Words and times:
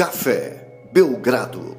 Café 0.00 0.86
Belgrado. 0.94 1.76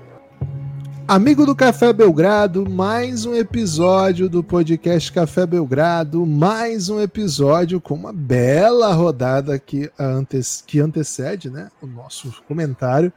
Amigo 1.07 1.43
do 1.43 1.55
Café 1.55 1.91
Belgrado, 1.91 2.69
mais 2.69 3.25
um 3.25 3.33
episódio 3.33 4.29
do 4.29 4.43
podcast 4.43 5.11
Café 5.11 5.43
Belgrado, 5.47 6.23
mais 6.23 6.87
um 6.87 7.01
episódio 7.01 7.81
com 7.81 7.95
uma 7.95 8.13
bela 8.13 8.93
rodada 8.93 9.57
que, 9.57 9.89
antes, 9.97 10.63
que 10.67 10.79
antecede 10.79 11.49
né, 11.49 11.71
o 11.81 11.87
nosso 11.87 12.43
comentário. 12.47 13.11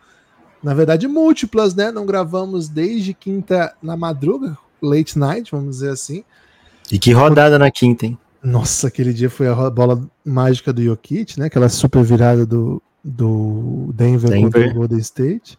Na 0.63 0.73
verdade, 0.73 1.07
múltiplas, 1.07 1.75
né? 1.75 1.93
Não 1.93 2.07
gravamos 2.07 2.71
desde 2.71 3.13
quinta 3.13 3.75
na 3.83 3.99
madruga, 3.99 4.57
late 4.81 5.19
night, 5.19 5.51
vamos 5.53 5.77
dizer 5.77 5.91
assim. 5.91 6.25
E 6.91 6.99
que 6.99 7.13
rodada 7.13 7.59
na 7.59 7.71
quinta, 7.71 8.07
hein? 8.07 8.19
Nossa, 8.43 8.89
aquele 8.89 9.13
dia 9.13 9.29
foi 9.29 9.49
a 9.49 9.69
bola 9.69 10.03
mágica 10.25 10.73
do 10.73 10.83
Jokic, 10.83 11.39
né? 11.39 11.45
Aquela 11.45 11.69
super 11.69 12.03
virada 12.03 12.47
do, 12.47 12.83
do 13.05 13.93
Denver, 13.95 14.31
Denver. 14.31 14.43
contra 14.43 14.71
o 14.71 14.75
Golden 14.75 14.99
State. 14.99 15.59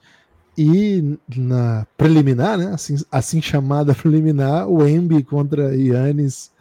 E 0.57 1.17
na 1.35 1.85
preliminar, 1.97 2.57
né? 2.57 2.73
Assim, 2.73 2.95
assim 3.11 3.41
chamada 3.41 3.93
preliminar, 3.95 4.67
o 4.67 4.87
Embi 4.87 5.21
contra 5.21 5.75
Yannis, 5.75 6.51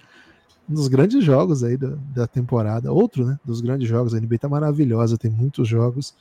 um 0.68 0.74
dos 0.74 0.88
grandes 0.88 1.24
jogos 1.24 1.64
aí 1.64 1.76
da, 1.76 1.96
da 2.14 2.26
temporada. 2.26 2.92
Outro, 2.92 3.24
né? 3.24 3.38
Dos 3.44 3.60
grandes 3.60 3.88
jogos. 3.88 4.14
A 4.14 4.20
NBA 4.20 4.38
tá 4.38 4.48
maravilhosa, 4.48 5.16
tem 5.16 5.30
muitos 5.30 5.66
jogos. 5.66 6.14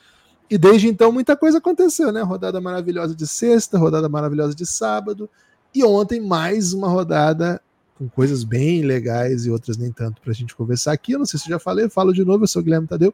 E 0.50 0.58
desde 0.58 0.88
então 0.88 1.12
muita 1.12 1.36
coisa 1.36 1.58
aconteceu, 1.58 2.12
né? 2.12 2.22
Rodada 2.22 2.62
maravilhosa 2.62 3.16
de 3.16 3.28
sexta, 3.28 3.78
rodada 3.78 4.08
maravilhosa 4.08 4.54
de 4.54 4.66
sábado. 4.66 5.30
E 5.74 5.84
ontem 5.84 6.22
mais 6.22 6.74
uma 6.74 6.88
rodada 6.88 7.60
com 7.98 8.08
coisas 8.08 8.44
bem 8.44 8.82
legais 8.82 9.46
e 9.46 9.50
outras 9.50 9.78
nem 9.78 9.92
tanto 9.92 10.22
para 10.22 10.32
a 10.32 10.36
gente 10.36 10.56
conversar 10.56 10.92
aqui. 10.92 11.14
Eu 11.14 11.20
não 11.20 11.26
sei 11.26 11.40
se 11.40 11.50
já 11.50 11.58
falei, 11.58 11.90
falo 11.90 12.14
de 12.14 12.24
novo, 12.24 12.44
eu 12.44 12.48
sou 12.48 12.62
o 12.62 12.66
Guilherme 12.66 12.88
Tadeu. 12.88 13.14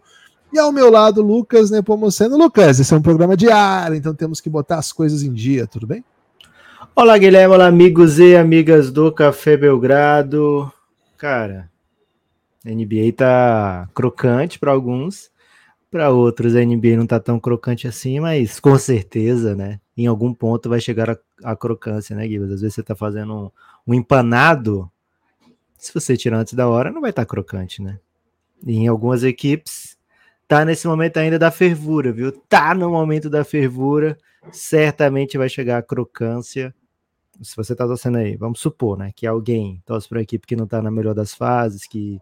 E 0.52 0.58
ao 0.58 0.72
meu 0.72 0.90
lado, 0.90 1.22
Lucas 1.22 1.70
Nepomuceno. 1.70 2.36
Lucas, 2.36 2.80
esse 2.80 2.92
é 2.92 2.98
um 2.98 3.02
programa 3.02 3.38
diário, 3.38 3.96
então 3.96 4.16
temos 4.16 4.42
que 4.42 4.50
botar 4.50 4.80
as 4.80 4.92
coisas 4.92 5.22
em 5.22 5.32
dia, 5.32 5.68
tudo 5.68 5.86
bem? 5.86 6.04
Olá, 6.96 7.16
Guilherme, 7.20 7.54
olá, 7.54 7.68
amigos 7.68 8.18
e 8.18 8.36
amigas 8.36 8.92
do 8.92 9.12
Café 9.12 9.56
Belgrado. 9.56 10.72
Cara, 11.20 11.70
a 12.66 12.70
NBA 12.70 13.14
tá 13.16 13.88
crocante 13.94 14.58
para 14.58 14.72
alguns, 14.72 15.30
para 15.92 16.10
outros 16.10 16.56
a 16.56 16.66
NBA 16.66 16.98
não 16.98 17.06
tá 17.06 17.20
tão 17.20 17.40
crocante 17.40 17.88
assim, 17.88 18.20
mas 18.20 18.60
com 18.60 18.76
certeza, 18.76 19.56
né? 19.56 19.80
Em 19.96 20.08
algum 20.08 20.34
ponto 20.34 20.68
vai 20.68 20.82
chegar 20.82 21.12
a, 21.12 21.18
a 21.44 21.56
crocância, 21.56 22.16
né, 22.16 22.28
Guilherme? 22.28 22.56
Às 22.56 22.62
vezes 22.62 22.74
você 22.74 22.82
tá 22.82 22.96
fazendo 22.96 23.34
um, 23.36 23.52
um 23.88 23.94
empanado, 23.94 24.90
se 25.78 25.94
você 25.94 26.18
tirar 26.18 26.40
antes 26.40 26.56
da 26.56 26.68
hora, 26.68 26.92
não 26.92 27.02
vai 27.02 27.12
estar 27.12 27.22
tá 27.22 27.30
crocante, 27.30 27.84
né? 27.84 28.00
E 28.66 28.78
em 28.78 28.88
algumas 28.88 29.24
equipes 29.24 29.99
tá 30.50 30.66
nesse 30.66 30.88
momento 30.88 31.18
ainda 31.18 31.38
da 31.38 31.52
fervura, 31.52 32.12
viu? 32.12 32.32
Tá 32.32 32.74
no 32.74 32.90
momento 32.90 33.30
da 33.30 33.44
fervura, 33.44 34.18
certamente 34.52 35.38
vai 35.38 35.48
chegar 35.48 35.78
a 35.78 35.84
crocância. 35.84 36.74
Se 37.40 37.56
você 37.56 37.76
tá 37.76 37.86
torcendo 37.86 38.18
aí, 38.18 38.36
vamos 38.36 38.60
supor, 38.60 38.98
né, 38.98 39.12
que 39.16 39.28
alguém 39.28 39.82
torce 39.86 40.10
para 40.10 40.18
uma 40.18 40.24
equipe 40.24 40.48
que 40.48 40.56
não 40.56 40.66
tá 40.66 40.82
na 40.82 40.90
melhor 40.90 41.14
das 41.14 41.36
fases, 41.36 41.86
que 41.86 42.20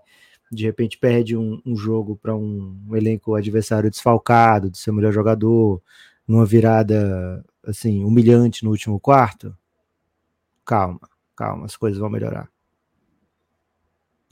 de 0.52 0.66
repente 0.66 0.98
perde 0.98 1.38
um, 1.38 1.62
um 1.66 1.76
jogo 1.78 2.18
para 2.18 2.36
um, 2.36 2.78
um, 2.90 2.96
elenco 2.98 3.34
adversário 3.34 3.90
desfalcado, 3.90 4.70
do 4.70 4.78
seu 4.78 4.94
melhor 4.94 5.14
jogador, 5.14 5.82
numa 6.28 6.46
virada 6.46 7.46
assim 7.66 8.04
humilhante 8.04 8.66
no 8.66 8.72
último 8.72 9.00
quarto. 9.00 9.56
Calma, 10.66 11.00
calma, 11.34 11.66
as 11.66 11.78
coisas 11.78 11.98
vão 11.98 12.10
melhorar. 12.10 12.50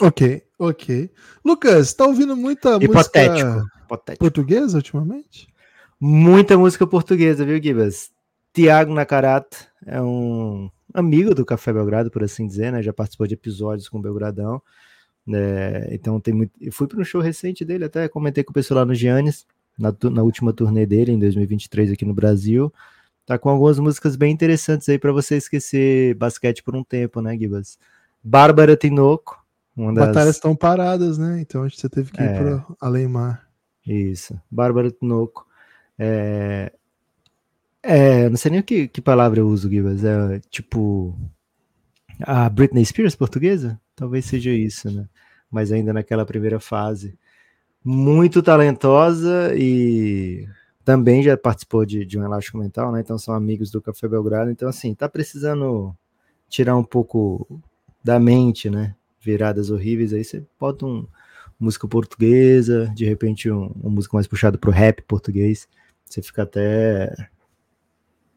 Ok, 0.02 0.45
ok. 0.60 1.10
Lucas, 1.44 1.94
tá 1.94 2.06
ouvindo 2.06 2.36
muita 2.36 2.78
Hipotético. 2.82 3.48
música 3.48 3.66
Hipotético. 3.84 4.24
portuguesa 4.24 4.78
ultimamente? 4.78 5.48
Muita 6.00 6.58
música 6.58 6.86
portuguesa, 6.86 7.46
viu, 7.46 7.62
Gibas? 7.62 8.12
Tiago 8.54 8.94
Nakarato 8.94 9.58
é 9.86 10.02
um 10.02 10.70
amigo 10.94 11.36
do 11.36 11.46
Café 11.46 11.74
Belgrado, 11.74 12.10
por 12.10 12.24
assim 12.24 12.48
dizer, 12.48 12.72
né? 12.72 12.82
Já 12.82 12.94
participou 12.94 13.28
de 13.28 13.34
episódios 13.34 13.90
com 13.90 13.98
o 13.98 14.02
Belgradão. 14.02 14.62
É, 15.34 15.90
então 15.92 16.20
tem 16.20 16.34
muito. 16.34 16.52
Eu 16.62 16.72
fui 16.72 16.88
para 16.88 17.00
um 17.00 17.04
show 17.04 17.22
recente 17.22 17.66
dele, 17.66 17.86
até 17.86 18.08
comentei 18.08 18.44
com 18.44 18.52
o 18.52 18.54
pessoal 18.54 18.80
lá 18.80 18.86
no 18.86 18.94
Giannis, 18.96 19.46
na, 19.78 19.94
na 20.10 20.24
última 20.24 20.54
turnê 20.54 20.86
dele, 20.86 21.12
em 21.12 21.20
2023, 21.20 21.92
aqui 21.92 22.06
no 22.06 22.14
Brasil. 22.14 22.72
Tá 23.26 23.38
com 23.40 23.50
algumas 23.50 23.80
músicas 23.80 24.16
bem 24.16 24.32
interessantes 24.32 24.88
aí 24.88 25.00
para 25.00 25.12
você 25.12 25.36
esquecer 25.36 26.14
basquete 26.16 26.62
por 26.64 26.76
um 26.76 26.84
tempo, 26.84 27.22
né, 27.22 27.36
Gibas? 27.38 27.80
Bárbara 28.24 28.78
Tinoco, 28.78 29.44
uma 29.76 29.94
das... 29.94 30.08
Batalhas 30.08 30.36
estão 30.36 30.56
paradas, 30.56 31.18
né? 31.18 31.42
Então 31.42 31.64
a 31.64 31.68
gente 31.68 31.80
você 31.80 31.90
teve 31.90 32.12
que 32.12 32.22
ir 32.22 32.26
é... 32.26 32.38
para 32.38 32.66
além 32.80 33.08
mar. 33.08 33.46
Isso. 33.86 34.40
Bárbara 34.50 34.90
Tinoco. 34.90 35.46
É... 35.98 36.72
é... 37.84 38.30
não 38.30 38.38
sei 38.38 38.52
nem 38.52 38.62
que, 38.62 38.88
que 38.88 39.02
palavra 39.02 39.40
eu 39.40 39.48
uso, 39.48 39.70
Gibas. 39.70 40.04
É 40.04 40.40
tipo 40.50 41.18
a 42.22 42.50
Britney 42.50 42.86
Spears 42.86 43.16
portuguesa? 43.16 43.80
Talvez 43.96 44.26
seja 44.26 44.52
isso, 44.52 44.90
né? 44.92 45.08
Mas 45.52 45.72
ainda 45.72 45.94
naquela 45.94 46.26
primeira 46.26 46.60
fase. 46.60 47.18
Muito 47.84 48.42
talentosa 48.42 49.54
e 49.56 50.48
também 50.84 51.22
já 51.24 51.36
participou 51.36 51.86
de, 51.86 52.06
de 52.06 52.18
um 52.18 52.24
elástico 52.24 52.58
mental, 52.58 52.92
né? 52.92 53.02
Então 53.02 53.18
são 53.18 53.34
amigos 53.34 53.72
do 53.72 53.82
Café 53.82 54.08
Belgrado. 54.08 54.52
Então, 54.52 54.70
assim, 54.70 54.94
tá 54.94 55.10
precisando 55.10 55.96
tirar 56.48 56.76
um 56.78 56.84
pouco 56.84 57.62
da 58.04 58.20
mente, 58.20 58.70
né? 58.70 58.96
Viradas 59.26 59.70
horríveis, 59.70 60.14
aí 60.14 60.24
você 60.24 60.44
bota 60.60 60.86
um 60.86 61.08
música 61.60 61.88
portuguesa, 61.88 62.92
de 62.96 63.06
repente 63.06 63.50
um, 63.50 63.72
uma 63.82 63.90
música 63.90 64.16
mais 64.16 64.28
puxada 64.28 64.58
pro 64.58 64.72
rap 64.72 65.02
português, 65.04 65.68
você 66.06 66.22
fica 66.22 66.44
até 66.44 67.14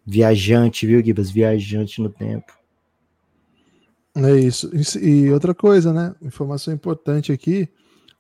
viajante, 0.06 0.86
viu, 0.86 1.04
Gibas? 1.04 1.30
Viajante 1.30 2.00
no 2.00 2.08
tempo. 2.08 2.52
É 4.16 4.32
isso. 4.36 4.70
E 5.00 5.30
outra 5.30 5.54
coisa, 5.54 5.92
né? 5.92 6.14
Informação 6.22 6.72
importante 6.72 7.30
aqui. 7.30 7.68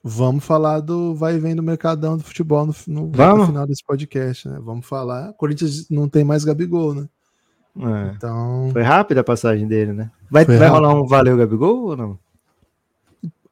Vamos 0.04 0.44
falar 0.44 0.80
do 0.80 1.14
vai 1.14 1.34
e 1.34 1.38
vem 1.40 1.56
do 1.56 1.62
Mercadão 1.62 2.16
do 2.16 2.22
futebol 2.22 2.64
no, 2.66 2.74
no, 2.86 3.06
no 3.08 3.46
final 3.46 3.66
desse 3.66 3.84
podcast, 3.84 4.48
né? 4.48 4.60
Vamos 4.62 4.86
falar. 4.86 5.32
Corinthians 5.32 5.88
não 5.90 6.08
tem 6.08 6.22
mais 6.22 6.44
Gabigol, 6.44 6.94
né? 6.94 7.08
É. 7.76 8.12
Então. 8.14 8.68
Foi 8.72 8.82
rápida 8.82 9.22
a 9.22 9.24
passagem 9.24 9.66
dele, 9.66 9.92
né? 9.92 10.10
Vai, 10.30 10.44
vai 10.44 10.68
rolar 10.68 10.94
um 10.94 11.06
Valeu 11.06 11.36
Gabigol 11.36 11.88
ou 11.88 11.96
não? 11.96 12.18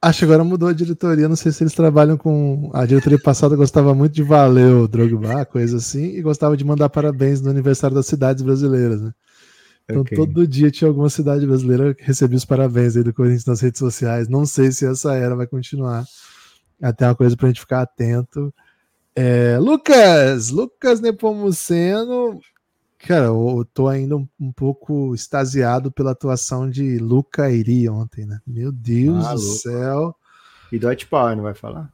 Acho 0.00 0.18
que 0.20 0.24
agora 0.26 0.44
mudou 0.44 0.68
a 0.68 0.72
diretoria. 0.72 1.28
Não 1.28 1.36
sei 1.36 1.52
se 1.52 1.62
eles 1.62 1.72
trabalham 1.72 2.16
com. 2.16 2.70
A 2.74 2.84
diretoria 2.84 3.18
passada 3.18 3.56
gostava 3.56 3.94
muito 3.94 4.12
de 4.12 4.22
Valeu, 4.22 4.86
Drogba, 4.86 5.44
coisa 5.46 5.78
assim, 5.78 6.16
e 6.16 6.22
gostava 6.22 6.56
de 6.56 6.64
mandar 6.64 6.88
parabéns 6.88 7.40
no 7.40 7.50
aniversário 7.50 7.96
das 7.96 8.06
cidades 8.06 8.42
brasileiras, 8.42 9.00
né? 9.00 9.12
Então 9.88 10.02
okay. 10.02 10.16
todo 10.16 10.46
dia 10.46 10.70
tinha 10.70 10.88
alguma 10.88 11.08
cidade 11.08 11.46
brasileira 11.46 11.94
que 11.94 12.02
recebia 12.04 12.36
os 12.36 12.44
parabéns 12.44 12.96
aí 12.96 13.04
do 13.04 13.14
Corinthians 13.14 13.46
nas 13.46 13.60
redes 13.60 13.78
sociais. 13.78 14.28
Não 14.28 14.44
sei 14.44 14.72
se 14.72 14.84
essa 14.84 15.14
era 15.14 15.36
vai 15.36 15.46
continuar. 15.46 16.04
Até 16.82 17.06
uma 17.06 17.14
coisa 17.14 17.36
pra 17.36 17.48
gente 17.48 17.60
ficar 17.60 17.82
atento. 17.82 18.52
É, 19.14 19.58
Lucas, 19.58 20.50
Lucas 20.50 21.00
Nepomuceno 21.00 22.38
Cara, 22.98 23.26
eu 23.26 23.66
tô 23.74 23.88
ainda 23.88 24.16
um, 24.16 24.26
um, 24.40 24.50
pouco 24.50 25.14
extasiado 25.14 25.92
pela 25.92 26.12
atuação 26.12 26.68
de 26.68 26.98
Luca 26.98 27.50
Iri 27.50 27.88
ontem, 27.88 28.24
né? 28.24 28.40
Meu 28.46 28.72
Deus 28.72 29.24
ah, 29.24 29.34
do 29.34 29.40
louco. 29.40 29.58
céu. 29.58 30.16
E 30.72 30.78
Dwight 30.78 31.06
Power, 31.06 31.36
não 31.36 31.42
vai 31.42 31.54
falar? 31.54 31.92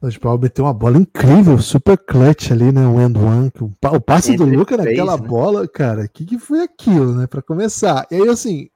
Dwight 0.00 0.20
Power 0.20 0.38
meteu 0.38 0.64
uma 0.64 0.74
bola 0.74 0.98
incrível, 0.98 1.58
super 1.58 1.96
clutch 1.96 2.50
ali, 2.50 2.70
né? 2.70 2.86
Um 2.86 3.00
end 3.00 3.18
one. 3.18 3.52
O 3.60 4.00
passe 4.00 4.36
do 4.36 4.44
Luca 4.44 4.76
naquela 4.76 5.16
né? 5.16 5.26
bola, 5.26 5.66
cara, 5.66 6.04
o 6.04 6.08
que, 6.08 6.24
que 6.24 6.38
foi 6.38 6.62
aquilo, 6.62 7.14
né? 7.14 7.26
Pra 7.26 7.40
começar. 7.40 8.06
E 8.10 8.16
aí, 8.16 8.28
assim, 8.28 8.68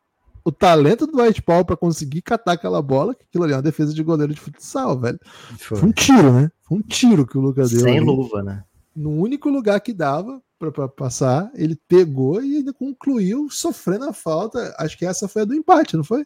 o 0.45 0.51
talento 0.51 1.07
do 1.07 1.13
Dwight 1.13 1.41
Powell 1.43 1.65
para 1.65 1.77
conseguir 1.77 2.23
catar 2.23 2.53
aquela 2.53 2.83
bola, 2.83 3.15
que 3.15 3.25
aquilo 3.25 3.45
ali 3.45 3.53
é 3.53 3.57
uma 3.57 3.63
defesa 3.63 3.95
de 3.95 4.03
goleiro 4.03 4.35
de 4.35 4.41
futsal, 4.41 4.99
velho. 4.99 5.19
Foi, 5.59 5.79
foi 5.79 5.89
um 5.89 5.93
tiro, 5.93 6.33
né? 6.33 6.51
Foi 6.63 6.79
um 6.79 6.83
tiro 6.83 7.27
que 7.27 7.39
o 7.39 7.41
Luca 7.41 7.63
deu. 7.63 7.81
Sem 7.81 7.99
ali. 7.99 8.07
luva, 8.07 8.43
né? 8.43 8.65
No 8.95 9.11
único 9.11 9.49
lugar 9.49 9.81
que 9.81 9.93
dava, 9.93 10.41
para 10.71 10.87
passar, 10.89 11.51
ele 11.55 11.77
pegou 11.89 12.43
e 12.43 12.59
ainda 12.59 12.73
concluiu 12.73 13.49
sofrendo 13.51 14.05
a 14.05 14.13
falta. 14.13 14.75
Acho 14.79 14.97
que 14.97 15.07
essa 15.07 15.27
foi 15.27 15.43
a 15.43 15.45
do 15.45 15.55
empate, 15.55 15.97
não 15.97 16.05
foi? 16.05 16.25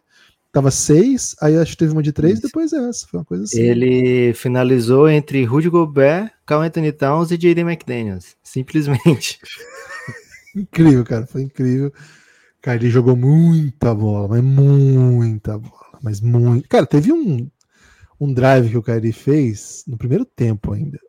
Tava 0.51 0.71
seis, 0.71 1.35
aí 1.41 1.57
acho 1.57 1.71
que 1.71 1.77
teve 1.77 1.93
uma 1.93 2.01
de 2.01 2.11
três, 2.11 2.39
depois 2.39 2.73
essa. 2.73 3.07
Foi 3.07 3.19
uma 3.19 3.25
coisa 3.25 3.43
assim. 3.43 3.61
Ele 3.61 4.33
finalizou 4.33 5.09
entre 5.09 5.43
Rudy 5.43 5.69
Gobert, 5.69 6.31
Carl 6.45 6.61
Anthony 6.61 6.91
Towns 6.91 7.31
e 7.31 7.37
J.D. 7.37 7.61
McDaniels. 7.61 8.35
Simplesmente. 8.43 9.39
incrível, 10.55 11.03
cara. 11.03 11.27
Foi 11.27 11.43
incrível. 11.43 11.91
Cara, 12.61 12.77
ele 12.77 12.89
jogou 12.89 13.15
muita 13.15 13.93
bola, 13.93 14.27
mas 14.27 14.43
muita 14.43 15.57
bola. 15.57 15.99
Mas 16.01 16.21
muito. 16.21 16.67
Cara, 16.67 16.85
teve 16.85 17.11
um, 17.11 17.49
um 18.19 18.33
drive 18.33 18.69
que 18.69 18.77
o 18.77 18.83
Kyrie 18.83 19.13
fez 19.13 19.83
no 19.87 19.97
primeiro 19.97 20.25
tempo 20.25 20.73
ainda. 20.73 20.99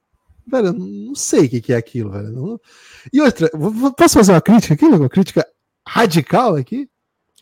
Velho, 0.51 0.73
não 0.73 1.15
sei 1.15 1.47
o 1.47 1.49
que 1.49 1.73
é 1.73 1.77
aquilo, 1.77 2.11
velho. 2.11 2.31
Não... 2.31 2.61
E 3.13 3.21
outra, 3.21 3.51
posso 3.97 4.15
fazer 4.15 4.33
uma 4.33 4.41
crítica 4.41 4.75
aqui? 4.75 4.85
Uma 4.87 5.09
crítica 5.09 5.47
radical 5.87 6.57
aqui? 6.57 6.89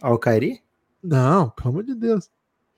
Ao 0.00 0.19
Kairi? 0.19 0.61
Não, 1.03 1.50
pelo 1.50 1.69
amor 1.70 1.85
de 1.85 1.94
Deus. 1.94 2.29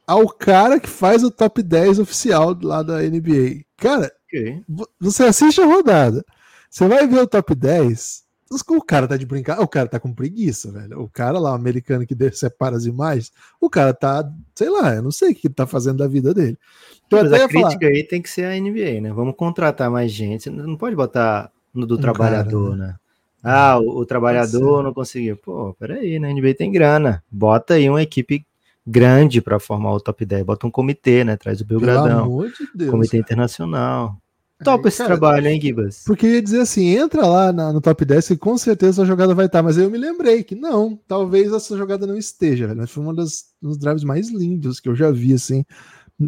Ao 0.07 0.29
cara 0.29 0.79
que 0.79 0.89
faz 0.89 1.23
o 1.25 1.31
top 1.31 1.63
10 1.63 1.99
oficial 1.99 2.57
lá 2.63 2.83
da 2.83 3.01
NBA. 3.01 3.65
Cara, 3.77 4.13
okay. 4.27 4.63
você 5.01 5.25
assiste 5.25 5.61
a 5.61 5.67
rodada. 5.67 6.25
Você 6.71 6.87
vai 6.87 7.07
ver 7.07 7.21
o 7.21 7.27
top 7.27 7.55
10, 7.55 8.25
o 8.51 8.83
cara 8.83 9.07
tá 9.07 9.17
de 9.17 9.27
brincar, 9.27 9.61
o 9.61 9.69
cara 9.69 9.89
tá 9.89 10.01
com 10.01 10.13
preguiça, 10.13 10.73
velho. 10.73 11.01
O 11.03 11.09
cara 11.09 11.39
lá, 11.39 11.53
o 11.53 11.55
americano 11.55 12.07
que 12.07 12.17
separa 12.33 12.77
as 12.77 12.87
imagens, 12.87 13.33
o 13.61 13.69
cara 13.69 13.93
tá, 13.93 14.31
sei 14.55 14.71
lá, 14.71 14.95
eu 14.95 15.03
não 15.03 15.11
sei 15.11 15.33
o 15.33 15.35
que 15.35 15.49
ele 15.49 15.55
tá 15.55 15.67
fazendo 15.67 15.99
da 15.99 16.09
vida 16.09 16.33
dele. 16.33 16.59
Então, 17.07 17.23
Mas 17.23 17.33
a 17.33 17.49
crítica 17.49 17.81
falar... 17.81 17.93
aí 17.93 18.05
tem 18.05 18.23
que 18.23 18.31
ser 18.31 18.45
a 18.45 18.59
NBA, 18.59 19.01
né? 19.01 19.13
Vamos 19.13 19.35
contratar 19.37 19.91
mais 19.91 20.11
gente. 20.11 20.49
Não 20.51 20.77
pode 20.77 20.97
botar 20.97 21.51
no 21.75 21.87
do 21.87 21.97
um 21.97 22.01
trabalhador, 22.01 22.71
cara, 22.71 22.77
né? 22.77 22.87
né? 22.89 22.97
Ah, 23.43 23.79
o, 23.79 24.01
o 24.01 24.07
trabalhador 24.07 24.83
não 24.83 24.93
conseguiu. 24.93 25.37
Pô, 25.37 25.75
peraí, 25.79 26.19
né? 26.19 26.31
A 26.31 26.35
NBA 26.35 26.55
tem 26.55 26.73
grana. 26.73 27.23
Bota 27.31 27.75
aí 27.75 27.89
uma 27.89 28.03
equipe 28.03 28.45
grande 28.87 29.41
para 29.41 29.61
formar 29.61 29.93
o 29.93 30.01
top 30.01 30.25
10. 30.25 30.45
Bota 30.45 30.67
um 30.67 30.71
comitê, 30.71 31.25
né? 31.25 31.37
Traz 31.37 31.61
o 31.61 31.65
Belgradão. 31.65 32.41
De 32.47 32.69
Deus, 32.75 32.91
comitê 32.91 33.19
cara. 33.19 33.23
internacional. 33.23 34.17
Topa 34.65 34.89
esse 34.89 34.99
cara, 34.99 35.11
trabalho, 35.11 35.47
hein, 35.47 35.61
Gibas? 35.61 36.03
Porque 36.05 36.27
ia 36.27 36.43
dizer 36.43 36.61
assim, 36.61 36.89
entra 36.89 37.25
lá 37.27 37.53
na, 37.53 37.73
no 37.73 37.81
top 37.81 38.05
10 38.05 38.29
que 38.29 38.37
com 38.37 38.59
certeza 38.59 39.03
a 39.03 39.07
jogada 39.07 39.35
vai 39.35 39.47
estar, 39.47 39.63
mas 39.63 39.79
aí 39.79 39.85
eu 39.85 39.91
me 39.91 39.99
lembrei 39.99 40.43
que 40.43 40.57
não, 40.57 40.99
talvez 41.07 41.53
essa 41.53 41.77
jogada 41.77 42.07
não 42.07 42.17
esteja, 42.17 42.67
velho. 42.67 42.89
Foi 42.89 43.03
uma 43.03 43.15
das, 43.15 43.47
um 43.63 43.69
dos 43.69 43.79
drives 43.79 44.03
mais 44.03 44.31
lindos 44.31 44.81
que 44.81 44.89
eu 44.89 44.97
já 44.97 45.11
vi, 45.11 45.33
assim. 45.33 45.65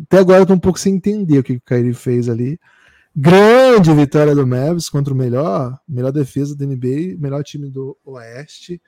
Até 0.04 0.18
agora 0.18 0.42
eu 0.42 0.46
tô 0.46 0.54
um 0.54 0.58
pouco 0.58 0.78
sem 0.78 0.94
entender 0.94 1.40
o 1.40 1.42
que 1.42 1.54
o 1.54 1.60
Kyrie 1.60 1.92
fez 1.92 2.28
ali. 2.28 2.58
Grande 3.14 3.92
vitória 3.92 4.34
do 4.34 4.46
Mavs 4.46 4.88
contra 4.88 5.12
o 5.12 5.16
melhor, 5.16 5.76
melhor 5.88 6.12
defesa 6.12 6.56
da 6.56 6.64
NBA, 6.64 7.16
melhor 7.18 7.42
time 7.42 7.68
do 7.68 7.96
Oeste. 8.04 8.80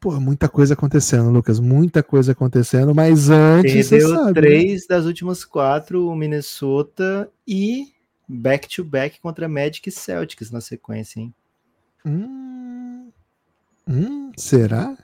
Pô, 0.00 0.18
muita 0.18 0.48
coisa 0.48 0.72
acontecendo, 0.72 1.28
Lucas, 1.28 1.60
muita 1.60 2.02
coisa 2.02 2.32
acontecendo, 2.32 2.94
mas 2.94 3.28
antes 3.28 3.90
Perdeu 3.90 4.08
sabe, 4.08 4.24
né? 4.24 4.32
três 4.32 4.80
né? 4.80 4.96
das 4.96 5.04
últimas 5.04 5.44
quatro, 5.44 6.08
o 6.08 6.16
Minnesota 6.16 7.30
e 7.46 7.88
back-to-back 8.30 9.16
-back 9.16 9.20
contra 9.20 9.48
Magic 9.48 9.88
e 9.88 9.92
Celtics 9.92 10.50
na 10.50 10.60
sequência, 10.60 11.20
hein? 11.20 11.34
Hum, 12.04 13.08
hum, 13.88 14.32
será? 14.36 14.96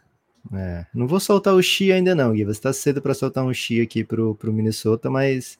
É, 0.53 0.87
não 0.95 1.07
vou 1.07 1.19
soltar 1.19 1.55
o 1.55 1.63
Xi 1.63 1.91
ainda 1.91 2.15
não, 2.15 2.33
Gui. 2.33 2.45
Você 2.45 2.61
tá 2.61 2.73
cedo 2.73 3.03
para 3.03 3.15
soltar 3.15 3.45
um 3.45 3.53
Xi 3.53 3.81
aqui 3.81 4.05
pro, 4.05 4.35
pro 4.37 4.53
Minnesota, 4.53 5.11
mas 5.11 5.59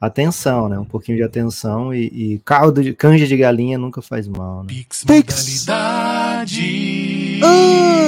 atenção, 0.00 0.68
né? 0.68 0.78
Um 0.78 0.84
pouquinho 0.84 1.16
de 1.16 1.24
atenção 1.24 1.94
e, 1.94 2.34
e 2.34 2.38
caldo 2.44 2.82
de 2.82 2.94
canja 2.94 3.26
de 3.26 3.36
galinha 3.36 3.78
nunca 3.78 4.00
faz 4.00 4.28
mal, 4.28 4.62
né? 4.62 4.68
Pix 4.68 5.04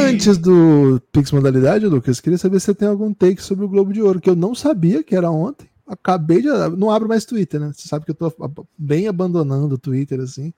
Antes 0.06 0.38
do 0.38 1.00
Pix 1.10 1.32
modalidade, 1.32 1.86
Lucas, 1.86 2.20
queria 2.20 2.38
saber 2.38 2.60
se 2.60 2.66
você 2.66 2.74
tem 2.74 2.88
algum 2.88 3.12
take 3.12 3.42
sobre 3.42 3.64
o 3.64 3.68
Globo 3.68 3.92
de 3.92 4.00
Ouro, 4.00 4.20
que 4.20 4.30
eu 4.30 4.36
não 4.36 4.54
sabia 4.54 5.02
que 5.02 5.16
era 5.16 5.30
ontem. 5.30 5.68
Acabei 5.86 6.40
de. 6.40 6.48
Não 6.76 6.90
abro 6.90 7.08
mais 7.08 7.24
Twitter, 7.24 7.60
né? 7.60 7.72
Você 7.72 7.88
sabe 7.88 8.04
que 8.04 8.10
eu 8.10 8.14
tô 8.14 8.32
bem 8.76 9.06
abandonando 9.06 9.74
o 9.74 9.78
Twitter, 9.78 10.20
assim. 10.20 10.52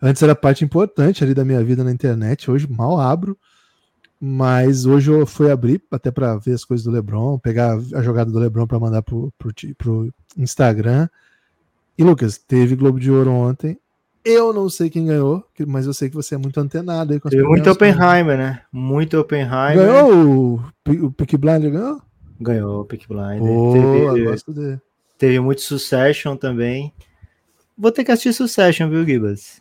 Antes 0.00 0.22
era 0.22 0.34
parte 0.34 0.64
importante 0.64 1.24
ali 1.24 1.34
da 1.34 1.44
minha 1.44 1.62
vida 1.62 1.82
na 1.82 1.92
internet, 1.92 2.50
hoje 2.50 2.68
mal 2.68 3.00
abro. 3.00 3.36
Mas 4.20 4.84
hoje 4.84 5.12
eu 5.12 5.24
fui 5.26 5.50
abrir 5.50 5.80
até 5.92 6.10
para 6.10 6.36
ver 6.36 6.54
as 6.54 6.64
coisas 6.64 6.84
do 6.84 6.90
LeBron, 6.90 7.38
pegar 7.38 7.78
a 7.94 8.02
jogada 8.02 8.30
do 8.30 8.38
LeBron 8.38 8.66
para 8.66 8.78
mandar 8.78 9.00
pro, 9.02 9.32
pro, 9.38 9.52
pro 9.76 10.12
Instagram. 10.36 11.08
E 11.96 12.02
Lucas, 12.02 12.36
teve 12.36 12.74
Globo 12.74 12.98
de 12.98 13.10
Ouro 13.12 13.30
ontem. 13.30 13.78
Eu 14.24 14.52
não 14.52 14.68
sei 14.68 14.90
quem 14.90 15.06
ganhou, 15.06 15.44
mas 15.66 15.86
eu 15.86 15.94
sei 15.94 16.10
que 16.10 16.16
você 16.16 16.34
é 16.34 16.38
muito 16.38 16.58
antenado 16.58 17.12
aí 17.12 17.20
com 17.20 17.28
as 17.28 17.34
muito 17.34 17.70
Oppenheimer, 17.70 18.36
né? 18.36 18.62
Muito 18.72 19.18
Oppenheimer. 19.18 19.76
Ganhou 19.76 20.60
o, 20.86 21.06
o 21.06 21.12
Peak 21.12 21.36
Blind, 21.36 21.62
ganhou? 21.62 22.02
Ganhou 22.40 22.82
o 22.82 22.84
Peak 22.84 23.08
Blind. 23.08 23.40
Oh, 23.42 23.72
teve, 23.72 24.80
teve 25.16 25.40
muito 25.40 25.60
Succession 25.60 26.36
também. 26.36 26.92
Vou 27.76 27.92
ter 27.92 28.04
que 28.04 28.12
assistir 28.12 28.32
Succession, 28.32 28.88
viu, 28.88 29.04
Gibas? 29.04 29.60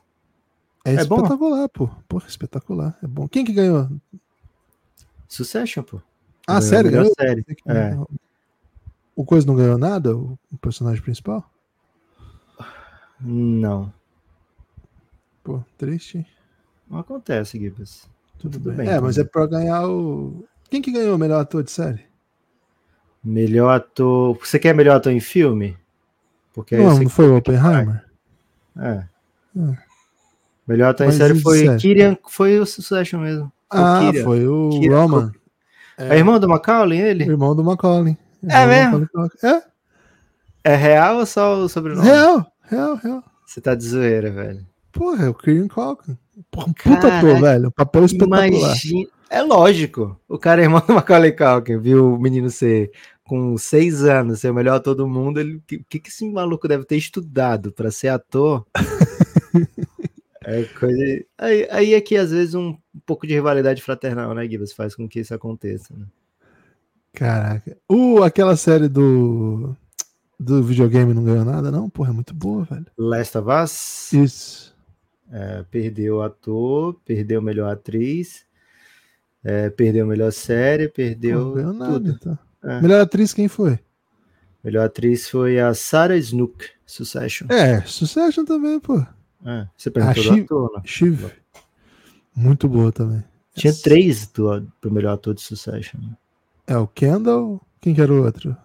É, 0.85 0.91
é 0.91 0.95
espetacular, 0.95 1.62
bom? 1.62 1.68
pô. 1.68 1.89
Porra, 2.07 2.27
espetacular. 2.27 2.97
É 3.03 3.07
bom. 3.07 3.27
Quem 3.27 3.44
que 3.44 3.51
ganhou? 3.51 3.89
Succession, 5.27 5.83
pô. 5.83 6.01
Ah, 6.47 6.62
sério? 6.62 6.89
Ganhou? 6.89 7.12
série. 7.19 7.45
É. 7.65 7.97
O 9.15 9.25
Coisa 9.25 9.45
não 9.45 9.56
ganhou 9.56 9.77
nada? 9.77 10.15
O 10.15 10.38
personagem 10.62 11.01
principal? 11.01 11.51
Não. 13.19 13.91
Pô, 15.44 15.62
triste. 15.77 16.25
Não 16.89 17.00
acontece, 17.00 17.59
Gibbs. 17.59 18.07
Tudo, 18.39 18.53
Tudo 18.59 18.69
bem. 18.69 18.85
bem. 18.85 18.89
É, 18.89 19.00
mas 19.00 19.18
é 19.18 19.24
pra 19.24 19.45
ganhar 19.45 19.88
o. 19.89 20.45
Quem 20.69 20.81
que 20.81 20.91
ganhou 20.91 21.15
o 21.15 21.19
melhor 21.19 21.41
ator 21.41 21.63
de 21.63 21.71
série? 21.71 22.06
Melhor 23.27 23.75
ator. 23.75 24.38
Você 24.39 24.57
quer 24.57 24.74
melhor 24.74 24.95
ator 24.95 25.12
em 25.12 25.19
filme? 25.19 25.75
Porque 26.53 26.77
não, 26.77 26.97
não 26.97 27.09
foi 27.09 27.27
o 27.27 27.35
Oppenheimer? 27.35 28.06
É. 28.79 29.03
é. 29.59 29.77
Melhor 30.65 30.91
ator 30.91 31.07
em 31.07 31.12
série 31.12 31.38
foi 31.39 31.75
Kirian, 31.77 32.18
foi 32.25 32.57
o 32.57 32.65
Succession 32.65 33.19
mesmo. 33.19 33.51
Ah, 33.69 34.09
Kira. 34.12 34.24
foi 34.24 34.47
o 34.47 34.69
Kira. 34.79 34.95
Roman. 34.95 35.31
É. 35.97 36.15
é 36.15 36.18
irmão 36.18 36.39
do 36.39 36.47
Macaulay, 36.47 37.01
ele? 37.01 37.25
Irmão 37.25 37.53
do 37.53 37.65
Macaulay. 37.65 38.18
É 38.47 38.65
mesmo? 38.65 39.09
É? 39.44 39.62
É 40.63 40.75
real 40.75 41.18
ou 41.18 41.25
só 41.25 41.57
o 41.57 41.68
sobrenome? 41.68 42.07
Real, 42.07 42.45
real, 42.63 42.95
real. 42.95 43.24
Você 43.45 43.59
tá 43.59 43.75
de 43.75 43.83
zoeira, 43.83 44.31
velho. 44.31 44.65
Porra, 44.94 45.25
é 45.25 45.29
o 45.29 45.33
Kieran 45.33 45.68
Culkin. 45.68 46.18
Porra, 46.50 46.68
um 46.68 46.74
puta 46.74 47.18
ator, 47.18 47.41
velho. 47.41 47.71
Papel 47.71 48.06
espetacular. 48.06 48.47
Imagina... 48.47 49.09
É 49.29 49.41
lógico. 49.41 50.18
O 50.29 50.38
cara 50.38 50.62
é 50.62 50.63
irmão 50.63 50.81
do 50.85 50.94
Macaulay 50.94 51.33
Culkin, 51.33 51.77
viu 51.77 52.13
o 52.13 52.19
menino 52.19 52.50
ser 52.50 52.91
com 53.27 53.57
seis 53.57 54.03
anos, 54.03 54.39
ser 54.39 54.50
o 54.50 54.53
melhor 54.53 54.77
ator 54.77 54.95
do 54.95 55.07
mundo. 55.07 55.41
O 55.41 55.62
que, 55.68 56.00
que 56.00 56.09
esse 56.09 56.27
maluco 56.29 56.68
deve 56.68 56.85
ter 56.85 56.95
estudado 56.95 57.71
para 57.71 57.91
ser 57.91 58.07
ator? 58.07 58.65
É 60.50 60.63
coisa. 60.63 61.25
Aí, 61.38 61.68
aí 61.69 61.94
é 61.94 62.00
que 62.00 62.15
às 62.15 62.31
vezes 62.31 62.56
um, 62.56 62.77
pouco 63.06 63.27
de 63.27 63.33
rivalidade 63.33 63.81
fraternal, 63.81 64.33
né, 64.33 64.47
Gibas, 64.47 64.71
faz 64.71 64.95
com 64.95 65.06
que 65.06 65.19
isso 65.19 65.33
aconteça. 65.33 65.94
Né? 65.94 66.06
Caraca. 67.12 67.77
Uh, 67.91 68.24
aquela 68.24 68.56
série 68.56 68.88
do. 68.88 69.75
Do 70.39 70.63
videogame 70.63 71.13
não 71.13 71.24
ganhou 71.25 71.44
nada, 71.44 71.69
não? 71.69 71.89
Porra, 71.89 72.12
é 72.12 72.13
muito 72.13 72.33
boa, 72.33 72.63
velho. 72.63 72.85
Last 72.97 73.38
of 73.38 73.50
Us? 73.50 74.13
Isso. 74.13 74.75
É, 75.29 75.65
perdeu 75.69 76.21
ator, 76.21 76.94
perdeu 77.03 77.41
melhor 77.41 77.69
atriz, 77.69 78.45
é, 79.44 79.69
perdeu 79.69 80.06
melhor 80.06 80.31
série, 80.31 80.88
perdeu. 80.88 81.39
Não 81.39 81.53
ganhou 81.53 81.74
nada, 81.74 81.94
tudo. 81.94 82.12
Então. 82.12 82.39
É. 82.67 82.81
Melhor 82.81 83.01
atriz 83.01 83.33
quem 83.33 83.47
foi? 83.47 83.79
Melhor 84.63 84.86
atriz 84.86 85.29
foi 85.29 85.59
a 85.59 85.74
Sarah 85.74 86.17
Snook, 86.17 86.65
Succession. 86.86 87.47
É, 87.50 87.81
Succession 87.81 88.43
também, 88.43 88.79
pô. 88.79 89.00
É, 89.45 89.65
você 89.77 89.89
perguntou 89.89 90.24
ah, 90.24 90.36
do 90.36 90.41
ator, 90.41 90.71
né? 90.75 90.81
Shiv. 90.83 91.31
Muito 92.36 92.67
boa 92.67 92.91
também. 92.91 93.24
Tinha 93.55 93.71
Essa. 93.71 93.83
três 93.83 94.27
do, 94.27 94.59
do 94.81 94.91
melhor 94.91 95.13
ator 95.13 95.33
de 95.33 95.41
Succession. 95.41 96.00
Né? 96.01 96.09
É 96.67 96.77
o 96.77 96.86
Kendall? 96.86 97.62
Quem 97.79 97.95
que 97.95 98.01
era 98.01 98.12
o 98.12 98.24
outro? 98.24 98.55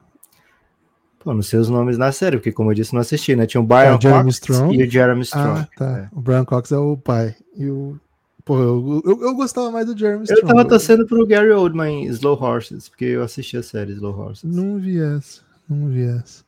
Pô, 1.21 1.33
não 1.33 1.43
sei 1.43 1.61
os 1.61 1.69
nomes 1.69 1.97
na 1.97 2.11
série, 2.11 2.37
porque 2.37 2.51
como 2.51 2.73
eu 2.73 2.75
disse, 2.75 2.93
não 2.93 3.01
assisti, 3.01 3.37
né? 3.37 3.47
Tinha 3.47 3.61
o 3.61 3.65
Brian 3.65 3.93
é, 3.93 3.97
o 3.97 4.01
Jeremy 4.01 4.25
Cox 4.25 4.35
Strong. 4.35 4.77
e 4.77 4.83
o 4.83 4.91
Jeremy 4.91 5.23
Strong. 5.23 5.61
Ah, 5.61 5.69
tá. 5.77 5.99
É. 5.99 6.09
O 6.11 6.21
Brian 6.21 6.45
Cox 6.45 6.73
é 6.73 6.79
o 6.79 6.97
pai. 6.97 7.37
E 7.55 7.71
o. 7.71 8.01
Pô, 8.45 8.59
eu, 8.59 9.03
eu, 9.05 9.23
eu 9.23 9.35
gostava 9.35 9.71
mais 9.71 9.87
do 9.87 9.97
Jeremy 9.97 10.25
Strong. 10.25 10.43
Eu 10.43 10.49
tava 10.49 10.69
torcendo 10.69 11.07
pro 11.07 11.27
Gary 11.27 11.53
Oldman 11.53 12.05
em 12.05 12.07
Slow 12.09 12.41
Horses, 12.41 12.89
porque 12.89 13.05
eu 13.05 13.23
assisti 13.23 13.57
a 13.57 13.63
série 13.63 13.93
Slow 13.93 14.19
Horses. 14.19 14.45
Não 14.45 14.79
vi 14.79 15.01
essa. 15.01 15.43
Não 15.69 15.89
vi 15.89 16.03
essa. 16.03 16.45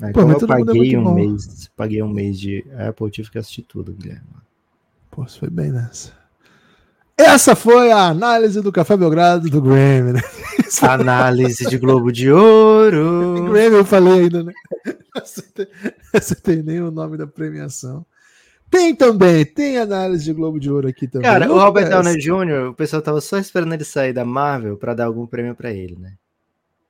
É, 0.00 0.12
Pô, 0.12 0.20
eu 0.20 0.46
paguei 0.46 0.96
um 0.96 1.04
bom. 1.04 1.14
mês, 1.14 1.70
paguei 1.76 2.02
um 2.02 2.08
mês 2.08 2.38
de 2.38 2.64
Apple, 2.78 3.10
tive 3.10 3.30
que 3.30 3.38
assistir 3.38 3.62
tudo, 3.62 3.92
Guilherme. 3.92 4.22
Pô, 5.10 5.26
você 5.26 5.38
foi 5.38 5.50
bem 5.50 5.72
nessa. 5.72 6.12
Essa 7.16 7.56
foi 7.56 7.90
a 7.90 8.06
análise 8.06 8.60
do 8.60 8.70
Café 8.70 8.96
Belgrado 8.96 9.50
do 9.50 9.60
Grammy, 9.60 10.12
né? 10.12 10.20
Análise 10.82 11.68
de 11.68 11.76
Globo 11.76 12.12
de 12.12 12.30
Ouro. 12.30 13.50
Grammy 13.50 13.76
eu 13.76 13.84
falei 13.84 14.20
ainda, 14.20 14.44
né? 14.44 14.52
Você 16.12 16.34
tem 16.36 16.62
nem 16.62 16.80
o 16.80 16.92
nome 16.92 17.16
da 17.16 17.26
premiação. 17.26 18.06
Tem 18.70 18.94
também, 18.94 19.44
tem 19.44 19.78
análise 19.78 20.24
de 20.24 20.32
Globo 20.32 20.60
de 20.60 20.70
Ouro 20.70 20.88
aqui 20.88 21.08
também. 21.08 21.28
Cara, 21.28 21.50
o 21.50 21.58
Robert 21.58 21.88
Downey 21.88 22.18
Jr., 22.18 22.70
o 22.70 22.74
pessoal 22.74 23.00
tava 23.00 23.20
só 23.20 23.38
esperando 23.38 23.72
ele 23.72 23.84
sair 23.84 24.12
da 24.12 24.24
Marvel 24.24 24.76
para 24.76 24.94
dar 24.94 25.06
algum 25.06 25.26
prêmio 25.26 25.54
para 25.54 25.72
ele, 25.72 25.96
né? 25.98 26.14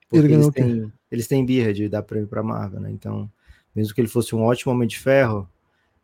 Porque 0.08 0.26
ele 0.26 0.34
eles 0.34 0.48
têm, 0.48 0.92
eles 1.10 1.26
têm 1.28 1.46
birra 1.46 1.72
de 1.72 1.88
dar 1.88 2.02
prêmio 2.02 2.28
pra 2.28 2.42
Marvel, 2.42 2.80
né? 2.80 2.90
Então, 2.90 3.30
mesmo 3.74 3.94
que 3.94 4.00
ele 4.00 4.08
fosse 4.08 4.34
um 4.34 4.42
ótimo 4.42 4.72
Homem 4.72 4.88
de 4.88 4.98
Ferro, 4.98 5.48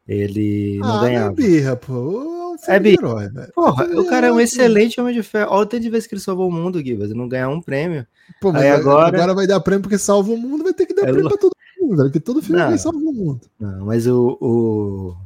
ele 0.07 0.79
não 0.79 0.99
ah, 0.99 1.01
ganhava. 1.01 1.33
É 1.33 1.35
birra, 1.35 1.77
pô. 1.77 2.57
É, 2.69 2.77
é 2.77 2.79
birra. 2.79 2.97
Herói, 3.01 3.31
Porra, 3.55 3.85
o 3.99 4.07
cara 4.07 4.29
é 4.29 4.33
um 4.33 4.39
excelente 4.39 5.01
Homem 5.01 5.15
de 5.15 5.23
Ferro. 5.23 5.51
Olha 5.51 5.63
o 5.63 5.67
tanto 5.67 5.83
de 5.83 5.91
vezes 5.91 6.07
que 6.07 6.15
ele 6.15 6.21
salvou 6.21 6.49
o 6.49 6.53
mundo, 6.53 6.85
Gibas, 6.85 7.11
não 7.11 7.29
ganhar 7.29 7.49
um 7.49 7.61
prêmio. 7.61 8.07
Pô, 8.41 8.53
mas 8.53 8.63
Aí 8.63 8.71
agora... 8.71 9.09
agora 9.09 9.35
vai 9.35 9.47
dar 9.47 9.61
prêmio 9.61 9.83
porque 9.83 9.99
salva 9.99 10.31
o 10.31 10.37
mundo, 10.37 10.63
vai 10.63 10.73
ter 10.73 10.87
que 10.87 10.95
dar 10.95 11.03
é 11.03 11.13
prêmio 11.13 11.29
pra 11.29 11.39
todo 11.39 11.53
mundo, 11.81 12.03
porque 12.05 12.21
todo 12.21 12.43
filme 12.43 12.61
não, 12.61 12.79
salva 12.79 12.99
o 12.99 13.13
mundo. 13.13 13.41
Não, 13.59 13.87
mas 13.87 14.07
o, 14.07 14.39
o, 14.41 15.17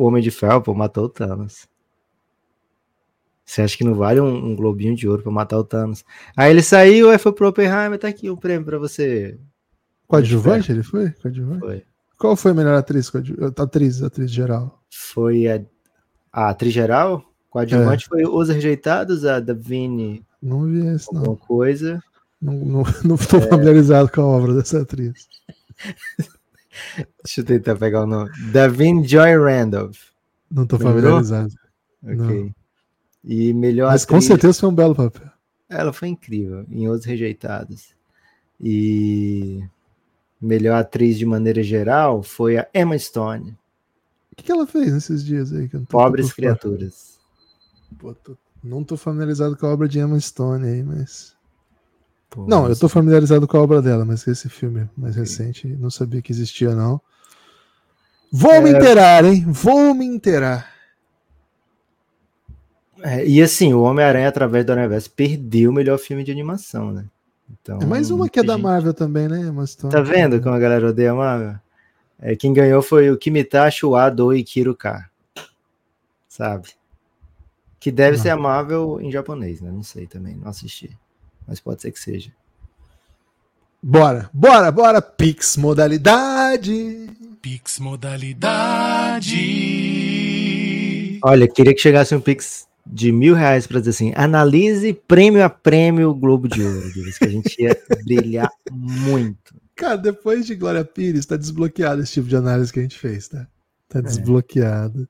o 0.00 0.06
Homem 0.06 0.22
de 0.22 0.30
Ferro, 0.30 0.62
pô, 0.62 0.74
matou 0.74 1.04
o 1.04 1.08
Thanos. 1.10 1.68
Você 3.44 3.60
acha 3.60 3.76
que 3.76 3.84
não 3.84 3.94
vale 3.94 4.18
um, 4.18 4.46
um 4.46 4.56
globinho 4.56 4.96
de 4.96 5.06
ouro 5.06 5.22
para 5.22 5.30
matar 5.30 5.58
o 5.58 5.64
Thanos? 5.64 6.04
Aí 6.34 6.50
ele 6.50 6.62
saiu, 6.62 7.10
aí 7.10 7.18
foi 7.18 7.32
pro 7.32 7.48
Oppenheimer, 7.48 7.98
tá 7.98 8.08
aqui 8.08 8.30
o 8.30 8.32
um 8.32 8.36
prêmio 8.36 8.64
para 8.64 8.78
você. 8.78 9.38
Coadjuvante 10.06 10.72
ele 10.72 10.82
foi? 10.82 11.10
Coadjuvante? 11.10 11.60
Foi. 11.60 11.84
Qual 12.18 12.34
foi 12.34 12.52
a 12.52 12.54
melhor 12.54 12.76
atriz? 12.76 13.12
Atriz, 13.58 14.02
atriz 14.02 14.30
geral. 14.30 14.82
Foi 14.88 15.46
a, 15.46 15.60
a 16.32 16.48
atriz 16.48 16.72
geral? 16.72 17.22
Coadjuvante 17.50 18.06
é. 18.06 18.08
foi 18.08 18.24
Os 18.24 18.48
Rejeitados, 18.48 19.26
a 19.26 19.38
Davine. 19.38 20.24
Não 20.40 20.64
vi 20.64 20.86
esse, 20.86 21.12
não. 21.12 21.20
Alguma 21.20 21.36
coisa. 21.36 22.02
Não, 22.40 22.54
não, 22.54 22.82
não 23.04 23.16
estou 23.16 23.38
é... 23.38 23.48
familiarizado 23.48 24.10
com 24.10 24.22
a 24.22 24.26
obra 24.26 24.54
dessa 24.54 24.80
atriz. 24.80 25.28
Deixa 27.24 27.40
eu 27.40 27.44
tentar 27.44 27.76
pegar 27.76 28.02
o 28.02 28.06
nome. 28.06 28.30
Davine 28.52 29.06
Joy 29.06 29.36
Randolph. 29.36 29.98
Não 30.50 30.64
estou 30.64 30.78
familiarizado. 30.78 31.52
Ok. 32.02 32.16
Não. 32.16 32.54
E 33.24 33.52
melhor 33.52 33.90
Mas 33.90 34.04
atriz... 34.04 34.16
com 34.16 34.20
certeza 34.20 34.60
foi 34.60 34.68
um 34.68 34.74
belo 34.74 34.94
papel. 34.94 35.30
Ela 35.68 35.92
foi 35.92 36.08
incrível 36.08 36.64
em 36.70 36.88
Os 36.88 37.04
Rejeitados. 37.04 37.94
E 38.60 39.62
melhor 40.40 40.80
atriz 40.80 41.18
de 41.18 41.26
maneira 41.26 41.62
geral 41.62 42.22
foi 42.22 42.58
a 42.58 42.66
Emma 42.74 42.98
Stone. 42.98 43.56
O 44.32 44.36
que, 44.36 44.44
que 44.44 44.52
ela 44.52 44.66
fez 44.66 44.92
nesses 44.92 45.24
dias 45.24 45.52
aí? 45.52 45.68
Pobres 45.88 46.32
Criaturas. 46.32 47.18
Pô, 47.98 48.14
tô, 48.14 48.36
não 48.62 48.82
tô 48.82 48.96
familiarizado 48.96 49.56
com 49.56 49.66
a 49.66 49.72
obra 49.72 49.88
de 49.88 49.98
Emma 49.98 50.18
Stone 50.18 50.66
aí, 50.66 50.82
mas. 50.82 51.36
Pô, 52.30 52.46
não, 52.46 52.68
eu 52.68 52.78
tô 52.78 52.88
familiarizado 52.88 53.46
com 53.48 53.56
a 53.56 53.60
obra 53.60 53.82
dela, 53.82 54.04
mas 54.04 54.26
esse 54.26 54.48
filme 54.48 54.88
mais 54.96 55.16
recente 55.16 55.66
não 55.66 55.90
sabia 55.90 56.22
que 56.22 56.30
existia, 56.30 56.74
não. 56.74 57.00
Vou 58.32 58.52
é... 58.52 58.60
me 58.60 58.70
inteirar, 58.70 59.24
hein? 59.24 59.44
Vou 59.48 59.92
me 59.92 60.06
inteirar. 60.06 60.70
É, 63.02 63.26
e 63.26 63.42
assim, 63.42 63.72
o 63.72 63.82
Homem-Aranha 63.82 64.28
através 64.28 64.64
do 64.64 64.72
Universo 64.72 65.10
perdeu 65.10 65.70
o 65.70 65.72
melhor 65.72 65.98
filme 65.98 66.22
de 66.22 66.30
animação, 66.30 66.92
né? 66.92 67.04
Então, 67.50 67.80
é 67.80 67.84
mais 67.84 68.10
uma 68.12 68.28
que 68.28 68.38
é 68.38 68.44
da 68.44 68.56
Marvel 68.56 68.94
também, 68.94 69.26
né? 69.26 69.50
Mas 69.50 69.74
Tá 69.74 70.00
vendo 70.00 70.40
como 70.40 70.54
a 70.54 70.58
galera 70.58 70.88
odeia 70.88 71.10
a 71.10 71.14
Marvel? 71.14 71.54
É, 72.20 72.36
quem 72.36 72.52
ganhou 72.52 72.82
foi 72.82 73.10
o 73.10 73.16
Kimitashi 73.16 73.86
Wado 73.86 74.32
e 74.32 74.44
Kiruka. 74.44 75.10
Sabe? 76.28 76.68
Que 77.80 77.90
deve 77.90 78.18
não. 78.18 78.22
ser 78.22 78.30
a 78.30 78.36
Marvel 78.36 79.00
em 79.00 79.10
japonês, 79.10 79.60
né? 79.60 79.70
Não 79.72 79.82
sei 79.82 80.06
também, 80.06 80.36
não 80.36 80.48
assisti. 80.48 80.96
Mas 81.50 81.58
pode 81.58 81.82
ser 81.82 81.90
que 81.90 81.98
seja. 81.98 82.30
Bora, 83.82 84.30
bora, 84.32 84.70
bora! 84.70 85.02
Pix 85.02 85.56
modalidade! 85.56 87.10
Pix 87.42 87.80
modalidade! 87.80 89.34
Olha, 91.24 91.48
queria 91.48 91.74
que 91.74 91.80
chegasse 91.80 92.14
um 92.14 92.20
Pix 92.20 92.68
de 92.86 93.10
mil 93.10 93.34
reais 93.34 93.66
para 93.66 93.80
dizer 93.80 93.90
assim: 93.90 94.12
analise 94.14 94.92
prêmio 94.92 95.44
a 95.44 95.50
prêmio 95.50 96.14
Globo 96.14 96.46
de 96.46 96.62
Ouro. 96.62 96.92
Diz 96.92 97.18
que 97.18 97.24
a 97.24 97.30
gente 97.30 97.60
ia 97.60 97.76
brilhar 98.06 98.52
muito. 98.70 99.52
Cara, 99.74 99.96
depois 99.96 100.46
de 100.46 100.54
Glória 100.54 100.84
Pires, 100.84 101.26
tá 101.26 101.36
desbloqueado 101.36 102.00
esse 102.00 102.12
tipo 102.12 102.28
de 102.28 102.36
análise 102.36 102.72
que 102.72 102.78
a 102.78 102.82
gente 102.82 102.96
fez, 102.96 103.26
tá? 103.26 103.44
Tá 103.88 103.98
é. 103.98 104.02
desbloqueado. 104.02 105.08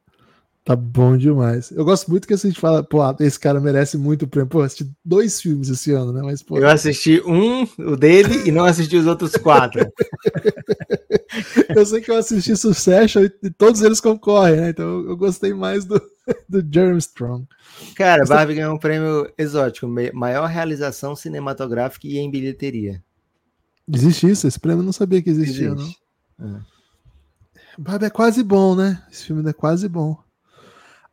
Tá 0.71 0.77
bom 0.77 1.17
demais. 1.17 1.73
Eu 1.73 1.85
gosto 1.85 2.09
muito 2.09 2.29
que 2.29 2.35
a 2.35 2.37
gente 2.37 2.61
fala, 2.61 2.81
pô, 2.81 3.01
esse 3.19 3.41
cara 3.41 3.59
merece 3.59 3.99
muito 3.99 4.29
prêmio. 4.29 4.49
Pô, 4.49 4.63
assisti 4.63 4.89
dois 5.05 5.41
filmes 5.41 5.69
esse 5.69 5.91
ano, 5.91 6.13
né? 6.13 6.23
Mas, 6.23 6.45
pô... 6.45 6.59
Eu 6.59 6.69
assisti 6.69 7.21
um, 7.27 7.67
o 7.77 7.97
dele, 7.97 8.47
e 8.47 8.53
não 8.53 8.65
assisti 8.65 8.97
os 8.97 9.05
outros 9.05 9.33
quatro. 9.33 9.81
eu 11.75 11.85
sei 11.85 12.01
que 12.01 12.09
eu 12.09 12.17
assisti 12.17 12.57
Succession 12.57 13.25
e 13.43 13.51
todos 13.51 13.83
eles 13.83 14.01
concorrem, 14.01 14.61
né? 14.61 14.71
Então 14.71 15.01
eu 15.09 15.17
gostei 15.17 15.53
mais 15.53 15.85
do, 15.85 16.01
do 16.49 16.65
Jeremy 16.73 16.99
Strong. 16.99 17.49
Cara, 17.97 18.25
Barbie 18.25 18.55
ganhou 18.55 18.73
um 18.73 18.79
prêmio 18.79 19.29
exótico, 19.37 19.89
maior 20.15 20.47
realização 20.47 21.17
cinematográfica 21.17 22.07
e 22.07 22.17
em 22.17 22.31
bilheteria. 22.31 23.03
Existe 23.93 24.31
isso? 24.31 24.47
Esse 24.47 24.61
prêmio 24.61 24.83
eu 24.83 24.87
não 24.87 24.93
sabia 24.93 25.21
que 25.21 25.31
existia, 25.31 25.71
Existe. 25.71 25.99
não. 26.39 26.59
É. 26.59 26.61
Barbie 27.77 28.07
é 28.07 28.11
quase 28.11 28.45
bom, 28.45 28.77
né? 28.77 29.03
Esse 29.11 29.25
filme 29.25 29.51
é 29.51 29.53
quase 29.53 29.89
bom. 29.89 30.17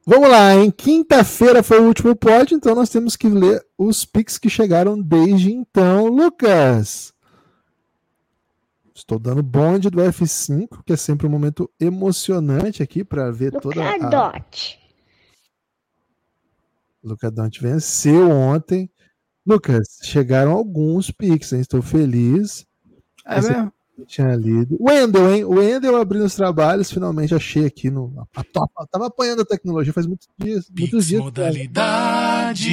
Vamos 0.10 0.30
lá, 0.30 0.56
em 0.56 0.72
quinta-feira 0.72 1.62
foi 1.62 1.82
o 1.82 1.86
último 1.86 2.16
pódio, 2.16 2.56
então 2.56 2.74
nós 2.74 2.90
temos 2.90 3.18
que 3.18 3.28
ler 3.28 3.62
os 3.78 4.06
pics 4.06 4.38
que 4.38 4.50
chegaram 4.50 4.98
desde 4.98 5.52
então. 5.52 6.08
Lucas, 6.08 7.14
estou 8.96 9.20
dando 9.20 9.44
bonde 9.44 9.90
do 9.90 10.00
F5, 10.00 10.82
que 10.86 10.94
é 10.94 10.96
sempre 10.96 11.28
um 11.28 11.30
momento 11.30 11.70
emocionante 11.78 12.82
aqui 12.82 13.04
para 13.04 13.30
ver 13.32 13.52
Luca 13.52 13.60
toda 13.60 13.84
a. 13.84 13.98
Dot. 13.98 14.80
Luca 17.04 17.30
Dot 17.30 17.62
venceu 17.62 18.32
ontem. 18.32 18.90
Lucas, 19.46 20.00
chegaram 20.04 20.54
alguns 20.54 21.12
pics, 21.12 21.52
hein? 21.52 21.60
estou 21.60 21.82
feliz. 21.82 22.66
É 23.26 23.42
mesmo? 23.42 23.74
Tinha 24.06 24.36
lido. 24.36 24.78
Wendel, 24.80 25.34
hein? 25.34 25.44
O 25.44 25.56
Wendel 25.56 25.96
abrindo 25.96 26.26
os 26.26 26.36
trabalhos, 26.36 26.92
finalmente 26.92 27.34
achei 27.34 27.66
aqui 27.66 27.90
no. 27.90 28.14
A, 28.36 28.42
a, 28.42 28.88
tava 28.88 29.08
apanhando 29.08 29.42
a 29.42 29.46
tecnologia 29.46 29.94
faz 29.94 30.06
muitos 30.06 30.28
dias. 30.38 30.70
Pix 30.70 30.80
muitos 30.80 31.08
dias. 31.08 31.22
Modalidade. 31.22 32.72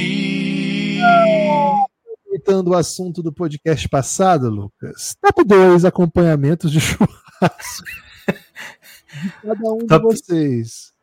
Aproveitando 2.21 2.69
o 2.69 2.75
assunto 2.75 3.23
do 3.23 3.33
podcast 3.33 3.87
passado, 3.89 4.49
Lucas. 4.49 5.15
Top 5.21 5.43
2 5.43 5.85
acompanhamentos 5.85 6.71
de 6.71 6.79
churrasco. 6.79 7.87
de 9.23 9.29
cada 9.41 9.73
um 9.73 9.85
Top... 9.85 10.07
de 10.07 10.15
vocês. 10.15 10.94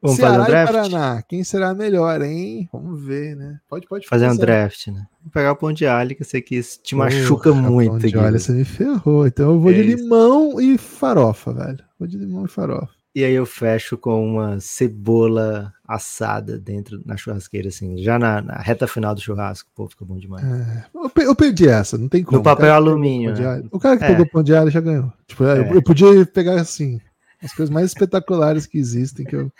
Vamos 0.00 0.16
Ceará 0.18 0.32
fazer 0.32 0.42
um 0.42 0.46
draft? 0.46 0.68
e 0.68 0.72
Paraná, 0.72 1.22
quem 1.22 1.44
será 1.44 1.74
melhor, 1.74 2.22
hein? 2.22 2.68
Vamos 2.72 3.02
ver, 3.02 3.34
né? 3.34 3.58
Pode, 3.68 3.86
pode 3.86 4.06
fazer 4.06 4.30
um 4.30 4.36
draft, 4.36 4.88
né? 4.88 5.06
Vou 5.22 5.32
pegar 5.32 5.52
o 5.52 5.56
pão 5.56 5.72
de 5.72 5.86
alho, 5.86 6.14
que 6.14 6.22
eu 6.22 6.26
sei 6.26 6.42
que 6.42 6.56
isso 6.56 6.80
te 6.82 6.94
machuca 6.94 7.52
muito. 7.52 7.90
Pão 7.90 8.10
de 8.10 8.18
alho, 8.18 8.38
você 8.38 8.52
me 8.52 8.64
ferrou. 8.64 9.26
Então 9.26 9.54
eu 9.54 9.60
vou 9.60 9.70
é 9.70 9.74
de 9.74 9.82
limão 9.82 10.60
e 10.60 10.76
farofa, 10.76 11.52
velho. 11.52 11.84
Vou 11.98 12.06
de 12.06 12.18
limão 12.18 12.44
e 12.44 12.48
farofa. 12.48 12.96
E 13.16 13.24
aí 13.24 13.32
eu 13.32 13.46
fecho 13.46 13.96
com 13.96 14.22
uma 14.22 14.60
cebola 14.60 15.72
assada 15.88 16.58
dentro 16.58 17.00
na 17.06 17.16
churrasqueira, 17.16 17.68
assim, 17.68 17.96
já 17.96 18.18
na, 18.18 18.42
na 18.42 18.58
reta 18.58 18.86
final 18.86 19.14
do 19.14 19.22
churrasco. 19.22 19.70
Pô, 19.74 19.88
fica 19.88 20.04
bom 20.04 20.18
demais. 20.18 20.44
É, 20.44 20.84
eu, 20.94 21.10
eu, 21.24 21.34
perdi 21.34 21.66
essa, 21.66 21.96
não 21.96 22.10
tem 22.10 22.22
como. 22.22 22.36
No 22.36 22.44
papel 22.44 22.74
alumínio. 22.74 23.32
Né? 23.32 23.64
O 23.70 23.78
cara 23.78 23.96
que 23.96 24.04
é. 24.04 24.08
pegou 24.08 24.28
pão 24.28 24.42
de 24.42 24.54
alho 24.54 24.70
já 24.70 24.82
ganhou. 24.82 25.10
Tipo, 25.26 25.44
é. 25.44 25.60
eu, 25.60 25.76
eu 25.76 25.82
podia 25.82 26.26
pegar 26.26 26.60
assim, 26.60 27.00
as 27.42 27.52
coisas 27.52 27.72
mais 27.72 27.86
espetaculares 27.86 28.66
que 28.66 28.78
existem 28.78 29.24
que 29.24 29.36
eu 29.36 29.52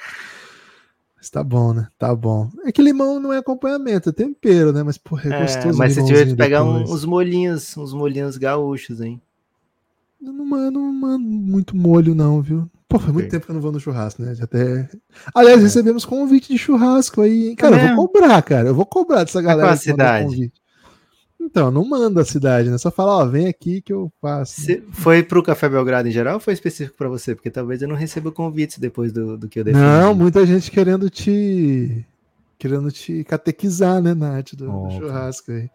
mas 1.26 1.30
tá 1.30 1.42
bom, 1.42 1.72
né? 1.72 1.88
Tá 1.98 2.14
bom. 2.14 2.48
É 2.64 2.70
que 2.70 2.80
limão 2.80 3.18
não 3.18 3.32
é 3.32 3.38
acompanhamento, 3.38 4.10
é 4.10 4.12
tempero, 4.12 4.72
né? 4.72 4.82
Mas, 4.84 4.96
porra, 4.96 5.32
é, 5.32 5.36
é 5.36 5.42
gostoso. 5.42 5.78
Mas 5.78 5.94
se 5.94 6.04
tiver 6.04 6.26
que 6.26 6.36
pegar 6.36 6.62
um, 6.62 6.82
uns 6.82 7.04
molhinhos, 7.04 7.76
uns 7.76 7.92
molhinhos 7.92 8.36
gaúchos, 8.36 9.00
hein? 9.00 9.20
Eu 10.22 10.32
não 10.32 10.44
mando, 10.44 10.78
não 10.78 10.92
mando 10.92 11.24
muito 11.24 11.76
molho, 11.76 12.14
não, 12.14 12.40
viu? 12.40 12.70
Pô, 12.88 12.98
faz 12.98 13.12
muito 13.12 13.28
tempo 13.28 13.44
que 13.44 13.50
eu 13.50 13.54
não 13.54 13.62
vou 13.62 13.72
no 13.72 13.80
churrasco, 13.80 14.22
né? 14.22 14.34
Já 14.34 14.44
até. 14.44 14.88
Aliás, 15.34 15.58
é. 15.60 15.62
recebemos 15.64 16.04
convite 16.04 16.52
de 16.52 16.58
churrasco 16.58 17.22
aí, 17.22 17.48
hein? 17.48 17.56
Cara, 17.56 17.76
é 17.76 17.90
eu 17.90 17.96
vou 17.96 18.08
cobrar, 18.08 18.42
cara. 18.42 18.68
Eu 18.68 18.74
vou 18.74 18.86
cobrar 18.86 19.24
dessa 19.24 19.42
galera. 19.42 19.62
É 19.62 19.70
qual 19.70 19.74
a 19.74 19.76
cidade? 19.76 20.52
Então, 21.46 21.70
não 21.70 21.88
manda 21.88 22.22
a 22.22 22.24
cidade, 22.24 22.68
né? 22.68 22.76
Só 22.76 22.90
fala, 22.90 23.18
ó, 23.18 23.24
vem 23.24 23.46
aqui 23.46 23.80
que 23.80 23.92
eu 23.92 24.12
passo. 24.20 24.68
Né? 24.68 24.82
Foi 24.90 25.22
pro 25.22 25.42
Café 25.42 25.68
Belgrado 25.68 26.08
em 26.08 26.10
geral 26.10 26.34
ou 26.34 26.40
foi 26.40 26.52
específico 26.52 26.98
para 26.98 27.08
você? 27.08 27.36
Porque 27.36 27.50
talvez 27.50 27.80
eu 27.80 27.88
não 27.88 27.94
receba 27.94 28.32
convites 28.32 28.78
depois 28.78 29.12
do, 29.12 29.38
do 29.38 29.48
que 29.48 29.60
eu 29.60 29.64
defini. 29.64 29.82
Não, 29.82 30.12
muita 30.12 30.44
gente 30.44 30.70
querendo 30.70 31.08
te 31.08 32.04
querendo 32.58 32.90
te 32.90 33.22
catequizar, 33.24 34.02
né, 34.02 34.14
na 34.14 34.30
arte 34.30 34.56
do, 34.56 34.70
oh, 34.70 34.88
do 34.88 34.94
churrasco 34.94 35.52
aí. 35.52 35.70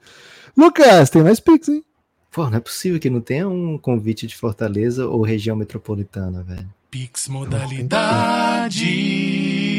Lucas, 0.58 1.10
tem 1.10 1.24
mais 1.24 1.40
Pix, 1.40 1.70
hein? 1.70 1.84
Pô, 2.32 2.50
não 2.50 2.58
é 2.58 2.60
possível 2.60 3.00
que 3.00 3.10
não 3.10 3.22
tenha 3.22 3.48
um 3.48 3.78
convite 3.78 4.28
de 4.28 4.36
Fortaleza 4.36 5.08
ou 5.08 5.22
região 5.22 5.56
metropolitana, 5.56 6.44
velho. 6.44 6.68
Pix 6.90 7.30
modalidade. 7.30 8.86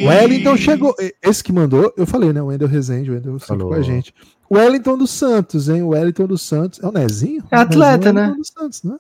O 0.02 0.06
Wellington 0.06 0.56
chegou. 0.56 0.94
Esse 1.22 1.44
que 1.44 1.52
mandou, 1.52 1.92
eu 1.96 2.06
falei, 2.06 2.32
né? 2.32 2.40
O 2.40 2.46
Wendel 2.46 2.68
Rezende, 2.68 3.10
o 3.10 3.14
Wendel 3.14 3.38
sempre 3.38 3.64
com 3.64 3.74
a 3.74 3.82
gente. 3.82 4.14
O 4.52 4.56
Wellington 4.56 4.98
dos 4.98 5.10
Santos, 5.10 5.70
hein? 5.70 5.82
O 5.82 5.88
Wellington 5.88 6.26
dos 6.26 6.42
Santos. 6.42 6.78
É 6.78 6.86
o 6.86 6.92
Nezinho? 6.92 7.42
É 7.50 7.56
atleta, 7.56 8.10
é 8.10 8.12
né? 8.12 8.34
Dos 8.36 8.48
Santos, 8.48 8.82
né? 8.82 8.98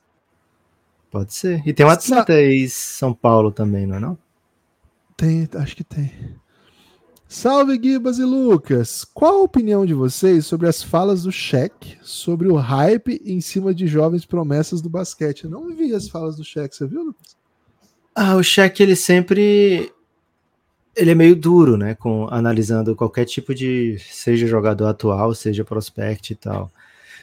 Pode 1.10 1.34
ser. 1.34 1.60
E 1.68 1.74
tem 1.74 1.84
um 1.84 1.90
atleta 1.90 2.40
em 2.40 2.66
São 2.66 3.12
Paulo 3.12 3.52
também, 3.52 3.86
não 3.86 3.96
é 3.96 4.00
não? 4.00 4.18
Tem, 5.14 5.46
acho 5.56 5.76
que 5.76 5.84
tem. 5.84 6.10
Salve 7.28 7.78
Gibas 7.82 8.18
e 8.18 8.24
Lucas! 8.24 9.04
Qual 9.04 9.40
a 9.40 9.42
opinião 9.42 9.84
de 9.84 9.92
vocês 9.92 10.46
sobre 10.46 10.68
as 10.68 10.82
falas 10.82 11.24
do 11.24 11.30
Cheque 11.30 11.98
sobre 12.00 12.48
o 12.48 12.56
hype 12.56 13.20
em 13.22 13.42
cima 13.42 13.74
de 13.74 13.86
jovens 13.86 14.24
promessas 14.24 14.80
do 14.80 14.88
basquete? 14.88 15.44
Eu 15.44 15.50
não 15.50 15.68
vi 15.76 15.94
as 15.94 16.08
falas 16.08 16.34
do 16.34 16.44
Cheque, 16.44 16.74
você 16.74 16.86
viu, 16.86 17.02
Lucas? 17.02 17.36
Ah, 18.14 18.36
o 18.36 18.42
cheque 18.42 18.82
ele 18.82 18.96
sempre 18.96 19.92
ele 20.96 21.10
é 21.10 21.14
meio 21.14 21.34
duro, 21.34 21.76
né, 21.76 21.94
com 21.94 22.28
analisando 22.30 22.94
qualquer 22.94 23.24
tipo 23.24 23.54
de 23.54 23.96
seja 23.98 24.46
jogador 24.46 24.86
atual, 24.86 25.34
seja 25.34 25.64
prospect 25.64 26.32
e 26.32 26.36
tal. 26.36 26.70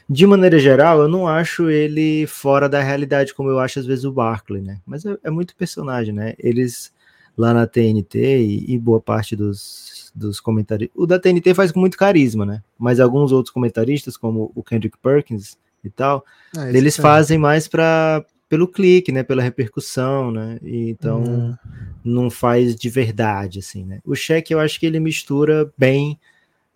De 0.09 0.25
maneira 0.25 0.57
geral, 0.57 1.01
eu 1.01 1.07
não 1.07 1.27
acho 1.27 1.69
ele 1.69 2.25
fora 2.25 2.67
da 2.67 2.81
realidade 2.81 3.33
como 3.33 3.49
eu 3.49 3.59
acho 3.59 3.79
às 3.79 3.85
vezes 3.85 4.05
o 4.05 4.11
Barkley, 4.11 4.61
né? 4.61 4.79
Mas 4.85 5.05
é, 5.05 5.15
é 5.23 5.29
muito 5.29 5.55
personagem, 5.55 6.13
né? 6.13 6.33
Eles 6.39 6.91
lá 7.37 7.53
na 7.53 7.67
TNT 7.67 8.17
e, 8.17 8.73
e 8.73 8.79
boa 8.79 8.99
parte 8.99 9.35
dos, 9.35 10.11
dos 10.15 10.39
comentaristas. 10.39 10.95
O 10.99 11.05
da 11.05 11.19
TNT 11.19 11.53
faz 11.53 11.71
com 11.71 11.79
muito 11.79 11.97
carisma, 11.97 12.45
né? 12.45 12.63
Mas 12.77 12.99
alguns 12.99 13.31
outros 13.31 13.53
comentaristas, 13.53 14.17
como 14.17 14.51
o 14.55 14.63
Kendrick 14.63 14.97
Perkins 14.97 15.57
e 15.83 15.89
tal, 15.89 16.25
é, 16.57 16.75
eles 16.75 16.97
fazem 16.97 17.37
mais 17.37 17.67
para 17.67 18.25
pelo 18.49 18.67
clique, 18.67 19.11
né? 19.11 19.21
Pela 19.21 19.43
repercussão, 19.43 20.31
né? 20.31 20.59
E, 20.63 20.89
então 20.89 21.23
uhum. 21.23 21.55
não 22.03 22.29
faz 22.29 22.75
de 22.75 22.89
verdade, 22.89 23.59
assim, 23.59 23.85
né? 23.85 23.99
O 24.03 24.15
cheque 24.15 24.53
eu 24.53 24.59
acho 24.59 24.79
que 24.79 24.87
ele 24.87 24.99
mistura 24.99 25.71
bem 25.77 26.19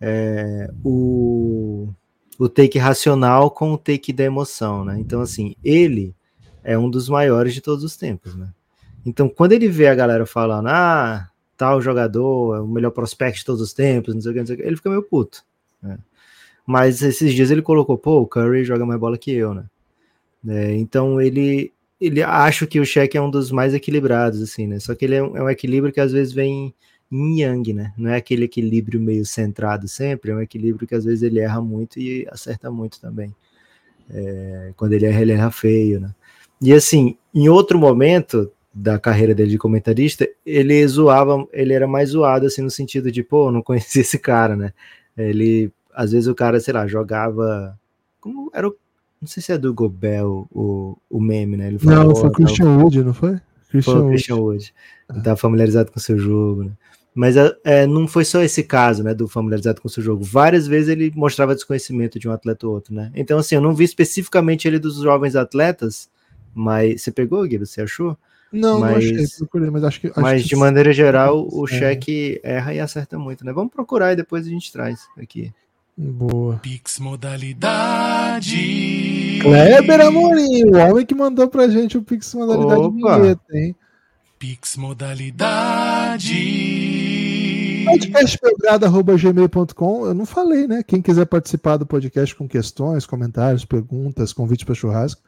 é, 0.00 0.70
o, 0.84 1.88
o 2.38 2.48
take 2.48 2.78
racional 2.78 3.50
com 3.50 3.72
o 3.72 3.78
take 3.78 4.12
da 4.12 4.24
emoção, 4.24 4.84
né? 4.84 4.98
Então, 4.98 5.20
assim, 5.20 5.56
ele 5.64 6.14
é 6.62 6.78
um 6.78 6.88
dos 6.88 7.08
maiores 7.08 7.52
de 7.52 7.60
todos 7.60 7.82
os 7.82 7.96
tempos, 7.96 8.36
né? 8.36 8.48
Então, 9.04 9.28
quando 9.28 9.52
ele 9.52 9.68
vê 9.68 9.88
a 9.88 9.94
galera 9.94 10.24
falando, 10.24 10.68
ah, 10.68 11.28
tal 11.56 11.80
jogador 11.80 12.56
é 12.56 12.60
o 12.60 12.66
melhor 12.66 12.90
prospect 12.90 13.40
de 13.40 13.44
todos 13.44 13.60
os 13.60 13.72
tempos, 13.72 14.14
não 14.14 14.22
sei 14.22 14.30
o 14.30 14.34
que, 14.34 14.40
não 14.40 14.46
sei 14.46 14.54
o 14.54 14.58
que 14.58 14.64
ele 14.64 14.76
fica 14.76 14.88
meio 14.88 15.02
puto. 15.02 15.44
Né? 15.82 15.98
Mas 16.66 17.02
esses 17.02 17.34
dias 17.34 17.50
ele 17.50 17.60
colocou, 17.60 17.98
pô, 17.98 18.20
o 18.20 18.26
Curry 18.26 18.64
joga 18.64 18.86
mais 18.86 18.98
bola 18.98 19.18
que 19.18 19.30
eu, 19.30 19.52
né? 19.52 19.64
É, 20.48 20.74
então 20.76 21.20
ele 21.20 21.72
ele 22.00 22.22
acho 22.22 22.66
que 22.66 22.80
o 22.80 22.84
cheque 22.84 23.16
é 23.16 23.22
um 23.22 23.30
dos 23.30 23.50
mais 23.50 23.72
equilibrados, 23.72 24.42
assim, 24.42 24.66
né? 24.66 24.78
Só 24.78 24.94
que 24.94 25.04
ele 25.04 25.14
é 25.14 25.22
um, 25.22 25.36
é 25.36 25.42
um, 25.42 25.48
equilíbrio 25.48 25.92
que 25.92 26.00
às 26.00 26.12
vezes 26.12 26.32
vem 26.32 26.74
em 27.10 27.40
yang, 27.40 27.72
né? 27.72 27.94
Não 27.96 28.10
é 28.10 28.16
aquele 28.16 28.44
equilíbrio 28.44 29.00
meio 29.00 29.24
centrado 29.24 29.88
sempre, 29.88 30.30
é 30.30 30.34
um 30.34 30.40
equilíbrio 30.40 30.86
que 30.86 30.94
às 30.94 31.04
vezes 31.04 31.22
ele 31.22 31.40
erra 31.40 31.62
muito 31.62 31.98
e 31.98 32.26
acerta 32.30 32.70
muito 32.70 33.00
também. 33.00 33.34
É, 34.10 34.72
quando 34.76 34.92
ele 34.92 35.06
erra, 35.06 35.22
ele 35.22 35.32
erra 35.32 35.50
feio, 35.50 36.00
né? 36.00 36.14
E 36.60 36.72
assim, 36.72 37.16
em 37.34 37.48
outro 37.48 37.78
momento 37.78 38.52
da 38.74 38.98
carreira 38.98 39.34
dele 39.34 39.52
de 39.52 39.58
comentarista, 39.58 40.28
ele 40.44 40.86
zoava, 40.88 41.46
ele 41.52 41.72
era 41.72 41.86
mais 41.86 42.10
zoado, 42.10 42.46
assim, 42.46 42.60
no 42.62 42.70
sentido 42.70 43.10
de, 43.10 43.22
pô, 43.22 43.52
não 43.52 43.62
conhecia 43.62 44.02
esse 44.02 44.18
cara, 44.18 44.56
né? 44.56 44.72
Ele, 45.16 45.72
às 45.94 46.12
vezes 46.12 46.26
o 46.26 46.34
cara, 46.34 46.58
sei 46.60 46.74
lá, 46.74 46.86
jogava. 46.86 47.78
Como 48.20 48.50
era 48.52 48.66
o 48.66 48.76
não 49.24 49.28
sei 49.28 49.42
se 49.42 49.52
é 49.52 49.58
do 49.58 49.72
Gobel 49.72 50.46
o, 50.52 50.98
o 51.08 51.20
meme, 51.20 51.56
né? 51.56 51.68
Ele 51.68 51.78
falou, 51.78 52.04
não, 52.04 52.16
foi 52.16 52.30
Christian 52.30 52.76
Wood, 52.76 53.02
não 53.02 53.14
foi? 53.14 53.40
Christian 53.70 53.94
foi 53.94 54.08
Christian 54.10 54.36
Wood. 54.36 54.74
Ele 55.10 55.22
tá 55.22 55.34
familiarizado 55.34 55.90
com 55.90 55.98
o 55.98 56.02
seu 56.02 56.18
jogo, 56.18 56.64
né? 56.64 56.72
Mas 57.14 57.36
é, 57.36 57.56
é, 57.64 57.86
não 57.86 58.06
foi 58.06 58.24
só 58.24 58.42
esse 58.42 58.62
caso, 58.64 59.02
né, 59.02 59.14
do 59.14 59.26
familiarizado 59.28 59.80
com 59.80 59.88
o 59.88 59.90
seu 59.90 60.02
jogo. 60.02 60.22
Várias 60.22 60.66
vezes 60.66 60.88
ele 60.88 61.12
mostrava 61.14 61.54
desconhecimento 61.54 62.18
de 62.18 62.28
um 62.28 62.32
atleta 62.32 62.66
ou 62.66 62.74
outro, 62.74 62.92
né? 62.92 63.10
Então, 63.14 63.38
assim, 63.38 63.54
eu 63.54 63.60
não 63.60 63.72
vi 63.74 63.84
especificamente 63.84 64.68
ele 64.68 64.78
dos 64.78 64.96
jovens 64.96 65.36
atletas, 65.36 66.10
mas 66.52 67.02
você 67.02 67.10
pegou, 67.10 67.42
Guido? 67.44 67.64
Você 67.64 67.80
achou? 67.80 68.18
Não, 68.52 68.78
mas, 68.78 68.90
não 68.90 69.22
achei, 69.22 69.38
procurei, 69.38 69.70
mas 69.70 69.84
acho 69.84 70.00
que. 70.00 70.08
Acho 70.08 70.20
mas 70.20 70.42
que 70.42 70.48
de 70.48 70.56
maneira 70.56 70.92
geral, 70.92 71.48
o 71.50 71.64
é. 71.64 71.68
cheque 71.68 72.40
erra 72.42 72.74
e 72.74 72.80
acerta 72.80 73.18
muito, 73.18 73.44
né? 73.44 73.52
Vamos 73.52 73.72
procurar 73.72 74.12
e 74.12 74.16
depois 74.16 74.46
a 74.46 74.50
gente 74.50 74.70
traz 74.70 75.00
aqui. 75.16 75.52
Boa. 75.96 76.56
Pix 76.56 76.98
modalidade. 76.98 78.58
Kleber 79.40 80.00
Amorim, 80.00 80.64
o 80.64 80.76
homem 80.76 81.06
que 81.06 81.14
mandou 81.14 81.46
pra 81.48 81.68
gente 81.68 81.96
o 81.96 82.02
Pix 82.02 82.34
modalidade 82.34 82.80
Opa. 82.80 83.20
vinheta, 83.20 83.56
hein? 83.56 83.76
Pix 84.36 84.76
modalidade. 84.76 86.34
Podcastbelgrado.gmail.com 87.84 90.06
Eu 90.06 90.14
não 90.14 90.26
falei, 90.26 90.66
né? 90.66 90.82
Quem 90.82 91.00
quiser 91.00 91.26
participar 91.26 91.76
do 91.76 91.86
podcast 91.86 92.34
com 92.34 92.48
questões, 92.48 93.06
comentários, 93.06 93.64
perguntas, 93.64 94.32
convite 94.32 94.66
para 94.66 94.74
churrasco, 94.74 95.22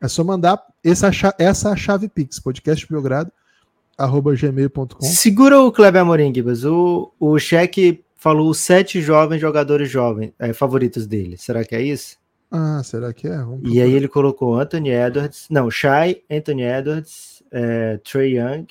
é 0.00 0.06
só 0.06 0.22
mandar 0.22 0.62
essa, 0.84 1.10
essa 1.36 1.74
chave 1.74 2.08
Pix, 2.08 2.38
podcastbelgrado.gmail.com. 2.38 5.02
Segura 5.02 5.60
o 5.60 5.72
Kleber 5.72 6.02
Amorim, 6.02 6.32
Gibas. 6.32 6.64
O, 6.64 7.12
o 7.18 7.36
cheque 7.40 8.05
falou 8.16 8.50
os 8.50 8.58
sete 8.58 9.00
jovens 9.00 9.40
jogadores 9.40 9.90
jovens 9.90 10.32
é, 10.38 10.52
favoritos 10.52 11.06
dele. 11.06 11.36
Será 11.36 11.64
que 11.64 11.74
é 11.74 11.82
isso? 11.82 12.18
Ah, 12.50 12.82
será 12.82 13.12
que 13.12 13.26
é? 13.28 13.38
E 13.64 13.80
aí 13.80 13.92
ele 13.92 14.08
colocou 14.08 14.58
Anthony 14.58 14.90
Edwards, 14.90 15.46
não, 15.50 15.70
Shai, 15.70 16.22
Anthony 16.30 16.62
Edwards, 16.62 17.42
é, 17.50 17.98
Trey 17.98 18.38
Young, 18.38 18.66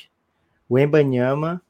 Wembanyama, 0.69 1.62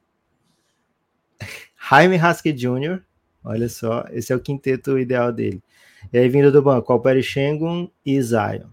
Jaime 1.89 2.17
Haskell 2.17 2.53
Jr., 2.53 3.01
olha 3.43 3.67
só, 3.67 4.05
esse 4.11 4.31
é 4.31 4.35
o 4.35 4.39
quinteto 4.39 4.97
ideal 4.97 5.31
dele. 5.31 5.61
E 6.13 6.17
aí 6.17 6.29
vindo 6.29 6.51
do 6.51 6.61
banco, 6.61 6.93
Alperi 6.93 7.23
Shengun 7.23 7.89
e 8.05 8.21
Zion. 8.21 8.69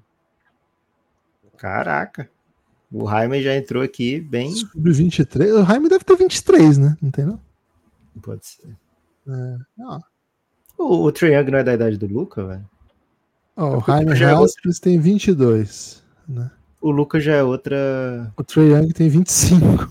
Caraca, 1.57 2.29
o 2.91 3.09
Jaime 3.09 3.43
já 3.43 3.57
entrou 3.57 3.83
aqui 3.83 4.21
bem... 4.21 4.51
Sobre 4.51 4.93
23, 4.93 5.53
o 5.53 5.65
Jaime 5.65 5.89
deve 5.89 6.05
ter 6.05 6.17
23, 6.17 6.79
né? 6.79 6.97
Não 7.01 7.11
tem 7.11 7.25
não? 7.25 7.41
Pode 8.21 8.47
ser. 8.47 8.82
É. 9.29 9.57
O, 10.79 11.05
o 11.05 11.13
Trae 11.13 11.35
Young 11.35 11.51
não 11.51 11.59
é 11.59 11.65
da 11.65 11.75
idade 11.75 11.97
do 11.97 12.07
Luca, 12.07 12.45
velho? 12.45 12.69
Oh, 13.57 13.77
o 13.77 13.81
Jaime 13.85 14.13
é 14.13 14.81
tem 14.81 14.99
22, 14.99 16.03
né? 16.29 16.51
O 16.81 16.91
Luca 16.91 17.21
já 17.21 17.35
é 17.35 17.43
outra. 17.43 18.33
O 18.37 18.43
Trae 18.43 18.71
Young 18.71 18.93
tem 18.93 19.09
25. 19.09 19.89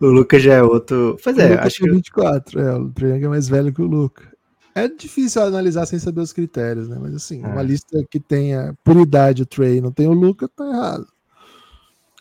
o 0.00 0.06
Luca 0.06 0.38
já 0.38 0.54
é 0.54 0.62
outro. 0.62 1.16
Pois 1.22 1.38
é, 1.38 1.54
acho 1.54 1.82
que. 1.82 1.90
24, 1.90 2.60
é, 2.60 2.74
o 2.76 2.90
Trae 2.90 3.12
Young 3.12 3.24
é 3.24 3.28
mais 3.28 3.48
velho 3.48 3.72
que 3.72 3.82
o 3.82 3.86
Luca. 3.86 4.34
É 4.74 4.88
difícil 4.88 5.40
analisar 5.40 5.86
sem 5.86 6.00
saber 6.00 6.20
os 6.20 6.32
critérios, 6.32 6.88
né? 6.88 6.98
Mas 7.00 7.14
assim, 7.14 7.44
é. 7.44 7.46
uma 7.46 7.62
lista 7.62 8.04
que 8.10 8.18
tenha 8.18 8.76
por 8.82 8.96
idade 8.96 9.42
o 9.42 9.46
Trey 9.46 9.80
não 9.80 9.92
tem 9.92 10.08
o 10.08 10.12
Luca, 10.12 10.48
tá 10.48 10.66
errado. 10.66 11.06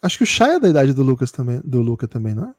Acho 0.02 0.18
que 0.20 0.24
o 0.24 0.28
Shai 0.28 0.56
é 0.56 0.60
da 0.60 0.70
idade 0.70 0.94
do 0.94 1.02
Lucas 1.02 1.32
também, 1.32 1.62
do 1.64 1.82
Luca 1.82 2.08
também, 2.08 2.36
não 2.36 2.50
é? 2.50 2.54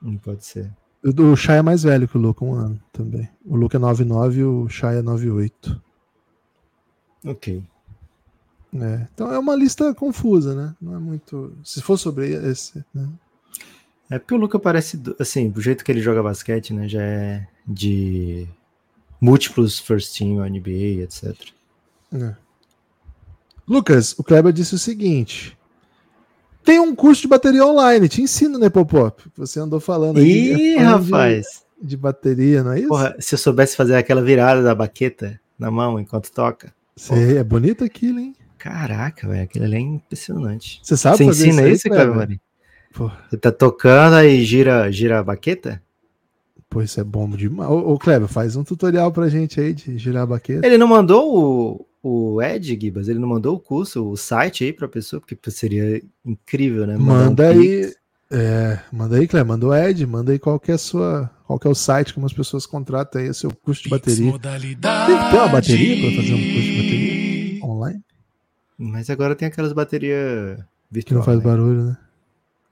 Não 0.00 0.16
pode 0.18 0.44
ser. 0.44 0.70
O 1.04 1.36
Shai 1.36 1.58
é 1.58 1.62
mais 1.62 1.82
velho 1.82 2.08
que 2.08 2.16
o 2.16 2.20
Luca, 2.20 2.44
um 2.44 2.54
ano 2.54 2.80
também. 2.90 3.28
O 3.44 3.56
Luca 3.56 3.76
é 3.76 3.80
99 3.80 4.40
e 4.40 4.44
o 4.44 4.68
Shai 4.70 4.98
é 4.98 5.02
98. 5.02 5.82
Ok. 7.26 7.62
É, 8.74 9.06
então 9.14 9.30
é 9.30 9.38
uma 9.38 9.54
lista 9.54 9.94
confusa, 9.94 10.54
né? 10.54 10.74
Não 10.80 10.96
é 10.96 10.98
muito. 10.98 11.56
Se 11.62 11.82
for 11.82 11.98
sobre 11.98 12.30
esse. 12.30 12.82
Né? 12.92 13.08
É 14.10 14.18
porque 14.18 14.34
o 14.34 14.38
Luca 14.38 14.58
parece. 14.58 15.00
Assim, 15.20 15.50
do 15.50 15.60
jeito 15.60 15.84
que 15.84 15.92
ele 15.92 16.00
joga 16.00 16.22
basquete, 16.22 16.72
né? 16.72 16.88
Já 16.88 17.02
é 17.02 17.46
de 17.66 18.48
múltiplos 19.20 19.78
first 19.78 20.16
team, 20.16 20.38
NBA, 20.38 21.02
etc. 21.02 21.36
É. 22.12 22.34
Lucas, 23.66 24.14
o 24.18 24.24
Kleber 24.24 24.52
disse 24.52 24.74
o 24.74 24.78
seguinte: 24.78 25.56
tem 26.64 26.80
um 26.80 26.94
curso 26.94 27.22
de 27.22 27.28
bateria 27.28 27.64
online, 27.64 28.08
te 28.08 28.22
ensino, 28.22 28.58
né, 28.58 28.68
Popop? 28.68 29.22
Você 29.36 29.60
andou 29.60 29.78
falando 29.78 30.18
aí. 30.18 30.74
Ih, 30.74 30.76
rapaz! 30.76 31.64
De, 31.80 31.88
de, 31.88 31.96
bateria, 31.96 32.62
não 32.62 32.72
é 32.72 32.78
isso? 32.80 32.88
Porra, 32.88 33.14
se 33.18 33.34
eu 33.34 33.38
soubesse 33.38 33.76
fazer 33.76 33.96
aquela 33.96 34.22
virada 34.22 34.62
da 34.62 34.74
baqueta 34.74 35.38
na 35.58 35.70
mão 35.70 36.00
enquanto 36.00 36.32
toca. 36.32 36.72
Sei, 36.96 37.36
é 37.36 37.44
bonito 37.44 37.84
aquilo, 37.84 38.18
hein? 38.18 38.34
Caraca, 38.58 39.28
velho, 39.28 39.42
aquilo 39.42 39.64
ali 39.64 39.76
é 39.76 39.80
impressionante. 39.80 40.80
Você 40.82 40.96
sabe 40.96 41.18
Você 41.18 41.24
fazer 41.26 41.48
ensina 41.48 41.68
isso, 41.68 41.88
Cleber? 41.88 42.40
Você 43.28 43.36
tá 43.36 43.52
tocando 43.52 44.20
e 44.22 44.42
gira, 44.44 44.90
gira 44.90 45.18
a 45.18 45.22
baqueta? 45.22 45.82
Pô, 46.74 46.82
isso 46.82 46.98
é 46.98 47.04
bom 47.04 47.28
demais. 47.30 47.70
Ô, 47.70 47.92
ô 47.92 47.98
Kleber, 47.98 48.28
faz 48.28 48.56
um 48.56 48.64
tutorial 48.64 49.12
pra 49.12 49.28
gente 49.28 49.60
aí 49.60 49.72
de 49.72 49.96
girar 49.98 50.24
a 50.24 50.26
baqueta. 50.26 50.66
Ele 50.66 50.78
não 50.78 50.88
mandou 50.88 51.36
o, 51.36 51.86
o 52.04 52.42
Ed 52.42 52.78
Gibas, 52.78 53.08
ele 53.08 53.18
não 53.18 53.28
mandou 53.28 53.56
o 53.56 53.58
curso, 53.58 54.06
o 54.06 54.14
site 54.14 54.62
aí 54.62 54.74
para 54.74 54.84
a 54.84 54.90
pessoa, 54.90 55.20
porque 55.20 55.50
seria 55.50 56.02
incrível, 56.22 56.86
né? 56.86 56.98
Mandar 56.98 57.24
manda 57.28 57.44
um 57.44 57.48
aí, 57.48 57.94
é, 58.30 58.78
manda 58.92 59.16
aí, 59.16 59.26
Clé, 59.26 59.42
manda 59.42 59.66
o 59.66 59.74
Ed, 59.74 60.06
manda 60.06 60.30
aí 60.30 60.38
qual 60.38 60.60
que 60.60 60.70
é 60.70 60.74
a 60.74 60.78
sua, 60.78 61.30
qual 61.46 61.58
que 61.58 61.66
é 61.66 61.70
o 61.70 61.74
site 61.74 62.12
como 62.12 62.26
as 62.26 62.32
pessoas 62.34 62.66
contratam 62.66 63.22
aí 63.22 63.30
o 63.30 63.34
seu 63.34 63.50
curso 63.50 63.84
de 63.84 63.88
bateria. 63.88 64.32
Tem 64.32 64.38
que 64.38 65.30
ter 65.30 65.36
uma 65.36 65.48
bateria 65.48 66.02
para 66.02 66.22
fazer 66.22 66.34
um 66.34 66.52
curso 66.52 66.68
de 66.68 66.82
bateria 66.82 67.64
online? 67.64 68.04
Mas 68.76 69.08
agora 69.08 69.34
tem 69.34 69.48
aquelas 69.48 69.72
baterias 69.72 70.58
virtuais. 70.90 71.04
Que 71.06 71.14
não 71.14 71.22
faz 71.22 71.38
né? 71.38 71.44
barulho, 71.44 71.84
né? 71.84 71.96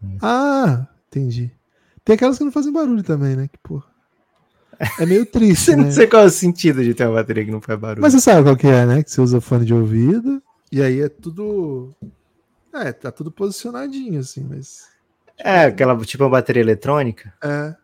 É. 0.02 0.16
Ah, 0.20 0.88
entendi. 1.08 1.50
Tem 2.04 2.16
aquelas 2.16 2.36
que 2.36 2.44
não 2.44 2.52
fazem 2.52 2.72
barulho 2.72 3.02
também, 3.02 3.34
né? 3.34 3.48
Que 3.48 3.56
porra. 3.62 3.91
É 4.98 5.06
meio 5.06 5.24
triste, 5.24 5.76
né? 5.76 5.84
Não 5.84 5.92
sei 5.92 6.06
qual 6.06 6.22
é 6.22 6.26
o 6.26 6.30
sentido 6.30 6.82
de 6.82 6.94
ter 6.94 7.06
uma 7.06 7.14
bateria 7.14 7.44
que 7.44 7.50
não 7.50 7.60
faz 7.60 7.78
barulho. 7.78 8.02
Mas 8.02 8.12
você 8.12 8.20
sabe 8.20 8.42
qual 8.42 8.56
que 8.56 8.66
é, 8.66 8.84
né? 8.84 9.02
Que 9.02 9.10
você 9.10 9.20
usa 9.20 9.40
fone 9.40 9.64
de 9.64 9.74
ouvido 9.74 10.42
e 10.70 10.82
aí 10.82 11.00
é 11.00 11.08
tudo... 11.08 11.94
É, 12.72 12.92
tá 12.92 13.12
tudo 13.12 13.30
posicionadinho, 13.30 14.18
assim, 14.20 14.46
mas... 14.48 14.88
É, 15.38 15.64
aquela, 15.64 15.96
tipo 16.04 16.24
uma 16.24 16.30
bateria 16.30 16.62
eletrônica? 16.62 17.32
É, 17.42 17.74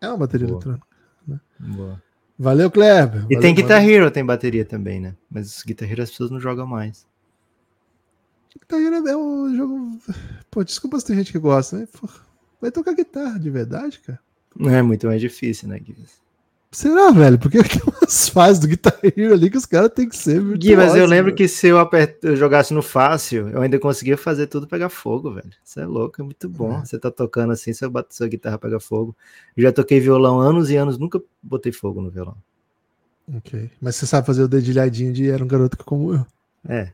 é 0.00 0.08
uma 0.08 0.16
bateria 0.18 0.46
Boa. 0.46 0.56
eletrônica. 0.56 0.86
Né? 1.26 1.40
Boa. 1.58 2.02
Valeu, 2.38 2.70
Kleber. 2.70 3.26
E 3.28 3.38
tem 3.38 3.54
Guitar 3.54 3.80
valeu. 3.80 3.96
Hero, 3.96 4.10
tem 4.10 4.24
bateria 4.24 4.64
também, 4.64 5.00
né? 5.00 5.16
Mas 5.28 5.62
Guitar 5.62 5.90
Hero 5.90 6.02
as 6.02 6.10
pessoas 6.10 6.30
não 6.30 6.40
jogam 6.40 6.66
mais. 6.66 7.04
Guitar 8.54 8.80
Hero 8.80 9.08
é 9.08 9.16
um 9.16 9.56
jogo... 9.56 9.98
Pô, 10.50 10.62
desculpa 10.62 11.00
se 11.00 11.06
tem 11.06 11.16
gente 11.16 11.32
que 11.32 11.38
gosta, 11.38 11.78
né? 11.78 11.88
Vai 12.60 12.70
tocar 12.70 12.94
guitarra 12.94 13.38
de 13.38 13.50
verdade, 13.50 13.98
cara? 14.00 14.20
Não 14.56 14.70
é 14.70 14.82
muito 14.82 15.06
mais 15.06 15.20
difícil, 15.20 15.68
né, 15.68 15.78
Guilherme? 15.78 16.06
Será, 16.70 17.10
velho? 17.10 17.38
Porque 17.38 17.58
tem 17.64 17.80
umas 17.82 18.28
fases 18.28 18.58
do 18.58 18.68
Guitar 18.68 18.98
Hero 19.02 19.32
ali 19.32 19.50
que 19.50 19.56
os 19.56 19.64
caras 19.64 19.90
têm 19.94 20.08
que 20.08 20.16
ser 20.16 20.42
Gui, 20.58 20.76
mas 20.76 20.94
eu 20.94 21.06
lembro 21.06 21.26
velho. 21.26 21.36
que 21.36 21.48
se 21.48 21.66
eu, 21.66 21.78
apert... 21.78 22.18
eu, 22.22 22.36
jogasse 22.36 22.74
no 22.74 22.82
fácil, 22.82 23.48
eu 23.48 23.62
ainda 23.62 23.78
conseguia 23.78 24.18
fazer 24.18 24.46
tudo 24.48 24.66
pegar 24.66 24.90
fogo, 24.90 25.32
velho. 25.32 25.50
Isso 25.64 25.80
é 25.80 25.86
louco, 25.86 26.20
é 26.20 26.24
muito 26.24 26.48
bom. 26.48 26.78
É. 26.78 26.84
Você 26.84 26.98
tá 26.98 27.10
tocando 27.10 27.52
assim, 27.52 27.72
seu, 27.72 27.90
sua 28.10 28.28
guitarra 28.28 28.58
pega 28.58 28.78
fogo. 28.78 29.16
Eu 29.56 29.62
já 29.62 29.72
toquei 29.72 29.98
violão 29.98 30.40
anos 30.40 30.70
e 30.70 30.76
anos, 30.76 30.98
nunca 30.98 31.20
botei 31.42 31.72
fogo 31.72 32.02
no 32.02 32.10
violão. 32.10 32.36
Ok. 33.36 33.70
Mas 33.80 33.96
você 33.96 34.06
sabe 34.06 34.26
fazer 34.26 34.42
o 34.42 34.48
dedilhadinho 34.48 35.12
de 35.12 35.30
era 35.30 35.42
um 35.42 35.48
garoto 35.48 35.76
como 35.84 36.14
eu. 36.14 36.26
É. 36.68 36.90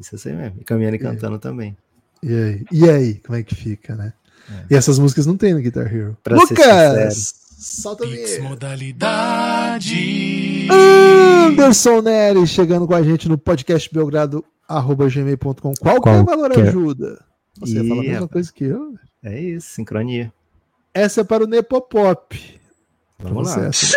Isso 0.00 0.14
eu 0.14 0.18
sei 0.18 0.32
mesmo. 0.32 0.60
E 0.60 0.64
caminhando 0.64 0.96
e 0.96 0.98
cantando 0.98 1.38
também. 1.38 1.76
E 2.22 2.34
aí? 2.34 2.64
E 2.72 2.90
aí, 2.90 3.14
como 3.20 3.38
é 3.38 3.42
que 3.42 3.54
fica, 3.54 3.94
né? 3.94 4.12
É. 4.50 4.74
E 4.74 4.76
essas 4.76 4.98
músicas 4.98 5.26
não 5.26 5.36
tem 5.36 5.54
no 5.54 5.60
Guitar 5.60 5.92
Hero. 5.92 6.16
Pra 6.22 6.36
ser 6.38 6.54
Lucas! 6.54 7.45
Solta 7.58 8.04
a 8.04 8.06
Pix 8.08 8.30
vinheta. 8.32 8.48
modalidade. 8.48 9.98
Anderson 10.70 12.02
Nery 12.02 12.46
chegando 12.46 12.86
com 12.86 12.94
a 12.94 13.02
gente 13.02 13.28
no 13.28 13.38
podcast 13.38 13.92
belgrado.gmail.com. 13.92 15.54
Qualquer 15.54 16.00
Qualquer. 16.00 16.24
valor 16.24 16.52
ajuda. 16.60 17.24
Você 17.58 17.76
fala 17.88 18.00
a 18.00 18.04
mesma 18.04 18.12
rapaz. 18.14 18.30
coisa 18.30 18.52
que 18.52 18.64
eu. 18.64 18.94
É 19.24 19.40
isso, 19.40 19.68
sincronia. 19.70 20.32
Essa 20.92 21.22
é 21.22 21.24
para 21.24 21.44
o 21.44 21.46
Nepopop. 21.46 22.60
Vamos 23.18 23.48
lá. 23.56 23.66
essa. 23.66 23.96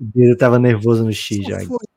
O 0.00 0.04
dedo 0.14 0.36
tava 0.36 0.58
nervoso 0.58 1.04
no 1.04 1.12
X 1.12 1.44
já. 1.46 1.60
Foi. 1.60 1.87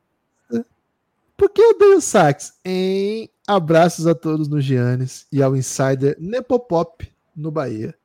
Por 1.42 1.50
que 1.50 1.60
eu 1.60 1.70
odeio 1.70 2.00
sax? 2.00 2.52
Em 2.64 3.28
abraços 3.48 4.06
a 4.06 4.14
todos 4.14 4.46
no 4.46 4.60
Giannis 4.60 5.26
e 5.32 5.42
ao 5.42 5.56
Insider 5.56 6.16
Nepopop 6.20 7.12
no 7.34 7.50
Bahia. 7.50 7.96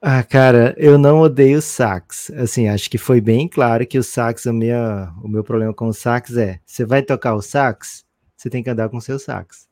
Ah, 0.00 0.22
cara, 0.22 0.74
eu 0.78 0.96
não 0.96 1.20
odeio 1.20 1.60
sax. 1.60 2.30
Assim, 2.30 2.66
acho 2.66 2.88
que 2.88 2.96
foi 2.96 3.20
bem 3.20 3.46
claro 3.46 3.86
que 3.86 3.98
o 3.98 4.02
sax, 4.02 4.46
a 4.46 4.52
minha, 4.54 5.12
o 5.22 5.28
meu 5.28 5.44
problema 5.44 5.74
com 5.74 5.88
o 5.88 5.92
sax 5.92 6.38
é: 6.38 6.58
você 6.64 6.86
vai 6.86 7.02
tocar 7.02 7.34
o 7.34 7.42
sax, 7.42 8.06
você 8.34 8.48
tem 8.48 8.62
que 8.62 8.70
andar 8.70 8.88
com 8.88 8.96
o 8.96 9.02
seu 9.02 9.18
sax. 9.18 9.68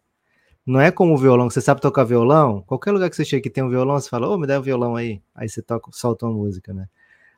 Não 0.66 0.78
é 0.78 0.90
como 0.90 1.14
o 1.14 1.18
violão, 1.18 1.48
que 1.48 1.54
você 1.54 1.62
sabe 1.62 1.80
tocar 1.80 2.04
violão, 2.04 2.60
qualquer 2.66 2.92
lugar 2.92 3.08
que 3.08 3.16
você 3.16 3.24
chega 3.24 3.42
que 3.42 3.48
tem 3.48 3.64
um 3.64 3.70
violão, 3.70 3.98
você 3.98 4.10
fala, 4.10 4.28
ô, 4.28 4.36
me 4.36 4.46
dá 4.46 4.58
um 4.58 4.62
violão 4.62 4.96
aí. 4.96 5.22
Aí 5.34 5.48
você 5.48 5.62
toca, 5.62 5.90
solta 5.94 6.26
uma 6.26 6.34
música, 6.34 6.74
né? 6.74 6.86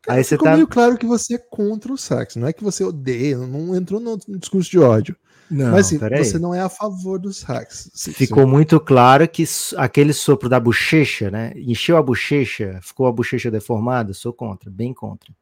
Cara, 0.03 0.19
Aí 0.19 0.25
você 0.25 0.35
ficou 0.35 0.49
tá. 0.49 0.55
meio 0.55 0.67
claro 0.67 0.99
que 0.99 1.07
você 1.07 1.35
é 1.35 1.39
contra 1.39 1.93
o 1.93 1.97
sax. 1.97 2.35
Não 2.35 2.49
é 2.49 2.53
que 2.53 2.65
você 2.65 2.83
odeia, 2.83 3.39
não 3.39 3.77
entrou 3.77 4.01
no 4.01 4.19
discurso 4.37 4.69
de 4.69 4.81
ódio. 4.81 5.17
Não, 5.51 5.73
Mas 5.73 5.87
assim, 5.87 5.99
você 5.99 6.39
não 6.39 6.55
é 6.55 6.61
a 6.61 6.69
favor 6.69 7.19
do 7.19 7.33
sax. 7.33 7.91
Se- 7.95 8.13
Ficou 8.13 8.47
muito 8.47 8.79
claro 8.79 9.27
que 9.29 9.45
aquele 9.77 10.13
sopro 10.13 10.49
da 10.49 10.61
bochecha, 10.61 11.31
né? 11.31 11.53
Encheu 11.57 11.97
a 11.97 12.03
bochecha, 12.03 12.79
ficou 12.83 13.07
a 13.07 13.13
bochecha 13.13 13.51
deformada, 13.51 14.13
sou 14.13 14.33
contra, 14.33 14.71
bem 14.71 14.93
contra. 14.93 15.33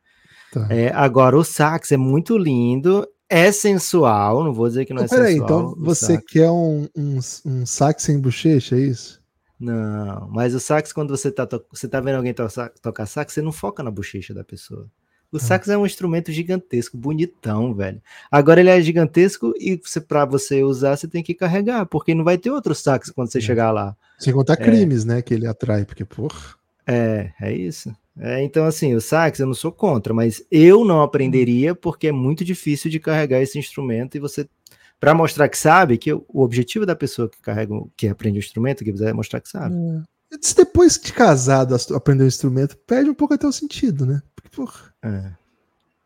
Tá. 0.53 0.66
É, 0.71 0.92
agora, 0.95 1.37
o 1.37 1.42
sax 1.45 1.90
é 1.92 1.97
muito 1.97 2.38
lindo, 2.38 3.07
é 3.29 3.51
sensual, 3.51 4.45
não 4.45 4.53
vou 4.55 4.69
dizer 4.69 4.85
que 4.85 4.95
não 4.95 5.03
é 5.03 5.05
Então, 5.07 5.19
peraí, 5.19 5.33
sensual. 5.38 5.61
então 5.73 5.85
você 5.85 6.14
sax. 6.14 6.25
quer 6.33 6.51
um, 6.51 6.88
um, 6.97 7.19
um 7.45 7.66
sax 7.66 8.03
sem 8.05 8.21
bochecha, 8.21 8.77
é 8.77 8.81
isso? 8.81 9.21
Não, 9.59 10.29
mas 10.31 10.55
o 10.55 10.61
sax, 10.61 10.92
quando 10.92 11.16
você 11.16 11.31
tá, 11.33 11.49
você 11.73 11.88
tá 11.88 11.99
vendo 12.01 12.16
alguém 12.16 12.35
to 12.35 12.45
tocar 12.83 13.07
sax, 13.07 13.33
você 13.33 13.40
não 13.42 13.51
foca 13.53 13.83
na 13.83 13.90
bochecha 13.90 14.33
da 14.35 14.45
pessoa. 14.45 14.87
O 15.33 15.39
sax 15.39 15.69
é 15.69 15.77
um 15.77 15.85
instrumento 15.87 16.31
gigantesco, 16.33 16.97
bonitão, 16.97 17.75
velho. 17.75 18.01
Agora 18.31 18.61
ele 18.61 18.71
é 18.71 18.81
gigantesco 18.81 19.53
e 19.59 19.81
você, 19.83 20.01
pra 20.01 20.25
você 20.25 20.62
usar, 20.62 20.97
você 20.97 21.07
tem 21.09 21.23
que 21.23 21.35
carregar, 21.35 21.85
porque 21.87 22.15
não 22.15 22.25
vai 22.25 22.39
ter 22.39 22.51
outro 22.51 22.75
sax 22.75 23.11
quando 23.11 23.31
você 23.31 23.39
É. 23.39 23.41
chegar 23.41 23.71
lá. 23.73 23.97
Sem 24.19 24.33
contar 24.33 24.57
crimes, 24.57 25.05
né, 25.05 25.21
que 25.23 25.35
ele 25.35 25.47
atrai, 25.47 25.85
porque, 25.85 26.05
porra. 26.05 26.55
É, 26.87 27.33
é 27.41 27.53
isso. 27.53 27.95
É, 28.19 28.43
então, 28.43 28.65
assim, 28.65 28.95
o 28.95 29.01
sax 29.01 29.41
eu 29.41 29.47
não 29.47 29.53
sou 29.55 29.71
contra, 29.71 30.15
mas 30.15 30.43
eu 30.51 30.85
não 30.85 31.03
aprenderia 31.03 31.75
porque 31.75 32.07
é 32.09 32.12
muito 32.12 32.45
difícil 32.45 32.91
de 32.91 32.99
carregar 32.99 33.43
esse 33.43 33.59
instrumento 33.59 34.17
e 34.17 34.21
você, 34.21 34.49
para 34.99 35.12
mostrar 35.12 35.49
que 35.51 35.59
sabe, 35.59 35.99
que 35.99 36.11
o 36.15 36.25
objetivo 36.43 36.87
da 36.87 36.97
pessoa 36.97 37.29
que 37.29 37.39
carrega, 37.43 37.75
que 37.95 38.09
aprende 38.09 38.39
o 38.39 38.41
instrumento, 38.41 38.83
que 38.85 38.93
quiser 38.93 39.11
é 39.11 39.12
mostrar 39.12 39.41
que 39.41 39.49
sabe. 39.51 39.75
Se 40.41 40.57
depois 40.57 40.99
de 40.99 41.12
casado 41.12 41.75
as- 41.75 41.91
aprender 41.93 42.25
o 42.25 42.27
instrumento, 42.27 42.77
perde 42.87 43.11
um 43.11 43.15
pouco 43.15 43.35
até 43.35 43.47
o 43.47 43.53
sentido, 43.53 44.05
né? 44.07 44.23
Porque, 44.35 44.49
porra. 44.51 44.93
É. 45.07 45.33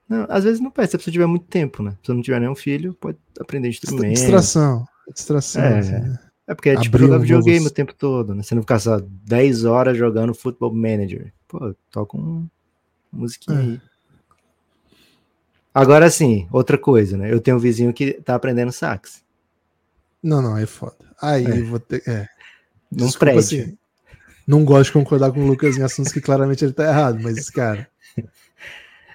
Não, 0.09 0.27
às 0.29 0.43
vezes 0.45 0.61
não 0.61 0.71
perde, 0.71 0.91
se 0.91 0.97
a 0.97 0.99
pessoa 0.99 1.13
tiver 1.13 1.27
muito 1.27 1.47
tempo, 1.47 1.83
né? 1.83 1.93
Se 2.03 2.07
você 2.07 2.13
não 2.15 2.23
tiver 2.23 2.41
nenhum 2.41 2.55
filho, 2.57 2.95
pode 2.95 3.17
aprender 3.39 3.69
instrumento. 3.69 4.15
Distração. 4.15 4.87
Distração. 5.15 5.63
É. 5.63 5.79
assim, 5.79 5.93
né? 5.93 6.19
É 6.49 6.55
porque 6.55 6.71
é 6.71 6.77
tipo 6.81 6.99
jogar 6.99 7.19
videogame 7.19 7.65
o 7.67 7.71
tempo 7.71 7.95
todo, 7.95 8.35
né? 8.35 8.43
Você 8.43 8.57
não 8.57 8.63
ficar 8.63 8.81
só 8.81 9.01
10 9.01 9.65
horas 9.65 9.97
jogando 9.97 10.35
Football 10.35 10.75
Manager. 10.75 11.33
Pô, 11.47 11.73
toca 11.93 12.17
um 12.17 12.49
musiquinha 13.13 13.57
É. 13.57 13.63
aí. 13.63 13.81
Agora 15.73 16.11
sim, 16.11 16.49
outra 16.51 16.77
coisa, 16.77 17.17
né? 17.17 17.33
Eu 17.33 17.41
tenho 17.41 17.57
um 17.57 17.61
vizinho 17.61 17.93
que 17.93 18.15
tá 18.15 18.35
aprendendo 18.35 18.73
sax. 18.73 19.23
Não, 20.21 20.43
não, 20.43 20.59
é 20.59 20.67
foda. 20.67 20.97
Aí 21.23 21.45
É. 21.45 21.63
vou 21.63 21.79
ter. 21.79 22.03
É. 22.09 22.27
Num 22.91 23.07
Desculpa, 23.07 23.19
prédio. 23.27 23.41
assim, 23.41 23.79
não 24.47 24.65
gosto 24.65 24.87
de 24.87 24.93
concordar 24.95 25.31
com 25.31 25.41
o 25.41 25.47
Lucas 25.47 25.77
em 25.79 25.83
assuntos 25.83 26.13
que 26.13 26.21
claramente 26.21 26.65
ele 26.65 26.73
tá 26.73 26.85
errado, 26.89 27.21
mas, 27.23 27.49
cara. 27.49 27.89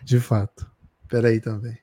De 0.06 0.20
fato. 0.20 0.70
Peraí 1.10 1.42
também. 1.42 1.76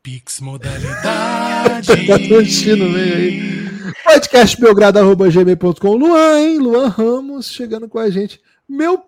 Pix 0.00 0.38
modalidade. 0.40 1.88
Tá 2.06 2.18
tostando 2.28 2.88
meio 2.88 3.16
aí. 3.16 3.66
Podcastbelgrado.gmail.com 4.04 5.94
Luan, 5.96 6.38
hein? 6.40 6.58
Luan 6.60 6.88
Ramos 6.88 7.50
chegando 7.50 7.88
com 7.88 7.98
a 7.98 8.08
gente. 8.08 8.40
Meu. 8.68 9.04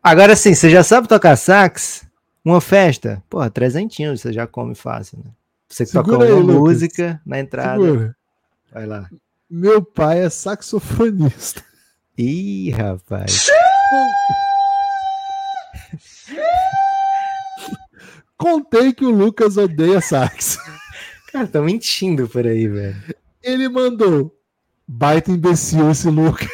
Agora 0.00 0.36
sim, 0.36 0.54
você 0.54 0.70
já 0.70 0.84
sabe 0.84 1.08
tocar 1.08 1.34
sax? 1.36 2.06
Uma 2.44 2.60
festa? 2.60 3.20
Porra, 3.28 3.50
trezentinhos 3.50 4.20
você 4.20 4.32
já 4.32 4.46
come 4.46 4.76
fácil, 4.76 5.18
né? 5.18 5.32
Você 5.68 5.84
Segura 5.84 6.04
toca 6.18 6.24
aí, 6.24 6.32
uma 6.32 6.40
Lucas. 6.40 6.56
música 6.60 7.20
na 7.26 7.40
entrada. 7.40 7.82
Segura. 7.82 8.16
Vai 8.72 8.86
lá. 8.86 9.10
Meu 9.50 9.82
pai 9.82 10.20
é 10.20 10.30
saxofonista. 10.30 11.64
Ih, 12.16 12.70
rapaz. 12.70 13.48
Contei 18.36 18.92
que 18.92 19.04
o 19.04 19.10
Lucas 19.10 19.56
odeia 19.56 20.00
sax. 20.00 20.58
Cara, 21.32 21.46
tá 21.46 21.60
mentindo 21.60 22.28
por 22.28 22.46
aí, 22.46 22.68
velho. 22.68 23.14
Ele 23.42 23.68
mandou. 23.68 24.32
Baita 24.86 25.30
imbecil 25.32 25.90
esse 25.90 26.08
Lucas. 26.08 26.48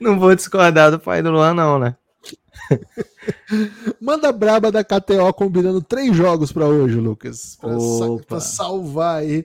Não 0.00 0.18
vou 0.18 0.34
discordar 0.34 0.90
do 0.90 0.98
pai 0.98 1.22
do 1.22 1.30
Luan, 1.30 1.54
não, 1.54 1.78
né? 1.78 1.94
Manda 4.00 4.32
braba 4.32 4.72
da 4.72 4.82
KTO 4.82 5.32
combinando 5.34 5.82
três 5.82 6.16
jogos 6.16 6.50
pra 6.52 6.66
hoje, 6.66 6.96
Lucas. 6.96 7.56
Pra, 7.60 7.78
sa- 7.78 8.24
pra 8.26 8.40
salvar 8.40 9.16
aí. 9.18 9.44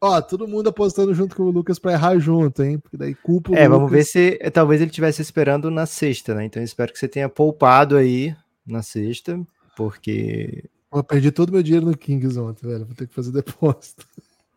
Ó, 0.00 0.20
todo 0.22 0.48
mundo 0.48 0.68
apostando 0.68 1.12
junto 1.12 1.36
com 1.36 1.42
o 1.42 1.50
Lucas 1.50 1.78
pra 1.78 1.92
errar 1.92 2.18
junto, 2.18 2.62
hein? 2.62 2.78
Porque 2.78 2.96
daí 2.96 3.14
culpa 3.14 3.52
o 3.52 3.54
É, 3.54 3.68
vamos 3.68 3.90
ver 3.90 3.98
Lucas. 3.98 4.10
se 4.10 4.38
eh, 4.40 4.50
talvez 4.50 4.80
ele 4.80 4.90
estivesse 4.90 5.20
esperando 5.20 5.70
na 5.70 5.84
sexta, 5.84 6.34
né? 6.34 6.44
Então 6.46 6.60
eu 6.60 6.64
espero 6.64 6.90
que 6.92 6.98
você 6.98 7.06
tenha 7.06 7.28
poupado 7.28 7.96
aí 7.96 8.34
na 8.66 8.82
sexta, 8.82 9.38
porque. 9.76 10.64
Eu 10.92 11.04
perdi 11.04 11.30
todo 11.30 11.52
meu 11.52 11.62
dinheiro 11.62 11.86
no 11.86 11.96
Kings 11.96 12.38
ontem, 12.38 12.66
velho. 12.66 12.86
Vou 12.86 12.94
ter 12.94 13.06
que 13.06 13.14
fazer 13.14 13.30
depósito. 13.30 14.06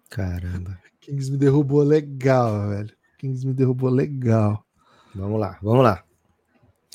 Caramba. 0.09 0.79
Kings 1.01 1.29
me 1.29 1.37
derrubou 1.37 1.83
legal, 1.83 2.69
velho. 2.69 2.93
Kings 3.17 3.45
me 3.45 3.53
derrubou 3.53 3.89
legal. 3.89 4.65
Vamos 5.13 5.39
lá, 5.39 5.59
vamos 5.61 5.83
lá. 5.83 6.03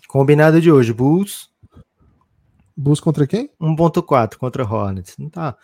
Combinado 0.09 0.59
de 0.61 0.73
hoje: 0.73 0.93
Bulls 0.93 1.51
Bulls 2.75 3.01
contra 3.01 3.27
quem? 3.27 3.51
1.4 3.61 4.37
contra 4.37 4.65
Hornets. 4.65 5.17
Não 5.19 5.29
tá, 5.29 5.57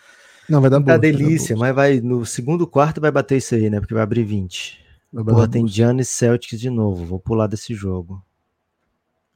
Não, 0.49 0.61
vai 0.61 0.71
dar 0.71 0.79
não 0.79 0.87
tá 0.87 0.93
vai 0.93 0.99
delícia, 1.01 1.57
mas 1.57 1.75
vai 1.75 2.01
no 2.01 2.25
segundo 2.27 2.67
quarto 2.67 3.01
vai 3.01 3.11
bater 3.11 3.39
isso 3.39 3.55
aí, 3.55 3.71
né? 3.71 3.81
Porque 3.81 3.95
vai 3.95 4.03
abrir 4.03 4.25
20. 4.25 4.79
Vai 5.13 5.25
Porra, 5.25 5.49
tem. 5.49 5.67
Giannis 5.67 6.09
Celtics 6.09 6.59
de 6.61 6.69
novo. 6.71 7.05
Vou 7.05 7.19
pular 7.21 7.47
desse 7.47 7.75
jogo. 7.75 8.23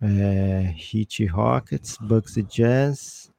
É, 0.01 0.75
Heat 0.77 1.23
e 1.23 1.27
Rockets, 1.27 1.97
Bucks 2.01 2.37
e 2.37 2.43
Jazz, 2.43 3.31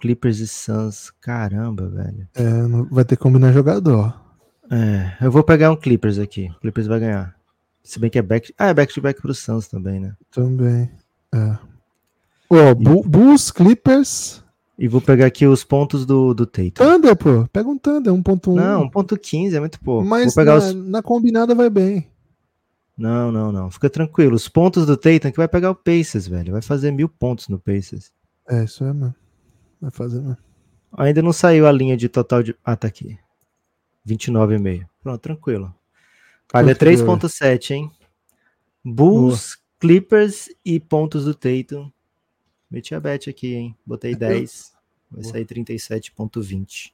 Clippers 0.00 0.38
e 0.40 0.48
Suns. 0.48 1.12
Caramba, 1.20 1.88
velho. 1.88 2.28
É, 2.34 2.84
vai 2.90 3.04
ter 3.04 3.16
que 3.16 3.22
combinar 3.22 3.52
jogador. 3.52 4.20
É, 4.70 5.16
eu 5.24 5.30
vou 5.30 5.42
pegar 5.44 5.70
um 5.70 5.76
Clippers 5.76 6.18
aqui. 6.18 6.50
O 6.56 6.60
Clippers 6.60 6.86
vai 6.86 6.98
ganhar. 6.98 7.36
Se 7.84 7.98
bem 7.98 8.08
que 8.10 8.18
é 8.18 8.22
back. 8.22 8.54
Ah, 8.58 8.68
é 8.68 8.74
back 8.74 8.92
to 8.94 9.00
back 9.00 9.20
pro 9.20 9.34
Suns 9.34 9.68
também, 9.68 10.00
né? 10.00 10.14
Também. 10.30 10.90
É. 11.34 11.58
Ó, 12.48 12.74
Bu- 12.74 13.02
Bulls, 13.02 13.50
Clippers. 13.50 14.42
E 14.82 14.88
vou 14.88 15.00
pegar 15.00 15.26
aqui 15.26 15.46
os 15.46 15.62
pontos 15.62 16.04
do, 16.04 16.34
do 16.34 16.44
Tatum. 16.44 16.72
Thunder, 16.72 17.14
pô. 17.14 17.46
Pega 17.52 17.68
um 17.68 17.78
Thunder, 17.78 18.12
1.1. 18.12 18.52
Não, 18.56 18.90
1.15 18.90 19.54
é 19.54 19.60
muito 19.60 19.78
pouco. 19.78 20.04
Mas 20.04 20.34
na, 20.34 20.56
os. 20.56 20.74
na 20.74 21.00
combinada 21.00 21.54
vai 21.54 21.70
bem. 21.70 22.10
Não, 22.98 23.30
não, 23.30 23.52
não. 23.52 23.70
Fica 23.70 23.88
tranquilo. 23.88 24.34
Os 24.34 24.48
pontos 24.48 24.84
do 24.84 24.96
Tatum 24.96 25.30
que 25.30 25.36
vai 25.36 25.46
pegar 25.46 25.70
o 25.70 25.74
Pacers, 25.76 26.26
velho. 26.26 26.50
Vai 26.50 26.62
fazer 26.62 26.90
mil 26.90 27.08
pontos 27.08 27.46
no 27.46 27.60
Pacers. 27.60 28.10
É, 28.48 28.64
isso 28.64 28.82
é, 28.82 28.92
mano. 28.92 29.14
Vai 29.80 29.92
fazer, 29.92 30.20
mano. 30.20 30.38
Ainda 30.98 31.22
não 31.22 31.32
saiu 31.32 31.68
a 31.68 31.70
linha 31.70 31.96
de 31.96 32.08
total 32.08 32.42
de. 32.42 32.56
Ah, 32.64 32.74
tá 32.74 32.88
aqui. 32.88 33.16
29,5. 34.04 34.84
Pronto, 35.00 35.20
tranquilo. 35.20 35.72
Deu 36.52 36.74
3,7, 36.74 37.70
hein? 37.70 37.90
Bulls, 38.84 39.56
Clippers 39.78 40.48
e 40.64 40.80
pontos 40.80 41.24
do 41.24 41.36
Tatum. 41.36 41.88
Meti 42.68 42.96
a 42.96 43.00
bet 43.00 43.30
aqui, 43.30 43.54
hein? 43.54 43.76
Botei 43.86 44.16
10. 44.16 44.71
Vai 45.12 45.22
Boa. 45.22 45.32
sair 45.32 45.44
37,20. 45.44 46.92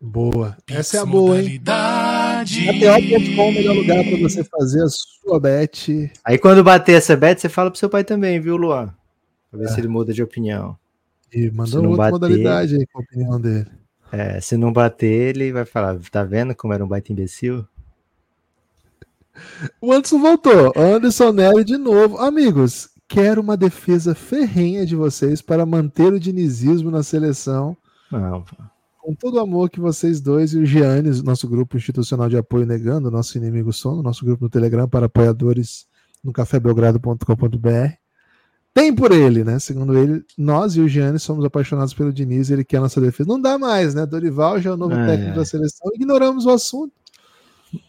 Boa. 0.00 0.56
Essa 0.70 0.98
é 0.98 1.00
a 1.00 1.06
boa, 1.06 1.40
hein? 1.40 1.60
KTO.com 1.60 3.42
é 3.42 3.48
o 3.48 3.52
melhor 3.52 3.74
lugar 3.74 4.04
para 4.04 4.16
você 4.18 4.44
fazer 4.44 4.82
a 4.84 4.88
sua 4.88 5.40
bet. 5.40 6.12
Aí 6.24 6.38
quando 6.38 6.62
bater 6.62 6.92
essa 6.92 7.16
bet, 7.16 7.40
você 7.40 7.48
fala 7.48 7.68
pro 7.68 7.78
seu 7.78 7.90
pai 7.90 8.04
também, 8.04 8.40
viu, 8.40 8.56
Luan? 8.56 8.94
Pra 9.50 9.58
ver 9.58 9.66
é. 9.66 9.68
se 9.68 9.80
ele 9.80 9.88
muda 9.88 10.12
de 10.12 10.22
opinião. 10.22 10.78
E 11.32 11.50
mandou 11.50 11.82
outra 11.84 11.96
bater, 11.96 12.12
modalidade 12.12 12.76
aí 12.76 12.86
com 12.86 13.00
a 13.00 13.02
opinião 13.02 13.40
dele. 13.40 13.66
É, 14.12 14.40
se 14.40 14.56
não 14.56 14.72
bater, 14.72 15.36
ele 15.36 15.52
vai 15.52 15.64
falar, 15.64 15.98
tá 16.10 16.22
vendo 16.22 16.54
como 16.54 16.72
era 16.72 16.84
um 16.84 16.88
baita 16.88 17.12
imbecil? 17.12 17.66
O 19.80 19.92
Anderson 19.92 20.20
voltou. 20.20 20.72
Anderson 20.76 21.32
Nery 21.32 21.64
de 21.64 21.76
novo. 21.76 22.18
Amigos, 22.18 22.90
quero 23.08 23.40
uma 23.40 23.56
defesa 23.56 24.14
ferrenha 24.14 24.84
de 24.84 24.94
vocês 24.94 25.40
para 25.40 25.64
manter 25.64 26.12
o 26.12 26.20
dinizismo 26.20 26.90
na 26.90 27.02
seleção. 27.02 27.76
Não, 28.12 28.44
com 29.08 29.14
todo 29.14 29.36
o 29.36 29.40
amor 29.40 29.70
que 29.70 29.80
vocês 29.80 30.20
dois 30.20 30.52
e 30.52 30.58
o 30.58 30.66
Giannis, 30.66 31.22
nosso 31.22 31.48
grupo 31.48 31.78
institucional 31.78 32.28
de 32.28 32.36
apoio 32.36 32.66
negando, 32.66 33.10
nosso 33.10 33.38
inimigo 33.38 33.72
sono, 33.72 34.02
nosso 34.02 34.22
grupo 34.22 34.44
no 34.44 34.50
Telegram 34.50 34.86
para 34.86 35.06
apoiadores 35.06 35.86
no 36.22 36.30
cafébelgrado.com.br, 36.30 37.92
tem 38.74 38.94
por 38.94 39.10
ele, 39.10 39.44
né? 39.44 39.58
Segundo 39.58 39.96
ele, 39.96 40.22
nós 40.36 40.76
e 40.76 40.80
o 40.82 40.86
Giannis 40.86 41.22
somos 41.22 41.42
apaixonados 41.42 41.94
pelo 41.94 42.12
Diniz 42.12 42.50
e 42.50 42.52
ele 42.52 42.64
quer 42.64 42.76
a 42.76 42.82
nossa 42.82 43.00
defesa. 43.00 43.26
Não 43.26 43.40
dá 43.40 43.58
mais, 43.58 43.94
né? 43.94 44.04
Dorival 44.04 44.60
já 44.60 44.70
é 44.70 44.72
o 44.74 44.76
novo 44.76 44.94
é. 44.94 45.06
técnico 45.06 45.36
da 45.36 45.44
seleção, 45.46 45.90
ignoramos 45.94 46.44
o 46.44 46.50
assunto. 46.50 46.92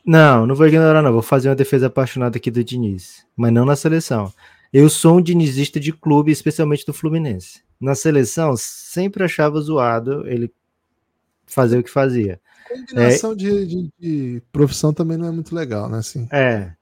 Não, 0.06 0.48
não 0.48 0.56
vou 0.56 0.68
ignorar, 0.68 1.02
não. 1.02 1.12
Vou 1.12 1.22
fazer 1.22 1.50
uma 1.50 1.56
defesa 1.56 1.88
apaixonada 1.88 2.38
aqui 2.38 2.50
do 2.50 2.64
Diniz, 2.64 3.26
mas 3.36 3.52
não 3.52 3.66
na 3.66 3.76
seleção. 3.76 4.32
Eu 4.72 4.90
sou 4.90 5.18
um 5.18 5.22
dinizista 5.22 5.80
de 5.80 5.92
clube, 5.92 6.32
especialmente 6.32 6.86
do 6.86 6.94
Fluminense. 6.94 7.62
Na 7.80 7.96
seleção, 7.96 8.56
sempre 8.58 9.24
achava 9.24 9.60
zoado 9.60 10.28
ele 10.28 10.52
fazer 11.48 11.80
o 11.80 11.84
que 11.84 11.90
fazia. 11.90 12.40
A 12.66 12.78
combinação 12.78 13.32
é, 13.32 13.36
de, 13.36 13.66
de, 13.66 13.92
de, 14.00 14.44
profissão 14.52 14.94
também 14.94 15.18
não 15.18 15.28
é 15.28 15.32
muito 15.32 15.56
legal, 15.56 15.90
né? 15.90 15.98
Assim, 15.98 16.28
é. 16.32 16.74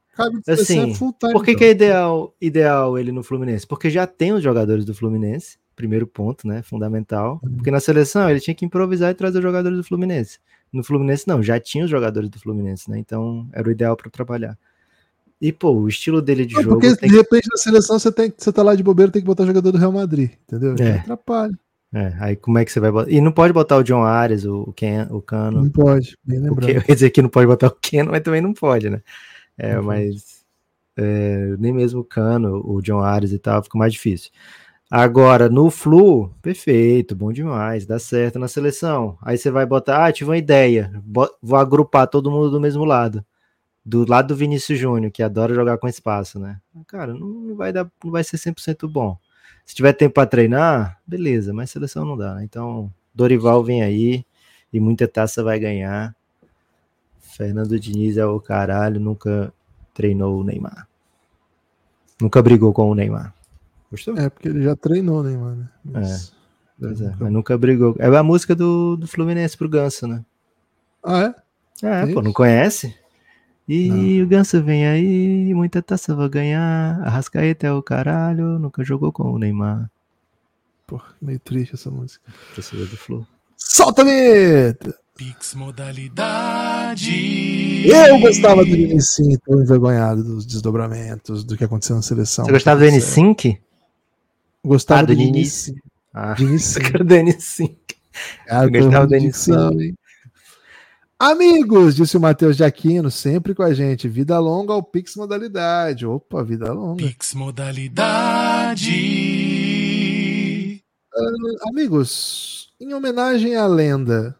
Assim, 0.47 0.91
é 0.91 0.97
por 1.31 1.43
que, 1.43 1.51
então. 1.51 1.59
que 1.59 1.63
é 1.63 1.69
ideal, 1.69 2.35
ideal 2.41 2.97
ele 2.97 3.11
no 3.11 3.23
Fluminense? 3.23 3.67
Porque 3.67 3.89
já 3.89 4.07
tem 4.07 4.33
os 4.33 4.43
jogadores 4.43 4.83
do 4.83 4.93
Fluminense, 4.93 5.57
primeiro 5.75 6.07
ponto, 6.07 6.47
né? 6.47 6.63
Fundamental. 6.63 7.39
Uhum. 7.43 7.55
Porque 7.57 7.71
na 7.71 7.79
seleção 7.79 8.27
ele 8.29 8.39
tinha 8.39 8.55
que 8.55 8.65
improvisar 8.65 9.11
e 9.11 9.15
trazer 9.15 9.37
os 9.37 9.43
jogadores 9.43 9.77
do 9.77 9.83
Fluminense. 9.83 10.39
No 10.73 10.83
Fluminense, 10.83 11.27
não, 11.27 11.41
já 11.41 11.59
tinha 11.59 11.85
os 11.85 11.91
jogadores 11.91 12.29
do 12.29 12.39
Fluminense, 12.39 12.89
né? 12.89 12.97
Então 12.97 13.47
era 13.53 13.67
o 13.67 13.71
ideal 13.71 13.95
para 13.95 14.09
trabalhar. 14.09 14.57
E, 15.39 15.51
pô, 15.51 15.71
o 15.71 15.87
estilo 15.87 16.21
dele 16.21 16.45
de 16.45 16.55
não, 16.55 16.63
jogo. 16.63 16.79
Porque 16.79 17.07
de 17.07 17.15
repente 17.15 17.47
na 17.49 17.57
seleção 17.57 17.99
você, 17.99 18.11
tem, 18.11 18.33
você 18.35 18.51
tá 18.51 18.63
lá 18.63 18.75
de 18.75 18.83
bobeira, 18.83 19.11
tem 19.11 19.21
que 19.21 19.27
botar 19.27 19.45
jogador 19.45 19.71
do 19.71 19.77
Real 19.77 19.91
Madrid, 19.91 20.31
entendeu? 20.47 20.75
É. 20.79 20.99
Atrapalha. 20.99 21.57
É, 21.93 22.13
aí 22.19 22.35
como 22.35 22.57
é 22.57 22.65
que 22.65 22.71
você 22.71 22.79
vai 22.79 22.91
botar? 22.91 23.09
E 23.09 23.21
não 23.21 23.31
pode 23.31 23.53
botar 23.53 23.77
o 23.77 23.83
John 23.83 24.03
Ares, 24.03 24.45
o, 24.45 24.73
Ken, 24.75 25.07
o 25.09 25.21
Cano. 25.21 25.63
Não 25.63 25.69
pode, 25.69 26.17
bem 26.23 26.39
lembrado. 26.39 26.69
Eu 26.69 26.83
ia 26.87 26.95
dizer 26.95 27.11
que 27.11 27.21
não 27.21 27.29
pode 27.29 27.47
botar 27.47 27.67
o 27.67 27.77
Ken, 27.79 28.03
mas 28.03 28.21
também 28.21 28.41
não 28.41 28.53
pode, 28.53 28.89
né? 28.89 29.01
É, 29.57 29.79
mas 29.79 30.43
é, 30.97 31.55
nem 31.59 31.71
mesmo 31.71 32.01
o 32.01 32.03
Cano, 32.03 32.61
o 32.65 32.81
John 32.81 32.99
Ares 32.99 33.31
e 33.31 33.39
tal, 33.39 33.63
fica 33.63 33.77
mais 33.77 33.93
difícil. 33.93 34.31
Agora, 34.89 35.49
no 35.49 35.69
Flu, 35.69 36.33
perfeito, 36.41 37.15
bom 37.15 37.31
demais, 37.31 37.85
dá 37.85 37.99
certo 37.99 38.39
na 38.39 38.47
seleção. 38.47 39.17
Aí 39.21 39.37
você 39.37 39.51
vai 39.51 39.65
botar, 39.65 40.05
ah, 40.05 40.11
tive 40.11 40.29
uma 40.29 40.37
ideia, 40.37 40.91
vou 41.41 41.57
agrupar 41.57 42.07
todo 42.07 42.31
mundo 42.31 42.49
do 42.49 42.59
mesmo 42.59 42.85
lado. 42.85 43.23
Do 43.87 44.05
lado 44.05 44.27
do 44.27 44.35
Vinícius 44.35 44.77
Júnior, 44.77 45.09
que 45.09 45.23
adora 45.23 45.55
jogar 45.55 45.77
com 45.77 45.87
espaço, 45.87 46.37
né? 46.37 46.59
Cara, 46.87 47.13
não 47.13 47.55
vai 47.55 47.71
dar, 47.71 47.89
não 48.03 48.11
vai 48.11 48.21
ser 48.21 48.35
100% 48.35 48.85
bom. 48.85 49.17
Se 49.65 49.73
tiver 49.73 49.93
tempo 49.93 50.15
para 50.15 50.27
treinar, 50.27 50.99
beleza, 51.07 51.53
mas 51.53 51.71
seleção 51.71 52.03
não 52.03 52.17
dá. 52.17 52.35
Né? 52.35 52.43
Então, 52.43 52.91
Dorival 53.15 53.63
vem 53.63 53.81
aí 53.81 54.25
e 54.73 54.79
muita 54.81 55.07
taça 55.07 55.41
vai 55.41 55.57
ganhar. 55.57 56.13
Fernando 57.17 57.79
Diniz 57.79 58.17
é 58.17 58.25
o 58.25 58.41
caralho, 58.41 58.99
nunca 58.99 59.53
treinou 59.93 60.41
o 60.41 60.43
Neymar. 60.43 60.85
Nunca 62.19 62.41
brigou 62.41 62.73
com 62.73 62.91
o 62.91 62.95
Neymar. 62.95 63.33
Gostou? 63.89 64.17
É, 64.17 64.29
porque 64.29 64.49
ele 64.49 64.63
já 64.63 64.75
treinou 64.75 65.21
o 65.21 65.23
Neymar, 65.23 65.55
né? 65.55 65.69
Mas... 65.85 66.33
É. 66.33 66.37
Pois 66.77 67.01
é, 67.01 67.15
mas 67.17 67.31
nunca 67.31 67.57
brigou. 67.57 67.95
É 67.97 68.05
a 68.05 68.21
música 68.21 68.53
do, 68.53 68.97
do 68.97 69.07
Fluminense 69.07 69.57
pro 69.57 69.69
Ganso, 69.69 70.05
né? 70.07 70.25
Ah, 71.01 71.33
é? 71.81 71.87
É, 71.87 72.11
é 72.11 72.13
pô, 72.13 72.21
não 72.21 72.33
conhece? 72.33 72.93
E 73.67 73.89
não. 73.89 74.25
o 74.25 74.27
Ganso 74.27 74.63
vem 74.63 74.87
aí, 74.87 75.53
muita 75.53 75.81
taça 75.81 76.15
vai 76.15 76.29
ganhar. 76.29 77.01
Arrascaeta 77.03 77.67
é 77.67 77.71
o 77.71 77.83
caralho, 77.83 78.57
nunca 78.57 78.83
jogou 78.83 79.11
com 79.11 79.23
o 79.23 79.37
Neymar. 79.37 79.89
Pô, 80.85 81.01
meio 81.21 81.39
triste 81.39 81.75
essa 81.75 81.91
música. 81.91 82.23
Torcida 82.55 82.85
do 82.85 82.95
Flu. 82.95 83.27
Solta 83.57 84.03
a 84.03 84.05
vinheta! 84.05 84.97
Pix 85.17 85.55
modalidade. 85.55 87.11
Eu 87.87 88.19
gostava 88.19 88.63
do 88.63 88.69
N5, 88.69 89.39
tô 89.43 89.59
envergonhado 89.59 90.23
dos 90.23 90.45
desdobramentos, 90.45 91.43
do 91.43 91.57
que 91.57 91.63
aconteceu 91.63 91.95
na 91.95 92.03
seleção. 92.03 92.45
Você 92.45 92.51
gostava 92.51 92.79
do 92.79 92.85
N5? 92.85 93.57
Gostava 94.63 95.01
ah, 95.01 95.05
do, 95.05 95.15
do 95.15 95.21
N5. 95.21 95.75
Ah, 96.13 96.35
N5. 96.35 97.03
do 97.03 97.15
N5. 97.15 97.75
Ah, 98.47 98.63
eu 98.65 98.71
gostava 98.71 99.07
do 99.07 99.15
N5. 99.15 99.95
Amigos, 101.19 101.95
disse 101.95 102.15
o 102.15 102.19
Matheus 102.19 102.55
de 102.55 102.63
Aquino, 102.63 103.09
sempre 103.09 103.55
com 103.55 103.63
a 103.63 103.73
gente. 103.73 104.07
Vida 104.07 104.37
longa 104.37 104.71
ao 104.73 104.83
Pix 104.83 105.15
Modalidade. 105.15 106.05
Opa, 106.05 106.43
vida 106.43 106.71
longa. 106.71 107.03
Pix 107.03 107.33
Modalidade. 107.33 108.91
Uh, 111.11 111.69
amigos, 111.69 112.71
em 112.79 112.93
homenagem 112.93 113.55
à 113.55 113.65
lenda, 113.65 114.37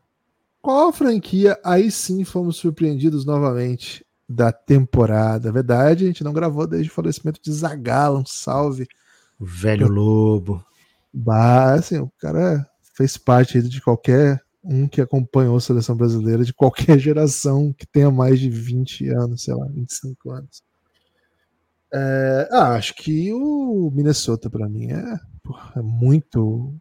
qual 0.61 0.89
a 0.89 0.93
franquia 0.93 1.59
aí 1.63 1.89
sim 1.89 2.23
fomos 2.23 2.57
surpreendidos 2.57 3.25
novamente 3.25 4.05
da 4.29 4.51
temporada? 4.51 5.51
Verdade, 5.51 6.03
a 6.03 6.07
gente 6.07 6.23
não 6.23 6.31
gravou 6.31 6.67
desde 6.67 6.91
o 6.91 6.93
falecimento 6.93 7.41
de 7.41 7.51
Zagala, 7.51 8.19
um 8.19 8.25
salve. 8.25 8.87
O 9.39 9.45
velho 9.45 9.87
lobo. 9.87 10.63
Bah, 11.11 11.73
assim, 11.73 11.97
o 11.97 12.11
cara 12.19 12.69
fez 12.93 13.17
parte 13.17 13.63
de 13.63 13.81
qualquer 13.81 14.43
um 14.69 14.87
que 14.87 14.99
acompanhou 14.99 15.55
a 15.55 15.61
seleção 15.61 15.95
brasileira 15.95 16.43
de 16.43 16.53
qualquer 16.53 16.99
geração 16.99 17.73
que 17.73 17.87
tenha 17.87 18.11
mais 18.11 18.39
de 18.39 18.49
20 18.49 19.09
anos, 19.09 19.43
sei 19.43 19.53
lá, 19.53 19.65
25 19.67 20.31
anos. 20.31 20.63
É, 21.93 22.49
ah, 22.51 22.73
acho 22.73 22.93
que 22.95 23.31
o 23.31 23.89
Minnesota 23.93 24.49
para 24.49 24.67
mim 24.67 24.91
é, 24.91 25.19
é 25.77 25.81
muito 25.81 26.73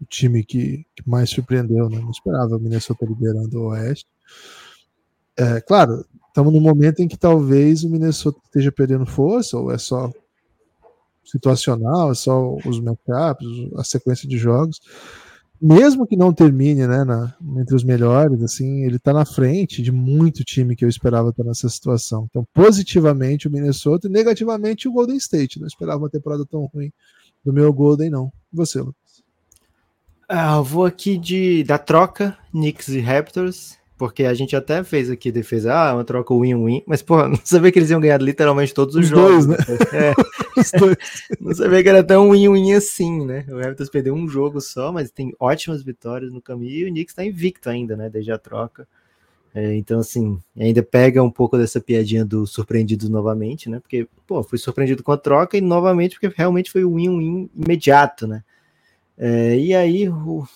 o 0.00 0.04
time 0.04 0.44
que, 0.44 0.84
que, 0.94 1.08
mais 1.08 1.30
surpreendeu, 1.30 1.88
né? 1.88 1.98
Não 1.98 2.10
esperava 2.10 2.56
o 2.56 2.60
Minnesota 2.60 3.06
liderando 3.06 3.58
o 3.58 3.68
Oeste. 3.68 4.06
É, 5.36 5.60
claro, 5.60 6.04
estamos 6.28 6.52
num 6.52 6.60
momento 6.60 7.00
em 7.00 7.08
que 7.08 7.16
talvez 7.16 7.82
o 7.82 7.90
Minnesota 7.90 8.38
esteja 8.44 8.70
perdendo 8.70 9.06
força, 9.06 9.56
ou 9.56 9.72
é 9.72 9.78
só 9.78 10.12
situacional, 11.24 12.12
é 12.12 12.14
só 12.14 12.54
os 12.64 12.80
matchups, 12.80 13.72
a 13.76 13.84
sequência 13.84 14.28
de 14.28 14.36
jogos. 14.36 14.80
Mesmo 15.60 16.06
que 16.06 16.16
não 16.16 16.32
termine 16.32 16.86
né, 16.86 17.02
na, 17.02 17.34
entre 17.56 17.74
os 17.74 17.82
melhores, 17.82 18.40
assim, 18.42 18.84
ele 18.84 18.96
está 18.96 19.12
na 19.12 19.24
frente 19.24 19.82
de 19.82 19.90
muito 19.90 20.44
time 20.44 20.76
que 20.76 20.84
eu 20.84 20.88
esperava 20.88 21.30
estar 21.30 21.42
nessa 21.42 21.68
situação. 21.68 22.26
Então, 22.30 22.46
positivamente 22.54 23.48
o 23.48 23.50
Minnesota 23.50 24.06
e 24.06 24.10
negativamente 24.10 24.86
o 24.86 24.92
Golden 24.92 25.16
State. 25.16 25.58
Não 25.58 25.66
esperava 25.66 25.98
uma 25.98 26.10
temporada 26.10 26.46
tão 26.46 26.66
ruim 26.66 26.92
do 27.44 27.52
meu 27.52 27.72
Golden, 27.72 28.08
não. 28.08 28.32
Você, 28.52 28.80
Lucas? 28.80 29.24
Ah, 30.28 30.56
eu 30.56 30.64
vou 30.64 30.84
aqui 30.84 31.16
de 31.16 31.64
da 31.64 31.78
troca 31.78 32.36
Knicks 32.50 32.88
e 32.88 33.00
Raptors, 33.00 33.77
porque 33.98 34.24
a 34.24 34.32
gente 34.32 34.54
até 34.54 34.84
fez 34.84 35.10
aqui 35.10 35.32
defesa, 35.32 35.74
ah, 35.74 35.94
uma 35.94 36.04
troca 36.04 36.32
win-win, 36.32 36.84
mas 36.86 37.02
pô, 37.02 37.26
não 37.26 37.38
sabia 37.42 37.72
que 37.72 37.78
eles 37.80 37.90
iam 37.90 38.00
ganhar 38.00 38.22
literalmente 38.22 38.72
todos 38.72 38.94
os, 38.94 39.02
os 39.02 39.08
jogos. 39.08 39.46
Dois, 39.46 39.58
né? 39.68 39.76
É, 39.92 40.14
os 40.58 40.70
dois. 40.70 40.96
não 41.40 41.52
sabia 41.52 41.82
que 41.82 41.88
era 41.88 42.04
tão 42.04 42.30
win-win 42.30 42.74
assim, 42.74 43.26
né? 43.26 43.44
O 43.48 43.58
Raptors 43.58 43.90
perdeu 43.90 44.14
um 44.14 44.28
jogo 44.28 44.60
só, 44.60 44.92
mas 44.92 45.10
tem 45.10 45.34
ótimas 45.40 45.82
vitórias 45.82 46.32
no 46.32 46.40
caminho 46.40 46.86
e 46.86 46.90
o 46.90 46.92
Knicks 46.92 47.14
tá 47.14 47.24
invicto 47.24 47.68
ainda, 47.68 47.96
né, 47.96 48.08
desde 48.08 48.30
a 48.30 48.38
troca. 48.38 48.86
É, 49.52 49.74
então, 49.74 49.98
assim, 49.98 50.40
ainda 50.56 50.82
pega 50.82 51.20
um 51.20 51.30
pouco 51.30 51.58
dessa 51.58 51.80
piadinha 51.80 52.24
do 52.24 52.46
surpreendido 52.46 53.08
novamente, 53.08 53.68
né? 53.68 53.80
Porque, 53.80 54.06
pô, 54.26 54.42
fui 54.44 54.58
surpreendido 54.58 55.02
com 55.02 55.10
a 55.10 55.16
troca 55.16 55.56
e 55.56 55.60
novamente 55.60 56.18
porque 56.20 56.32
realmente 56.36 56.70
foi 56.70 56.84
o 56.84 56.94
win-win 56.94 57.50
imediato, 57.56 58.28
né? 58.28 58.44
É, 59.16 59.58
e 59.58 59.74
aí, 59.74 60.08
o, 60.08 60.14
o, 60.14 60.48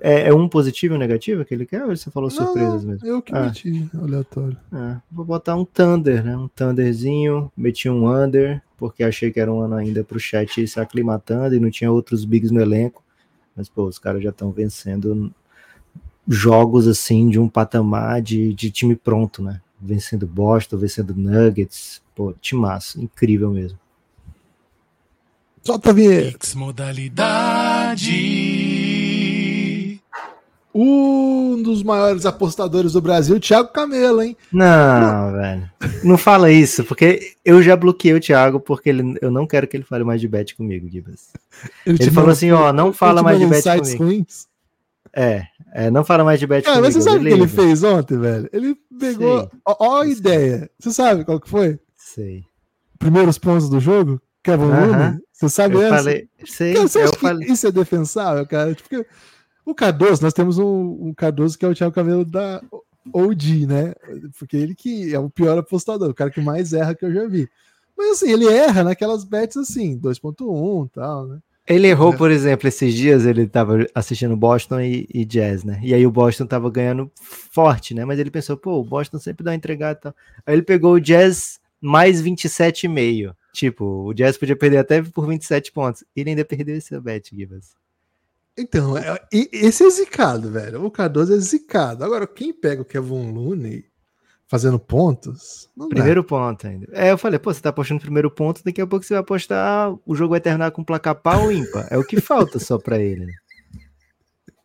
é, 0.00 0.28
é, 0.28 0.34
um 0.34 0.48
positivo 0.48 0.94
e 0.94 0.96
um 0.96 1.00
negativo 1.00 1.44
que 1.44 1.54
ele 1.54 1.66
quer? 1.66 1.84
Ou 1.84 1.96
você 1.96 2.10
falou 2.10 2.30
não, 2.30 2.36
surpresas 2.36 2.84
mesmo? 2.84 3.06
Eu 3.06 3.22
que 3.22 3.34
ah. 3.34 3.44
meti, 3.44 3.88
aleatório. 3.94 4.56
Ah, 4.72 5.00
vou 5.10 5.24
botar 5.24 5.56
um 5.56 5.64
Thunder, 5.64 6.24
né? 6.24 6.36
Um 6.36 6.48
Thunderzinho, 6.48 7.50
meti 7.56 7.88
um 7.88 8.08
Under, 8.08 8.62
porque 8.76 9.02
achei 9.02 9.30
que 9.30 9.40
era 9.40 9.52
um 9.52 9.60
ano 9.60 9.76
ainda 9.76 10.04
para 10.04 10.16
o 10.16 10.20
chat 10.20 10.66
se 10.66 10.80
aclimatando 10.80 11.54
e 11.54 11.60
não 11.60 11.70
tinha 11.70 11.90
outros 11.90 12.24
bigs 12.24 12.50
no 12.50 12.60
elenco. 12.60 13.02
Mas, 13.56 13.68
pô, 13.68 13.84
os 13.84 13.98
caras 13.98 14.22
já 14.22 14.30
estão 14.30 14.50
vencendo 14.50 15.32
jogos 16.26 16.86
assim 16.86 17.28
de 17.28 17.38
um 17.38 17.48
patamar 17.48 18.22
de, 18.22 18.54
de 18.54 18.70
time 18.70 18.96
pronto, 18.96 19.42
né? 19.42 19.60
Vencendo 19.80 20.26
Boston, 20.26 20.76
vencendo 20.78 21.14
Nuggets, 21.14 22.00
pô, 22.14 22.32
timaço, 22.40 23.00
incrível 23.00 23.50
mesmo. 23.50 23.78
Solta 25.64 25.90
a 25.90 25.92
vinheta. 25.92 26.38
Modalidade. 26.56 28.10
Um 30.74 31.62
dos 31.62 31.82
maiores 31.82 32.24
apostadores 32.24 32.92
do 32.94 33.00
Brasil, 33.00 33.38
Thiago 33.38 33.68
Camelo, 33.72 34.22
hein? 34.22 34.36
Não, 34.50 35.00
não, 35.00 35.32
velho. 35.32 35.70
Não 36.02 36.18
fala 36.18 36.50
isso, 36.50 36.84
porque 36.84 37.34
eu 37.44 37.62
já 37.62 37.76
bloqueei 37.76 38.14
o 38.14 38.20
Thiago, 38.20 38.58
porque 38.58 38.88
ele, 38.88 39.18
eu 39.20 39.30
não 39.30 39.46
quero 39.46 39.68
que 39.68 39.76
ele 39.76 39.84
fale 39.84 40.04
mais 40.04 40.20
de 40.20 40.28
bet 40.28 40.54
comigo, 40.54 40.88
Gibas. 40.88 41.30
Ele, 41.86 41.98
ele 42.00 42.10
falou 42.10 42.30
assim, 42.30 42.50
ó, 42.50 42.72
não 42.72 42.92
fala 42.92 43.22
mais 43.22 43.38
de 43.38 43.46
bet 43.46 43.62
comigo. 43.62 44.04
Ruins? 44.04 44.46
É, 45.14 45.44
é, 45.72 45.90
não 45.90 46.04
fala 46.04 46.24
mais 46.24 46.40
de 46.40 46.46
bet 46.46 46.64
Cara, 46.64 46.76
comigo. 46.76 46.94
Mas 46.94 47.04
você 47.04 47.10
sabe 47.10 47.24
o 47.24 47.28
que 47.28 47.34
ele 47.34 47.48
fez 47.48 47.84
ontem, 47.84 48.18
velho? 48.18 48.48
Ele 48.52 48.76
pegou, 48.98 49.50
ó, 49.64 49.76
ó 49.78 50.00
a 50.00 50.06
ideia. 50.06 50.70
Você 50.78 50.90
sabe 50.90 51.24
qual 51.24 51.38
que 51.38 51.48
foi? 51.48 51.78
Sei. 51.96 52.44
Primeiros 52.98 53.38
pontos 53.38 53.68
do 53.68 53.78
jogo? 53.78 54.20
Kevin 54.42 54.64
uh 54.64 54.70
-huh. 54.70 55.18
Você 55.32 55.48
sabe 55.48 55.74
eu 55.74 55.82
essa? 55.82 55.96
Falei, 55.96 56.28
sei, 56.44 56.74
cara, 56.74 56.88
você 56.88 57.04
eu 57.04 57.12
falei... 57.16 57.48
isso 57.48 57.66
é 57.66 57.72
defensável, 57.72 58.46
cara? 58.46 58.74
Porque 58.74 59.04
o 59.64 59.74
Cardoso, 59.74 60.22
nós 60.22 60.32
temos 60.32 60.58
um, 60.58 61.08
um 61.08 61.14
Cardoso 61.14 61.58
que 61.58 61.64
é 61.64 61.68
o 61.68 61.74
Thiago 61.74 61.94
Cabelo 61.94 62.24
da 62.24 62.62
OG, 63.12 63.66
né? 63.66 63.94
Porque 64.38 64.56
ele 64.56 64.74
que 64.74 65.14
é 65.14 65.18
o 65.18 65.30
pior 65.30 65.58
apostador, 65.58 66.10
o 66.10 66.14
cara 66.14 66.30
que 66.30 66.40
mais 66.40 66.72
erra 66.72 66.94
que 66.94 67.04
eu 67.04 67.12
já 67.12 67.26
vi. 67.26 67.48
Mas 67.96 68.12
assim, 68.12 68.32
ele 68.32 68.46
erra 68.46 68.84
naquelas 68.84 69.24
bets 69.24 69.56
assim, 69.56 69.98
2.1 69.98 70.86
e 70.86 70.90
tal, 70.90 71.26
né? 71.26 71.38
Ele 71.66 71.86
errou, 71.86 72.12
é. 72.12 72.16
por 72.16 72.30
exemplo, 72.30 72.66
esses 72.66 72.92
dias 72.92 73.24
ele 73.24 73.46
tava 73.46 73.86
assistindo 73.94 74.36
Boston 74.36 74.80
e, 74.80 75.06
e, 75.14 75.24
Jazz, 75.24 75.62
né? 75.62 75.78
E 75.82 75.94
aí 75.94 76.04
o 76.04 76.10
Boston 76.10 76.44
tava 76.44 76.68
ganhando 76.68 77.10
forte, 77.14 77.94
né? 77.94 78.04
Mas 78.04 78.18
ele 78.18 78.32
pensou, 78.32 78.56
pô, 78.56 78.80
o 78.80 78.84
Boston 78.84 79.18
sempre 79.18 79.44
dá 79.44 79.52
uma 79.52 79.56
entregada 79.56 79.98
e 79.98 80.02
tal. 80.02 80.14
Aí 80.44 80.54
ele 80.54 80.62
pegou 80.62 80.94
o 80.94 81.00
Jazz 81.00 81.60
mais 81.80 82.20
27,5. 82.20 83.32
Tipo, 83.52 83.84
o 84.08 84.14
Jazz 84.14 84.36
podia 84.36 84.56
perder 84.56 84.78
até 84.78 85.02
por 85.02 85.26
27 85.28 85.70
pontos. 85.70 86.02
Ele 86.16 86.30
ainda 86.30 86.44
perdeu 86.44 86.74
esse 86.74 86.98
bet, 87.00 87.30
Gibas. 87.34 87.76
Então, 88.56 88.98
é, 88.98 89.18
esse 89.32 89.84
é 89.84 89.90
zicado, 89.90 90.50
velho. 90.50 90.84
O 90.84 90.90
Cardoso 90.90 91.34
é 91.34 91.38
zicado. 91.38 92.04
Agora, 92.04 92.26
quem 92.26 92.52
pega 92.52 92.82
o 92.82 92.84
Kevin 92.84 93.32
Looney 93.32 93.86
fazendo 94.46 94.78
pontos? 94.78 95.70
primeiro 95.88 96.22
dá. 96.22 96.28
ponto 96.28 96.66
ainda. 96.66 96.86
É, 96.92 97.10
eu 97.10 97.18
falei, 97.18 97.38
pô, 97.38 97.52
você 97.52 97.62
tá 97.62 97.70
apostando 97.70 98.02
primeiro 98.02 98.30
ponto, 98.30 98.62
daqui 98.62 98.80
a 98.80 98.86
pouco 98.86 99.04
você 99.04 99.14
vai 99.14 99.22
apostar, 99.22 99.94
o 100.04 100.14
jogo 100.14 100.32
vai 100.32 100.40
terminar 100.40 100.70
com 100.70 100.84
placar 100.84 101.14
pau 101.14 101.44
ou 101.44 101.52
ímpar. 101.52 101.88
É 101.90 101.96
o 101.96 102.04
que 102.04 102.20
falta 102.20 102.58
só 102.58 102.78
pra 102.78 102.98
ele. 102.98 103.26
Né? 103.26 103.32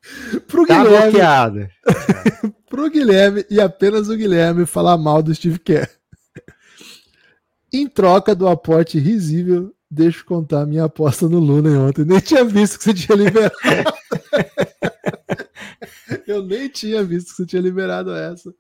Pro 0.47 0.65
tá 0.65 0.84
Guilherme, 0.84 1.12
bloqueado. 1.12 1.69
pro 2.69 2.89
Guilherme 2.89 3.45
e 3.50 3.60
apenas 3.60 4.10
o 4.10 4.15
Guilherme 4.15 4.65
falar 4.65 4.97
mal 4.97 5.23
do 5.23 5.34
Steve 5.34 5.60
Kerr. 5.60 5.89
Em 7.73 7.88
troca 7.88 8.36
do 8.36 8.47
aporte 8.47 9.00
risível 9.00 9.73
Deixa 9.89 10.19
eu 10.19 10.26
contar 10.26 10.65
minha 10.65 10.84
aposta 10.84 11.30
no 11.30 11.39
Luna 11.39 11.69
ontem. 11.80 12.04
Nem 12.04 12.19
tinha 12.19 12.43
visto 12.43 12.78
que 12.78 12.84
você 12.84 12.93
tinha 12.93 13.17
liberado. 13.17 13.56
eu 16.28 16.43
nem 16.43 16.67
tinha 16.67 17.04
visto 17.04 17.30
que 17.30 17.36
você 17.36 17.45
tinha 17.45 17.62
liberado 17.62 18.13
essa. 18.13 18.54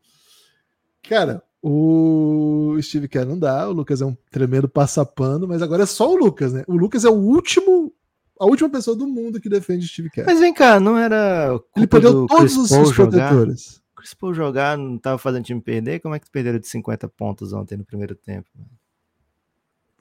Cara, 1.03 1.43
o 1.61 2.77
Steve 2.81 3.07
Kerr 3.07 3.25
não 3.25 3.37
dá, 3.37 3.67
o 3.67 3.73
Lucas 3.73 4.01
é 4.01 4.05
um 4.05 4.15
tremendo 4.31 4.69
passapano, 4.69 5.47
mas 5.47 5.61
agora 5.61 5.83
é 5.83 5.85
só 5.85 6.11
o 6.11 6.15
Lucas, 6.15 6.53
né? 6.53 6.63
O 6.67 6.77
Lucas 6.77 7.03
é 7.03 7.09
o 7.09 7.15
último, 7.15 7.93
a 8.39 8.45
última 8.45 8.69
pessoa 8.69 8.95
do 8.95 9.07
mundo 9.07 9.41
que 9.41 9.49
defende 9.49 9.85
o 9.85 9.89
Steve 9.89 10.09
Kerr. 10.09 10.25
Mas 10.25 10.39
vem 10.39 10.53
cá, 10.53 10.79
não 10.79 10.97
era. 10.97 11.59
Ele 11.75 11.87
perdeu 11.87 12.25
todos 12.25 12.37
Chris 12.37 12.57
os 12.57 12.69
seus 12.69 12.93
protetores. 12.93 13.81
Chris 13.95 14.13
Paul 14.13 14.33
jogar, 14.33 14.77
não 14.77 14.97
tava 14.97 15.17
fazendo 15.17 15.41
o 15.41 15.45
time 15.45 15.59
perder? 15.59 15.99
Como 15.99 16.15
é 16.15 16.19
que 16.19 16.29
perderam 16.29 16.59
de 16.59 16.67
50 16.67 17.09
pontos 17.09 17.51
ontem 17.51 17.77
no 17.77 17.83
primeiro 17.83 18.15
tempo? 18.15 18.47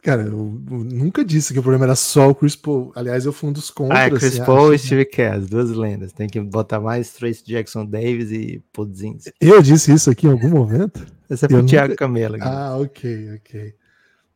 Cara, 0.07 0.23
eu, 0.23 0.63
eu, 0.71 0.85
nunca 0.85 1.25
disse 1.25 1.53
que 1.53 1.59
o 1.59 1.63
problema 1.63 1.87
era 1.87 1.97
só 1.97 2.31
o 2.31 2.35
Chris 2.37 2.55
Paul. 2.55 2.93
Aliás, 2.95 3.27
eu 3.27 3.33
fui 3.33 3.51
um 3.51 3.53
dos 3.53 3.73
contras. 3.73 3.99
Ah, 3.99 4.09
Chris 4.09 4.39
Paul 4.39 4.73
e 4.73 4.79
Steve 4.79 5.05
Kerr, 5.05 5.39
as 5.39 5.49
duas 5.49 5.71
lendas. 5.71 6.13
Tem 6.13 6.29
que 6.29 6.41
botar 6.41 6.79
mais 6.79 7.13
Trace 7.13 7.45
Jackson 7.45 7.85
Davis 7.85 8.31
e 8.31 8.63
Podzinski. 8.73 9.33
Eu 9.41 9.61
disse 9.61 9.93
isso 9.93 10.09
aqui 10.09 10.29
em 10.29 10.31
algum 10.31 10.49
momento? 10.49 11.05
Esse 11.29 11.47
é 11.47 11.49
pro 11.49 11.57
eu 11.57 11.67
Thiago 11.67 11.89
nunca... 11.89 12.07
Camelo. 12.07 12.37
Ah, 12.41 12.77
ok, 12.79 13.35
ok. 13.35 13.75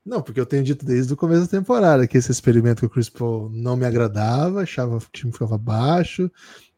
Não, 0.05 0.21
porque 0.21 0.41
eu 0.41 0.47
tenho 0.47 0.65
dito 0.65 0.85
desde 0.85 1.13
o 1.13 1.17
começo 1.17 1.43
da 1.43 1.59
temporada 1.59 2.05
que 2.09 2.19
esse 2.19 2.33
experimento 2.33 2.81
com 2.81 2.87
o 2.87 2.91
Chris 2.91 3.09
Paul 3.09 3.49
não 3.49 3.77
me 3.77 3.87
agradava, 3.87 4.63
achava 4.63 4.99
que 4.99 5.07
o 5.07 5.11
time 5.13 5.33
ficava 5.33 5.57
baixo, 5.57 6.29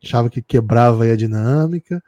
achava 0.05 0.29
que 0.29 0.43
quebrava 0.43 1.05
a 1.05 1.17
dinâmica 1.17 2.03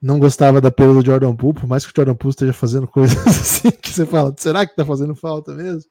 não 0.00 0.18
gostava 0.18 0.60
da 0.60 0.70
perda 0.70 0.94
do 0.94 1.04
Jordan 1.04 1.36
Poole, 1.36 1.60
por 1.60 1.66
mais 1.66 1.84
que 1.84 1.92
o 1.92 1.94
Jordan 1.94 2.14
Poole 2.14 2.30
esteja 2.30 2.52
fazendo 2.52 2.88
coisas 2.88 3.18
assim 3.26 3.70
que 3.70 3.90
você 3.90 4.06
fala, 4.06 4.34
será 4.38 4.66
que 4.66 4.74
tá 4.74 4.84
fazendo 4.84 5.14
falta 5.14 5.54
mesmo? 5.54 5.90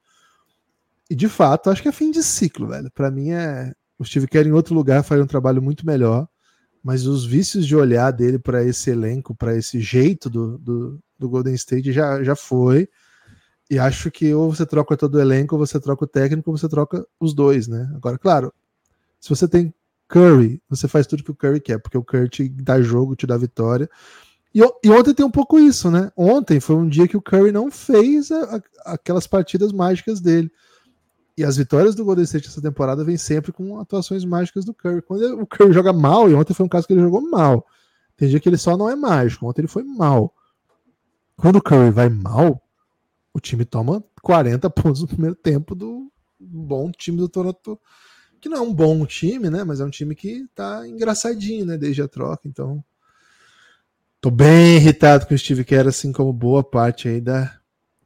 E 1.10 1.16
de 1.16 1.28
fato, 1.28 1.70
acho 1.70 1.82
que 1.82 1.90
é 1.90 1.92
fim 1.92 2.12
de 2.12 2.24
ciclo, 2.24 2.68
velho. 2.68 2.92
Para 2.92 3.10
mim 3.10 3.32
é 3.32 3.74
o 4.00 4.06
Steve 4.06 4.28
Kerr 4.28 4.48
em 4.48 4.54
outro 4.54 4.74
lugar 4.74 5.04
faria 5.04 5.24
um 5.24 5.28
trabalho 5.28 5.62
muito 5.62 5.86
melhor, 5.86 6.28
mas 6.82 7.06
os 7.06 7.26
vícios 7.26 7.68
de 7.68 7.76
olhar 7.76 8.12
dele 8.12 8.40
para 8.40 8.64
esse 8.64 8.90
elenco, 8.90 9.36
para 9.36 9.56
esse 9.56 9.82
jeito 9.82 10.30
do, 10.30 10.58
do, 10.58 11.00
do, 11.18 11.30
Golden 11.30 11.54
State 11.54 11.92
já, 11.92 12.24
já 12.24 12.36
foi. 12.36 12.88
E 13.70 13.78
acho 13.78 14.10
que 14.10 14.34
ou 14.34 14.54
você 14.54 14.66
troca 14.66 14.96
todo 14.96 15.16
o 15.16 15.20
elenco, 15.20 15.56
ou 15.56 15.66
você 15.66 15.80
troca 15.80 16.06
o 16.06 16.08
técnico, 16.08 16.50
ou 16.50 16.58
você 16.58 16.70
troca 16.70 17.06
os 17.20 17.34
dois, 17.34 17.68
né? 17.68 17.92
Agora, 17.94 18.18
claro, 18.18 18.54
se 19.20 19.30
você 19.30 19.48
tem 19.48 19.74
Curry, 20.10 20.62
você 20.68 20.88
faz 20.88 21.06
tudo 21.06 21.24
que 21.24 21.32
o 21.32 21.36
Curry 21.36 21.62
quer, 21.62 21.78
porque 21.78 21.98
o 21.98 22.04
Curry 22.04 22.28
te 22.28 22.50
dá 22.50 22.82
jogo, 22.82 23.16
te 23.16 23.28
dá 23.28 23.38
vitória. 23.38 23.88
E, 24.54 24.60
e, 24.60 24.90
ontem 24.90 25.14
tem 25.14 25.26
um 25.26 25.32
pouco 25.32 25.60
isso, 25.60 25.92
né? 25.92 26.12
Ontem 26.18 26.60
foi 26.60 26.76
um 26.76 26.90
dia 26.90 27.08
que 27.08 27.16
o 27.16 27.22
Curry 27.22 27.52
não 27.52 27.70
fez 27.70 28.32
a, 28.32 28.56
a, 28.56 28.94
aquelas 28.94 29.28
partidas 29.28 29.72
mágicas 29.72 30.20
dele. 30.20 30.52
E 31.38 31.44
as 31.44 31.56
vitórias 31.56 31.94
do 31.94 32.04
Golden 32.04 32.24
State 32.26 32.48
essa 32.48 32.62
temporada 32.62 33.04
vêm 33.04 33.16
sempre 33.16 33.52
com 33.52 33.80
atuações 33.80 34.26
mágicas 34.26 34.66
do 34.66 34.74
Curry. 34.74 35.04
Quando 35.04 35.42
o 35.42 35.46
Curry 35.46 35.72
joga 35.72 35.94
mal, 35.94 36.30
e 36.30 36.34
ontem 36.34 36.56
foi 36.56 36.66
um 36.66 36.70
caso 36.70 36.88
que 36.88 36.94
ele 36.94 37.02
jogou 37.02 37.22
mal. 37.22 37.66
Tem 38.18 38.28
dia 38.28 38.40
que 38.40 38.50
ele 38.50 38.58
só 38.58 38.76
não 38.76 38.90
é 38.90 38.96
mágico, 38.96 39.48
ontem 39.48 39.62
ele 39.62 39.68
foi 39.68 39.84
mal. 39.84 40.34
Quando 41.38 41.58
o 41.58 41.62
Curry 41.62 41.92
vai 41.92 42.10
mal, 42.10 42.62
o 43.32 43.40
time 43.40 43.64
toma 43.64 44.04
40 44.24 44.70
pontos 44.72 45.02
no 45.02 45.08
primeiro 45.08 45.36
tempo 45.36 45.76
do 45.76 46.12
bom 46.40 46.92
time 46.92 47.18
do 47.18 47.30
Toronto 47.30 47.80
que 48.40 48.50
não 48.50 48.58
é 48.58 48.62
um 48.62 48.74
bom 48.74 49.06
time, 49.06 49.50
né? 49.50 49.64
Mas 49.64 49.80
é 49.80 49.86
um 49.86 49.90
time 49.90 50.16
que 50.16 50.48
tá 50.56 50.88
engraçadinho, 50.88 51.66
né? 51.66 51.78
Desde 51.78 52.02
a 52.02 52.08
troca, 52.08 52.48
então. 52.48 52.84
Tô 54.22 54.30
bem 54.30 54.76
irritado 54.76 55.26
com 55.26 55.34
o 55.34 55.38
Steve 55.38 55.64
Kerr, 55.64 55.88
assim 55.88 56.12
como 56.12 56.34
boa 56.34 56.64
parte 56.64 57.08
aí 57.08 57.22
da 57.22 57.58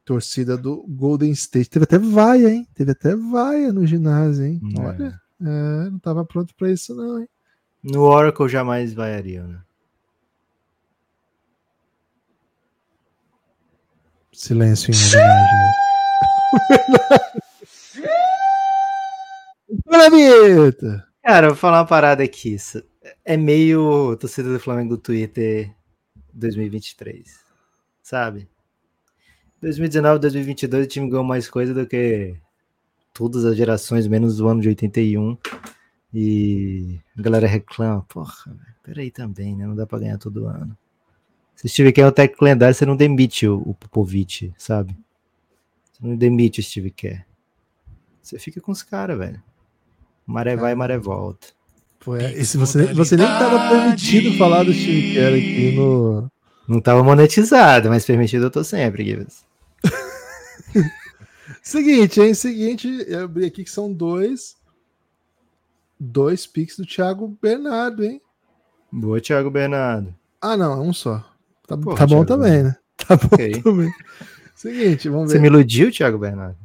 torcida 0.04 0.56
do 0.56 0.84
Golden 0.88 1.32
State. 1.32 1.70
Teve 1.70 1.84
até 1.84 1.98
vaia, 1.98 2.50
hein? 2.50 2.68
Teve 2.74 2.92
até 2.92 3.16
vaia 3.16 3.72
no 3.72 3.86
ginásio, 3.86 4.44
hein? 4.44 4.60
É. 4.76 4.80
Olha, 4.80 5.20
é, 5.40 5.90
não 5.90 5.98
tava 5.98 6.24
pronto 6.24 6.54
para 6.54 6.70
isso, 6.70 6.94
não, 6.94 7.20
hein? 7.20 7.28
No 7.82 8.02
Oracle 8.02 8.48
jamais 8.48 8.94
vaiaria, 8.94 9.44
né? 9.44 9.60
Silêncio 14.32 14.92
em 14.92 14.96
homenagem. 14.96 15.74
Fala, 19.82 21.04
Cara, 21.22 21.48
vou 21.48 21.56
falar 21.56 21.78
uma 21.80 21.86
parada 21.86 22.22
aqui. 22.22 22.56
É 23.24 23.36
meio 23.36 24.16
torcida 24.16 24.52
do 24.52 24.60
Flamengo 24.60 24.96
Twitter 24.96 25.74
2023, 26.32 27.40
sabe? 28.02 28.48
2019, 29.60 30.20
2022 30.20 30.84
o 30.84 30.88
time 30.88 31.08
ganhou 31.08 31.24
mais 31.24 31.48
coisa 31.48 31.72
do 31.72 31.86
que 31.86 32.36
todas 33.12 33.44
as 33.44 33.56
gerações, 33.56 34.06
menos 34.06 34.40
o 34.40 34.48
ano 34.48 34.60
de 34.60 34.68
81. 34.68 35.38
E 36.12 37.00
a 37.18 37.22
galera 37.22 37.46
reclama, 37.46 38.02
porra, 38.02 38.54
peraí 38.82 39.10
também, 39.10 39.56
né? 39.56 39.66
Não 39.66 39.74
dá 39.74 39.86
pra 39.86 39.98
ganhar 39.98 40.18
todo 40.18 40.46
ano. 40.46 40.76
Se 41.56 41.68
Steve 41.68 41.92
Kerr 41.92 42.04
é 42.04 42.08
o 42.08 42.12
técnico 42.12 42.44
lendário, 42.44 42.74
você 42.74 42.84
não 42.84 42.96
demite 42.96 43.48
o, 43.48 43.58
o 43.60 43.74
Popovich, 43.74 44.52
sabe? 44.58 44.96
Você 45.92 46.06
não 46.06 46.16
demite 46.16 46.60
o 46.60 46.62
Steve 46.62 46.90
Kerr. 46.90 47.24
Você 48.22 48.38
fica 48.38 48.60
com 48.60 48.72
os 48.72 48.82
caras, 48.82 49.18
velho. 49.18 49.42
Maré 50.26 50.56
vai, 50.56 50.74
maré 50.74 50.98
volta. 50.98 51.48
Pô, 52.00 52.16
é, 52.16 52.32
esse 52.34 52.56
você, 52.58 52.92
você 52.92 53.16
nem 53.16 53.26
estava 53.26 53.68
permitido 53.68 54.36
falar 54.36 54.64
do 54.64 54.72
Steve 54.72 55.14
Kerr 55.14 55.34
aqui 55.34 55.72
no. 55.74 56.30
Não 56.68 56.78
estava 56.78 57.02
monetizado, 57.02 57.88
mas 57.88 58.04
permitido 58.04 58.44
eu 58.44 58.50
tô 58.50 58.64
sempre, 58.64 59.04
Gibbs. 59.04 59.44
Seguinte, 61.62 62.20
hein? 62.20 62.34
Seguinte, 62.34 63.04
eu 63.06 63.24
abri 63.24 63.46
aqui 63.46 63.64
que 63.64 63.70
são 63.70 63.92
dois. 63.92 64.56
Dois 65.98 66.46
piques 66.46 66.76
do 66.76 66.86
Thiago 66.86 67.36
Bernardo, 67.40 68.04
hein? 68.04 68.20
Boa, 68.90 69.20
Thiago 69.20 69.50
Bernardo. 69.50 70.14
Ah, 70.40 70.56
não, 70.56 70.72
é 70.72 70.80
um 70.80 70.92
só. 70.92 71.24
Tá, 71.66 71.76
Porra, 71.76 71.96
tá 71.96 72.06
bom 72.06 72.24
Thiago 72.24 72.26
também, 72.26 72.62
né? 72.62 72.76
Tá 72.96 73.16
bom 73.16 73.28
okay. 73.32 73.60
também. 73.60 73.92
Seguinte, 74.54 75.08
vamos 75.08 75.32
ver. 75.32 75.38
Você 75.38 75.40
me 75.40 75.48
iludiu, 75.48 75.90
Thiago 75.90 76.16
Bernardo? 76.16 76.56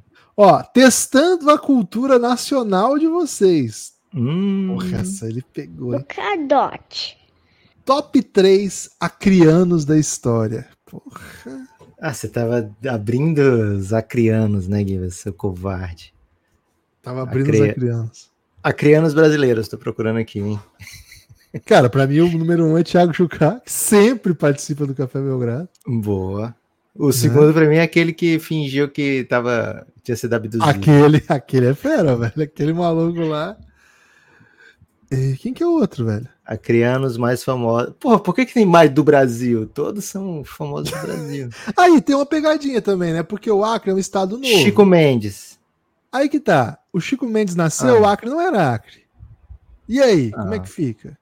Ó, 0.41 0.63
testando 0.63 1.51
a 1.51 1.59
cultura 1.59 2.17
nacional 2.17 2.97
de 2.97 3.07
vocês. 3.07 3.95
Hum. 4.15 4.67
Porra, 4.69 5.01
essa 5.01 5.27
ele 5.27 5.41
pegou. 5.41 5.93
Hein? 5.93 6.05
Cadote. 6.07 7.17
Top 7.83 8.21
3 8.21 8.89
acrianos 8.97 9.83
da 9.83 9.97
história. 9.97 10.65
Porra. 10.85 11.67
Ah, 11.99 12.13
você 12.13 12.29
tava 12.29 12.73
abrindo 12.89 13.39
os 13.39 13.91
acrianos, 13.91 14.69
né, 14.69 14.81
Guilherme, 14.81 15.11
seu 15.11 15.33
covarde. 15.33 16.13
Tava 17.01 17.23
abrindo 17.23 17.49
Acri... 17.49 17.61
os 17.61 17.69
acrianos. 17.71 18.31
Acrianos 18.63 19.13
brasileiros, 19.13 19.67
tô 19.67 19.77
procurando 19.77 20.19
aqui, 20.19 20.39
hein? 20.39 20.59
Cara, 21.65 21.89
pra 21.89 22.07
mim 22.07 22.21
o 22.21 22.37
número 22.37 22.65
um 22.65 22.77
é 22.77 22.83
Thiago 22.83 23.11
Chuká, 23.11 23.59
que 23.59 23.71
sempre 23.73 24.33
participa 24.33 24.85
do 24.85 24.95
Café 24.95 25.19
Belgrado. 25.19 25.67
Boa. 25.85 26.55
O 26.95 27.11
segundo, 27.11 27.53
pra 27.53 27.65
mim, 27.67 27.75
é 27.77 27.81
aquele 27.81 28.11
que 28.11 28.39
fingiu 28.39 28.89
que 28.89 29.23
tava, 29.25 29.87
tinha 30.03 30.17
sido 30.17 30.33
abduzido. 30.33 30.63
Aquele, 30.69 31.23
aquele 31.29 31.67
é 31.67 31.73
fera, 31.73 32.15
velho. 32.15 32.33
Aquele 32.43 32.73
maluco 32.73 33.21
lá. 33.21 33.55
E 35.11 35.35
quem 35.37 35.53
que 35.53 35.63
é 35.63 35.65
o 35.65 35.71
outro, 35.73 36.05
velho? 36.05 36.27
Acrianos 36.45 37.17
mais 37.17 37.43
famosos. 37.43 37.93
Porra, 37.99 38.19
por 38.19 38.33
que, 38.35 38.45
que 38.45 38.53
tem 38.53 38.65
mais 38.65 38.89
do 38.91 39.03
Brasil? 39.03 39.65
Todos 39.67 40.05
são 40.05 40.43
famosos 40.43 40.91
do 40.91 40.97
Brasil. 41.01 41.49
Aí 41.77 42.01
tem 42.01 42.15
uma 42.15 42.25
pegadinha 42.25 42.81
também, 42.81 43.13
né? 43.13 43.23
Porque 43.23 43.49
o 43.49 43.63
Acre 43.63 43.91
é 43.91 43.93
um 43.93 43.97
estado 43.99 44.35
novo. 44.37 44.45
Chico 44.45 44.85
Mendes. 44.85 45.57
Aí 46.11 46.27
que 46.27 46.39
tá. 46.39 46.77
O 46.91 46.99
Chico 46.99 47.25
Mendes 47.27 47.55
nasceu, 47.55 47.97
Ah. 47.97 48.01
o 48.01 48.05
Acre 48.05 48.29
não 48.29 48.41
era 48.41 48.73
Acre. 48.73 49.03
E 49.87 49.99
aí, 50.01 50.31
como 50.31 50.53
é 50.53 50.57
Ah. 50.57 50.59
que 50.59 50.69
fica? 50.69 51.17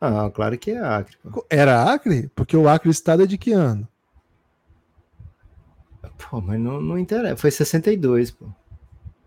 Ah, 0.00 0.30
claro 0.32 0.56
que 0.58 0.70
é 0.70 0.78
Acre. 0.78 1.16
pô. 1.32 1.44
Era 1.50 1.92
Acre? 1.92 2.30
Porque 2.34 2.56
o 2.56 2.68
Acre 2.68 2.90
estado 2.90 3.22
é 3.22 3.26
de 3.26 3.36
que 3.38 3.52
ano? 3.52 3.86
Pô, 6.18 6.40
mas 6.40 6.58
não, 6.60 6.80
não 6.80 6.98
interessa. 6.98 7.36
Foi 7.36 7.50
62, 7.50 8.30
pô. 8.30 8.46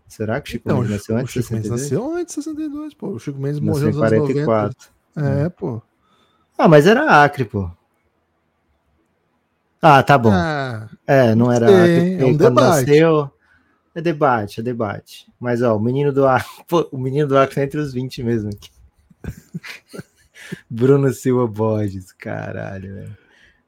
Será 0.08 0.40
que 0.40 0.48
o 0.48 0.52
Chico 0.52 0.64
Então, 0.68 0.78
Mendes 0.78 0.90
nasceu 0.92 1.16
antes 1.16 1.32
de 1.34 1.40
Chico 1.42 1.52
Mendes 1.54 1.68
62? 1.70 1.82
nasceu 1.92 2.14
antes 2.16 2.34
de 2.34 2.42
62, 2.42 2.94
pô. 2.94 3.08
O 3.10 3.18
Chico 3.18 3.38
Mendes 3.38 3.60
Nasceu 3.60 3.72
morreu 3.72 3.88
em 3.90 3.92
nos 3.92 4.02
anos 4.02 4.18
90. 4.18 4.44
44. 4.44 4.90
É, 5.44 5.48
pô. 5.48 5.82
Ah, 6.58 6.68
mas 6.68 6.86
era 6.86 7.22
Acre, 7.24 7.44
pô. 7.44 7.70
Ah, 9.80 10.02
tá 10.02 10.18
bom. 10.18 10.30
Ah, 10.32 10.88
É, 11.06 11.34
não 11.34 11.50
era 11.50 11.68
sei, 11.68 12.14
Acre. 12.14 12.22
é 12.22 12.26
um 12.26 12.36
debate. 12.36 12.86
Nasceu, 12.86 13.30
é 13.94 14.00
debate, 14.02 14.60
é 14.60 14.62
debate. 14.62 15.26
Mas, 15.40 15.62
ó, 15.62 15.76
o 15.76 15.80
menino 15.80 16.12
do 16.12 16.26
Acre, 16.26 16.50
pô, 16.68 16.88
o 16.92 16.98
menino 16.98 17.28
do 17.28 17.38
Acre 17.38 17.54
tá 17.56 17.62
entre 17.62 17.80
os 17.80 17.92
20 17.92 18.22
mesmo 18.22 18.50
aqui. 18.50 18.70
Bruno 20.68 21.12
Silva 21.12 21.46
Borges, 21.46 22.12
caralho, 22.12 22.94
velho. 22.94 23.18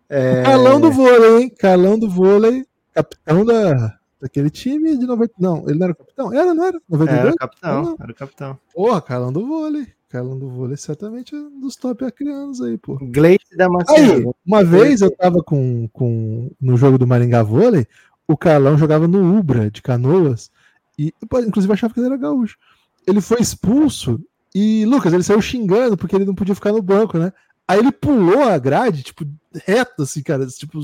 É, 0.08 0.42
Carlão 0.42 0.80
do 0.80 0.90
vôlei, 0.92 1.42
hein? 1.42 1.48
Carlão 1.58 1.98
do 1.98 2.10
vôlei, 2.10 2.66
capitão 2.94 3.44
da, 3.44 3.98
daquele 4.20 4.50
time 4.50 4.96
de 4.96 5.06
90. 5.06 5.34
Não, 5.38 5.68
ele 5.68 5.78
não 5.78 5.86
era 5.86 5.94
capitão? 5.94 6.32
Era, 6.32 6.54
não 6.54 6.64
era? 6.64 6.80
92? 6.88 7.20
era 7.26 7.32
o 7.32 7.36
capitão, 7.36 7.82
Não. 7.82 7.96
era 8.00 8.12
o 8.12 8.14
capitão. 8.14 8.58
Porra, 8.74 9.02
Carlão 9.02 9.32
do 9.32 9.46
vôlei. 9.46 9.86
Carlão 10.08 10.38
do 10.38 10.48
vôlei 10.48 10.76
certamente 10.76 11.34
é 11.34 11.38
um 11.38 11.58
dos 11.60 11.74
top 11.74 12.04
acrianos 12.04 12.60
aí, 12.60 12.76
pô. 12.76 12.98
Gleice 13.00 13.46
Aí, 13.52 13.56
Damasceno. 13.56 14.34
uma 14.46 14.62
vez 14.62 15.00
eu 15.00 15.10
tava 15.10 15.42
com, 15.42 15.88
com 15.92 16.50
no 16.60 16.76
jogo 16.76 16.98
do 16.98 17.06
Maringá 17.06 17.42
Vôlei, 17.42 17.86
o 18.28 18.36
Carlão 18.36 18.76
jogava 18.76 19.08
no 19.08 19.38
Ubra 19.38 19.70
de 19.70 19.80
Canoas 19.80 20.50
e 20.98 21.14
inclusive 21.46 21.72
achava 21.72 21.94
que 21.94 22.00
ele 22.00 22.08
era 22.08 22.16
gaúcho. 22.18 22.58
Ele 23.06 23.22
foi 23.22 23.40
expulso 23.40 24.20
e 24.54 24.84
Lucas, 24.84 25.14
ele 25.14 25.22
saiu 25.22 25.40
xingando 25.40 25.96
porque 25.96 26.14
ele 26.14 26.26
não 26.26 26.34
podia 26.34 26.54
ficar 26.54 26.72
no 26.72 26.82
banco, 26.82 27.18
né? 27.18 27.32
Aí 27.66 27.78
ele 27.78 27.90
pulou 27.90 28.42
a 28.42 28.58
grade, 28.58 29.02
tipo, 29.02 29.24
reto 29.64 30.02
assim, 30.02 30.22
cara, 30.22 30.46
tipo, 30.46 30.78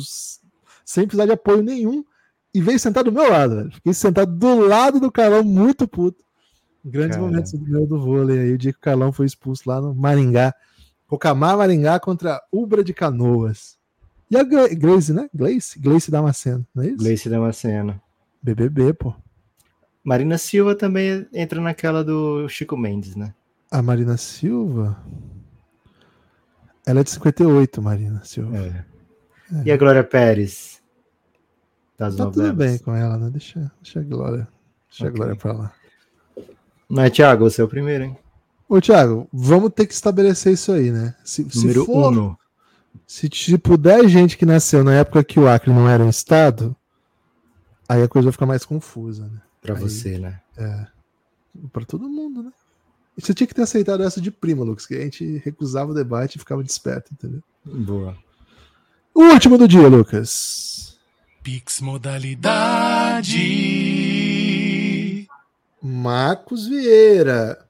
sem 0.89 1.07
precisar 1.07 1.27
de 1.27 1.33
apoio 1.33 1.63
nenhum 1.63 2.03
e 2.55 2.63
veio 2.63 2.79
sentar 2.79 3.05
do 3.05 3.13
meu 3.13 3.31
lado, 3.31 3.57
velho. 3.57 3.73
Fiquei 3.73 3.93
sentado 3.93 4.33
do 4.35 4.59
lado 4.67 4.99
do 4.99 5.13
Carlão, 5.13 5.45
muito 5.45 5.87
puto. 5.87 6.25
Grandes 6.83 7.19
momentos 7.19 7.53
do 7.53 7.61
meu 7.61 7.87
do 7.87 8.01
vôlei 8.01 8.39
aí, 8.39 8.53
o 8.53 8.57
dia 8.59 8.73
que 8.73 8.79
o 8.79 8.81
Carlão 8.81 9.13
foi 9.13 9.27
expulso 9.27 9.65
lá 9.67 9.83
no 9.83 9.95
Maringá. 9.95 10.55
Rocamar 11.07 11.59
Maringá 11.59 12.01
contra 12.01 12.41
Ubra 12.51 12.83
de 12.83 12.95
Canoas. 12.95 13.77
E 14.31 14.37
a 14.39 14.43
Gle- 14.43 14.75
Glaze, 14.77 15.13
né? 15.13 15.29
Glaze? 15.35 15.79
Glaze 15.79 16.11
Damasceno, 16.11 16.67
não 16.75 16.83
é 16.83 16.87
isso? 16.87 16.97
Gleice 16.97 17.29
Damasceno. 17.29 18.01
BBB, 18.43 18.95
pô. 18.95 19.15
Marina 20.03 20.39
Silva 20.39 20.75
também 20.75 21.27
entra 21.35 21.61
naquela 21.61 22.03
do 22.03 22.49
Chico 22.49 22.79
Mendes, 22.79 23.15
né? 23.15 23.35
A 23.71 23.83
Marina 23.83 24.17
Silva. 24.17 24.97
Ela 26.87 27.01
é 27.01 27.05
de 27.05 27.11
58, 27.11 27.83
Marina 27.83 28.23
Silva. 28.25 28.57
É. 28.57 28.85
E 29.65 29.71
a 29.73 29.77
Glória 29.77 30.05
Pérez? 30.05 30.78
Das 31.99 32.15
tá 32.17 32.25
novelas. 32.25 32.51
tudo 32.51 32.57
bem 32.59 32.79
com 32.79 32.95
ela, 32.95 33.17
né? 33.19 33.31
Deixa, 33.31 33.71
deixa 33.83 34.01
a 34.01 34.03
Glória. 34.03 34.49
Deixa 34.89 35.05
a 35.05 35.09
Ok. 35.09 35.17
Glória 35.17 35.37
pra 35.37 35.53
lá. 35.53 35.73
Mas, 36.89 37.13
Thiago, 37.13 37.51
você 37.51 37.61
é 37.61 37.65
o 37.65 37.69
primeiro, 37.69 38.05
hein? 38.05 38.17
Ô, 38.69 38.81
Thiago, 38.81 39.29
vamos 39.33 39.73
ter 39.75 39.87
que 39.87 39.93
estabelecer 39.95 40.53
isso 40.53 40.73
aí, 40.73 40.91
né? 40.91 41.15
Se, 41.25 41.49
se 41.51 41.59
Número 41.63 41.85
for, 41.85 42.13
uno. 42.13 42.39
se 43.07 43.29
tipo 43.29 43.77
10 43.77 44.11
gente 44.11 44.37
que 44.39 44.47
nasceu 44.47 44.85
na 44.85 44.95
época 44.95 45.25
que 45.25 45.41
o 45.41 45.49
Acre 45.49 45.73
não 45.73 45.89
era 45.89 46.05
um 46.05 46.09
estado, 46.11 46.77
aí 47.89 48.03
a 48.03 48.09
coisa 48.09 48.27
vai 48.27 48.33
ficar 48.33 48.47
mais 48.47 48.65
confusa, 48.65 49.25
né? 49.27 49.41
Pra 49.61 49.75
Aí. 49.75 49.81
você, 49.81 50.19
né? 50.19 50.41
Pra 51.73 51.85
todo 51.85 52.09
mundo, 52.09 52.43
né? 52.45 52.53
Você 53.19 53.35
tinha 53.35 53.47
que 53.47 53.55
ter 53.55 53.63
aceitado 53.63 54.05
essa 54.05 54.21
de 54.21 54.31
prima, 54.31 54.63
Lucas, 54.65 54.87
que 54.87 54.95
a 54.95 55.01
gente 55.01 55.39
recusava 55.45 55.91
o 55.91 55.95
debate 55.95 56.37
e 56.37 56.39
ficava 56.39 56.63
desperto, 56.63 57.13
entendeu? 57.13 57.43
Boa. 57.65 58.17
O 59.13 59.25
último 59.25 59.59
do 59.59 59.67
dia, 59.67 59.89
Lucas. 59.89 60.88
Pix 61.49 61.81
Modalidade. 61.81 63.41
Marcos 65.83 66.67
Vieira. 66.67 67.65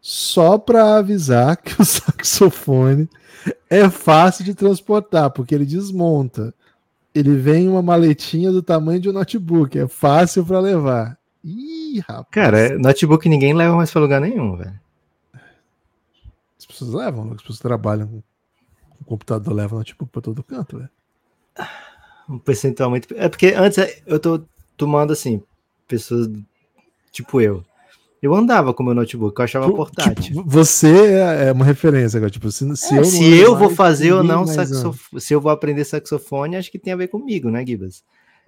Só 0.00 0.58
para 0.58 0.96
avisar 0.96 1.56
que 1.56 1.80
o 1.80 1.84
saxofone 1.86 3.08
é 3.70 3.88
fácil 3.88 4.44
de 4.44 4.52
transportar, 4.52 5.30
porque 5.30 5.54
ele 5.54 5.64
desmonta. 5.64 6.52
Ele 7.14 7.36
vem 7.36 7.66
em 7.66 7.68
uma 7.68 7.80
maletinha 7.80 8.50
do 8.50 8.64
tamanho 8.64 8.98
de 9.00 9.08
um 9.08 9.12
notebook, 9.12 9.78
é 9.78 9.86
fácil 9.86 10.44
para 10.44 10.58
levar. 10.58 11.16
Ih, 11.44 12.00
rapaz. 12.00 12.26
Cara, 12.32 12.58
é- 12.58 12.76
notebook 12.76 13.28
ninguém 13.28 13.54
leva 13.54 13.76
mais 13.76 13.92
pra 13.92 14.00
lugar 14.00 14.20
nenhum, 14.20 14.56
velho. 14.56 14.74
as 16.58 16.66
pessoas 16.66 16.92
levam, 16.92 17.30
as 17.30 17.40
pessoas 17.40 17.60
trabalham 17.60 18.08
com 18.08 18.22
o 19.00 19.04
computador, 19.04 19.54
levam 19.54 19.78
notebook 19.78 20.10
para 20.10 20.20
todo 20.20 20.42
canto, 20.42 20.78
velho. 20.78 20.90
Um 22.30 22.38
percentual 22.38 22.90
muito. 22.90 23.12
É 23.16 23.28
porque 23.28 23.48
antes 23.56 23.78
eu 24.06 24.20
tô 24.20 24.40
tomando 24.76 25.12
assim, 25.12 25.42
pessoas 25.88 26.28
tipo 27.10 27.40
eu. 27.40 27.64
Eu 28.22 28.34
andava 28.34 28.74
com 28.74 28.82
meu 28.82 28.94
notebook, 28.94 29.38
eu 29.38 29.44
achava 29.44 29.64
Tipo, 29.64 29.76
portátil. 29.78 30.22
tipo, 30.22 30.44
você 30.46 30.88
é 31.14 31.48
é 31.48 31.52
uma 31.52 31.64
referência 31.64 32.18
agora. 32.18 32.30
Tipo, 32.30 32.50
se, 32.52 32.76
se 32.76 32.94
É, 32.94 32.98
eu, 32.98 33.04
se 33.04 33.38
eu 33.38 33.56
vou 33.56 33.70
fazer 33.70 34.12
ou 34.12 34.22
não 34.22 34.46
saxofone, 34.46 35.20
se 35.20 35.32
eu 35.34 35.40
vou 35.40 35.50
aprender 35.50 35.84
saxofone, 35.84 36.56
acho 36.56 36.70
que 36.70 36.78
tem 36.78 36.92
a 36.92 36.96
ver 36.96 37.08
comigo, 37.08 37.50
né, 37.50 37.64
Gibas? 37.66 38.04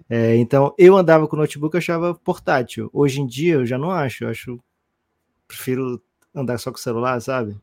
É, 0.09 0.35
então, 0.35 0.73
eu 0.77 0.95
andava 0.95 1.27
com 1.27 1.35
o 1.35 1.39
notebook, 1.39 1.73
eu 1.73 1.79
achava 1.79 2.13
portátil. 2.13 2.89
Hoje 2.93 3.19
em 3.19 3.25
dia, 3.25 3.55
eu 3.55 3.65
já 3.65 3.77
não 3.77 3.89
acho. 3.89 4.25
Eu 4.25 4.29
acho. 4.29 4.59
Prefiro 5.47 5.99
andar 6.35 6.57
só 6.59 6.71
com 6.71 6.77
o 6.77 6.81
celular, 6.81 7.19
sabe? 7.19 7.55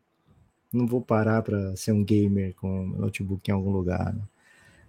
Não 0.73 0.87
vou 0.87 1.01
parar 1.01 1.43
para 1.43 1.75
ser 1.77 1.93
um 1.93 2.03
gamer 2.05 2.55
com 2.57 2.87
notebook 2.97 3.49
em 3.49 3.55
algum 3.55 3.71
lugar. 3.71 4.13
né? 4.15 4.23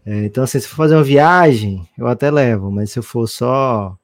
É, 0.06 0.26
então, 0.26 0.44
assim, 0.44 0.60
se 0.60 0.68
for 0.68 0.76
fazer 0.78 0.96
uma 0.96 1.04
viagem, 1.04 1.88
eu 1.98 2.08
até 2.08 2.32
levo, 2.32 2.72
mas 2.72 2.92
se 2.92 3.00
eu 3.00 3.04
for 3.04 3.28
só, 3.28 3.98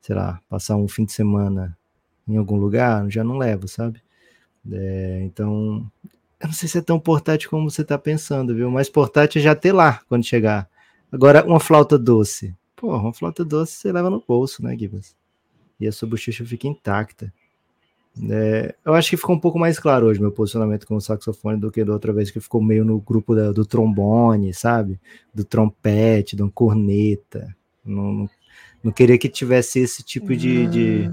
sei 0.00 0.14
lá, 0.16 0.40
passar 0.48 0.76
um 0.76 0.88
fim 0.88 1.04
de 1.04 1.12
semana 1.12 1.76
em 2.28 2.36
algum 2.36 2.56
lugar, 2.56 3.08
já 3.10 3.22
não 3.24 3.38
levo, 3.38 3.68
sabe? 3.68 4.02
É, 4.70 5.20
então, 5.24 5.90
eu 6.40 6.46
não 6.46 6.52
sei 6.52 6.68
se 6.68 6.78
é 6.78 6.82
tão 6.82 6.98
portátil 6.98 7.50
como 7.50 7.70
você 7.70 7.84
tá 7.84 7.98
pensando, 7.98 8.54
viu? 8.54 8.70
Mas 8.70 8.88
portátil 8.88 9.40
é 9.40 9.42
já 9.44 9.54
ter 9.54 9.72
lá 9.72 10.00
quando 10.08 10.24
chegar. 10.24 10.68
Agora, 11.12 11.44
uma 11.44 11.60
flauta 11.60 11.98
doce. 11.98 12.54
Pô, 12.76 12.96
uma 12.96 13.12
flauta 13.12 13.44
doce 13.44 13.74
você 13.74 13.92
leva 13.92 14.10
no 14.10 14.22
bolso, 14.26 14.62
né, 14.62 14.76
Gibas? 14.76 15.14
E 15.78 15.86
a 15.86 15.92
sua 15.92 16.08
bochecha 16.08 16.44
fica 16.44 16.66
intacta. 16.68 17.32
É, 18.28 18.74
eu 18.84 18.92
acho 18.94 19.08
que 19.08 19.16
ficou 19.16 19.36
um 19.36 19.40
pouco 19.40 19.58
mais 19.58 19.78
claro 19.78 20.06
hoje 20.06 20.20
meu 20.20 20.32
posicionamento 20.32 20.86
com 20.86 20.96
o 20.96 21.00
saxofone 21.00 21.58
do 21.58 21.70
que 21.70 21.84
da 21.84 21.92
outra 21.92 22.12
vez 22.12 22.30
que 22.30 22.40
ficou 22.40 22.60
meio 22.62 22.84
no 22.84 23.00
grupo 23.00 23.34
da- 23.34 23.52
do 23.52 23.64
trombone, 23.64 24.52
sabe? 24.52 25.00
Do 25.32 25.44
trompete, 25.44 26.36
da 26.36 26.46
corneta. 26.50 27.54
Não, 27.84 28.12
não, 28.12 28.30
não 28.82 28.92
queria 28.92 29.16
que 29.16 29.28
tivesse 29.28 29.78
esse 29.78 30.02
tipo 30.02 30.34
de, 30.36 30.66
de, 30.66 31.10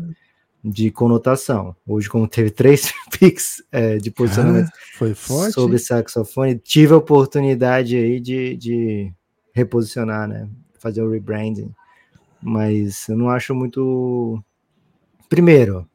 de 0.64 0.92
conotação. 0.92 1.76
Hoje, 1.86 2.10
como 2.10 2.28
teve 2.28 2.50
três 2.50 2.92
pics 3.18 3.64
é, 3.72 3.98
de 3.98 4.10
posicionamento 4.12 4.72
forte. 5.16 5.54
sobre 5.54 5.78
saxofone, 5.78 6.58
tive 6.58 6.94
a 6.94 6.98
oportunidade 6.98 7.96
aí 7.96 8.20
de, 8.20 8.58
de 8.58 9.14
reposicionar, 9.54 10.28
né? 10.28 10.50
Fazer 10.80 11.02
o 11.04 11.10
rebranding. 11.12 11.72
Mas 12.42 13.08
eu 13.08 13.16
não 13.18 13.30
acho 13.30 13.54
muito. 13.56 14.44
Primeiro, 15.30 15.88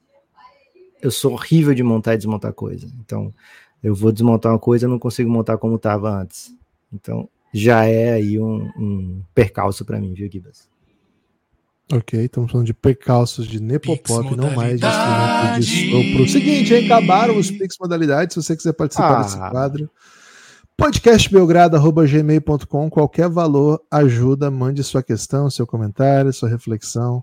eu 1.03 1.11
sou 1.11 1.33
horrível 1.33 1.75
de 1.75 1.83
montar 1.83 2.15
e 2.15 2.17
desmontar 2.17 2.53
coisa. 2.53 2.87
Então, 3.01 3.35
eu 3.83 3.95
vou 3.95 4.13
desmontar 4.13 4.53
uma 4.53 4.59
coisa, 4.59 4.87
eu 4.87 4.91
não 4.91 4.99
consigo 4.99 5.29
montar 5.29 5.59
como 5.59 5.77
estava 5.77 6.11
antes. 6.21 6.55
Então, 6.93 7.29
já 7.53 7.85
é 7.85 8.13
aí 8.13 8.39
um, 8.39 8.71
um 8.79 9.23
percalço 9.35 9.85
para 9.85 10.01
mim, 10.01 10.15
viu, 10.15 10.31
Gibas? 10.31 10.71
Ok, 11.93 12.25
estamos 12.25 12.51
falando 12.51 12.67
de 12.67 12.73
percalços 12.73 13.47
de 13.47 13.61
Nepopop, 13.61 14.35
não 14.37 14.55
mais 14.55 14.81
de 14.81 14.87
instrumento 14.87 15.61
de 15.61 15.91
sopro. 15.91 16.27
Seguinte, 16.29 16.73
hein, 16.73 16.87
acabaram 16.87 17.37
os 17.37 17.51
Pix 17.51 17.77
modalidades. 17.79 18.33
Se 18.35 18.43
você 18.43 18.57
quiser 18.57 18.73
participar 18.73 19.19
Ah. 19.19 19.23
desse 19.23 19.37
quadro, 19.37 19.91
podcastbelgrado.gmail.com. 20.77 22.89
Qualquer 22.89 23.29
valor 23.29 23.83
ajuda. 23.91 24.51
Mande 24.51 24.83
sua 24.83 25.03
questão, 25.03 25.51
seu 25.51 25.67
comentário, 25.67 26.33
sua 26.33 26.49
reflexão 26.49 27.23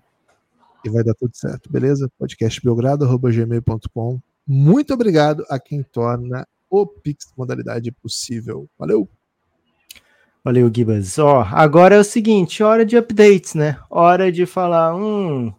e 0.83 0.89
vai 0.89 1.03
dar 1.03 1.13
tudo 1.13 1.35
certo, 1.35 1.71
beleza? 1.71 2.11
podcastbelgrado.gmail.com. 2.17 4.19
Muito 4.47 4.93
obrigado 4.93 5.45
a 5.49 5.59
quem 5.59 5.83
torna 5.83 6.47
o 6.69 6.85
Pix 6.85 7.33
modalidade 7.37 7.91
possível. 7.91 8.69
Valeu! 8.77 9.09
Valeu, 10.43 10.71
Gibas. 10.73 11.19
Ó, 11.19 11.41
agora 11.51 11.95
é 11.95 11.99
o 11.99 12.03
seguinte, 12.03 12.63
hora 12.63 12.85
de 12.85 12.97
updates, 12.97 13.53
né? 13.53 13.77
Hora 13.89 14.31
de 14.31 14.45
falar, 14.45 14.95
hum, 14.95 15.53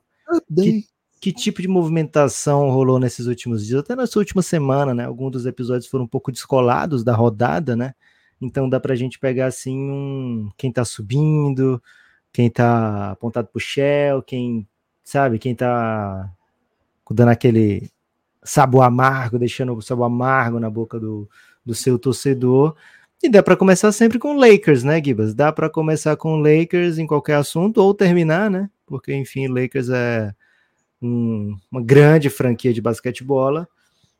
que, 0.55 0.85
que, 1.21 1.33
tipo 1.33 1.61
de 1.61 1.69
movimentação 1.69 2.71
rolou 2.71 2.99
nesses 2.99 3.27
últimos 3.27 3.67
dias, 3.67 3.81
até 3.81 3.95
nessa 3.95 4.19
última 4.19 4.41
semana, 4.41 4.95
né? 4.95 5.05
Alguns 5.05 5.33
dos 5.33 5.47
episódios 5.47 5.87
foram 5.87 6.05
um 6.05 6.09
pouco 6.09 6.33
descolados 6.33 7.05
da 7.05 7.15
rodada, 7.15 7.77
né? 7.77 7.95
Então 8.41 8.69
dá 8.69 8.81
pra 8.81 8.97
gente 8.97 9.19
pegar 9.19 9.47
assim 9.47 9.79
um 9.79 10.49
quem 10.57 10.73
tá 10.73 10.85
subindo, 10.85 11.81
quem 12.33 12.49
tá 12.49 13.11
apontado 13.11 13.49
pro 13.49 13.61
Shell, 13.61 14.23
quem 14.23 14.67
sabe, 15.11 15.39
quem 15.39 15.55
tá 15.55 16.31
dando 17.11 17.31
aquele 17.31 17.91
sabor 18.43 18.83
amargo, 18.83 19.39
deixando 19.39 19.75
o 19.75 19.83
sabor 19.83 20.05
amargo 20.05 20.61
na 20.61 20.71
boca 20.71 20.99
do, 20.99 21.29
do 21.65 21.75
seu 21.75 21.99
torcedor. 21.99 22.77
E 23.23 23.29
dá 23.29 23.43
para 23.43 23.57
começar 23.57 23.93
sempre 23.93 24.19
com 24.19 24.37
Lakers, 24.37 24.83
né, 24.85 25.03
Gibas? 25.05 25.35
Dá 25.35 25.53
para 25.53 25.69
começar 25.69 26.17
com 26.17 26.37
Lakers 26.37 26.99
em 26.99 27.07
qualquer 27.07 27.35
assunto 27.35 27.79
ou 27.79 27.93
terminar, 27.93 28.51
né? 28.51 28.71
Porque, 28.87 29.13
enfim, 29.13 29.49
Lakers 29.49 29.91
é 29.91 30.35
um, 31.03 31.57
uma 31.71 31.83
grande 31.83 32.31
franquia 32.31 32.73
de 32.73 32.81
basquetebola. 32.81 33.69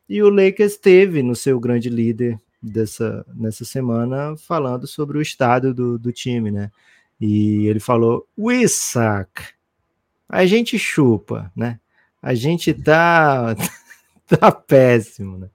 E 0.07 0.21
o 0.21 0.29
Lakers 0.29 0.77
teve 0.77 1.23
no 1.23 1.35
seu 1.35 1.59
grande 1.59 1.89
líder 1.89 2.39
dessa 2.61 3.25
nessa 3.33 3.65
semana 3.65 4.35
falando 4.37 4.85
sobre 4.85 5.17
o 5.17 5.21
estado 5.21 5.73
do, 5.73 5.97
do 5.97 6.11
time, 6.11 6.51
né? 6.51 6.69
E 7.19 7.65
ele 7.65 7.79
falou: 7.79 8.27
We 8.37 8.67
suck. 8.67 9.41
A 10.31 10.45
gente 10.45 10.79
chupa, 10.79 11.51
né? 11.53 11.77
A 12.21 12.33
gente 12.33 12.73
tá, 12.73 13.53
tá 14.25 14.49
péssimo, 14.49 15.37
né? 15.37 15.49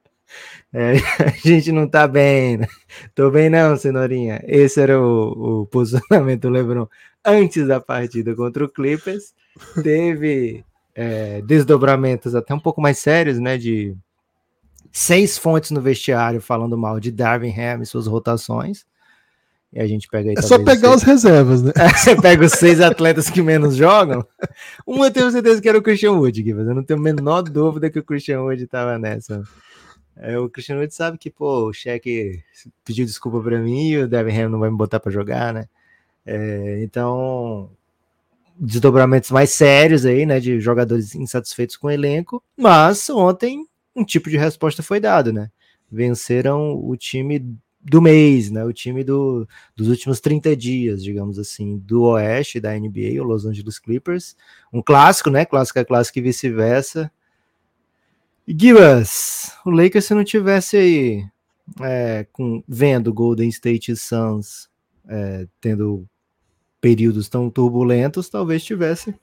É, 0.70 0.92
a 1.24 1.30
gente 1.42 1.72
não 1.72 1.88
tá 1.88 2.06
bem, 2.06 2.58
né? 2.58 2.68
Tô 3.14 3.30
bem 3.30 3.48
não, 3.48 3.74
cenourinha. 3.74 4.42
Esse 4.46 4.78
era 4.78 5.00
o, 5.00 5.62
o 5.62 5.66
posicionamento 5.66 6.42
do 6.42 6.50
LeBron 6.50 6.86
antes 7.24 7.66
da 7.66 7.80
partida 7.80 8.34
contra 8.34 8.66
o 8.66 8.68
Clippers. 8.68 9.32
Teve 9.82 10.62
é, 10.94 11.40
desdobramentos 11.40 12.34
até 12.34 12.52
um 12.52 12.60
pouco 12.60 12.78
mais 12.82 12.98
sérios, 12.98 13.38
né? 13.38 13.56
De 13.56 13.96
seis 14.92 15.38
fontes 15.38 15.70
no 15.70 15.80
vestiário 15.80 16.40
falando 16.42 16.76
mal 16.76 17.00
de 17.00 17.10
Darvin 17.10 17.58
Ham 17.58 17.80
e 17.80 17.86
suas 17.86 18.06
rotações. 18.06 18.84
E 19.76 19.80
a 19.80 19.86
gente 19.86 20.08
pega 20.08 20.30
aí, 20.30 20.34
É 20.38 20.40
só 20.40 20.58
pegar 20.58 20.94
os 20.94 21.02
reservas, 21.02 21.62
né? 21.62 21.70
É, 21.76 21.88
você 21.92 22.16
pega 22.16 22.46
os 22.46 22.52
seis 22.52 22.80
atletas 22.80 23.28
que 23.28 23.42
menos 23.42 23.76
jogam. 23.76 24.26
Um 24.86 25.04
eu 25.04 25.10
tenho 25.10 25.30
certeza 25.30 25.60
que 25.60 25.68
era 25.68 25.76
o 25.76 25.82
Christian 25.82 26.12
Wood, 26.12 26.54
mas 26.54 26.66
eu 26.66 26.74
não 26.74 26.82
tenho 26.82 26.98
a 26.98 27.02
menor 27.02 27.42
dúvida 27.42 27.90
que 27.90 27.98
o 27.98 28.02
Christian 28.02 28.40
Wood 28.40 28.64
estava 28.64 28.98
nessa. 28.98 29.42
É, 30.16 30.38
o 30.38 30.48
Christian 30.48 30.78
Wood 30.78 30.94
sabe 30.94 31.18
que, 31.18 31.30
pô, 31.30 31.68
o 31.68 31.74
cheque 31.74 32.42
pediu 32.86 33.04
desculpa 33.04 33.38
para 33.42 33.58
mim 33.58 33.90
e 33.90 33.98
o 33.98 34.08
Devin 34.08 34.40
Ham 34.40 34.48
não 34.48 34.60
vai 34.60 34.70
me 34.70 34.78
botar 34.78 34.98
para 34.98 35.12
jogar, 35.12 35.52
né? 35.52 35.68
É, 36.24 36.82
então, 36.82 37.68
desdobramentos 38.58 39.30
mais 39.30 39.50
sérios 39.50 40.06
aí, 40.06 40.24
né, 40.24 40.40
de 40.40 40.58
jogadores 40.58 41.14
insatisfeitos 41.14 41.76
com 41.76 41.88
o 41.88 41.90
elenco, 41.90 42.42
mas 42.56 43.10
ontem 43.10 43.66
um 43.94 44.02
tipo 44.02 44.30
de 44.30 44.38
resposta 44.38 44.82
foi 44.82 45.00
dado, 45.00 45.34
né? 45.34 45.50
Venceram 45.92 46.74
o 46.82 46.96
time 46.96 47.58
do 47.88 48.02
mês, 48.02 48.50
né? 48.50 48.64
O 48.64 48.72
time 48.72 49.04
do, 49.04 49.48
dos 49.76 49.88
últimos 49.88 50.20
30 50.20 50.56
dias, 50.56 51.02
digamos 51.02 51.38
assim, 51.38 51.78
do 51.78 52.02
Oeste 52.02 52.58
da 52.58 52.76
NBA, 52.76 53.20
o 53.20 53.24
Los 53.24 53.46
Angeles 53.46 53.78
Clippers. 53.78 54.36
Um 54.72 54.82
clássico, 54.82 55.30
né? 55.30 55.44
Clássico 55.44 55.78
é 55.78 55.84
clássico 55.84 56.18
e 56.18 56.22
vice-versa. 56.22 57.10
Gibas, 58.46 59.52
o 59.64 59.70
Lakers 59.70 60.04
se 60.04 60.14
não 60.14 60.24
tivesse 60.24 60.76
aí 60.76 61.26
é, 61.80 62.26
com, 62.32 62.62
vendo 62.66 63.12
Golden 63.12 63.48
State 63.48 63.94
Suns 63.96 64.68
é, 65.08 65.46
tendo 65.60 66.06
períodos 66.80 67.28
tão 67.28 67.48
turbulentos, 67.50 68.28
talvez 68.28 68.64
tivesse 68.64 69.14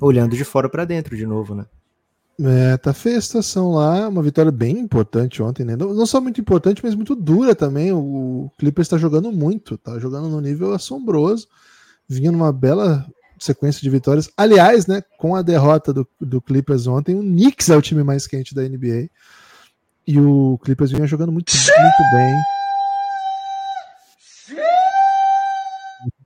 olhando 0.00 0.36
de 0.36 0.44
fora 0.44 0.68
para 0.68 0.84
dentro 0.84 1.16
de 1.16 1.26
novo, 1.26 1.54
né? 1.54 1.66
É, 2.38 2.76
tá 2.76 2.92
feia 2.92 3.16
a 3.16 3.20
situação 3.20 3.72
lá, 3.72 4.08
uma 4.08 4.22
vitória 4.22 4.52
bem 4.52 4.78
importante 4.78 5.42
ontem, 5.42 5.64
né? 5.64 5.74
Não, 5.74 5.94
não 5.94 6.04
só 6.04 6.20
muito 6.20 6.40
importante, 6.40 6.82
mas 6.84 6.94
muito 6.94 7.14
dura 7.14 7.54
também. 7.54 7.92
O 7.92 8.50
Clippers 8.58 8.86
está 8.86 8.98
jogando 8.98 9.32
muito, 9.32 9.78
tá 9.78 9.98
jogando 9.98 10.28
num 10.28 10.40
nível 10.40 10.74
assombroso, 10.74 11.48
vinha 12.06 12.30
numa 12.30 12.52
bela 12.52 13.06
sequência 13.38 13.80
de 13.80 13.88
vitórias. 13.88 14.30
Aliás, 14.36 14.86
né, 14.86 15.02
com 15.18 15.34
a 15.34 15.42
derrota 15.42 15.92
do, 15.92 16.06
do 16.20 16.40
Clippers 16.40 16.86
ontem, 16.86 17.14
o 17.14 17.20
Knicks 17.20 17.70
é 17.70 17.76
o 17.76 17.82
time 17.82 18.02
mais 18.02 18.26
quente 18.26 18.54
da 18.54 18.62
NBA. 18.62 19.08
E 20.06 20.20
o 20.20 20.58
Clippers 20.62 20.92
vinha 20.92 21.06
jogando 21.06 21.32
muito, 21.32 21.52
muito 21.52 22.02
bem. 22.12 22.34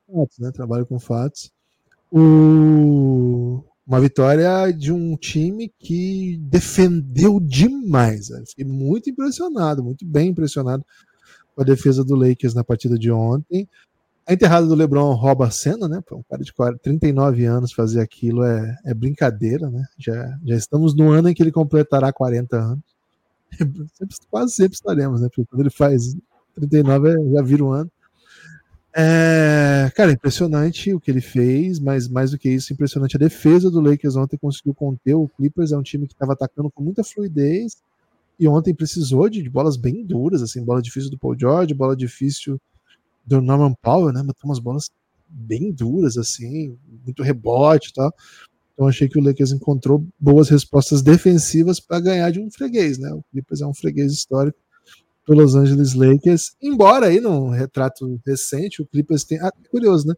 Fatos, 0.06 0.38
né? 0.38 0.50
Trabalho 0.50 0.84
com 0.84 0.98
fatos. 0.98 1.50
O... 2.10 3.29
Uma 3.90 4.00
vitória 4.00 4.72
de 4.72 4.92
um 4.92 5.16
time 5.16 5.68
que 5.76 6.38
defendeu 6.42 7.40
demais. 7.40 8.28
Né? 8.28 8.44
Fiquei 8.46 8.64
muito 8.64 9.10
impressionado, 9.10 9.82
muito 9.82 10.06
bem 10.06 10.28
impressionado 10.28 10.86
com 11.56 11.62
a 11.62 11.64
defesa 11.64 12.04
do 12.04 12.14
Lakers 12.14 12.54
na 12.54 12.62
partida 12.62 12.96
de 12.96 13.10
ontem. 13.10 13.68
A 14.24 14.32
enterrada 14.32 14.64
do 14.64 14.76
LeBron 14.76 15.12
rouba 15.14 15.48
a 15.48 15.50
cena, 15.50 15.88
né? 15.88 16.00
Um 16.12 16.22
cara 16.22 16.40
de 16.40 16.52
40, 16.52 16.78
39 16.84 17.44
anos 17.46 17.72
fazer 17.72 18.00
aquilo 18.00 18.44
é, 18.44 18.76
é 18.84 18.94
brincadeira, 18.94 19.68
né? 19.68 19.84
Já, 19.98 20.38
já 20.44 20.54
estamos 20.54 20.94
no 20.94 21.10
ano 21.10 21.28
em 21.28 21.34
que 21.34 21.42
ele 21.42 21.50
completará 21.50 22.12
40 22.12 22.56
anos. 22.56 22.84
Sempre, 23.98 24.16
quase 24.30 24.52
sempre 24.52 24.76
estaremos, 24.76 25.20
né? 25.20 25.26
Porque 25.34 25.50
quando 25.50 25.62
ele 25.62 25.70
faz 25.70 26.16
39 26.54 27.08
é, 27.08 27.32
já 27.32 27.42
vira 27.42 27.64
um 27.64 27.72
ano. 27.72 27.90
É, 28.92 29.90
cara, 29.94 30.10
impressionante 30.12 30.92
o 30.92 31.00
que 31.00 31.10
ele 31.10 31.20
fez, 31.20 31.78
mas 31.78 32.08
mais 32.08 32.32
do 32.32 32.38
que 32.38 32.50
isso, 32.50 32.72
impressionante 32.72 33.16
a 33.16 33.20
defesa 33.20 33.70
do 33.70 33.80
Lakers 33.80 34.16
ontem 34.16 34.36
conseguiu 34.36 34.74
conter 34.74 35.14
o 35.14 35.28
Clippers, 35.28 35.70
é 35.70 35.78
um 35.78 35.82
time 35.82 36.08
que 36.08 36.12
estava 36.12 36.32
atacando 36.32 36.70
com 36.70 36.82
muita 36.82 37.04
fluidez 37.04 37.76
e 38.38 38.48
ontem 38.48 38.74
precisou 38.74 39.28
de, 39.28 39.42
de, 39.42 39.50
bolas 39.50 39.76
bem 39.76 40.04
duras, 40.04 40.42
assim, 40.42 40.64
bola 40.64 40.82
difícil 40.82 41.10
do 41.10 41.18
Paul 41.18 41.38
George, 41.38 41.74
bola 41.74 41.94
difícil 41.94 42.60
do 43.24 43.40
Norman 43.40 43.74
Powell, 43.80 44.12
né, 44.12 44.22
matou 44.22 44.50
umas 44.50 44.58
bolas 44.58 44.90
bem 45.28 45.70
duras, 45.70 46.16
assim, 46.16 46.76
muito 47.04 47.22
rebote 47.22 47.90
e 47.90 47.92
tal. 47.92 48.12
Então 48.74 48.88
achei 48.88 49.08
que 49.08 49.18
o 49.18 49.22
Lakers 49.22 49.52
encontrou 49.52 50.04
boas 50.18 50.48
respostas 50.48 51.02
defensivas 51.02 51.78
para 51.78 52.00
ganhar 52.00 52.30
de 52.30 52.40
um 52.40 52.50
freguês, 52.50 52.98
né? 52.98 53.12
O 53.12 53.22
Clippers 53.30 53.60
é 53.60 53.66
um 53.66 53.74
freguês 53.74 54.10
histórico 54.10 54.58
do 55.30 55.40
Los 55.40 55.54
Angeles 55.54 55.94
Lakers, 55.94 56.56
embora 56.60 57.06
aí 57.06 57.20
num 57.20 57.50
retrato 57.50 58.20
recente, 58.26 58.82
o 58.82 58.86
Clippers 58.86 59.22
tem. 59.22 59.38
Ah, 59.40 59.52
curioso, 59.70 60.08
né? 60.08 60.14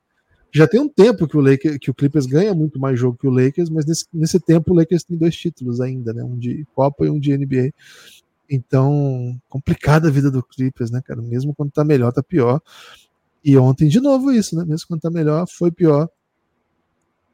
Já 0.51 0.67
tem 0.67 0.81
um 0.81 0.89
tempo 0.89 1.29
que 1.29 1.37
o, 1.37 1.41
Lakers, 1.41 1.79
que 1.79 1.91
o 1.91 1.95
Clippers 1.95 2.27
ganha 2.27 2.55
muito 2.55 2.79
mais 2.79 2.99
jogo 2.99 3.19
que 3.19 3.27
o 3.27 3.31
Lakers, 3.31 3.71
mas 3.71 3.87
nesse, 3.87 4.07
nesse 4.13 4.41
tempo 4.41 4.73
o 4.73 4.75
Lakers 4.75 5.05
tem 5.05 5.17
dois 5.17 5.37
títulos 5.37 5.81
ainda, 5.81 6.13
né? 6.13 6.23
Um 6.25 6.39
de 6.39 6.67
Copa 6.75 7.07
e 7.07 7.11
um 7.11 7.21
de 7.21 7.37
NBA. 7.37 7.73
Então, 8.51 9.39
complicada 9.49 10.09
a 10.09 10.11
vida 10.11 10.31
do 10.31 10.43
Clippers, 10.43 10.91
né, 10.91 11.01
cara? 11.05 11.21
Mesmo 11.21 11.55
quando 11.55 11.71
tá 11.71 11.85
melhor, 11.85 12.13
tá 12.13 12.23
pior. 12.23 12.61
E 13.45 13.57
ontem, 13.57 13.89
de 13.89 14.01
novo, 14.01 14.33
isso, 14.33 14.57
né? 14.57 14.65
Mesmo 14.67 14.89
quando 14.89 15.01
tá 15.01 15.11
melhor, 15.11 15.47
foi 15.47 15.71
pior. 15.71 16.09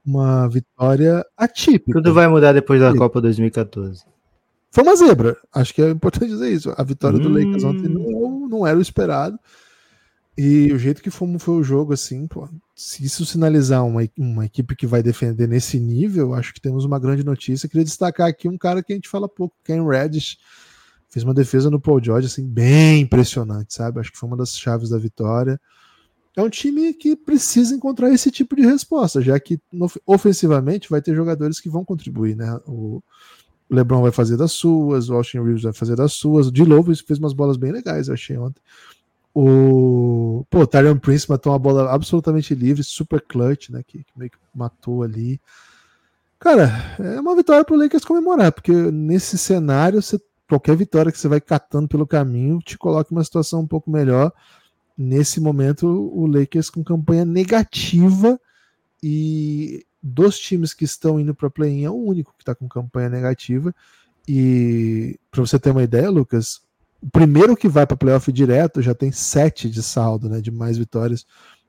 Uma 0.05 0.49
vitória 0.49 1.25
atípica. 1.37 1.93
Tudo 1.93 2.15
vai 2.15 2.27
mudar 2.29 2.53
depois 2.53 2.81
da 2.81 2.97
Copa 2.97 3.21
2014. 3.21 4.05
Foi 4.71 4.85
uma 4.85 4.97
zebra. 4.97 5.37
Acho 5.53 5.75
que 5.75 5.83
é 5.83 5.91
importante 5.91 6.29
dizer 6.29 6.51
isso. 6.53 6.73
A 6.77 6.83
vitória 6.83 7.19
hum. 7.19 7.23
do 7.23 7.29
Lakers 7.29 7.65
ontem 7.65 7.89
não, 7.89 8.49
não, 8.49 8.67
era 8.67 8.79
o 8.79 8.83
esperado. 8.83 9.39
E 10.37 10.73
o 10.73 10.79
jeito 10.79 11.03
que 11.03 11.11
foi, 11.11 11.39
foi 11.39 11.55
o 11.55 11.65
jogo, 11.65 11.93
assim, 11.93 12.29
pô, 12.29 12.49
se 12.75 13.05
isso 13.05 13.27
sinalizar 13.27 13.85
uma, 13.85 14.03
uma 14.17 14.47
equipe 14.47 14.77
que 14.77 14.87
vai 14.87 15.03
defender 15.03 15.49
nesse 15.49 15.81
nível, 15.81 16.33
acho 16.33 16.55
que 16.55 16.61
temos 16.61 16.85
uma 16.85 16.99
grande 16.99 17.25
notícia. 17.25 17.69
Queria 17.69 17.85
destacar 17.85 18.29
aqui 18.29 18.49
um 18.49 18.57
cara 18.57 18.83
que 18.83 18.93
a 18.93 18.97
gente 18.97 19.09
fala 19.09 19.29
pouco, 19.29 19.57
Ken 19.65 19.85
Reddish. 19.85 20.39
Fez 21.09 21.25
uma 21.25 21.35
defesa 21.35 21.71
no 21.71 21.81
Paul 21.81 22.01
George, 22.01 22.27
assim, 22.27 22.47
bem 22.47 23.01
impressionante, 23.01 23.75
sabe? 23.75 23.99
Acho 23.99 24.13
que 24.13 24.19
foi 24.19 24.29
uma 24.29 24.37
das 24.37 24.57
chaves 24.57 24.91
da 24.91 24.99
vitória. 24.99 25.59
É 26.37 26.43
um 26.43 26.49
time 26.49 26.95
que 26.95 27.17
precisa 27.17 27.75
encontrar 27.75 28.13
esse 28.13 28.31
tipo 28.31 28.55
de 28.55 28.63
resposta, 28.63 29.21
já 29.21 29.41
que 29.41 29.59
ofensivamente 30.07 30.89
vai 30.89 31.03
ter 31.03 31.17
jogadores 31.17 31.59
que 31.59 31.69
vão 31.69 31.85
contribuir, 31.85 32.37
né? 32.37 32.61
O, 32.65 33.03
o 33.71 33.75
LeBron 33.75 34.03
vai 34.03 34.11
fazer 34.11 34.37
das 34.37 34.53
suas, 34.53 35.11
o 35.11 35.15
Austin 35.15 35.41
Reeves 35.41 35.63
vai 35.63 35.73
fazer 35.73 35.97
das 35.97 36.13
suas. 36.13 36.49
O 36.49 36.65
Lovo 36.65 36.95
fez 36.97 37.19
umas 37.19 37.33
bolas 37.33 37.57
bem 37.57 37.73
legais, 37.73 38.09
eu 38.09 38.15
achei 38.15 38.37
ontem. 38.37 38.61
O 39.35 40.45
pô, 40.51 40.67
Tyrion 40.67 40.99
Prince 40.99 41.29
matou 41.29 41.53
uma 41.53 41.59
bola 41.59 41.93
absolutamente 41.93 42.55
livre, 42.55 42.83
super 42.83 43.21
clutch, 43.21 43.69
né? 43.71 43.83
Que, 43.87 43.99
que 43.99 44.13
meio 44.17 44.31
que 44.31 44.39
matou 44.55 45.03
ali. 45.03 45.41
Cara, 46.41 46.73
é 46.99 47.21
uma 47.21 47.37
vitória 47.37 47.65
pro 47.65 47.77
Lakers 47.77 48.05
comemorar, 48.05 48.53
porque 48.53 48.73
nesse 48.73 49.37
cenário, 49.37 50.01
você, 50.01 50.21
qualquer 50.49 50.77
vitória 50.77 51.13
que 51.13 51.19
você 51.19 51.29
vai 51.29 51.41
catando 51.41 51.89
pelo 51.89 52.07
caminho 52.07 52.59
te 52.61 52.79
coloca 52.79 53.13
em 53.13 53.17
uma 53.17 53.25
situação 53.25 53.61
um 53.61 53.67
pouco 53.67 53.91
melhor. 53.91 54.33
Nesse 54.97 55.41
momento, 55.41 55.87
o 55.87 56.27
Lakers 56.27 56.71
com 56.71 56.83
campanha 56.83 57.25
negativa 57.25 58.41
e 59.03 59.85
dos 60.03 60.39
times 60.39 60.73
que 60.73 60.85
estão 60.85 61.19
indo 61.19 61.35
para 61.35 61.51
play-in 61.51 61.85
é 61.85 61.91
o 61.91 61.95
único 61.95 62.33
que 62.37 62.43
está 62.43 62.55
com 62.55 62.69
campanha 62.69 63.09
negativa. 63.09 63.75
E 64.27 65.19
para 65.31 65.41
você 65.41 65.59
ter 65.59 65.71
uma 65.71 65.83
ideia, 65.83 66.11
Lucas, 66.11 66.61
o 67.03 67.11
primeiro 67.11 67.57
que 67.57 67.69
vai 67.69 67.87
para 67.87 67.97
playoff 67.97 68.31
direto 68.33 68.83
já 68.83 68.95
tem 68.95 69.11
sete 69.11 69.71
de 69.71 69.83
saldo, 69.83 70.29
né? 70.29 70.41
De 70.41 70.51
mais 70.51 70.77
vitórias 70.77 71.27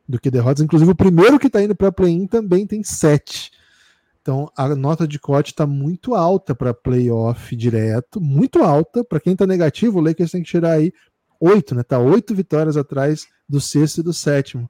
do 0.08 0.20
que 0.20 0.32
derrotas. 0.32 0.64
Inclusive, 0.64 0.92
o 0.92 0.96
primeiro 0.96 1.40
que 1.40 1.48
está 1.48 1.62
indo 1.62 1.76
para 1.76 1.92
play-in 1.92 2.28
também 2.28 2.66
tem 2.66 2.84
sete. 2.84 3.52
Então, 4.22 4.52
a 4.56 4.76
nota 4.76 5.08
de 5.08 5.18
corte 5.18 5.52
está 5.52 5.66
muito 5.66 6.14
alta 6.14 6.54
para 6.54 6.74
playoff 6.74 7.56
direto, 7.56 8.20
muito 8.20 8.62
alta. 8.64 9.04
Para 9.04 9.20
quem 9.20 9.34
está 9.34 9.48
negativo, 9.48 10.00
o 10.00 10.02
Lakers 10.02 10.32
tem 10.32 10.44
que 10.44 10.50
tirar 10.50 10.74
aí 10.74 10.92
oito, 11.40 11.74
né? 11.74 11.84
Tá 11.84 11.98
oito 12.00 12.36
vitórias 12.36 12.76
atrás 12.76 13.28
do 13.48 13.62
sexto 13.62 14.00
e 14.00 14.04
do 14.04 14.14
sétimo. 14.14 14.70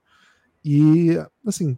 E, 0.64 1.18
assim, 1.44 1.76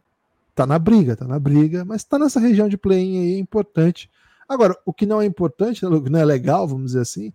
tá 0.54 0.66
na 0.66 0.78
briga, 0.78 1.16
tá 1.16 1.26
na 1.26 1.38
briga, 1.38 1.84
mas 1.84 2.04
tá 2.04 2.18
nessa 2.18 2.40
região 2.40 2.68
de 2.68 2.76
play-in 2.76 3.18
aí, 3.18 3.34
é 3.34 3.38
importante. 3.38 4.10
Agora, 4.48 4.76
o 4.84 4.92
que 4.92 5.06
não 5.06 5.20
é 5.20 5.24
importante, 5.24 5.80
que 5.80 6.10
não 6.10 6.20
é 6.20 6.24
legal, 6.24 6.68
vamos 6.68 6.86
dizer 6.92 7.00
assim, 7.00 7.32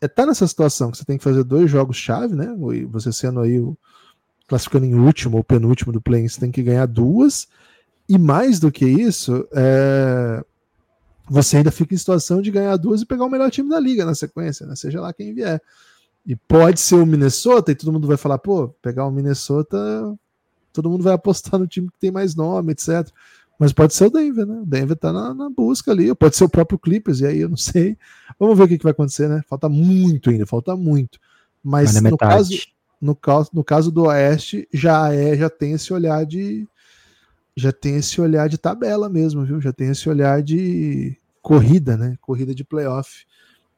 é 0.00 0.08
tá 0.08 0.26
nessa 0.26 0.46
situação 0.46 0.90
que 0.90 0.98
você 0.98 1.04
tem 1.04 1.18
que 1.18 1.24
fazer 1.24 1.44
dois 1.44 1.70
jogos-chave, 1.70 2.34
né? 2.34 2.54
Você 2.90 3.12
sendo 3.12 3.40
aí 3.40 3.60
o 3.60 3.76
classificando 4.46 4.86
em 4.86 4.94
último 4.94 5.36
ou 5.38 5.44
penúltimo 5.44 5.92
do 5.92 6.00
play 6.00 6.28
você 6.28 6.40
tem 6.40 6.50
que 6.50 6.62
ganhar 6.62 6.86
duas. 6.86 7.48
E 8.08 8.18
mais 8.18 8.60
do 8.60 8.70
que 8.70 8.86
isso, 8.86 9.46
é... 9.52 10.44
você 11.28 11.56
ainda 11.56 11.72
fica 11.72 11.94
em 11.94 11.98
situação 11.98 12.40
de 12.40 12.52
ganhar 12.52 12.76
duas 12.76 13.02
e 13.02 13.06
pegar 13.06 13.24
o 13.24 13.30
melhor 13.30 13.50
time 13.50 13.68
da 13.68 13.80
liga 13.80 14.04
na 14.04 14.14
sequência, 14.14 14.64
né? 14.66 14.76
Seja 14.76 15.00
lá 15.00 15.12
quem 15.12 15.34
vier. 15.34 15.60
E 16.24 16.36
pode 16.36 16.80
ser 16.80 16.96
o 16.96 17.06
Minnesota, 17.06 17.72
e 17.72 17.74
todo 17.74 17.92
mundo 17.92 18.06
vai 18.06 18.16
falar, 18.16 18.38
pô, 18.38 18.68
pegar 18.80 19.06
o 19.06 19.10
Minnesota, 19.10 19.78
todo 20.76 20.90
mundo 20.90 21.02
vai 21.02 21.14
apostar 21.14 21.58
no 21.58 21.66
time 21.66 21.90
que 21.90 21.98
tem 21.98 22.10
mais 22.10 22.34
nome, 22.34 22.72
etc. 22.72 23.10
Mas 23.58 23.72
pode 23.72 23.94
ser 23.94 24.06
o 24.06 24.10
Denver, 24.10 24.46
né? 24.46 24.60
O 24.60 24.66
Denver 24.66 24.96
tá 24.96 25.12
na, 25.12 25.32
na, 25.32 25.48
busca 25.48 25.90
ali, 25.90 26.14
pode 26.14 26.36
ser 26.36 26.44
o 26.44 26.48
próprio 26.48 26.78
Clippers, 26.78 27.20
e 27.20 27.26
aí 27.26 27.40
eu 27.40 27.48
não 27.48 27.56
sei. 27.56 27.96
Vamos 28.38 28.56
ver 28.56 28.64
o 28.64 28.68
que, 28.68 28.78
que 28.78 28.84
vai 28.84 28.92
acontecer, 28.92 29.28
né? 29.28 29.42
Falta 29.48 29.68
muito 29.68 30.28
ainda, 30.28 30.46
falta 30.46 30.76
muito. 30.76 31.18
Mas, 31.64 31.94
Mas 31.94 32.02
no, 32.02 32.18
caso, 32.18 32.50
no, 33.00 33.16
caso, 33.16 33.50
no 33.52 33.64
caso 33.64 33.90
do 33.90 34.04
Oeste, 34.04 34.68
já 34.72 35.12
é, 35.12 35.36
já 35.36 35.48
tem 35.48 35.72
esse 35.72 35.92
olhar 35.92 36.24
de. 36.26 36.68
Já 37.56 37.72
tem 37.72 37.96
esse 37.96 38.20
olhar 38.20 38.50
de 38.50 38.58
tabela 38.58 39.08
mesmo, 39.08 39.42
viu? 39.42 39.58
Já 39.62 39.72
tem 39.72 39.88
esse 39.88 40.06
olhar 40.10 40.42
de 40.42 41.16
corrida, 41.40 41.96
né? 41.96 42.18
Corrida 42.20 42.54
de 42.54 42.62
playoff. 42.62 43.24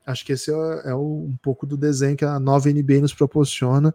Acho 0.04 0.26
que 0.26 0.32
esse 0.32 0.50
é, 0.50 0.82
é 0.86 0.94
o, 0.94 1.26
um 1.28 1.36
pouco 1.40 1.64
do 1.64 1.76
desenho 1.76 2.16
que 2.16 2.24
a 2.24 2.40
nova 2.40 2.68
NBA 2.68 3.00
nos 3.00 3.14
proporciona. 3.14 3.94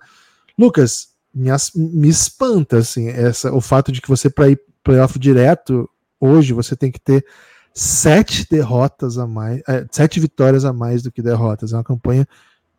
Lucas, 0.57 1.12
me, 1.33 1.49
me 1.75 2.07
espanta 2.07 2.77
assim, 2.77 3.07
essa, 3.07 3.53
o 3.53 3.59
fato 3.59 3.91
de 3.91 4.01
que 4.01 4.09
você, 4.09 4.29
para 4.29 4.49
ir 4.49 4.59
playoff 4.83 5.17
direto, 5.17 5.89
hoje 6.19 6.53
você 6.53 6.75
tem 6.75 6.91
que 6.91 6.99
ter 6.99 7.25
sete 7.73 8.47
derrotas 8.49 9.17
a 9.17 9.25
mais, 9.25 9.61
é, 9.67 9.85
sete 9.91 10.19
vitórias 10.19 10.63
a 10.63 10.71
mais 10.71 11.01
do 11.01 11.11
que 11.11 11.21
derrotas. 11.21 11.73
É 11.73 11.77
uma 11.77 11.83
campanha 11.83 12.27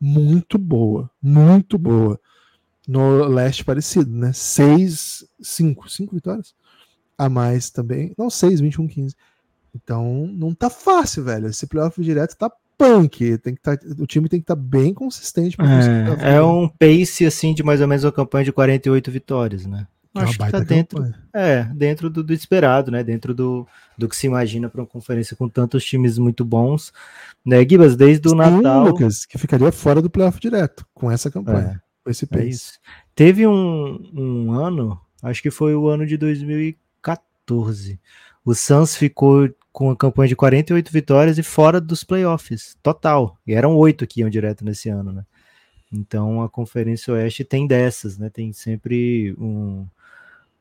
muito 0.00 0.58
boa, 0.58 1.10
muito 1.20 1.78
boa. 1.78 2.20
No 2.86 3.24
leste 3.24 3.64
parecido, 3.64 4.10
né? 4.10 4.32
Seis, 4.34 5.24
cinco, 5.40 5.88
cinco 5.88 6.14
vitórias 6.14 6.54
a 7.16 7.28
mais 7.28 7.70
também. 7.70 8.14
Não, 8.18 8.28
seis, 8.28 8.60
21, 8.60 8.86
15. 8.86 9.16
Então 9.74 10.28
não 10.32 10.54
tá 10.54 10.68
fácil, 10.68 11.24
velho. 11.24 11.48
Esse 11.48 11.66
playoff 11.66 12.00
direto 12.02 12.36
tá 12.36 12.52
punk. 12.76 13.38
Tem 13.38 13.54
que 13.54 13.60
tá, 13.60 13.76
o 13.98 14.06
time 14.06 14.28
tem 14.28 14.40
que 14.40 14.44
estar 14.44 14.56
tá 14.56 14.62
bem 14.62 14.92
consistente. 14.92 15.56
É, 16.20 16.36
é 16.36 16.42
um 16.42 16.68
pace 16.68 17.26
assim 17.26 17.54
de 17.54 17.62
mais 17.62 17.80
ou 17.80 17.88
menos 17.88 18.04
uma 18.04 18.12
campanha 18.12 18.44
de 18.44 18.52
48 18.52 19.10
vitórias, 19.10 19.66
né? 19.66 19.86
É 20.16 20.20
Acho 20.20 20.38
que 20.38 20.50
tá 20.50 20.60
dentro, 20.60 21.02
campanha. 21.02 21.24
é, 21.34 21.64
dentro 21.74 22.08
do, 22.08 22.22
do, 22.22 22.32
esperado, 22.32 22.90
né? 22.90 23.02
Dentro 23.02 23.34
do, 23.34 23.66
do 23.98 24.08
que 24.08 24.14
se 24.14 24.28
imagina 24.28 24.68
para 24.68 24.80
uma 24.80 24.86
conferência 24.86 25.36
com 25.36 25.48
tantos 25.48 25.84
times 25.84 26.18
muito 26.18 26.44
bons, 26.44 26.92
né? 27.44 27.66
Gibas, 27.68 27.96
desde 27.96 28.28
o 28.28 28.34
Natal, 28.34 28.84
Lucas, 28.84 29.26
que 29.26 29.36
ficaria 29.38 29.72
fora 29.72 30.00
do 30.00 30.08
playoff 30.08 30.38
direto 30.38 30.86
com 30.94 31.10
essa 31.10 31.30
campanha, 31.30 31.80
é, 31.80 32.04
com 32.04 32.10
esse 32.10 32.24
é 32.24 32.28
pace. 32.28 32.74
É 32.74 33.04
Teve 33.12 33.44
um, 33.44 34.10
um 34.14 34.52
ano, 34.52 35.00
acho 35.20 35.42
que 35.42 35.50
foi 35.50 35.74
o 35.74 35.88
ano 35.88 36.06
de 36.06 36.16
2014. 36.16 37.98
O 38.44 38.54
Suns 38.54 38.94
ficou 38.96 39.48
com 39.72 39.90
a 39.90 39.96
campanha 39.96 40.28
de 40.28 40.36
48 40.36 40.92
vitórias 40.92 41.38
e 41.38 41.42
fora 41.42 41.80
dos 41.80 42.04
playoffs, 42.04 42.76
total. 42.82 43.36
E 43.46 43.54
eram 43.54 43.76
oito 43.76 44.06
que 44.06 44.20
iam 44.20 44.30
direto 44.30 44.64
nesse 44.64 44.88
ano, 44.88 45.12
né? 45.12 45.24
Então 45.92 46.42
a 46.42 46.48
Conferência 46.48 47.12
Oeste 47.14 47.44
tem 47.44 47.66
dessas, 47.66 48.18
né? 48.18 48.28
Tem 48.28 48.52
sempre 48.52 49.34
um, 49.38 49.86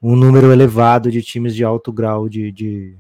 um 0.02 0.16
número 0.16 0.52
elevado 0.52 1.12
de 1.12 1.22
times 1.22 1.54
de 1.56 1.64
alto 1.64 1.92
grau 1.92 2.30
de, 2.30 2.52
de, 2.52 2.98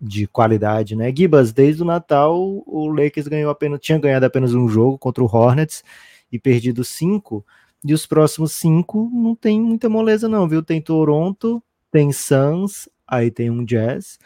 de 0.00 0.26
qualidade, 0.26 0.96
né? 0.96 1.14
Gibas, 1.14 1.52
desde 1.52 1.82
o 1.82 1.86
Natal, 1.86 2.36
o 2.66 2.88
Lakers 2.88 3.28
ganhou 3.28 3.50
apenas, 3.50 3.80
tinha 3.80 3.98
ganhado 3.98 4.26
apenas 4.26 4.54
um 4.54 4.68
jogo 4.68 4.98
contra 4.98 5.22
o 5.22 5.26
Hornets 5.26 5.84
e 6.32 6.38
perdido 6.38 6.82
cinco. 6.82 7.44
E 7.84 7.94
os 7.94 8.06
próximos 8.06 8.52
cinco 8.52 9.10
não 9.12 9.34
tem 9.34 9.60
muita 9.60 9.88
moleza, 9.88 10.28
não, 10.28 10.48
viu? 10.48 10.62
Tem 10.62 10.80
Toronto, 10.80 11.62
tem 11.90 12.12
Suns, 12.12 12.88
aí 13.10 13.30
tem 13.30 13.50
um 13.50 13.64
Jazz, 13.64 14.18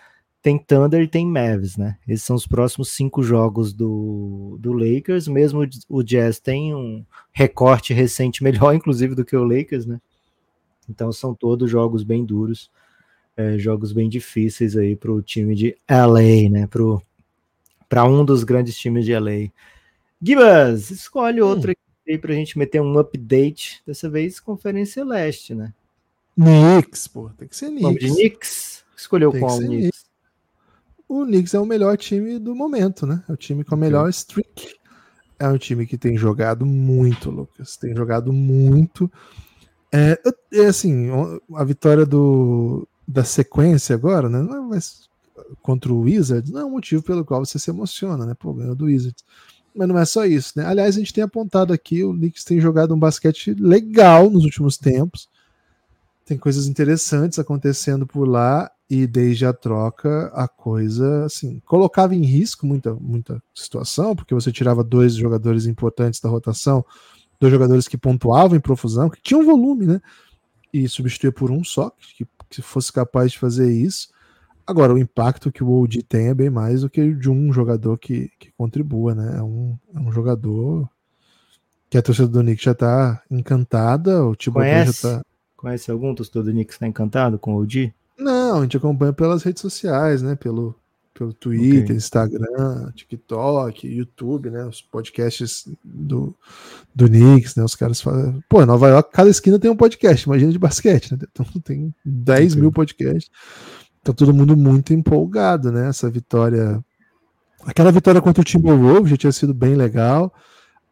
tem 0.43 0.59
Thunder 0.59 1.01
e 1.01 1.09
tem 1.09 1.27
Mavs, 1.27 1.79
né? 1.79 1.97
Esses 2.07 2.27
são 2.27 2.37
os 2.37 2.47
próximos 2.47 2.91
cinco 2.91 3.23
jogos 3.23 3.73
do, 3.73 4.59
do 4.61 4.75
Lakers. 4.75 5.27
Mesmo 5.27 5.67
o 5.89 6.03
Jazz 6.03 6.39
tem 6.39 6.75
um 6.75 7.03
recorte 7.33 7.95
recente 7.95 8.45
melhor, 8.45 8.75
inclusive, 8.77 9.15
do 9.15 9.25
que 9.25 9.35
o 9.35 9.43
Lakers, 9.43 9.87
né? 9.87 9.99
Então 10.87 11.11
são 11.11 11.35
todos 11.35 11.71
jogos 11.71 12.05
bem 12.05 12.27
duros, 12.27 12.71
é, 13.35 13.57
jogos 13.57 13.91
bem 13.91 14.07
difíceis 14.07 14.77
aí 14.77 14.95
para 14.95 15.11
o 15.11 15.23
time 15.23 15.55
de 15.55 15.75
LA, 15.89 16.51
né? 16.51 16.69
Para 17.89 18.05
um 18.05 18.23
dos 18.23 18.45
grandes 18.45 18.77
times 18.77 19.07
de 19.07 19.19
LA. 19.19 19.49
Gibas, 20.21 20.91
escolhe 20.91 21.43
hum. 21.43 21.47
outro 21.47 21.73
aí 22.07 22.19
para 22.19 22.33
a 22.33 22.37
gente 22.37 22.59
meter 22.59 22.83
um 22.83 22.99
update. 22.99 23.83
Dessa 23.87 24.11
vez, 24.11 24.39
Conferência 24.39 25.03
Leste, 25.03 25.55
né? 25.55 25.73
Knicks, 26.37 27.09
pô, 27.09 27.31
tem 27.31 27.49
que 27.49 27.57
ser 27.57 27.67
Knicks. 27.67 27.83
Nome 27.83 27.99
de 27.99 28.09
Knicks? 28.09 28.85
Escolheu 28.97 29.31
tem 29.31 29.41
qual 29.41 29.59
Knicks? 29.59 30.05
o 31.09 31.25
Knicks 31.25 31.55
é 31.55 31.61
o 31.61 31.67
melhor 31.67 31.97
time 31.97 32.39
do 32.39 32.55
momento, 32.55 33.07
né? 33.07 33.23
É 33.29 33.33
o 33.33 33.37
time 33.37 33.65
com 33.65 33.75
a 33.75 33.79
melhor 33.79 34.09
streak. 34.11 34.75
É 35.39 35.49
um 35.49 35.59
time 35.59 35.87
que 35.87 35.99
tem 35.99 36.17
jogado 36.17 36.65
muito, 36.65 37.31
Lucas. 37.31 37.77
Tem 37.77 37.95
jogado 37.95 38.33
muito. 38.33 39.11
É, 39.93 40.21
é 40.53 40.67
assim, 40.67 41.09
a 41.55 41.65
vitória 41.65 42.05
do, 42.05 42.89
da 43.07 43.23
sequência 43.25 43.95
agora, 43.95 44.29
né? 44.29 44.43
Não 44.43 44.57
é 44.57 44.61
mais 44.61 45.09
contra 45.63 45.93
o 45.93 46.01
Wizards, 46.03 46.51
não 46.51 46.61
é 46.61 46.65
um 46.65 46.71
motivo 46.71 47.03
pelo 47.03 47.25
qual 47.25 47.45
você 47.45 47.59
se 47.59 47.71
emociona, 47.71 48.25
né? 48.25 48.35
Pô, 48.39 48.53
ganhou 48.53 48.75
do 48.75 48.87
Wizards. 48.87 49.25
Mas 49.75 49.89
não 49.89 49.99
é 49.99 50.05
só 50.05 50.25
isso, 50.25 50.53
né? 50.57 50.65
Aliás, 50.65 50.97
a 50.97 50.99
gente 50.99 51.13
tem 51.13 51.25
apontado 51.25 51.73
aqui, 51.73 52.05
o 52.05 52.13
Knicks 52.13 52.45
tem 52.45 52.61
jogado 52.61 52.95
um 52.95 52.99
basquete 52.99 53.55
legal 53.55 54.31
nos 54.31 54.45
últimos 54.45 54.77
tempos. 54.77 55.29
Tem 56.25 56.39
coisas 56.39 56.67
interessantes 56.67 57.39
acontecendo 57.39 58.07
por 58.07 58.27
lá 58.27 58.71
e 58.89 59.07
desde 59.07 59.47
a 59.47 59.53
troca 59.53 60.31
a 60.35 60.47
coisa 60.47 61.25
assim 61.25 61.61
colocava 61.65 62.15
em 62.15 62.23
risco 62.23 62.67
muita 62.67 62.95
muita 62.95 63.43
situação 63.55 64.15
porque 64.15 64.35
você 64.35 64.53
tirava 64.53 64.85
dois 64.85 65.15
jogadores 65.15 65.65
importantes 65.65 66.21
da 66.21 66.29
rotação 66.29 66.85
dois 67.41 67.53
jogadores 67.53 67.89
que 67.89 67.97
pontuavam 67.97 68.57
em 68.57 68.61
profusão 68.61 69.09
que 69.09 69.23
tinham 69.23 69.45
volume 69.45 69.87
né? 69.87 70.01
E 70.73 70.89
substituía 70.89 71.33
por 71.33 71.51
um 71.51 71.65
só 71.65 71.91
que, 71.91 72.27
que 72.51 72.61
fosse 72.61 72.93
capaz 72.93 73.31
de 73.33 73.39
fazer 73.39 73.73
isso. 73.73 74.09
Agora 74.67 74.93
o 74.93 74.99
impacto 74.99 75.53
que 75.53 75.63
o 75.63 75.71
OG 75.71 76.03
tem 76.03 76.29
é 76.29 76.35
bem 76.35 76.51
mais 76.51 76.81
do 76.81 76.91
que 76.91 77.15
de 77.15 77.31
um 77.31 77.53
jogador 77.53 77.97
que, 77.97 78.31
que 78.39 78.51
contribua 78.57 79.15
né? 79.15 79.39
É 79.39 79.43
um, 79.43 79.79
é 79.95 79.99
um 80.01 80.11
jogador 80.11 80.89
que 81.89 81.97
a 81.97 82.03
torcida 82.03 82.27
do 82.27 82.41
Knicks 82.41 82.65
já 82.65 82.73
está 82.73 83.23
encantada 83.31 84.25
o 84.25 84.35
Thibodeau 84.35 84.87
já 84.87 84.93
tá 84.93 85.23
conhece 85.65 85.91
algum 85.91 86.15
torcedor 86.15 86.45
do 86.45 86.51
Knicks 86.53 86.77
está 86.77 86.87
encantado 86.87 87.39
com 87.39 87.55
o 87.55 87.63
OG 87.63 87.93
não, 88.19 88.59
a 88.59 88.63
gente 88.63 88.77
acompanha 88.77 89.13
pelas 89.13 89.43
redes 89.43 89.61
sociais, 89.61 90.23
né? 90.23 90.37
Pelo, 90.37 90.75
pelo 91.13 91.33
Twitter, 91.33 91.85
okay. 91.85 91.97
Instagram, 91.97 92.93
TikTok, 92.95 93.87
YouTube, 93.87 94.51
né? 94.51 94.65
Os 94.65 94.81
podcasts 94.81 95.69
do, 95.83 96.35
do 96.95 97.09
Knicks, 97.09 97.57
né? 97.57 97.65
Os 97.65 97.75
caras 97.75 98.01
falam. 98.01 98.43
Pô, 98.49 98.65
Nova 98.65 98.89
York, 98.89 99.11
cada 99.13 99.29
esquina 99.29 99.59
tem 99.59 99.71
um 99.71 99.77
podcast, 99.77 100.27
imagina 100.27 100.53
de 100.53 100.59
basquete, 100.59 101.13
né? 101.13 101.19
Então 101.33 101.47
tem 101.63 101.93
10 102.05 102.53
okay. 102.53 102.61
mil 102.61 102.71
podcasts. 102.71 103.31
Tá 104.03 104.13
todo 104.13 104.35
mundo 104.35 104.57
muito 104.57 104.93
empolgado, 104.93 105.73
né? 105.73 105.89
Essa 105.89 106.09
vitória. 106.09 106.83
Aquela 107.67 107.91
vitória 107.91 108.21
contra 108.21 108.43
o 108.43 108.45
Timberwolves 108.45 109.11
já 109.11 109.17
tinha 109.17 109.33
sido 109.33 109.55
bem 109.55 109.75
legal. 109.75 110.33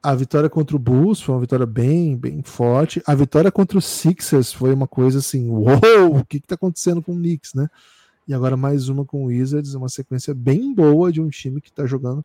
A 0.02 0.14
vitória 0.14 0.50
contra 0.50 0.74
o 0.74 0.78
Bulls 0.78 1.20
foi 1.20 1.34
uma 1.34 1.40
vitória 1.40 1.64
bem, 1.64 2.16
bem 2.16 2.42
forte. 2.42 3.00
A 3.06 3.14
vitória 3.14 3.52
contra 3.52 3.78
o 3.78 3.82
Sixers 3.82 4.52
foi 4.52 4.74
uma 4.74 4.88
coisa 4.88 5.20
assim, 5.20 5.48
uou, 5.48 6.16
o 6.18 6.24
que 6.24 6.38
está 6.38 6.56
acontecendo 6.56 7.00
com 7.00 7.12
o 7.12 7.16
Knicks, 7.16 7.54
né? 7.54 7.68
E 8.26 8.34
agora 8.34 8.56
mais 8.56 8.88
uma 8.88 9.04
com 9.04 9.24
o 9.24 9.26
Wizards, 9.26 9.74
uma 9.74 9.88
sequência 9.88 10.34
bem 10.34 10.74
boa 10.74 11.12
de 11.12 11.20
um 11.20 11.28
time 11.28 11.60
que 11.60 11.68
está 11.68 11.86
jogando 11.86 12.24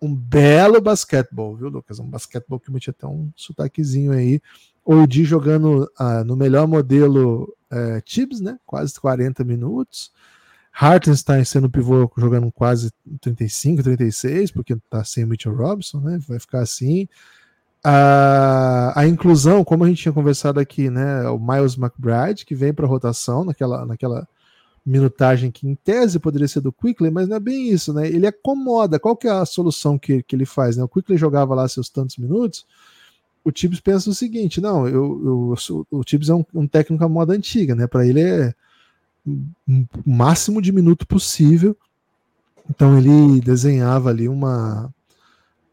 um 0.00 0.14
belo 0.14 0.80
basquetebol, 0.80 1.56
viu, 1.56 1.68
Lucas? 1.68 1.98
Um 1.98 2.08
basquetebol 2.08 2.60
que 2.60 2.70
metia 2.70 2.90
até 2.90 3.06
um 3.06 3.30
sotaquezinho 3.36 4.12
aí. 4.12 4.40
O 4.84 5.06
Di 5.06 5.24
jogando 5.24 5.90
ah, 5.98 6.22
no 6.24 6.36
melhor 6.36 6.68
modelo 6.68 7.56
é, 7.70 8.00
Tibbs, 8.00 8.40
né? 8.40 8.58
Quase 8.66 8.98
40 9.00 9.42
minutos. 9.44 10.12
Hartenstein 10.76 11.44
sendo 11.44 11.70
pivô 11.70 12.10
jogando 12.16 12.50
quase 12.50 12.90
35, 13.20 13.82
36, 13.82 14.50
porque 14.50 14.76
tá 14.90 15.04
sem 15.04 15.22
o 15.22 15.28
Mitchell 15.28 15.54
Robinson, 15.54 16.00
né? 16.00 16.18
Vai 16.28 16.40
ficar 16.40 16.60
assim. 16.60 17.08
a, 17.82 18.92
a 19.00 19.06
inclusão, 19.06 19.62
como 19.62 19.84
a 19.84 19.88
gente 19.88 20.02
tinha 20.02 20.12
conversado 20.12 20.58
aqui, 20.58 20.90
né? 20.90 21.28
O 21.28 21.38
Miles 21.38 21.78
McBride, 21.78 22.44
que 22.44 22.56
vem 22.56 22.74
para 22.74 22.88
rotação 22.88 23.44
naquela, 23.44 23.86
naquela 23.86 24.26
minutagem 24.84 25.50
que 25.50 25.66
em 25.66 25.76
tese 25.76 26.18
poderia 26.18 26.48
ser 26.48 26.60
do 26.60 26.72
Quickly, 26.72 27.10
mas 27.10 27.28
não 27.28 27.36
é 27.36 27.40
bem 27.40 27.68
isso, 27.68 27.92
né? 27.94 28.08
Ele 28.08 28.26
acomoda. 28.26 28.98
Qual 28.98 29.16
que 29.16 29.28
é 29.28 29.30
a 29.30 29.46
solução 29.46 29.96
que, 29.96 30.24
que 30.24 30.34
ele 30.34 30.44
faz? 30.44 30.76
Né? 30.76 30.82
O 30.82 30.88
Quickly 30.88 31.16
jogava 31.16 31.54
lá 31.54 31.68
seus 31.68 31.88
tantos 31.88 32.16
minutos. 32.16 32.66
O 33.44 33.52
Tibbs 33.52 33.78
pensa 33.78 34.10
o 34.10 34.14
seguinte: 34.14 34.60
não, 34.60 34.88
eu, 34.88 35.54
eu 35.56 35.86
o 35.90 36.02
Tibbs 36.02 36.28
é 36.30 36.34
um, 36.34 36.44
um 36.52 36.66
técnico 36.66 37.04
à 37.04 37.08
moda 37.08 37.32
antiga, 37.32 37.76
né? 37.76 37.86
Para 37.86 38.04
ele 38.04 38.20
é 38.20 38.54
o 39.26 39.86
máximo 40.04 40.60
de 40.60 40.72
minuto 40.72 41.06
possível. 41.06 41.76
Então 42.68 42.98
ele 42.98 43.40
desenhava 43.40 44.10
ali 44.10 44.28
uma 44.28 44.92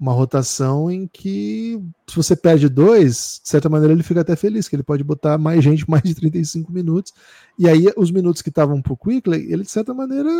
uma 0.01 0.13
rotação 0.13 0.89
em 0.89 1.05
que, 1.05 1.79
se 2.07 2.15
você 2.15 2.35
perde 2.35 2.67
dois, 2.67 3.39
de 3.43 3.47
certa 3.47 3.69
maneira 3.69 3.93
ele 3.93 4.01
fica 4.01 4.21
até 4.21 4.35
feliz, 4.35 4.67
que 4.67 4.75
ele 4.75 4.81
pode 4.81 5.03
botar 5.03 5.37
mais 5.37 5.63
gente, 5.63 5.87
mais 5.87 6.01
de 6.01 6.15
35 6.15 6.71
minutos. 6.71 7.13
E 7.57 7.69
aí, 7.69 7.85
os 7.95 8.09
minutos 8.09 8.41
que 8.41 8.49
estavam 8.49 8.81
pro 8.81 8.97
Quickly, 8.97 9.53
ele, 9.53 9.61
de 9.61 9.69
certa 9.69 9.93
maneira, 9.93 10.31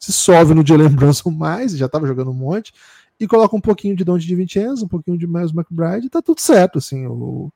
se 0.00 0.12
sobe 0.12 0.54
no 0.54 0.66
Jalen 0.66 0.88
Brunson 0.88 1.30
mais, 1.30 1.76
já 1.76 1.86
estava 1.86 2.04
jogando 2.04 2.32
um 2.32 2.34
monte, 2.34 2.72
e 3.20 3.28
coloca 3.28 3.54
um 3.54 3.60
pouquinho 3.60 3.94
de 3.94 4.04
Dante 4.04 4.26
de 4.26 4.34
Vincenzo, 4.34 4.86
um 4.86 4.88
pouquinho 4.88 5.16
de 5.16 5.26
Miles 5.28 5.52
McBride, 5.52 6.08
e 6.08 6.10
tá 6.10 6.20
tudo 6.20 6.40
certo, 6.40 6.78
assim. 6.78 7.06
O, 7.06 7.52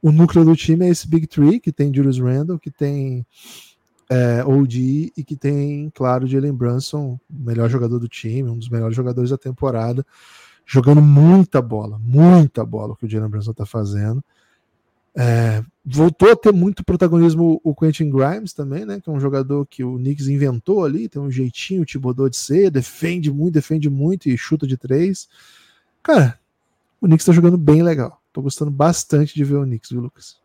o 0.00 0.12
núcleo 0.12 0.44
do 0.44 0.54
time 0.54 0.86
é 0.86 0.90
esse 0.90 1.08
Big 1.08 1.26
Three, 1.26 1.58
que 1.58 1.72
tem 1.72 1.92
Julius 1.92 2.20
Randle, 2.20 2.60
que 2.60 2.70
tem 2.70 3.26
é, 4.10 4.44
OG 4.44 5.12
e 5.16 5.24
que 5.24 5.36
tem, 5.36 5.88
claro, 5.94 6.26
Jalen 6.26 6.52
Brunson, 6.52 7.18
o 7.30 7.42
melhor 7.44 7.70
jogador 7.70 8.00
do 8.00 8.08
time, 8.08 8.50
um 8.50 8.58
dos 8.58 8.68
melhores 8.68 8.96
jogadores 8.96 9.30
da 9.30 9.38
temporada 9.38 10.04
jogando 10.66 11.00
muita 11.00 11.62
bola, 11.62 11.98
muita 11.98 12.64
bola 12.64 12.96
que 12.96 13.04
o 13.04 13.08
Jalen 13.08 13.28
Brunson 13.28 13.52
está 13.52 13.66
fazendo. 13.66 14.22
É, 15.16 15.64
voltou 15.84 16.30
a 16.30 16.36
ter 16.36 16.52
muito 16.52 16.84
protagonismo 16.84 17.60
o 17.64 17.74
Quentin 17.74 18.08
Grimes 18.10 18.52
também, 18.52 18.84
né? 18.84 19.00
Que 19.00 19.10
é 19.10 19.12
um 19.12 19.18
jogador 19.18 19.66
que 19.66 19.82
o 19.82 19.96
Knicks 19.96 20.28
inventou 20.28 20.84
ali, 20.84 21.08
tem 21.08 21.20
um 21.20 21.30
jeitinho, 21.30 21.84
Tibodô 21.84 22.28
de 22.28 22.36
ser, 22.36 22.70
defende 22.70 23.32
muito, 23.32 23.54
defende 23.54 23.90
muito 23.90 24.28
e 24.28 24.38
chuta 24.38 24.66
de 24.66 24.76
três. 24.76 25.28
Cara, 26.02 26.38
o 27.00 27.06
Knicks 27.06 27.26
tá 27.26 27.32
jogando 27.32 27.58
bem 27.58 27.82
legal. 27.82 28.20
Tô 28.32 28.40
gostando 28.40 28.70
bastante 28.70 29.34
de 29.34 29.42
ver 29.42 29.56
o 29.56 29.64
Knicks, 29.64 29.90
viu, 29.90 30.00
Lucas? 30.00 30.36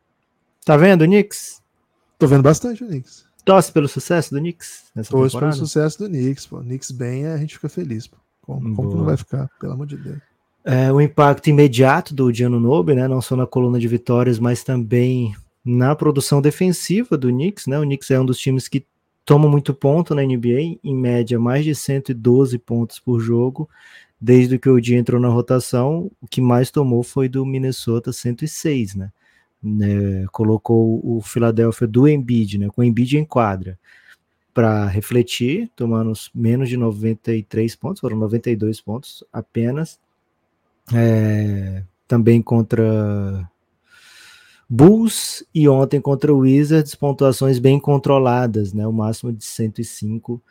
Tá 0.66 0.76
vendo 0.76 1.03
o 1.03 1.05
Knicks? 1.05 1.61
Tô 2.18 2.26
vendo 2.26 2.41
bastante 2.41 2.84
o 2.84 2.88
Knicks. 2.88 3.26
Torce 3.46 3.72
pelo 3.72 3.88
sucesso 3.88 4.34
do 4.34 4.39
Knicks 4.39 4.86
nessa 4.96 5.12
Torce 5.12 5.34
temporada? 5.34 5.56
pelo 5.56 5.68
sucesso 5.68 6.00
do 6.00 6.10
Knicks, 6.10 6.48
pô. 6.48 6.58
Knicks 6.62 6.91
bem, 6.91 7.28
a 7.28 7.38
gente 7.38 7.54
fica 7.54 7.70
feliz, 7.70 8.08
pô. 8.08 8.18
Como, 8.41 8.76
como 8.76 8.89
que 8.89 8.96
não 8.98 9.06
vai 9.06 9.18
ficar? 9.18 9.50
Pelo 9.60 9.74
amor 9.74 9.88
de 9.88 9.98
Deus. 9.98 10.18
É, 10.64 10.91
o 10.91 11.00
impacto 11.00 11.48
imediato 11.48 12.14
do 12.14 12.32
Diano 12.32 12.60
Nobe, 12.60 12.96
né, 12.96 13.08
não 13.08 13.22
só 13.22 13.36
na 13.36 13.46
coluna 13.46 13.80
de 13.80 13.88
vitórias, 13.88 14.39
mas 14.39 14.64
também 14.64 15.36
na 15.64 15.96
produção 15.96 16.41
defensiva 16.41 17.16
do 17.18 17.30
Knicks, 17.30 17.68
né? 17.68 17.80
O 17.80 17.84
Knicks 17.84 18.10
é 18.12 18.20
um 18.20 18.26
dos 18.26 18.39
times 18.39 18.68
que 18.68 18.86
toma 19.24 19.48
muito 19.48 19.74
ponto 19.74 20.14
na 20.14 20.24
NBA, 20.24 20.80
em 20.84 20.96
média 20.96 21.39
mais 21.39 21.66
de 21.66 21.74
112 21.76 22.58
pontos 22.60 23.00
por 23.00 23.20
jogo. 23.20 23.70
Desde 24.20 24.58
que 24.58 24.70
o 24.70 24.80
dia 24.80 24.98
entrou 24.98 25.20
na 25.20 25.28
rotação, 25.28 26.12
o 26.22 26.28
que 26.28 26.41
mais 26.41 26.72
tomou 26.72 27.04
foi 27.04 27.28
do 27.28 27.46
Minnesota 27.46 28.14
106, 28.14 28.96
né? 28.96 29.12
Né 29.66 30.26
colocou 30.32 31.01
o 31.03 31.22
Philadelphia 31.22 31.88
do 31.88 32.07
Embiid, 32.07 32.59
né? 32.59 32.70
Com 32.70 32.82
o 32.82 32.84
Embiid 32.84 33.18
em 33.18 33.26
quadra 33.26 33.78
para 34.53 34.86
refletir, 34.86 35.70
tomando 35.76 36.13
menos 36.34 36.70
de 36.70 36.78
93 36.78 37.76
pontos, 37.76 37.99
foram 37.99 38.18
92 38.18 38.80
pontos 38.80 39.24
apenas. 39.34 39.99
É, 40.93 41.84
também 42.07 42.41
contra 42.41 43.49
Bulls 44.70 45.43
e 45.53 45.68
ontem 45.68 45.99
contra 45.99 46.34
o 46.34 46.39
Wizards, 46.39 46.95
pontuações 46.95 47.59
bem 47.59 47.80
controladas, 47.80 48.72
né? 48.72 48.88
O 48.88 48.93
máximo 48.93 49.34
de 49.34 49.43
105. 49.43 50.41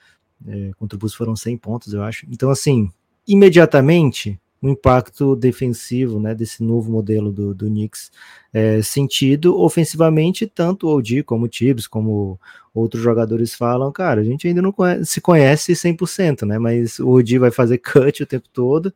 É, 0.47 0.71
contra 0.77 0.97
o 0.97 0.99
Bulls 0.99 1.15
foram 1.15 1.35
100 1.35 1.57
pontos, 1.57 1.95
eu 1.95 2.03
acho. 2.03 2.27
Então, 2.31 2.51
assim, 2.51 2.91
imediatamente 3.27 4.39
o 4.65 4.69
impacto 4.71 5.37
defensivo 5.37 6.19
né, 6.19 6.35
desse 6.35 6.63
novo 6.63 6.91
modelo 6.91 7.31
do, 7.31 7.55
do 7.55 7.67
Knicks 7.67 8.11
é, 8.51 8.81
sentido 8.81 9.61
ofensivamente, 9.61 10.47
tanto 10.47 10.87
o 10.87 10.97
OG 10.97 11.23
como 11.25 11.45
o 11.45 11.49
Tibbs, 11.49 11.87
como 11.87 12.41
outros 12.73 13.03
jogadores 13.03 13.55
falam, 13.55 13.93
cara, 13.93 14.23
a 14.23 14.25
gente 14.25 14.49
ainda 14.49 14.63
não 14.63 14.73
conhece, 14.73 15.05
se 15.05 15.21
conhece 15.21 15.73
100%, 15.75 16.47
né, 16.47 16.59
mas 16.59 16.99
o 16.99 17.11
OG 17.11 17.39
vai 17.39 17.51
fazer 17.51 17.77
cut 17.77 18.23
o 18.23 18.27
tempo 18.27 18.49
todo, 18.51 18.91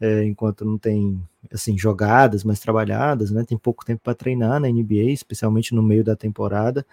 é, 0.00 0.24
enquanto 0.24 0.64
não 0.64 0.76
tem 0.76 1.22
assim 1.52 1.78
jogadas 1.78 2.42
mais 2.42 2.58
trabalhadas, 2.58 3.30
né, 3.30 3.44
tem 3.46 3.56
pouco 3.56 3.84
tempo 3.84 4.00
para 4.02 4.16
treinar 4.16 4.58
na 4.58 4.68
NBA, 4.68 5.12
especialmente 5.12 5.76
no 5.76 5.82
meio 5.82 6.02
da 6.02 6.16
temporada, 6.16 6.84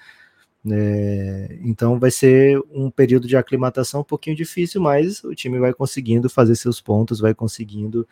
é, 0.70 1.58
então 1.64 2.00
vai 2.00 2.12
ser 2.12 2.62
um 2.72 2.92
período 2.92 3.28
de 3.28 3.36
aclimatação 3.36 4.02
um 4.02 4.04
pouquinho 4.04 4.36
difícil, 4.36 4.80
mas 4.80 5.24
o 5.24 5.34
time 5.34 5.58
vai 5.60 5.74
conseguindo 5.74 6.30
fazer 6.30 6.56
seus 6.56 6.80
pontos, 6.80 7.20
vai 7.20 7.34
conseguindo. 7.34 8.08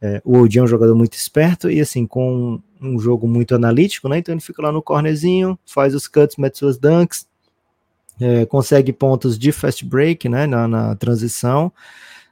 É, 0.00 0.22
o 0.24 0.38
Odi 0.38 0.58
é 0.58 0.62
um 0.62 0.66
jogador 0.66 0.94
muito 0.94 1.12
esperto 1.14 1.70
e 1.70 1.78
assim, 1.78 2.06
com 2.06 2.60
um 2.80 2.98
jogo 2.98 3.28
muito 3.28 3.54
analítico, 3.54 4.08
né? 4.08 4.18
Então 4.18 4.32
ele 4.34 4.40
fica 4.40 4.62
lá 4.62 4.72
no 4.72 4.82
cornerzinho, 4.82 5.58
faz 5.66 5.94
os 5.94 6.08
cuts, 6.08 6.36
mete 6.38 6.58
suas 6.58 6.78
dunks, 6.78 7.28
é, 8.18 8.46
consegue 8.46 8.92
pontos 8.94 9.38
de 9.38 9.52
fast 9.52 9.84
break, 9.84 10.26
né? 10.28 10.46
Na, 10.46 10.66
na, 10.66 10.94
transição. 10.96 11.70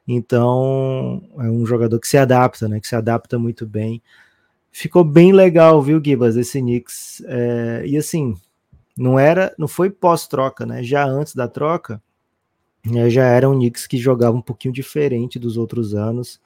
Então 0.06 1.22
é 1.38 1.50
um 1.50 1.66
jogador 1.66 1.98
que 2.00 2.08
se 2.08 2.16
adapta, 2.16 2.68
né? 2.68 2.80
Que 2.80 2.88
se 2.88 2.96
adapta 2.96 3.38
muito 3.38 3.66
bem. 3.66 4.02
Ficou 4.72 5.04
bem 5.04 5.32
legal, 5.32 5.82
viu, 5.82 6.00
Gibas, 6.02 6.36
esse 6.36 6.60
Knicks. 6.60 7.22
É, 7.26 7.82
e 7.86 7.98
assim, 7.98 8.34
não 8.98 9.18
era, 9.18 9.54
não 9.56 9.68
foi 9.68 9.90
pós-troca, 9.90 10.66
né? 10.66 10.82
Já 10.82 11.06
antes 11.06 11.34
da 11.34 11.46
troca, 11.46 12.02
né, 12.84 13.08
já 13.08 13.24
era 13.24 13.48
um 13.48 13.54
Knicks 13.54 13.86
que 13.86 13.96
jogava 13.96 14.36
um 14.36 14.42
pouquinho 14.42 14.74
diferente 14.74 15.38
dos 15.38 15.56
outros 15.56 15.94
anos. 15.94 16.40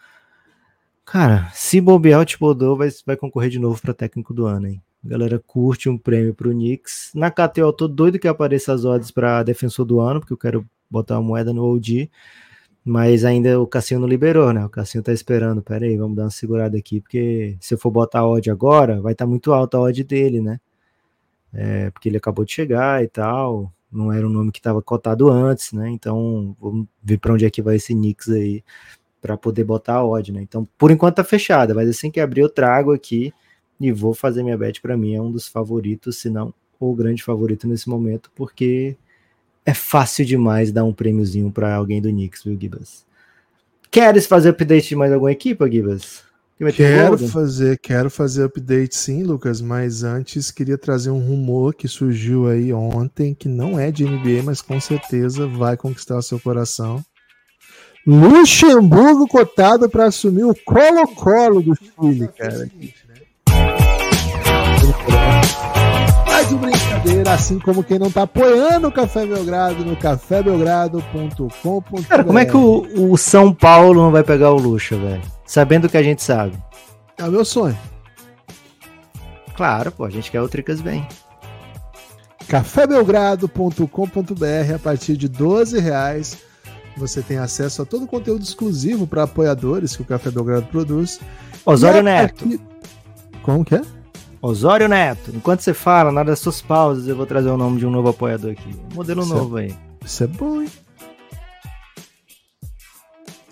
Cara, 1.05 1.50
se 1.55 1.80
bobear 1.80 2.20
o 2.20 2.24
Thibodeau 2.26 2.76
vai, 2.76 2.88
vai 3.07 3.16
concorrer 3.16 3.50
de 3.50 3.59
novo 3.59 3.80
para 3.80 3.94
técnico 3.94 4.34
do 4.34 4.46
ano, 4.46 4.68
hein? 4.68 4.82
Galera 5.03 5.42
curte 5.44 5.88
um 5.88 5.98
prêmio 5.98 6.34
pro 6.34 6.50
Knicks. 6.50 7.11
Na 7.14 7.30
KTO 7.30 7.61
eu 7.61 7.72
tô 7.72 7.88
doido 7.88 8.18
que 8.18 8.28
apareça 8.28 8.72
as 8.72 8.84
odds 8.84 9.11
para 9.11 9.42
defensor 9.42 9.84
do 9.84 9.98
ano, 9.98 10.20
porque 10.20 10.32
eu 10.32 10.38
quero 10.38 10.66
botar 10.88 11.18
uma 11.18 11.26
moeda 11.26 11.53
no 11.53 11.64
OG. 11.64 12.11
Mas 12.84 13.24
ainda 13.24 13.61
o 13.61 13.66
Cassinho 13.66 14.00
não 14.00 14.09
liberou, 14.09 14.53
né? 14.53 14.64
O 14.64 14.68
Cassinho 14.68 15.03
tá 15.03 15.12
esperando. 15.12 15.62
Pera 15.62 15.86
aí, 15.86 15.96
vamos 15.96 16.16
dar 16.16 16.24
uma 16.24 16.30
segurada 16.30 16.76
aqui, 16.76 17.00
porque 17.00 17.57
se 17.61 17.74
eu 17.74 17.78
for 17.78 17.90
botar 17.90 18.20
a 18.20 18.28
odd 18.28 18.50
agora, 18.50 19.00
vai 19.00 19.12
estar 19.12 19.24
tá 19.24 19.28
muito 19.28 19.53
alta 19.53 19.76
a 19.76 19.80
odd 19.80 20.05
dele, 20.05 20.40
né? 20.40 20.61
É, 21.53 21.90
porque 21.90 22.09
ele 22.09 22.16
acabou 22.16 22.44
de 22.44 22.53
chegar 22.53 23.03
e 23.03 23.09
tal, 23.09 23.72
não 23.90 24.12
era 24.12 24.26
um 24.26 24.30
nome 24.30 24.50
que 24.50 24.59
estava 24.59 24.80
cotado 24.80 25.28
antes, 25.30 25.72
né? 25.72 25.90
Então, 25.90 26.57
vamos 26.61 26.86
ver 27.03 27.18
para 27.18 27.34
onde 27.34 27.44
é 27.44 27.50
que 27.50 27.62
vai 27.62 27.76
esse 27.76 27.94
Knicks 27.94 28.30
aí 28.30 28.64
para 29.20 29.36
poder 29.36 29.64
botar 29.64 29.96
a 29.96 30.05
odd, 30.05 30.32
né? 30.32 30.40
Então, 30.42 30.66
por 30.78 30.90
enquanto 30.90 31.16
tá 31.16 31.24
fechada, 31.24 31.74
mas 31.74 31.88
assim 31.88 32.11
que 32.11 32.20
abrir 32.20 32.40
eu 32.40 32.48
trago 32.48 32.92
aqui 32.92 33.32
e 33.78 33.92
vou 33.92 34.14
fazer 34.14 34.42
minha 34.42 34.57
bet 34.57 34.80
para 34.80 34.96
mim, 34.96 35.14
é 35.14 35.20
um 35.20 35.30
dos 35.30 35.46
favoritos, 35.46 36.18
se 36.18 36.30
não 36.30 36.55
o 36.80 36.94
grande 36.94 37.22
favorito 37.22 37.68
nesse 37.68 37.88
momento, 37.88 38.30
porque 38.34 38.96
é 39.64 39.74
fácil 39.74 40.24
demais 40.24 40.72
dar 40.72 40.84
um 40.84 40.92
prêmiozinho 40.92 41.50
para 41.50 41.74
alguém 41.74 42.03
do 42.03 42.09
Knicks, 42.09 42.42
viu, 42.42 42.59
Gibas? 42.61 43.07
Queres 43.90 44.26
fazer 44.26 44.48
update 44.48 44.88
de 44.88 44.96
mais 44.96 45.12
alguma 45.12 45.30
equipe, 45.30 45.70
Gibas? 45.70 46.24
Quero 46.71 47.19
fazer, 47.19 47.77
quero 47.79 48.09
fazer 48.09 48.45
update 48.45 48.95
sim, 48.95 49.25
Lucas, 49.25 49.61
mas 49.61 50.05
antes 50.05 50.53
queria 50.53 50.79
trazer 50.79 51.11
um 51.11 51.19
rumor 51.19 51.75
que 51.75 51.89
surgiu 51.89 52.47
aí 52.47 52.73
ontem, 52.73 53.35
que 53.35 53.49
não 53.49 53.81
é 53.81 53.91
de 53.91 54.05
NBA, 54.05 54.45
mas 54.45 54.63
com 54.63 54.81
certeza 54.81 55.49
vai 55.49 55.77
conquistar 55.77 56.19
o 56.19 56.23
seu 56.23 56.39
coração. 56.39 57.03
Luxemburgo 58.07 59.27
cotado 59.27 59.89
para 59.89 60.05
assumir 60.07 60.45
o 60.45 60.55
Colo-Colo 60.55 61.63
do 61.63 61.75
Chile, 61.75 62.29
cara. 62.29 62.71
Mais 66.27 66.49
de 66.49 66.55
brincadeira, 66.55 67.33
assim 67.33 67.59
como 67.59 67.83
quem 67.83 67.99
não 67.99 68.11
tá 68.11 68.23
apoiando 68.23 68.87
o 68.89 68.93
Café 68.93 69.27
Belgrado 69.27 69.85
no 69.85 69.97
cafébelgrado.com.br. 69.97 72.03
Cara, 72.09 72.25
como 72.25 72.39
é 72.39 72.45
que 72.45 72.57
o, 72.57 73.13
o 73.13 73.17
São 73.17 73.53
Paulo 73.53 74.03
não 74.03 74.13
vai 74.13 74.23
pegar 74.23 74.53
o 74.53 74.59
Luxa, 74.59 74.97
velho? 74.97 75.41
Sabendo 75.53 75.84
o 75.84 75.88
que 75.90 75.98
a 75.98 76.03
gente 76.03 76.22
sabe. 76.22 76.57
É 77.18 77.24
o 77.24 77.30
meu 77.30 77.44
sonho. 77.44 77.78
Claro, 79.55 79.92
pô, 79.92 80.07
a 80.07 80.11
gente 80.11 80.30
quer 80.30 80.40
o 80.40 80.48
Tricas 80.48 80.80
bem. 80.80 81.07
cafébelgrado.com.br 82.48 84.74
a 84.74 84.78
partir 84.78 85.14
de 85.14 85.28
12 85.28 85.78
reais 85.78 86.38
você 86.96 87.20
tem 87.20 87.36
acesso 87.36 87.82
a 87.82 87.84
todo 87.84 88.05
o 88.05 88.09
conteúdo 88.09 88.42
exclusivo 88.42 89.07
para 89.07 89.24
apoiadores 89.24 89.94
que 89.94 90.00
o 90.00 90.07
Café 90.07 90.30
Belgrado 90.30 90.68
produz. 90.68 91.20
Osório 91.66 92.03
Neto. 92.03 92.46
Aqui... 92.46 92.59
Como 93.42 93.62
que 93.62 93.74
é? 93.74 93.82
Osório 94.40 94.88
Neto. 94.88 95.32
Enquanto 95.34 95.61
você 95.61 95.74
fala, 95.74 96.11
nada 96.11 96.30
das 96.30 96.38
suas 96.38 96.62
pausas, 96.62 97.09
eu 97.09 97.16
vou 97.16 97.26
trazer 97.26 97.50
o 97.50 97.59
nome 97.59 97.78
de 97.78 97.86
um 97.86 97.90
novo 97.90 98.09
apoiador 98.09 98.53
aqui. 98.53 98.74
modelo 98.94 99.22
isso 99.22 99.32
é 99.32 99.36
novo 99.36 99.59
é... 99.59 99.64
aí. 99.64 99.76
Isso 100.03 100.24
é 100.24 100.26
bom, 100.26 100.62
hein? 100.62 100.68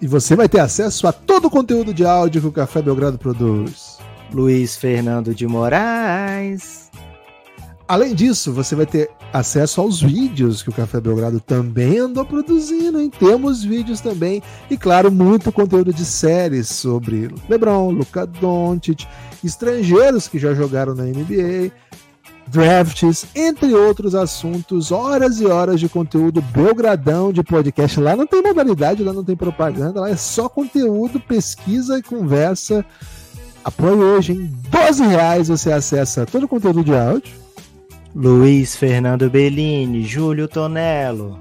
E 0.01 0.07
você 0.07 0.35
vai 0.35 0.49
ter 0.49 0.61
acesso 0.61 1.07
a 1.07 1.13
todo 1.13 1.47
o 1.47 1.51
conteúdo 1.51 1.93
de 1.93 2.07
áudio 2.07 2.41
que 2.41 2.49
o 2.49 2.53
Café 2.53 2.81
Belgrado 2.81 3.19
produz. 3.19 3.99
Luiz 4.33 4.75
Fernando 4.75 5.35
de 5.35 5.47
Moraes. 5.47 6.91
Além 7.87 8.15
disso, 8.15 8.51
você 8.53 8.75
vai 8.75 8.87
ter 8.87 9.11
acesso 9.33 9.81
aos 9.81 10.01
vídeos 10.01 10.63
que 10.63 10.71
o 10.71 10.73
Café 10.73 11.01
Belgrado 11.01 11.39
também 11.39 11.99
andou 11.99 12.25
produzindo, 12.25 13.01
hein? 13.01 13.11
Temos 13.19 13.63
vídeos 13.63 14.01
também 14.01 14.43
e, 14.71 14.77
claro, 14.77 15.11
muito 15.13 15.53
conteúdo 15.53 15.93
de 15.93 16.05
séries 16.05 16.69
sobre 16.69 17.29
LeBron, 17.49 17.91
Luca 17.91 18.25
Doncic, 18.27 19.07
estrangeiros 19.45 20.29
que 20.29 20.39
já 20.39 20.55
jogaram 20.55 20.95
na 20.95 21.03
NBA, 21.03 21.73
drafts, 22.51 23.27
entre 23.35 23.73
outros 23.75 24.15
assuntos, 24.15 24.91
horas 24.91 25.41
e 25.41 25.47
horas 25.47 25.79
de 25.79 25.89
conteúdo 25.89 26.43
belgradão 26.43 27.33
de 27.33 27.43
podcast. 27.43 28.01
Lá 28.01 28.17
não 28.17 28.27
tem 28.27 28.43
modalidade, 28.43 29.03
lá 29.03 29.13
não 29.13 29.25
tem 29.25 29.37
propaganda, 29.37 30.01
lá 30.01 30.11
é 30.11 30.17
só 30.17 30.49
conteúdo, 30.49 31.21
pesquisa 31.21 31.99
e 31.99 32.03
conversa. 32.03 32.85
Apoie 33.65 33.93
hoje, 33.93 34.33
em 34.33 34.47
12 34.71 35.05
reais 35.05 35.49
você 35.49 35.71
acessa 35.71 36.27
todo 36.27 36.45
o 36.45 36.49
conteúdo 36.49 36.83
de 36.83 36.95
áudio 36.95 37.41
Luiz 38.15 38.75
Fernando 38.75 39.31
Bellini, 39.31 40.03
Júlio 40.03 40.49
Tonello. 40.49 41.39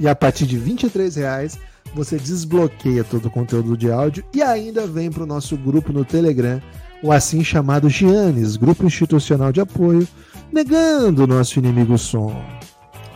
E 0.00 0.08
a 0.08 0.14
partir 0.14 0.46
de 0.46 0.56
R$ 0.56 0.76
reais 1.14 1.58
você 1.94 2.16
desbloqueia 2.16 3.04
todo 3.04 3.26
o 3.26 3.30
conteúdo 3.30 3.76
de 3.76 3.90
áudio 3.90 4.24
e 4.32 4.42
ainda 4.42 4.86
vem 4.86 5.10
para 5.10 5.24
o 5.24 5.26
nosso 5.26 5.56
grupo 5.56 5.92
no 5.92 6.04
Telegram, 6.04 6.60
o 7.02 7.12
assim 7.12 7.44
chamado 7.44 7.88
Giannis, 7.88 8.56
Grupo 8.56 8.84
Institucional 8.84 9.52
de 9.52 9.60
Apoio, 9.60 10.06
negando 10.52 11.24
o 11.24 11.26
nosso 11.26 11.58
inimigo 11.58 11.96
som. 11.96 12.34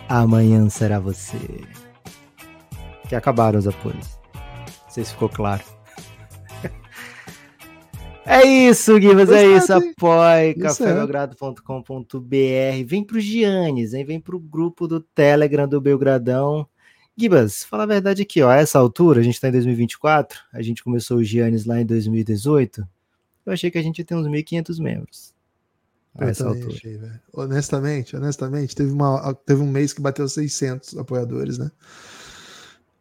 Amanhã 0.08 0.68
será 0.68 1.00
você. 1.00 1.38
Que 3.08 3.14
acabaram 3.14 3.58
os 3.58 3.66
apoios. 3.66 4.18
Não 4.34 4.90
sei 4.90 5.04
se 5.04 5.12
ficou 5.12 5.28
claro. 5.28 5.62
É 8.24 8.46
isso, 8.46 8.96
Guivas, 9.00 9.30
é 9.30 9.44
isso. 9.44 9.72
Apoie 9.72 10.54
cafébelgrado.com.br. 10.54 12.84
Vem 12.86 13.02
pro 13.02 13.18
Giannis, 13.18 13.94
hein? 13.94 14.04
Vem 14.04 14.20
pro 14.20 14.38
grupo 14.38 14.86
do 14.86 15.00
Telegram 15.00 15.66
do 15.66 15.80
Belgradão. 15.80 16.64
Gibas, 17.16 17.64
fala 17.64 17.82
a 17.82 17.86
verdade 17.86 18.22
aqui, 18.22 18.40
ó. 18.40 18.48
A 18.48 18.56
essa 18.56 18.78
altura, 18.78 19.18
a 19.18 19.22
gente 19.24 19.40
tá 19.40 19.48
em 19.48 19.52
2024, 19.52 20.38
a 20.52 20.62
gente 20.62 20.84
começou 20.84 21.16
o 21.16 21.24
Giannis 21.24 21.66
lá 21.66 21.80
em 21.80 21.84
2018. 21.84 22.86
Eu 23.44 23.52
achei 23.52 23.70
que 23.70 23.78
a 23.78 23.82
gente 23.82 23.98
ia 23.98 24.04
ter 24.04 24.14
uns 24.14 24.26
1.500 24.26 24.80
membros. 24.80 25.34
A 26.18 26.26
essa 26.26 26.46
altura. 26.46 26.74
Achei, 26.74 27.00
honestamente, 27.32 28.16
honestamente, 28.16 28.76
teve, 28.76 28.92
uma, 28.92 29.34
teve 29.46 29.62
um 29.62 29.70
mês 29.70 29.92
que 29.92 30.00
bateu 30.00 30.28
600 30.28 30.98
apoiadores, 30.98 31.58
né? 31.58 31.70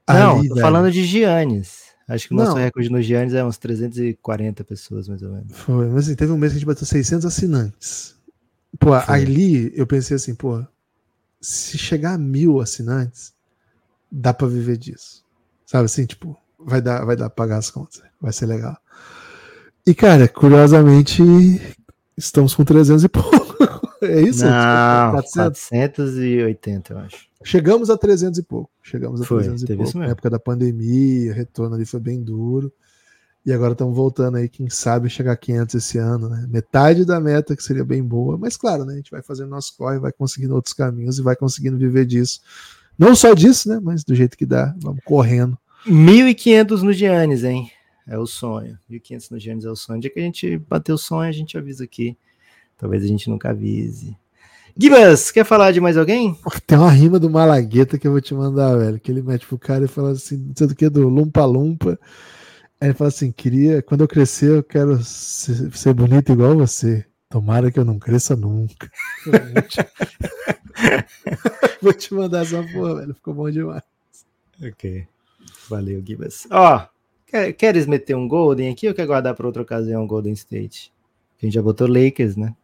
Não, 0.07 0.39
Ali, 0.39 0.47
tô 0.47 0.55
velho. 0.55 0.65
falando 0.65 0.91
de 0.91 1.03
Giannis. 1.05 1.91
Acho 2.07 2.27
que 2.27 2.33
o 2.33 2.37
nosso 2.37 2.51
não. 2.51 2.57
recorde 2.57 2.89
no 2.89 3.01
Giannis 3.01 3.33
é 3.33 3.43
uns 3.43 3.57
340 3.57 4.63
pessoas, 4.63 5.07
mais 5.07 5.21
ou 5.21 5.31
menos. 5.31 5.57
Foi, 5.57 5.87
mas 5.87 6.05
assim, 6.05 6.15
teve 6.15 6.31
um 6.31 6.37
mês 6.37 6.51
que 6.51 6.57
a 6.57 6.59
gente 6.59 6.67
bateu 6.67 6.85
600 6.85 7.25
assinantes. 7.25 8.15
Pô, 8.79 8.99
Foi. 8.99 9.15
ali 9.15 9.71
eu 9.75 9.85
pensei 9.85 10.15
assim, 10.15 10.33
pô, 10.33 10.65
se 11.39 11.77
chegar 11.77 12.13
a 12.13 12.17
mil 12.17 12.59
assinantes, 12.59 13.33
dá 14.11 14.33
para 14.33 14.47
viver 14.47 14.77
disso. 14.77 15.23
Sabe 15.65 15.85
assim, 15.85 16.05
tipo, 16.05 16.37
vai 16.59 16.81
dar, 16.81 17.05
vai 17.05 17.15
dar 17.15 17.29
pra 17.29 17.45
pagar 17.45 17.57
as 17.57 17.69
contas. 17.69 18.01
Vai 18.19 18.33
ser 18.33 18.45
legal. 18.45 18.77
E, 19.85 19.93
cara, 19.95 20.27
curiosamente, 20.27 21.21
estamos 22.17 22.53
com 22.53 22.63
300 22.63 23.03
e 23.03 23.09
pouco. 23.09 23.51
É 24.03 24.19
isso? 24.19 24.43
Não, 24.43 25.11
400? 25.11 25.69
480, 25.69 26.93
eu 26.93 26.97
acho. 26.97 27.27
Chegamos 27.43 27.87
a 27.91 27.95
300 27.95 28.39
e 28.39 28.41
pouco. 28.41 28.71
Chegamos 28.81 29.21
a 29.21 29.25
foi, 29.25 29.43
300 29.43 29.61
e 29.61 29.75
pouco. 29.75 29.99
Na 29.99 30.07
época 30.07 30.27
da 30.27 30.39
pandemia, 30.39 31.31
retorno 31.31 31.75
ali 31.75 31.85
foi 31.85 31.99
bem 31.99 32.19
duro. 32.19 32.73
E 33.45 33.53
agora 33.53 33.73
estamos 33.73 33.95
voltando 33.95 34.37
aí, 34.37 34.49
quem 34.49 34.69
sabe 34.69 35.07
chegar 35.07 35.33
a 35.33 35.37
500 35.37 35.75
esse 35.75 35.97
ano, 35.99 36.29
né? 36.29 36.47
Metade 36.49 37.05
da 37.05 37.19
meta 37.19 37.55
que 37.55 37.63
seria 37.63 37.85
bem 37.85 38.03
boa, 38.03 38.39
mas 38.39 38.57
claro, 38.57 38.85
né? 38.85 38.93
A 38.93 38.95
gente 38.97 39.09
vai 39.11 39.21
fazendo 39.21 39.49
nosso 39.49 39.75
corre, 39.77 39.99
vai 39.99 40.11
conseguindo 40.11 40.55
outros 40.55 40.73
caminhos 40.73 41.17
e 41.17 41.21
vai 41.21 41.35
conseguindo 41.35 41.77
viver 41.77 42.05
disso. 42.05 42.41
Não 42.97 43.15
só 43.15 43.33
disso, 43.33 43.69
né? 43.69 43.79
Mas 43.81 44.03
do 44.03 44.13
jeito 44.13 44.37
que 44.37 44.45
dá, 44.45 44.75
vamos 44.79 45.03
correndo. 45.03 45.57
1.500 45.87 46.81
no 46.81 46.93
Giannis, 46.93 47.43
hein? 47.43 47.71
É 48.11 48.17
o 48.17 48.27
sonho. 48.27 48.77
1.500 48.91 49.31
no 49.31 49.39
Giannis 49.39 49.63
é 49.63 49.69
o 49.69 49.75
sonho. 49.75 50.01
dia 50.01 50.11
que 50.11 50.19
a 50.19 50.23
gente 50.23 50.57
bater 50.57 50.91
o 50.91 50.97
sonho, 50.97 51.29
a 51.29 51.31
gente 51.31 51.57
avisa 51.57 51.85
aqui. 51.85 52.17
Talvez 52.77 53.05
a 53.05 53.07
gente 53.07 53.29
nunca 53.29 53.51
avise. 53.51 54.17
Gibas, 54.77 55.31
quer 55.31 55.45
falar 55.45 55.71
de 55.71 55.79
mais 55.79 55.95
alguém? 55.95 56.37
Tem 56.67 56.77
uma 56.77 56.91
rima 56.91 57.17
do 57.17 57.29
Malagueta 57.29 57.97
que 57.97 58.05
eu 58.05 58.11
vou 58.11 58.19
te 58.19 58.33
mandar, 58.33 58.75
velho. 58.75 58.99
Que 58.99 59.09
ele 59.09 59.21
mete 59.21 59.47
pro 59.47 59.57
cara 59.57 59.85
e 59.85 59.87
fala 59.87 60.11
assim, 60.11 60.35
não 60.35 60.53
sei 60.53 60.67
do 60.67 60.75
que, 60.75 60.89
do 60.89 61.07
Lumpa 61.07 61.45
Lumpa. 61.45 61.97
Aí 62.81 62.89
ele 62.89 62.93
fala 62.93 63.07
assim: 63.07 63.31
queria, 63.31 63.81
quando 63.81 64.01
eu 64.01 64.09
crescer, 64.09 64.57
eu 64.57 64.63
quero 64.63 65.01
ser, 65.01 65.71
ser 65.71 65.93
bonito 65.93 66.33
igual 66.33 66.57
você. 66.57 67.05
Tomara 67.29 67.71
que 67.71 67.79
eu 67.79 67.85
não 67.85 67.97
cresça 67.97 68.35
nunca. 68.35 68.91
vou 71.81 71.93
te 71.93 72.13
mandar 72.13 72.41
essa 72.41 72.61
porra, 72.61 72.95
velho. 72.95 73.13
Ficou 73.13 73.33
bom 73.33 73.49
demais. 73.49 73.83
Ok. 74.61 75.07
Valeu, 75.69 76.03
Gibas. 76.05 76.45
Ó, 76.51 76.85
quer, 77.31 77.53
queres 77.53 77.85
meter 77.87 78.15
um 78.15 78.27
Golden 78.27 78.69
aqui 78.69 78.87
ou 78.87 78.93
quer 78.93 79.07
guardar 79.07 79.33
para 79.33 79.47
outra 79.47 79.61
ocasião 79.61 80.05
Golden 80.05 80.33
State? 80.33 80.91
A 81.41 81.45
gente 81.45 81.53
já 81.53 81.61
botou 81.61 81.87
Lakers, 81.87 82.35
né? 82.35 82.55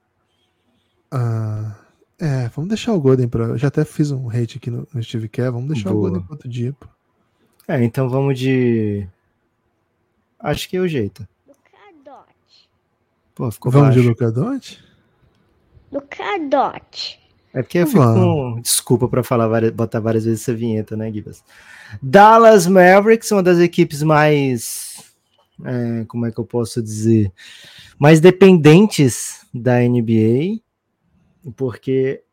Ah. 1.09 1.75
É, 2.19 2.49
vamos 2.49 2.69
deixar 2.69 2.93
o 2.93 2.99
Golden 2.99 3.27
para. 3.27 3.43
Eu 3.45 3.57
já 3.57 3.67
até 3.67 3.85
fiz 3.85 4.09
um 4.11 4.27
hate 4.27 4.57
aqui 4.57 4.71
no, 4.71 4.87
no 4.91 5.03
Steve 5.03 5.29
Kerr, 5.29 5.51
vamos 5.51 5.69
deixar 5.69 5.91
Boa. 5.91 5.97
o 5.97 6.01
Golden 6.01 6.23
para 6.23 6.33
outro 6.33 6.49
dia. 6.49 6.73
Pô. 6.73 6.87
É, 7.67 7.83
então 7.83 8.09
vamos 8.09 8.39
de. 8.39 9.07
Acho 10.39 10.67
que 10.67 10.77
é 10.77 10.79
o 10.79 10.87
jeito. 10.87 11.27
Lucadote. 11.47 12.69
Pô, 13.35 13.51
ficou 13.51 13.71
Vamos 13.71 13.89
baixo. 13.89 14.01
de 14.01 14.07
Lucadote? 14.07 14.83
Lucadote. 15.91 17.19
É 17.57 17.63
porque 17.63 17.79
eu 17.79 17.87
fico 17.87 18.03
com 18.03 18.59
desculpa 18.61 19.07
para 19.07 19.23
falar 19.23 19.47
várias, 19.47 19.71
botar 19.71 19.99
várias 19.99 20.25
vezes 20.25 20.41
essa 20.41 20.53
vinheta, 20.53 20.95
né, 20.95 21.11
Gibas? 21.11 21.43
Dallas 22.01 22.67
Mavericks, 22.67 23.31
uma 23.31 23.41
das 23.41 23.59
equipes 23.59 24.03
mais. 24.03 25.03
É, 25.65 26.05
como 26.07 26.25
é 26.25 26.31
que 26.31 26.39
eu 26.39 26.45
posso 26.45 26.81
dizer? 26.83 27.31
Mais 27.97 28.19
dependentes 28.19 29.45
da 29.53 29.79
NBA 29.79 30.61
porque 31.55 32.23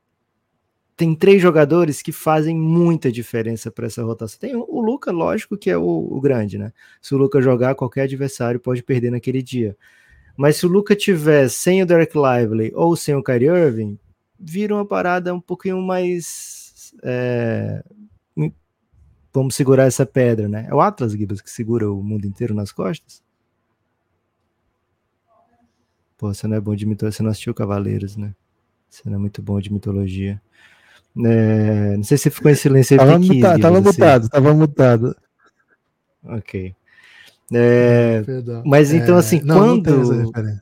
tem 0.97 1.15
três 1.15 1.41
jogadores 1.41 2.03
que 2.03 2.13
fazem 2.13 2.57
muita 2.57 3.11
diferença 3.11 3.71
para 3.71 3.87
essa 3.87 4.03
rotação. 4.05 4.39
Tem 4.39 4.55
o 4.55 4.81
Luca, 4.81 5.11
lógico, 5.11 5.57
que 5.57 5.71
é 5.71 5.77
o, 5.77 5.83
o, 5.83 6.21
grande, 6.21 6.57
né? 6.57 6.73
Se 7.01 7.15
o 7.15 7.19
Luca 7.19 7.41
jogar, 7.41 7.75
qualquer 7.75 8.03
adversário 8.03 8.61
pode 8.61 8.83
perder 8.83 9.11
naquele 9.11 9.43
dia. 9.43 9.77
Mas 10.37 10.57
se 10.57 10.67
o 10.67 10.69
Luca 10.69 10.95
tiver 10.95 11.49
sem 11.49 11.83
o 11.83 11.87
Derek 11.87 12.17
Lively 12.17 12.73
ou 12.75 12.97
sem 12.97 13.15
o 13.15 13.23
Kyrie 13.23 13.49
Irving, 13.49 13.99
vira 14.39 14.75
uma 14.75 14.87
parada 14.87 15.35
um 15.35 15.41
pouquinho 15.41 15.81
mais. 15.81 16.95
É... 17.03 17.83
Vamos 19.33 19.57
segurar 19.57 19.85
essa 19.85 20.07
pedra, 20.07 20.49
né? 20.49 20.67
É 20.69 20.75
o 20.75 20.81
Atlas 20.81 21.13
Gibbs 21.13 21.41
que 21.41 21.51
segura 21.51 21.91
o 21.91 22.03
mundo 22.03 22.25
inteiro 22.25 22.55
nas 22.55 22.71
costas? 22.71 23.21
Pô, 26.17 26.33
você 26.33 26.47
não 26.47 26.57
é 26.57 26.61
bom 26.61 26.77
de 26.77 26.87
mitologia, 26.87 27.17
você 27.17 27.23
não 27.23 27.31
assistiu 27.31 27.53
Cavaleiros, 27.53 28.17
né? 28.17 28.33
Você 28.89 29.03
não 29.11 29.17
é 29.17 29.19
muito 29.19 29.43
bom 29.43 29.61
de 29.61 29.73
mitologia. 29.73 30.41
É, 31.17 31.97
não 31.97 32.05
sei 32.05 32.17
se 32.17 32.31
ficou 32.31 32.51
em 32.51 32.55
silêncio. 32.55 32.97
Tava, 32.97 33.19
muta, 33.19 33.59
tava 33.59 33.81
mutado, 33.81 34.29
tava 34.29 34.55
mutado. 34.55 35.17
Ok. 36.25 36.75
É, 37.53 38.23
mas 38.65 38.93
então, 38.93 39.17
assim, 39.17 39.41
não, 39.41 39.83
quando. 39.83 40.33
Não 40.33 40.61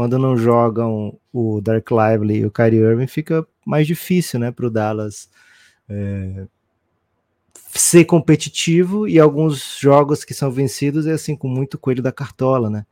quando 0.00 0.18
não 0.18 0.34
jogam 0.34 1.20
o 1.30 1.60
Dark 1.60 1.86
Lively 1.90 2.38
e 2.38 2.46
o 2.46 2.50
Kyrie 2.50 2.80
Irving, 2.80 3.06
fica 3.06 3.46
mais 3.66 3.86
difícil, 3.86 4.40
né, 4.40 4.50
para 4.50 4.66
o 4.66 4.70
Dallas 4.70 5.28
é, 5.86 6.46
ser 7.52 8.06
competitivo 8.06 9.06
e 9.06 9.20
alguns 9.20 9.76
jogos 9.78 10.24
que 10.24 10.32
são 10.32 10.50
vencidos 10.50 11.06
é 11.06 11.12
assim 11.12 11.36
com 11.36 11.48
muito 11.48 11.76
coelho 11.78 12.02
da 12.02 12.10
cartola, 12.10 12.70
né? 12.70 12.86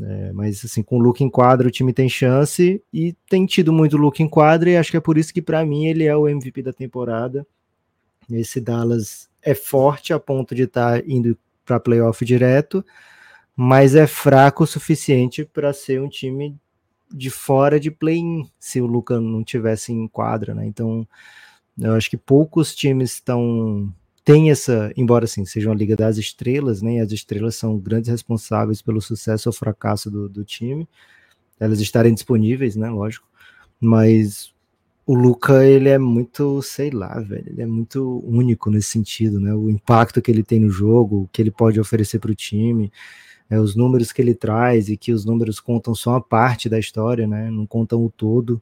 É, 0.00 0.32
mas 0.32 0.64
assim, 0.64 0.80
com 0.80 0.98
o 0.98 1.00
look 1.00 1.24
em 1.24 1.28
quadra 1.28 1.66
o 1.66 1.72
time 1.72 1.92
tem 1.92 2.08
chance 2.08 2.80
e 2.92 3.16
tem 3.28 3.44
tido 3.44 3.72
muito 3.72 3.96
look 3.96 4.22
em 4.22 4.28
quadra 4.28 4.70
e 4.70 4.76
acho 4.76 4.92
que 4.92 4.96
é 4.96 5.00
por 5.00 5.18
isso 5.18 5.34
que 5.34 5.42
para 5.42 5.66
mim 5.66 5.86
ele 5.86 6.04
é 6.04 6.16
o 6.16 6.28
MVP 6.28 6.62
da 6.62 6.72
temporada. 6.72 7.44
Esse 8.30 8.60
Dallas 8.60 9.28
é 9.42 9.56
forte 9.56 10.12
a 10.12 10.20
ponto 10.20 10.54
de 10.54 10.62
estar 10.62 11.00
tá 11.00 11.04
indo 11.04 11.36
para 11.66 11.80
playoff 11.80 12.24
direto, 12.24 12.84
mas 13.60 13.96
é 13.96 14.06
fraco 14.06 14.62
o 14.62 14.66
suficiente 14.68 15.44
para 15.44 15.72
ser 15.72 16.00
um 16.00 16.08
time 16.08 16.56
de 17.12 17.28
fora 17.28 17.80
de 17.80 17.90
play-in 17.90 18.48
se 18.56 18.80
o 18.80 18.86
Luca 18.86 19.20
não 19.20 19.42
tivesse 19.42 19.92
em 19.92 20.06
quadra, 20.06 20.54
né? 20.54 20.64
Então, 20.64 21.04
eu 21.76 21.92
acho 21.94 22.08
que 22.08 22.16
poucos 22.16 22.72
times 22.72 23.14
estão 23.14 23.92
tem 24.24 24.48
essa, 24.50 24.92
embora 24.96 25.24
assim 25.24 25.44
seja 25.44 25.70
uma 25.70 25.74
liga 25.74 25.96
das 25.96 26.18
estrelas, 26.18 26.82
né? 26.82 27.00
as 27.00 27.10
estrelas 27.10 27.56
são 27.56 27.76
grandes 27.76 28.08
responsáveis 28.10 28.80
pelo 28.80 29.00
sucesso 29.00 29.48
ou 29.48 29.52
fracasso 29.52 30.08
do, 30.08 30.28
do 30.28 30.44
time, 30.44 30.86
elas 31.58 31.80
estarem 31.80 32.14
disponíveis, 32.14 32.76
né? 32.76 32.88
Lógico, 32.88 33.26
mas 33.80 34.54
o 35.04 35.16
Luca 35.16 35.64
ele 35.66 35.88
é 35.88 35.98
muito, 35.98 36.62
sei 36.62 36.90
lá, 36.90 37.18
velho, 37.18 37.48
ele 37.48 37.62
é 37.62 37.66
muito 37.66 38.22
único 38.24 38.70
nesse 38.70 38.90
sentido, 38.90 39.40
né? 39.40 39.52
O 39.52 39.68
impacto 39.68 40.22
que 40.22 40.30
ele 40.30 40.44
tem 40.44 40.60
no 40.60 40.70
jogo, 40.70 41.22
o 41.22 41.28
que 41.32 41.42
ele 41.42 41.50
pode 41.50 41.80
oferecer 41.80 42.20
para 42.20 42.30
o 42.30 42.36
time. 42.36 42.92
É, 43.50 43.58
os 43.58 43.74
números 43.74 44.12
que 44.12 44.20
ele 44.20 44.34
traz 44.34 44.88
e 44.88 44.96
que 44.96 45.12
os 45.12 45.24
números 45.24 45.60
contam 45.60 45.94
só 45.94 46.10
uma 46.10 46.20
parte 46.20 46.68
da 46.68 46.78
história, 46.78 47.26
né? 47.26 47.50
Não 47.50 47.66
contam 47.66 48.04
o 48.04 48.10
todo, 48.10 48.60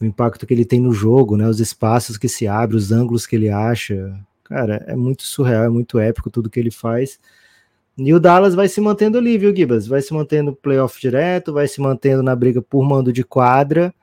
o 0.00 0.04
impacto 0.04 0.46
que 0.46 0.54
ele 0.54 0.64
tem 0.64 0.80
no 0.80 0.92
jogo, 0.92 1.36
né? 1.36 1.48
Os 1.48 1.60
espaços 1.60 2.16
que 2.16 2.28
se 2.28 2.46
abrem, 2.46 2.78
os 2.78 2.92
ângulos 2.92 3.26
que 3.26 3.36
ele 3.36 3.48
acha. 3.48 4.18
Cara, 4.44 4.84
é 4.86 4.96
muito 4.96 5.24
surreal, 5.24 5.64
é 5.64 5.68
muito 5.68 5.98
épico 5.98 6.30
tudo 6.30 6.50
que 6.50 6.60
ele 6.60 6.70
faz. 6.70 7.18
E 7.98 8.14
o 8.14 8.20
Dallas 8.20 8.54
vai 8.54 8.68
se 8.68 8.80
mantendo 8.80 9.18
ali, 9.18 9.36
viu, 9.36 9.54
Gibas? 9.54 9.86
Vai 9.86 10.00
se 10.00 10.12
mantendo 10.14 10.54
playoff 10.54 10.98
direto, 11.00 11.52
vai 11.52 11.68
se 11.68 11.80
mantendo 11.80 12.22
na 12.22 12.34
briga 12.34 12.62
por 12.62 12.82
mando 12.82 13.12
de 13.12 13.22
quadra. 13.24 13.94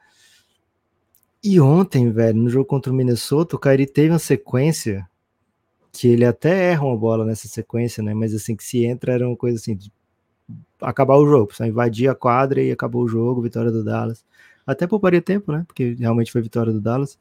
E 1.44 1.60
ontem, 1.60 2.12
velho, 2.12 2.38
no 2.38 2.50
jogo 2.50 2.66
contra 2.66 2.92
o 2.92 2.96
Minnesota, 2.96 3.56
o 3.56 3.60
Kyrie 3.60 3.88
teve 3.88 4.10
uma 4.10 4.20
sequência 4.20 5.08
que 5.92 6.08
ele 6.08 6.26
até 6.26 6.72
erra 6.72 6.86
uma 6.86 6.98
bola 6.98 7.26
nessa 7.26 7.48
sequência, 7.48 8.04
né? 8.04 8.14
Mas 8.14 8.34
assim, 8.34 8.56
que 8.56 8.64
se 8.64 8.86
entra 8.86 9.14
era 9.14 9.28
uma 9.28 9.36
coisa 9.36 9.58
assim, 9.58 9.78
acabar 10.82 11.16
o 11.16 11.28
jogo, 11.28 11.54
só 11.54 11.66
invadir 11.66 12.10
a 12.10 12.16
quadra 12.16 12.62
e 12.62 12.72
acabou 12.72 13.04
o 13.04 13.08
jogo, 13.08 13.42
vitória 13.42 13.72
do 13.72 13.84
Dallas. 13.84 14.24
Até 14.66 14.86
pouparia 14.86 15.22
tempo, 15.22 15.52
né? 15.52 15.64
Porque 15.68 15.96
realmente 16.00 16.32
foi 16.32 16.42
vitória 16.42 16.74
do 16.74 16.82
Dallas. 16.82 17.18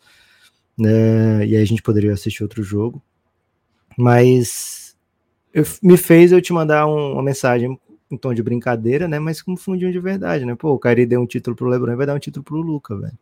Né? 0.78 1.46
E 1.46 1.56
aí 1.56 1.62
a 1.62 1.64
gente 1.64 1.82
poderia 1.82 2.12
assistir 2.12 2.42
outro 2.42 2.62
jogo. 2.62 3.02
Mas 3.96 4.96
eu, 5.54 5.64
me 5.82 5.96
fez 5.96 6.32
eu 6.32 6.42
te 6.42 6.52
mandar 6.52 6.86
um, 6.86 7.12
uma 7.12 7.22
mensagem 7.22 7.78
em 8.10 8.16
tom 8.16 8.34
de 8.34 8.42
brincadeira, 8.42 9.08
né? 9.08 9.18
Mas 9.18 9.40
com 9.40 9.52
um 9.52 9.56
fundinho 9.56 9.92
de 9.92 9.98
verdade, 9.98 10.44
né? 10.44 10.54
Pô, 10.54 10.72
o 10.72 10.78
Kyrie 10.78 11.06
deu 11.06 11.20
um 11.20 11.26
título 11.26 11.56
pro 11.56 11.68
LeBron 11.68 11.96
vai 11.96 12.06
dar 12.06 12.14
um 12.14 12.18
título 12.18 12.44
pro 12.44 12.56
Luca, 12.56 12.96
velho. 12.96 13.18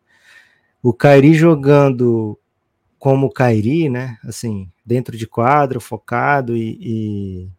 O 0.83 0.93
Kyrie 0.93 1.33
jogando 1.33 2.37
como 2.99 3.27
o 3.27 3.31
Kyrie, 3.31 3.89
né? 3.89 4.17
Assim, 4.23 4.69
dentro 4.85 5.17
de 5.17 5.25
quadro, 5.25 5.79
focado 5.79 6.55
e, 6.55 6.77
e 6.81 7.49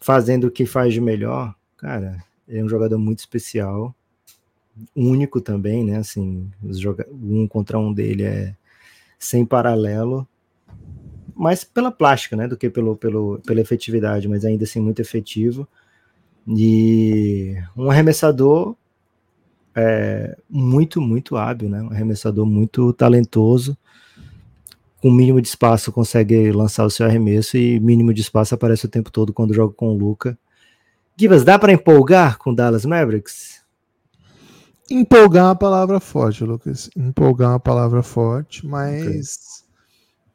fazendo 0.00 0.48
o 0.48 0.50
que 0.50 0.66
faz 0.66 0.92
de 0.92 1.00
melhor, 1.00 1.54
cara, 1.84 2.24
ele 2.48 2.60
é 2.60 2.64
um 2.64 2.68
jogador 2.68 2.96
muito 2.96 3.18
especial, 3.18 3.94
único 4.96 5.38
também, 5.38 5.84
né? 5.84 5.98
Assim, 5.98 6.50
os 6.62 6.78
joga 6.80 7.06
um 7.12 7.46
contra 7.46 7.78
um 7.78 7.92
dele 7.92 8.22
é 8.22 8.56
sem 9.18 9.44
paralelo, 9.44 10.26
mais 11.36 11.62
pela 11.62 11.92
plástica, 11.92 12.36
né, 12.36 12.48
do 12.48 12.56
que 12.56 12.70
pelo, 12.70 12.96
pelo, 12.96 13.38
pela 13.44 13.60
efetividade, 13.60 14.28
mas 14.28 14.46
ainda 14.46 14.64
assim 14.64 14.80
muito 14.80 15.00
efetivo. 15.02 15.68
E 16.48 17.54
um 17.76 17.90
arremessador 17.90 18.74
é, 19.74 20.38
muito, 20.48 21.02
muito 21.02 21.36
hábil, 21.36 21.68
né? 21.68 21.82
Um 21.82 21.90
arremessador 21.90 22.46
muito 22.46 22.94
talentoso 22.94 23.76
com 25.02 25.10
mínimo 25.10 25.38
de 25.38 25.48
espaço 25.48 25.92
consegue 25.92 26.50
lançar 26.50 26.86
o 26.86 26.90
seu 26.90 27.04
arremesso 27.04 27.58
e 27.58 27.78
mínimo 27.78 28.14
de 28.14 28.22
espaço 28.22 28.54
aparece 28.54 28.86
o 28.86 28.88
tempo 28.88 29.10
todo 29.10 29.34
quando 29.34 29.52
joga 29.52 29.74
com 29.74 29.88
o 29.88 29.98
Luca. 29.98 30.38
Givas, 31.16 31.44
dá 31.44 31.58
para 31.58 31.72
empolgar 31.72 32.38
com 32.38 32.54
Dallas 32.54 32.84
Mavericks? 32.84 33.62
Empolgar 34.90 35.44
é 35.44 35.48
uma 35.48 35.56
palavra 35.56 36.00
forte, 36.00 36.44
Lucas. 36.44 36.90
Empolgar 36.96 37.50
é 37.50 37.52
uma 37.52 37.60
palavra 37.60 38.02
forte, 38.02 38.66
mas 38.66 39.64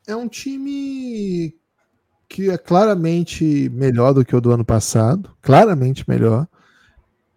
okay. 0.03 0.13
é 0.13 0.15
um 0.15 0.27
time 0.27 1.53
que 2.27 2.49
é 2.49 2.57
claramente 2.57 3.69
melhor 3.73 4.13
do 4.13 4.23
que 4.23 4.35
o 4.35 4.41
do 4.41 4.51
ano 4.51 4.63
passado, 4.63 5.35
claramente 5.41 6.07
melhor. 6.07 6.47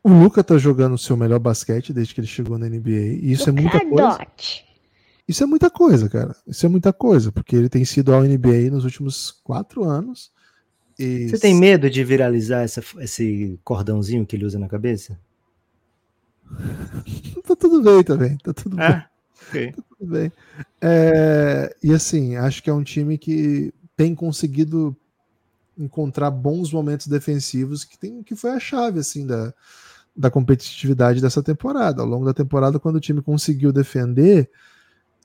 O 0.04 0.08
Luca 0.08 0.44
tá 0.44 0.58
jogando 0.58 0.94
o 0.94 0.98
seu 0.98 1.16
melhor 1.16 1.38
basquete 1.38 1.92
desde 1.92 2.14
que 2.14 2.20
ele 2.20 2.26
chegou 2.26 2.58
na 2.58 2.68
NBA, 2.68 2.90
e 2.90 3.32
isso 3.32 3.48
é 3.48 3.52
muita 3.52 3.80
coisa. 3.80 4.26
Isso 5.26 5.42
é 5.42 5.46
muita 5.46 5.70
coisa, 5.70 6.08
cara. 6.08 6.36
Isso 6.46 6.66
é 6.66 6.68
muita 6.68 6.92
coisa, 6.92 7.32
porque 7.32 7.56
ele 7.56 7.68
tem 7.68 7.84
sido 7.84 8.12
ao 8.12 8.22
NBA 8.22 8.70
nos 8.70 8.84
últimos 8.84 9.30
quatro 9.30 9.84
anos. 9.84 10.30
E... 11.02 11.28
Você 11.28 11.38
tem 11.38 11.54
medo 11.54 11.90
de 11.90 12.04
viralizar 12.04 12.62
essa, 12.62 12.82
esse 12.98 13.58
cordãozinho 13.64 14.24
que 14.24 14.36
ele 14.36 14.44
usa 14.44 14.58
na 14.58 14.68
cabeça? 14.68 15.18
tá 17.46 17.56
tudo 17.56 17.82
bem 17.82 18.02
também. 18.02 18.36
Tá 18.38 18.52
tudo 18.52 18.80
é? 18.80 18.88
bem. 18.88 19.04
Okay. 19.48 19.72
Tá 19.76 19.82
tudo 19.98 20.12
bem. 20.12 20.32
É, 20.80 21.76
e 21.82 21.92
assim, 21.92 22.36
acho 22.36 22.62
que 22.62 22.70
é 22.70 22.72
um 22.72 22.82
time 22.82 23.18
que 23.18 23.72
tem 23.96 24.14
conseguido 24.14 24.96
encontrar 25.76 26.30
bons 26.30 26.72
momentos 26.72 27.06
defensivos 27.06 27.84
que, 27.84 27.98
tem, 27.98 28.22
que 28.22 28.34
foi 28.34 28.50
a 28.50 28.60
chave 28.60 29.00
assim 29.00 29.26
da, 29.26 29.52
da 30.16 30.30
competitividade 30.30 31.20
dessa 31.20 31.42
temporada. 31.42 32.02
Ao 32.02 32.08
longo 32.08 32.24
da 32.24 32.34
temporada, 32.34 32.78
quando 32.78 32.96
o 32.96 33.00
time 33.00 33.22
conseguiu 33.22 33.72
defender, 33.72 34.50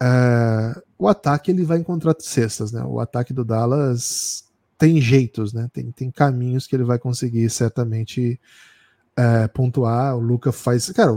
é, 0.02 0.82
o 0.98 1.08
ataque 1.08 1.52
ele 1.52 1.64
vai 1.64 1.78
encontrar 1.80 2.16
cestas, 2.20 2.72
né? 2.72 2.84
O 2.84 3.00
ataque 3.00 3.34
do 3.34 3.46
Dallas 3.46 4.47
tem 4.78 5.02
jeitos, 5.02 5.54
né? 5.54 5.70
Tem, 5.74 5.92
tem 5.92 6.12
caminhos 6.12 6.68
que 6.68 6.76
ele 6.76 6.84
vai 6.84 7.00
conseguir 7.00 7.50
certamente 7.50 8.40
é, 9.16 9.48
pontuar. 9.48 10.16
O 10.16 10.20
Luca 10.20 10.52
faz. 10.52 10.90
Cara, 10.92 11.12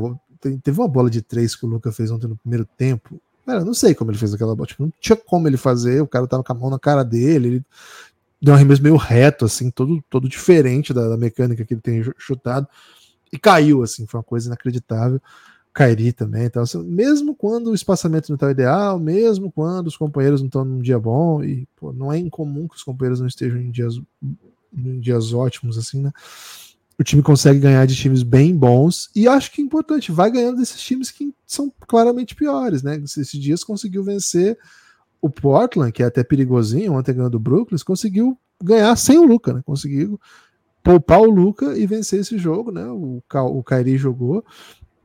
teve 0.63 0.81
uma 0.81 0.89
bola 0.89 1.11
de 1.11 1.21
três 1.21 1.55
que 1.55 1.67
o 1.67 1.69
Luca 1.69 1.93
fez 1.93 2.11
ontem 2.11 2.27
no 2.27 2.37
primeiro 2.37 2.65
tempo. 2.65 3.21
Cara, 3.45 3.65
não 3.65 3.75
sei 3.75 3.95
como 3.95 4.11
ele 4.11 4.19
fez 4.19 4.33
aquela 4.33 4.55
bola. 4.55 4.67
Tipo, 4.67 4.85
não 4.85 4.93
tinha 5.01 5.17
como 5.17 5.47
ele 5.47 5.57
fazer. 5.57 6.01
O 6.01 6.07
cara 6.07 6.27
tava 6.27 6.43
com 6.43 6.53
a 6.53 6.57
mão 6.57 6.71
na 6.71 6.79
cara 6.79 7.05
dele. 7.05 7.49
Ele 7.49 7.65
deu 8.41 8.55
um 8.55 8.57
arremesso 8.57 8.83
meio 8.83 8.97
reto, 8.97 9.45
assim, 9.45 9.71
todo, 9.71 10.03
todo 10.09 10.29
diferente 10.29 10.95
da, 10.95 11.09
da 11.09 11.17
mecânica 11.17 11.65
que 11.65 11.75
ele 11.75 11.81
tem 11.81 12.03
chutado. 12.19 12.67
E 13.33 13.39
caiu, 13.39 13.83
assim, 13.83 14.07
foi 14.07 14.19
uma 14.19 14.25
coisa 14.25 14.49
inacreditável. 14.49 15.21
Kairi 15.73 16.13
também. 16.13 16.45
Então, 16.45 16.63
assim, 16.63 16.83
mesmo 16.83 17.35
quando 17.35 17.69
o 17.69 17.75
espaçamento 17.75 18.29
não 18.29 18.35
está 18.35 18.51
ideal, 18.51 18.99
mesmo 18.99 19.51
quando 19.53 19.87
os 19.87 19.97
companheiros 19.97 20.41
não 20.41 20.47
estão 20.47 20.65
num 20.65 20.81
dia 20.81 20.99
bom, 20.99 21.43
e 21.43 21.67
pô, 21.77 21.93
não 21.93 22.13
é 22.13 22.19
incomum 22.19 22.67
que 22.67 22.77
os 22.77 22.83
companheiros 22.83 23.21
não 23.21 23.27
estejam 23.27 23.59
em 23.59 23.71
dias, 23.71 24.01
em 24.77 25.01
dias 25.01 25.33
ótimos, 25.33 25.79
assim, 25.79 26.03
né? 26.03 26.13
O 26.99 27.05
time 27.05 27.23
consegue 27.23 27.61
ganhar 27.61 27.87
de 27.87 27.97
times 27.97 28.23
bem 28.23 28.55
bons, 28.55 29.11
e 29.15 29.27
acho 29.27 29.53
que 29.53 29.63
é 29.63 29.65
importante, 29.65 30.13
vai 30.13 30.31
ganhando 30.31 30.59
desses 30.59 30.81
times 30.81 31.11
que 31.11 31.33
são 31.47 31.73
claramente 31.87 32.35
piores, 32.35 32.83
né? 32.83 33.01
Esses 33.03 33.33
dias 33.33 33.65
conseguiu 33.65 34.03
vencer 34.03 34.59
o 35.23 35.31
Portland, 35.31 35.93
que 35.93 36.03
é 36.03 36.07
até 36.07 36.25
perigosinho, 36.25 36.95
ontem 36.95 37.15
ganhando 37.15 37.37
o 37.37 37.41
Brooklyn, 37.41 37.79
conseguiu 37.85 38.37
ganhar 38.63 38.95
sem 38.97 39.19
o 39.19 39.25
Luca, 39.25 39.53
né? 39.53 39.63
Conseguiu 39.65 40.21
poupar 40.83 41.21
o 41.21 41.31
Luca 41.31 41.77
e 41.77 41.87
vencer 41.87 42.21
esse 42.21 42.39
jogo, 42.39 42.71
né? 42.71 42.85
O, 42.87 43.23
o 43.33 43.63
Kairi 43.63 43.97
jogou 43.97 44.45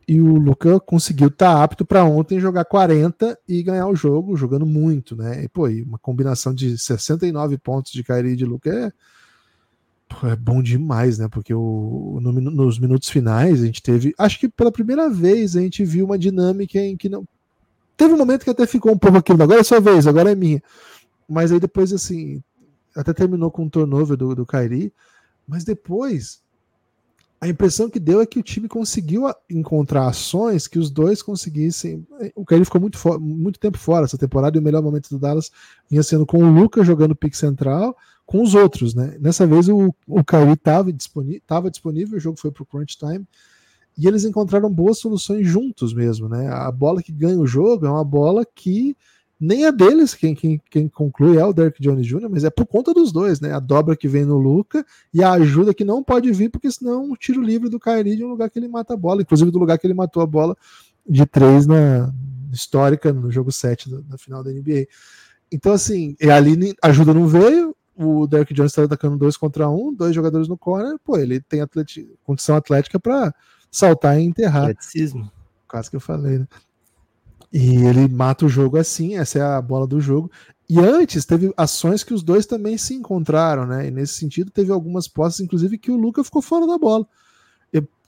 e 0.07 0.21
o 0.21 0.35
Luca 0.37 0.79
conseguiu 0.79 1.29
estar 1.29 1.55
tá 1.55 1.63
apto 1.63 1.83
para 1.83 2.03
ontem 2.03 2.39
jogar 2.39 2.65
40 2.65 3.37
e 3.47 3.63
ganhar 3.63 3.87
o 3.87 3.95
jogo, 3.95 4.37
jogando 4.37 4.65
muito, 4.65 5.15
né? 5.15 5.43
E, 5.43 5.49
pô, 5.49 5.67
e 5.67 5.81
uma 5.81 5.97
combinação 5.97 6.53
de 6.53 6.77
69 6.77 7.57
pontos 7.57 7.91
de 7.91 8.03
Kyrie 8.03 8.33
e 8.33 8.35
de 8.35 8.45
Luca 8.45 8.69
é, 8.69 8.91
pô, 10.07 10.27
é 10.27 10.35
bom 10.35 10.61
demais, 10.61 11.17
né? 11.17 11.27
Porque 11.27 11.53
o, 11.53 12.19
no, 12.21 12.31
nos 12.33 12.77
minutos 12.77 13.09
finais 13.09 13.63
a 13.63 13.65
gente 13.65 13.81
teve, 13.81 14.13
acho 14.17 14.39
que 14.39 14.47
pela 14.47 14.71
primeira 14.71 15.09
vez 15.09 15.55
a 15.55 15.61
gente 15.61 15.83
viu 15.83 16.05
uma 16.05 16.19
dinâmica 16.19 16.79
em 16.79 16.95
que 16.95 17.09
não. 17.09 17.27
Teve 17.97 18.13
um 18.13 18.17
momento 18.17 18.43
que 18.43 18.49
até 18.49 18.67
ficou 18.67 18.91
um 18.91 18.97
pouco 18.97 19.17
aquilo, 19.17 19.41
agora 19.41 19.61
é 19.61 19.63
sua 19.63 19.79
vez, 19.79 20.05
agora 20.05 20.31
é 20.31 20.35
minha. 20.35 20.61
Mas 21.27 21.51
aí 21.51 21.59
depois, 21.59 21.91
assim, 21.93 22.43
até 22.95 23.11
terminou 23.13 23.49
com 23.49 23.63
um 23.63 23.69
turnover 23.69 24.15
do, 24.15 24.35
do 24.35 24.45
Kyrie, 24.45 24.93
mas 25.47 25.63
depois 25.63 26.41
a 27.45 27.49
impressão 27.49 27.89
que 27.89 27.99
deu 27.99 28.21
é 28.21 28.25
que 28.25 28.39
o 28.39 28.43
time 28.43 28.67
conseguiu 28.67 29.23
encontrar 29.49 30.07
ações 30.07 30.67
que 30.67 30.79
os 30.79 30.89
dois 30.89 31.21
conseguissem. 31.21 32.05
O 32.35 32.43
Kyrie 32.43 32.65
ficou 32.65 32.81
muito, 32.81 32.97
muito 33.19 33.59
tempo 33.59 33.77
fora 33.77 34.05
essa 34.05 34.17
temporada 34.17 34.57
e 34.57 34.59
o 34.59 34.63
melhor 34.63 34.81
momento 34.81 35.09
do 35.09 35.19
Dallas 35.19 35.51
vinha 35.89 36.01
sendo 36.01 36.25
com 36.25 36.39
o 36.39 36.51
Lucas 36.51 36.87
jogando 36.87 37.15
pick 37.15 37.35
central 37.35 37.95
com 38.25 38.41
os 38.41 38.55
outros, 38.55 38.95
né? 38.95 39.15
Nessa 39.19 39.45
vez 39.45 39.69
o, 39.69 39.93
o 40.07 40.23
Kyrie 40.23 40.53
estava 40.53 40.91
disponível, 40.91 41.41
disponível, 41.71 42.17
o 42.17 42.19
jogo 42.19 42.39
foi 42.39 42.49
para 42.51 42.63
o 42.63 42.65
crunch 42.65 42.97
time 42.97 43.25
e 43.95 44.07
eles 44.07 44.25
encontraram 44.25 44.73
boas 44.73 44.97
soluções 44.97 45.47
juntos 45.47 45.93
mesmo, 45.93 46.27
né? 46.27 46.47
A 46.47 46.71
bola 46.71 47.03
que 47.03 47.11
ganha 47.11 47.39
o 47.39 47.45
jogo 47.45 47.85
é 47.85 47.89
uma 47.89 48.03
bola 48.03 48.43
que 48.43 48.97
nem 49.39 49.65
a 49.65 49.71
deles 49.71 50.13
quem, 50.13 50.33
quem, 50.33 50.61
quem 50.69 50.87
conclui 50.87 51.37
é 51.37 51.45
o 51.45 51.53
Derek 51.53 51.81
Jones 51.81 52.07
Jr., 52.07 52.29
mas 52.29 52.43
é 52.43 52.49
por 52.49 52.65
conta 52.65 52.93
dos 52.93 53.11
dois, 53.11 53.39
né? 53.41 53.51
A 53.53 53.59
dobra 53.59 53.95
que 53.95 54.07
vem 54.07 54.25
no 54.25 54.37
Luca 54.37 54.85
e 55.13 55.23
a 55.23 55.31
ajuda 55.33 55.73
que 55.73 55.83
não 55.83 56.03
pode 56.03 56.31
vir, 56.31 56.49
porque 56.49 56.71
senão 56.71 56.93
é 56.93 56.97
um 56.97 57.15
tiro 57.15 57.41
livre 57.41 57.69
do 57.69 57.79
Kyrie 57.79 58.15
de 58.15 58.23
um 58.23 58.29
lugar 58.29 58.49
que 58.49 58.57
ele 58.57 58.67
mata 58.67 58.93
a 58.93 58.97
bola, 58.97 59.21
inclusive 59.21 59.51
do 59.51 59.59
lugar 59.59 59.77
que 59.77 59.85
ele 59.85 59.93
matou 59.93 60.23
a 60.23 60.25
bola 60.25 60.55
de 61.07 61.25
três 61.25 61.67
na 61.67 62.13
histórica 62.51 63.11
no 63.11 63.29
jogo 63.29 63.51
7 63.51 63.89
da, 63.89 63.99
da 64.01 64.17
final 64.17 64.43
da 64.43 64.51
NBA. 64.51 64.87
Então, 65.51 65.73
assim, 65.73 66.15
e 66.19 66.29
ali 66.29 66.73
a 66.81 66.87
ajuda 66.87 67.13
não 67.13 67.27
veio, 67.27 67.75
o 67.95 68.27
Derek 68.27 68.53
Jones 68.53 68.71
está 68.71 68.83
atacando 68.83 69.17
dois 69.17 69.37
contra 69.37 69.69
um, 69.69 69.93
dois 69.93 70.15
jogadores 70.15 70.47
no 70.47 70.57
corner, 70.57 70.97
pô, 71.03 71.17
ele 71.17 71.39
tem 71.39 71.61
atleti 71.61 72.09
condição 72.23 72.55
atlética 72.55 72.99
para 72.99 73.33
saltar 73.71 74.19
e 74.19 74.23
enterrar. 74.23 74.69
Atleticismo. 74.69 75.31
Quase 75.67 75.89
que 75.89 75.95
eu 75.95 76.01
falei, 76.01 76.39
né? 76.39 76.47
E 77.57 77.77
ele 77.85 78.09
mata 78.09 78.45
o 78.45 78.49
jogo 78.49 78.75
assim, 78.75 79.15
essa 79.15 79.39
é 79.39 79.41
a 79.41 79.61
bola 79.61 79.87
do 79.87 80.01
jogo. 80.01 80.29
E 80.69 80.77
antes 80.77 81.23
teve 81.23 81.53
ações 81.55 82.03
que 82.03 82.13
os 82.13 82.21
dois 82.21 82.45
também 82.45 82.77
se 82.77 82.93
encontraram, 82.93 83.65
né? 83.65 83.87
E 83.87 83.91
nesse 83.91 84.15
sentido 84.15 84.51
teve 84.51 84.73
algumas 84.73 85.07
posses, 85.07 85.39
inclusive, 85.39 85.77
que 85.77 85.89
o 85.89 85.95
Luca 85.95 86.21
ficou 86.21 86.41
fora 86.41 86.67
da 86.67 86.77
bola. 86.77 87.07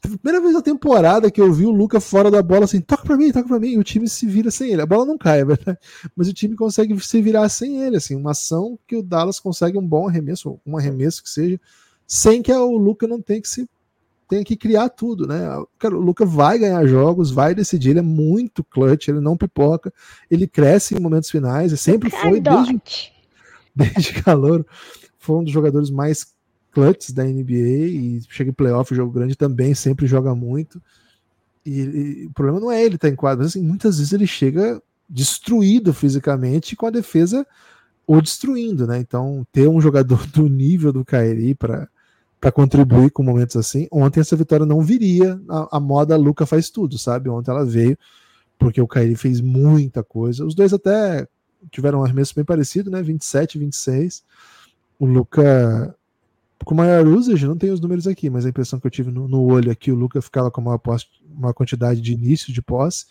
Primeira 0.02 0.42
vez 0.42 0.54
na 0.54 0.62
temporada 0.62 1.32
que 1.32 1.40
eu 1.40 1.52
vi 1.54 1.66
o 1.66 1.72
Luca 1.72 2.02
fora 2.02 2.30
da 2.30 2.44
bola, 2.44 2.66
assim, 2.66 2.82
toca 2.82 3.04
pra 3.04 3.16
mim, 3.16 3.32
toca 3.32 3.48
pra 3.48 3.58
mim, 3.58 3.70
e 3.70 3.78
o 3.78 3.84
time 3.86 4.10
se 4.10 4.26
vira 4.28 4.52
sem 4.52 4.72
ele. 4.72 4.82
A 4.82 4.86
bola 4.86 5.06
não 5.06 5.18
cai, 5.18 5.40
é 5.40 5.46
verdade? 5.46 5.80
Mas 6.14 6.28
o 6.28 6.34
time 6.34 6.54
consegue 6.54 7.00
se 7.00 7.22
virar 7.22 7.48
sem 7.48 7.82
ele, 7.84 7.96
assim, 7.96 8.16
uma 8.16 8.32
ação 8.32 8.78
que 8.86 8.98
o 8.98 9.02
Dallas 9.02 9.40
consegue 9.40 9.78
um 9.78 9.88
bom 9.88 10.10
arremesso, 10.10 10.60
um 10.66 10.78
arremesso 10.78 11.24
que 11.24 11.30
seja, 11.30 11.58
sem 12.06 12.42
que 12.42 12.52
o 12.52 12.78
Luca 12.78 13.08
não 13.08 13.22
tenha 13.22 13.42
que 13.42 13.48
se 13.48 13.68
tem 14.28 14.44
que 14.44 14.58
criar 14.58 14.90
tudo, 14.90 15.26
né? 15.26 15.48
O 15.58 15.90
Luca 15.90 16.26
vai 16.26 16.60
ganhar 16.60 16.86
jogos, 16.86 17.32
vai 17.32 17.56
decidir, 17.56 17.92
ele 17.92 18.00
é 18.00 18.04
muito 18.04 18.64
clutch, 18.64 19.08
ele 19.08 19.22
não 19.22 19.38
pipoca, 19.38 19.94
ele 20.30 20.48
cresce 20.48 20.96
em 20.96 21.00
momentos 21.00 21.30
finais, 21.30 21.72
e 21.72 21.78
sempre 21.78 22.10
foi 22.10 22.42
desde, 22.42 22.82
desde 23.76 24.14
calor, 24.22 24.66
foi 25.18 25.38
um 25.38 25.44
dos 25.44 25.54
jogadores 25.54 25.90
mais 25.90 26.36
clutches 26.72 27.12
da 27.12 27.24
NBA 27.24 27.88
e 27.88 28.22
chega 28.30 28.52
em 28.52 28.54
playoff, 28.54 28.94
jogo 28.94 29.12
grande 29.12 29.36
também, 29.36 29.74
sempre 29.74 30.06
joga 30.06 30.36
muito. 30.36 30.82
E, 31.66 31.82
e 31.82 32.26
o 32.28 32.32
problema 32.34 32.60
não 32.60 32.72
é 32.72 32.84
ele 32.84 32.96
estar 32.96 33.08
tá 33.08 33.14
em 33.14 33.16
quadro, 33.16 33.44
mas 33.44 33.52
assim, 33.52 33.64
muitas 33.66 33.98
vezes 33.98 34.14
ele 34.14 34.28
chega 34.28 34.82
destruído 35.10 35.94
fisicamente 35.94 36.76
com 36.76 36.86
a 36.86 36.92
defesa 36.92 37.48
ou 38.06 38.22
destruindo, 38.22 38.86
né? 38.86 39.00
Então, 39.00 39.46
ter 39.52 39.68
um 39.68 39.82
jogador 39.82 40.26
do 40.32 40.48
nível 40.48 40.94
do 40.94 41.04
Kairi 41.04 41.56
para 41.56 41.90
para 42.40 42.52
contribuir 42.52 43.12
com 43.12 43.24
momentos 43.24 43.56
assim. 43.56 43.88
Ontem 43.92 44.20
essa 44.20 44.36
vitória 44.36 44.66
não 44.66 44.82
viria. 44.82 45.40
A, 45.50 45.78
a, 45.78 45.80
moda 45.80 46.16
Luca 46.16 46.46
faz 46.46 46.70
tudo, 46.70 46.98
sabe? 46.98 47.30
Ontem 47.30 47.52
ela 47.52 47.66
veio 47.66 47.98
porque 48.58 48.82
o 48.82 48.88
Kairi 48.88 49.16
fez 49.16 49.42
muita 49.42 50.04
coisa. 50.04 50.46
Os 50.46 50.56
dois 50.56 50.74
até 50.74 51.28
tiveram 51.72 52.00
um 52.00 52.04
arremesso 52.04 52.34
bem 52.36 52.46
parecido, 52.46 52.90
né? 52.90 53.02
27, 53.02 53.58
26. 53.58 54.24
O 55.00 55.06
Luca 55.06 55.96
com 56.66 56.76
maior 56.76 57.06
usage, 57.08 57.48
não 57.48 57.58
tem 57.58 57.72
os 57.72 57.80
números 57.80 58.08
aqui, 58.08 58.30
mas 58.30 58.46
a 58.46 58.50
impressão 58.50 58.80
que 58.80 58.88
eu 58.88 58.92
tive 58.92 59.12
no, 59.12 59.28
no 59.28 59.44
olho 59.44 59.72
aqui, 59.72 59.92
o 59.92 59.96
Luca 59.96 60.22
ficava 60.22 60.50
com 60.50 60.60
uma, 60.60 60.78
posse, 60.78 61.06
uma 61.30 61.54
quantidade 61.54 62.02
de 62.02 62.14
início 62.14 62.52
de 62.52 62.62
posse. 62.62 63.06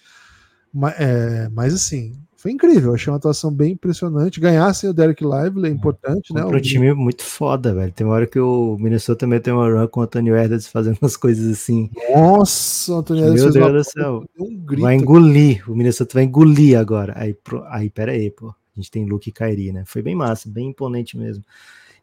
Mas, 0.76 0.94
é, 1.00 1.48
mas 1.48 1.72
assim, 1.72 2.12
foi 2.36 2.52
incrível, 2.52 2.92
achei 2.92 3.10
uma 3.10 3.16
atuação 3.16 3.50
bem 3.50 3.72
impressionante. 3.72 4.38
Ganhassem 4.38 4.90
o 4.90 4.92
Derek 4.92 5.24
Lively 5.24 5.68
é 5.68 5.72
importante, 5.72 6.28
Contra 6.28 6.50
né? 6.50 6.58
um 6.58 6.60
time 6.60 6.92
muito 6.92 7.24
foda, 7.24 7.72
velho. 7.74 7.90
Tem 7.90 8.06
uma 8.06 8.14
hora 8.14 8.26
que 8.26 8.38
o 8.38 8.76
Minnesota 8.78 9.20
também 9.20 9.40
tem 9.40 9.54
uma 9.54 9.70
run 9.70 9.88
com 9.88 10.00
o 10.00 10.02
Anthony 10.02 10.28
Edwards 10.28 10.68
fazendo 10.68 10.98
umas 11.00 11.16
coisas 11.16 11.50
assim. 11.50 11.90
Nossa, 12.14 12.92
o 12.92 12.98
Anthony 12.98 13.20
Edwards 13.20 13.42
Meu 13.42 13.52
Deus 13.52 13.86
do 13.86 13.90
céu. 13.90 14.24
Um 14.38 14.64
vai 14.78 14.96
engolir, 14.96 15.68
o 15.68 15.74
Minnesota 15.74 16.12
vai 16.12 16.24
engolir 16.24 16.78
agora. 16.78 17.14
Aí, 17.16 17.32
pro, 17.32 17.64
aí 17.68 17.88
pera 17.88 18.12
aí, 18.12 18.30
pô. 18.30 18.48
A 18.48 18.54
gente 18.76 18.90
tem 18.90 19.06
Luke 19.06 19.30
e 19.30 19.32
Kyrie, 19.32 19.72
né? 19.72 19.84
Foi 19.86 20.02
bem 20.02 20.14
massa, 20.14 20.46
bem 20.46 20.68
imponente 20.68 21.16
mesmo. 21.16 21.42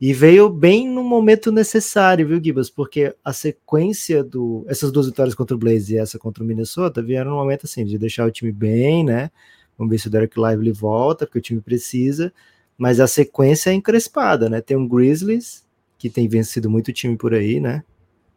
E 0.02 0.14
veio 0.14 0.50
bem 0.50 0.90
no 0.90 1.04
momento 1.04 1.52
necessário, 1.52 2.28
viu, 2.28 2.44
Gibas? 2.44 2.70
Porque 2.70 3.16
a 3.24 3.32
sequência 3.32 4.24
do. 4.24 4.66
Essas 4.68 4.92
duas 4.92 5.06
vitórias 5.06 5.36
contra 5.36 5.56
o 5.56 5.60
Blaze 5.60 5.94
e 5.94 5.98
essa 5.98 6.20
contra 6.20 6.44
o 6.44 6.48
Minnesota 6.48 7.02
vieram 7.02 7.32
no 7.32 7.38
momento 7.38 7.66
assim, 7.66 7.86
de 7.86 7.98
deixar 7.98 8.28
o 8.28 8.32
time 8.32 8.52
bem, 8.52 9.04
né? 9.04 9.32
Vamos 9.78 9.92
ver 9.92 9.98
se 10.00 10.08
o 10.08 10.10
Derek 10.12 10.40
Lively 10.40 10.72
volta, 10.72 11.26
porque 11.26 11.40
o 11.40 11.42
time 11.42 11.62
precisa. 11.62 12.34
Mas 12.78 13.00
a 13.00 13.08
sequência 13.08 13.70
é 13.70 13.74
encrespada, 13.74 14.50
né? 14.50 14.62
Tem 14.62 14.76
um 14.76 14.88
Grizzlies, 14.88 15.64
que 15.98 16.10
tem 16.10 16.28
vencido 16.28 16.70
muito 16.70 16.92
time 16.92 17.16
por 17.16 17.34
aí, 17.34 17.60
né? 17.60 17.84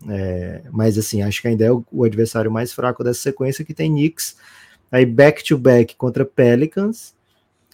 É, 0.09 0.63
mas 0.71 0.99
assim, 0.99 1.23
acho 1.23 1.41
que 1.41 1.49
ainda 1.49 1.65
é 1.65 1.73
o, 1.73 1.85
o, 1.91 2.05
adversário 2.05 2.51
mais 2.51 2.73
fraco 2.73 3.03
dessa 3.03 3.21
sequência, 3.23 3.65
que 3.65 3.73
tem 3.75 3.91
Knicks, 3.91 4.37
aí 4.93 5.07
back-to-back 5.07 5.95
-back 5.95 5.97
contra 5.97 6.25
Pelicans, 6.25 7.15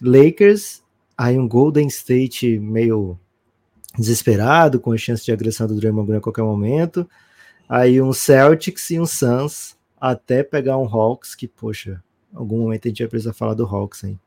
Lakers, 0.01 0.81
aí 1.17 1.37
um 1.37 1.47
Golden 1.47 1.87
State 1.87 2.59
meio 2.59 3.19
desesperado, 3.97 4.79
com 4.79 4.91
a 4.91 4.97
chance 4.97 5.23
de 5.23 5.31
agressão 5.31 5.67
do 5.67 5.75
Draymond 5.75 6.07
Green 6.07 6.17
a 6.17 6.21
qualquer 6.21 6.43
momento, 6.43 7.07
aí 7.67 8.01
um 8.01 8.13
Celtics 8.13 8.89
e 8.89 8.99
um 8.99 9.05
Suns, 9.05 9.75
até 9.99 10.43
pegar 10.43 10.77
um 10.77 10.85
Hawks, 10.85 11.35
que, 11.35 11.47
poxa, 11.47 12.03
algum 12.33 12.59
momento 12.59 12.87
a 12.87 12.89
gente 12.89 13.03
vai 13.03 13.09
precisar 13.09 13.33
falar 13.33 13.53
do 13.53 13.65
Hawks, 13.65 14.03
hein? 14.03 14.19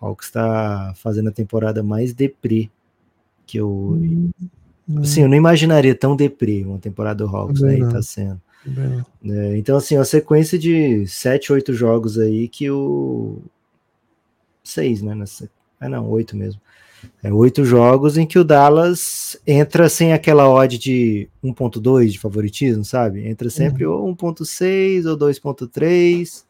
Hawks 0.00 0.28
está 0.28 0.92
fazendo 0.96 1.28
a 1.28 1.32
temporada 1.32 1.82
mais 1.82 2.14
deprê 2.14 2.70
que 3.46 3.58
eu. 3.58 3.68
Hum, 3.68 4.30
assim, 4.98 5.22
eu 5.22 5.28
não 5.28 5.36
imaginaria 5.36 5.94
tão 5.94 6.16
deprê 6.16 6.64
uma 6.64 6.78
temporada 6.78 7.24
do 7.24 7.36
Hawks, 7.36 7.60
né? 7.60 7.78
E 7.78 7.88
tá 7.88 8.00
sendo. 8.00 8.40
É, 9.24 9.56
então, 9.56 9.76
assim, 9.76 9.96
uma 9.96 10.04
sequência 10.04 10.58
de 10.58 11.06
7, 11.06 11.52
8 11.52 11.74
jogos 11.74 12.18
aí 12.18 12.48
que 12.48 12.70
o. 12.70 13.38
Seis, 14.62 15.02
né? 15.02 15.14
Nessa... 15.14 15.50
É, 15.80 15.88
não, 15.88 16.08
oito 16.10 16.36
mesmo. 16.36 16.60
É 17.22 17.32
oito 17.32 17.64
jogos 17.64 18.16
em 18.16 18.26
que 18.26 18.38
o 18.38 18.44
Dallas 18.44 19.38
entra 19.46 19.88
sem 19.88 20.12
aquela 20.12 20.48
odd 20.48 20.78
de 20.78 21.28
1.2 21.42 22.08
de 22.08 22.18
favoritismo, 22.18 22.84
sabe? 22.84 23.26
Entra 23.26 23.48
sempre 23.50 23.86
uhum. 23.86 24.06
ou 24.06 24.16
1.6 24.16 25.06
ou 25.06 25.16
2.3 25.16 26.44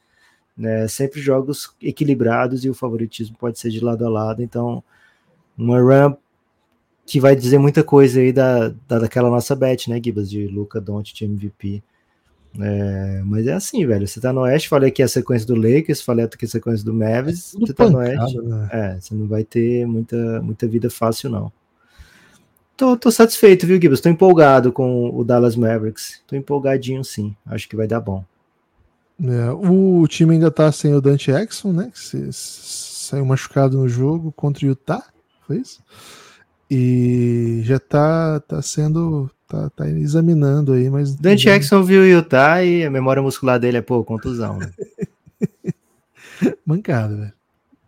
né? 0.60 0.86
Sempre 0.88 1.20
jogos 1.22 1.74
equilibrados 1.80 2.66
e 2.66 2.68
o 2.68 2.74
favoritismo 2.74 3.34
pode 3.38 3.58
ser 3.58 3.70
de 3.70 3.80
lado 3.80 4.04
a 4.04 4.10
lado. 4.10 4.42
Então, 4.42 4.84
uma 5.56 5.80
run 5.80 6.14
que 7.06 7.18
vai 7.18 7.34
dizer 7.34 7.58
muita 7.58 7.82
coisa 7.82 8.20
aí 8.20 8.30
da, 8.30 8.68
da 8.86 8.98
daquela 8.98 9.30
nossa 9.30 9.56
bet, 9.56 9.88
né, 9.88 9.98
Gibas, 10.04 10.28
de 10.28 10.46
Luca 10.46 10.78
Doncic 10.78 11.22
MVP. 11.22 11.82
É, 12.58 13.22
mas 13.24 13.46
é 13.46 13.52
assim, 13.52 13.86
velho. 13.86 14.06
Você 14.06 14.20
tá 14.20 14.32
no 14.32 14.40
Oeste, 14.40 14.68
falei 14.68 14.90
que 14.90 15.02
é 15.02 15.04
a 15.04 15.08
sequência 15.08 15.46
do 15.46 15.54
Lakers, 15.54 16.02
falei 16.02 16.26
que 16.26 16.44
é 16.44 16.48
a 16.48 16.50
sequência 16.50 16.84
do 16.84 16.92
Mavis. 16.92 17.54
É 17.54 17.58
você 17.58 17.72
tá 17.72 17.88
no 17.88 17.98
Oeste. 17.98 18.38
Né? 18.40 18.68
É, 18.72 19.00
você 19.00 19.14
não 19.14 19.26
vai 19.26 19.44
ter 19.44 19.86
muita, 19.86 20.42
muita 20.42 20.66
vida 20.66 20.90
fácil, 20.90 21.30
não. 21.30 21.52
Tô, 22.76 22.96
tô 22.96 23.10
satisfeito, 23.10 23.66
viu, 23.66 23.80
Gibas? 23.80 24.00
Tô 24.00 24.08
empolgado 24.08 24.72
com 24.72 25.10
o 25.14 25.22
Dallas 25.22 25.54
Mavericks. 25.54 26.22
Tô 26.26 26.34
empolgadinho, 26.34 27.04
sim. 27.04 27.36
Acho 27.46 27.68
que 27.68 27.76
vai 27.76 27.86
dar 27.86 28.00
bom. 28.00 28.24
É, 29.22 29.50
o 29.50 30.06
time 30.08 30.34
ainda 30.34 30.50
tá 30.50 30.72
sem 30.72 30.94
o 30.94 31.00
Dante 31.00 31.30
Exxon, 31.30 31.72
né? 31.72 31.92
Que 31.92 32.30
saiu 32.32 33.26
machucado 33.26 33.76
no 33.76 33.86
jogo 33.86 34.32
contra 34.32 34.64
o 34.64 34.68
Utah, 34.68 35.04
foi 35.46 35.58
isso? 35.58 35.82
E 36.70 37.60
já 37.64 37.78
tá, 37.78 38.40
tá 38.40 38.62
sendo. 38.62 39.30
Tá, 39.50 39.68
tá 39.70 39.88
examinando 39.88 40.72
aí, 40.72 40.88
mas. 40.88 41.16
Dante 41.16 41.48
Exxon 41.48 41.82
viu 41.82 42.02
o 42.02 42.06
Utah 42.06 42.62
e 42.62 42.84
a 42.84 42.90
memória 42.90 43.20
muscular 43.20 43.58
dele 43.58 43.78
é, 43.78 43.82
pô, 43.82 44.04
contusão, 44.04 44.58
né? 44.58 44.70
Mancada, 46.64 47.16
velho. 47.16 47.32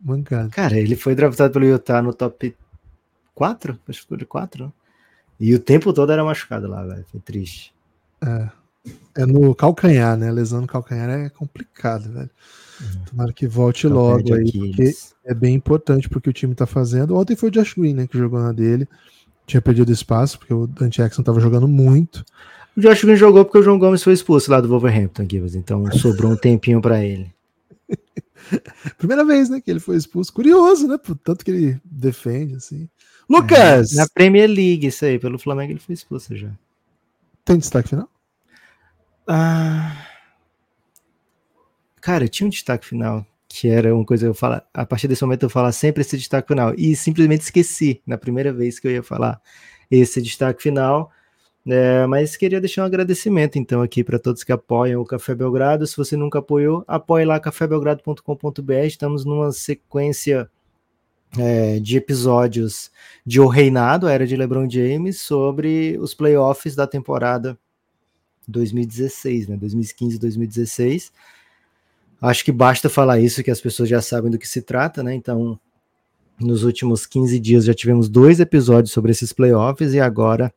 Mancada. 0.00 0.48
Cara, 0.48 0.76
ele 0.76 0.96
foi 0.96 1.14
draftado 1.14 1.52
pelo 1.52 1.64
Utah 1.64 2.02
no 2.02 2.12
top 2.12 2.52
4? 3.32 3.78
Acho 3.88 4.02
que 4.02 4.08
foi 4.08 4.18
de 4.18 4.26
4, 4.26 4.64
né? 4.64 4.72
E 5.38 5.54
o 5.54 5.60
tempo 5.60 5.92
todo 5.92 6.10
era 6.10 6.24
machucado 6.24 6.66
lá, 6.66 6.84
velho. 6.84 7.04
Foi 7.12 7.20
triste. 7.20 7.72
É. 8.20 8.48
É 9.14 9.24
no 9.24 9.54
calcanhar, 9.54 10.16
né? 10.16 10.32
Lesão 10.32 10.62
no 10.62 10.66
calcanhar 10.66 11.08
é 11.10 11.28
complicado, 11.28 12.12
velho. 12.12 12.30
Uhum. 12.80 13.04
Tomara 13.04 13.32
que 13.32 13.46
volte 13.46 13.86
logo 13.86 14.34
aí, 14.34 14.50
porque 14.50 14.90
é 15.24 15.32
bem 15.32 15.54
importante 15.54 16.08
porque 16.08 16.28
o 16.28 16.32
time 16.32 16.56
tá 16.56 16.66
fazendo. 16.66 17.16
Ontem 17.16 17.36
foi 17.36 17.50
o 17.50 17.52
Josh 17.52 17.74
Green, 17.74 17.94
né, 17.94 18.08
que 18.08 18.18
jogou 18.18 18.40
na 18.40 18.50
dele. 18.50 18.88
Tinha 19.46 19.60
perdido 19.60 19.92
espaço, 19.92 20.38
porque 20.38 20.54
o 20.54 20.66
Dante 20.66 20.98
Jackson 20.98 21.22
tava 21.22 21.40
jogando 21.40 21.66
muito. 21.68 22.24
O 22.76 22.80
Josh 22.80 23.04
Green 23.04 23.16
jogou 23.16 23.44
porque 23.44 23.58
o 23.58 23.62
João 23.62 23.78
Gomes 23.78 24.02
foi 24.02 24.12
expulso 24.12 24.50
lá 24.50 24.60
do 24.60 24.68
Wolverhampton, 24.68 25.26
Gibbs, 25.28 25.54
então 25.54 25.90
sobrou 25.92 26.32
um 26.32 26.36
tempinho 26.36 26.80
para 26.80 27.04
ele. 27.04 27.32
Primeira 28.96 29.24
vez, 29.24 29.48
né, 29.48 29.60
que 29.60 29.70
ele 29.70 29.80
foi 29.80 29.96
expulso. 29.96 30.32
Curioso, 30.32 30.88
né? 30.88 30.98
Por 30.98 31.16
tanto 31.16 31.44
que 31.44 31.50
ele 31.50 31.80
defende, 31.84 32.56
assim. 32.56 32.88
Lucas! 33.28 33.92
É, 33.92 33.96
na 33.96 34.06
Premier 34.08 34.48
League, 34.48 34.86
isso 34.86 35.04
aí, 35.04 35.18
pelo 35.18 35.38
Flamengo 35.38 35.72
ele 35.72 35.80
foi 35.80 35.94
expulso 35.94 36.36
já. 36.36 36.50
Tem 37.44 37.58
destaque 37.58 37.90
final? 37.90 38.08
Ah, 39.26 40.06
cara, 42.00 42.28
tinha 42.28 42.46
um 42.46 42.50
destaque 42.50 42.86
final 42.86 43.26
que 43.52 43.68
era 43.68 43.94
uma 43.94 44.04
coisa 44.04 44.26
eu 44.26 44.34
falo, 44.34 44.62
a 44.72 44.86
partir 44.86 45.06
desse 45.06 45.22
momento 45.22 45.42
eu 45.42 45.50
falo 45.50 45.70
sempre 45.72 46.00
esse 46.00 46.16
destaque 46.16 46.48
final 46.48 46.74
e 46.76 46.96
simplesmente 46.96 47.42
esqueci 47.42 48.00
na 48.06 48.16
primeira 48.16 48.52
vez 48.52 48.80
que 48.80 48.88
eu 48.88 48.92
ia 48.92 49.02
falar 49.02 49.40
esse 49.90 50.22
destaque 50.22 50.62
final. 50.62 51.10
É, 51.64 52.06
mas 52.06 52.36
queria 52.36 52.60
deixar 52.60 52.82
um 52.82 52.86
agradecimento 52.86 53.56
então 53.56 53.82
aqui 53.82 54.02
para 54.02 54.18
todos 54.18 54.42
que 54.42 54.50
apoiam 54.50 55.00
o 55.02 55.04
Café 55.04 55.34
Belgrado. 55.34 55.86
Se 55.86 55.96
você 55.96 56.16
nunca 56.16 56.38
apoiou, 56.38 56.82
apoie 56.88 57.24
lá 57.24 57.38
cafébelgrado.com.br. 57.38 58.86
Estamos 58.86 59.24
numa 59.24 59.52
sequência 59.52 60.50
é, 61.38 61.78
de 61.78 61.96
episódios 61.98 62.90
de 63.24 63.38
O 63.38 63.46
Reinado, 63.46 64.06
a 64.06 64.12
era 64.12 64.26
de 64.26 64.34
LeBron 64.34 64.68
James, 64.68 65.20
sobre 65.20 65.96
os 66.00 66.14
playoffs 66.14 66.74
da 66.74 66.86
temporada 66.86 67.56
2016, 68.48 69.48
né? 69.48 69.56
2015, 69.56 70.18
2016. 70.18 71.12
Acho 72.22 72.44
que 72.44 72.52
basta 72.52 72.88
falar 72.88 73.18
isso 73.18 73.42
que 73.42 73.50
as 73.50 73.60
pessoas 73.60 73.88
já 73.88 74.00
sabem 74.00 74.30
do 74.30 74.38
que 74.38 74.46
se 74.46 74.62
trata, 74.62 75.02
né? 75.02 75.12
Então, 75.12 75.58
nos 76.38 76.62
últimos 76.62 77.04
15 77.04 77.40
dias 77.40 77.64
já 77.64 77.74
tivemos 77.74 78.08
dois 78.08 78.38
episódios 78.38 78.92
sobre 78.92 79.10
esses 79.10 79.32
playoffs 79.32 79.92
e 79.92 79.98
agora 79.98 80.54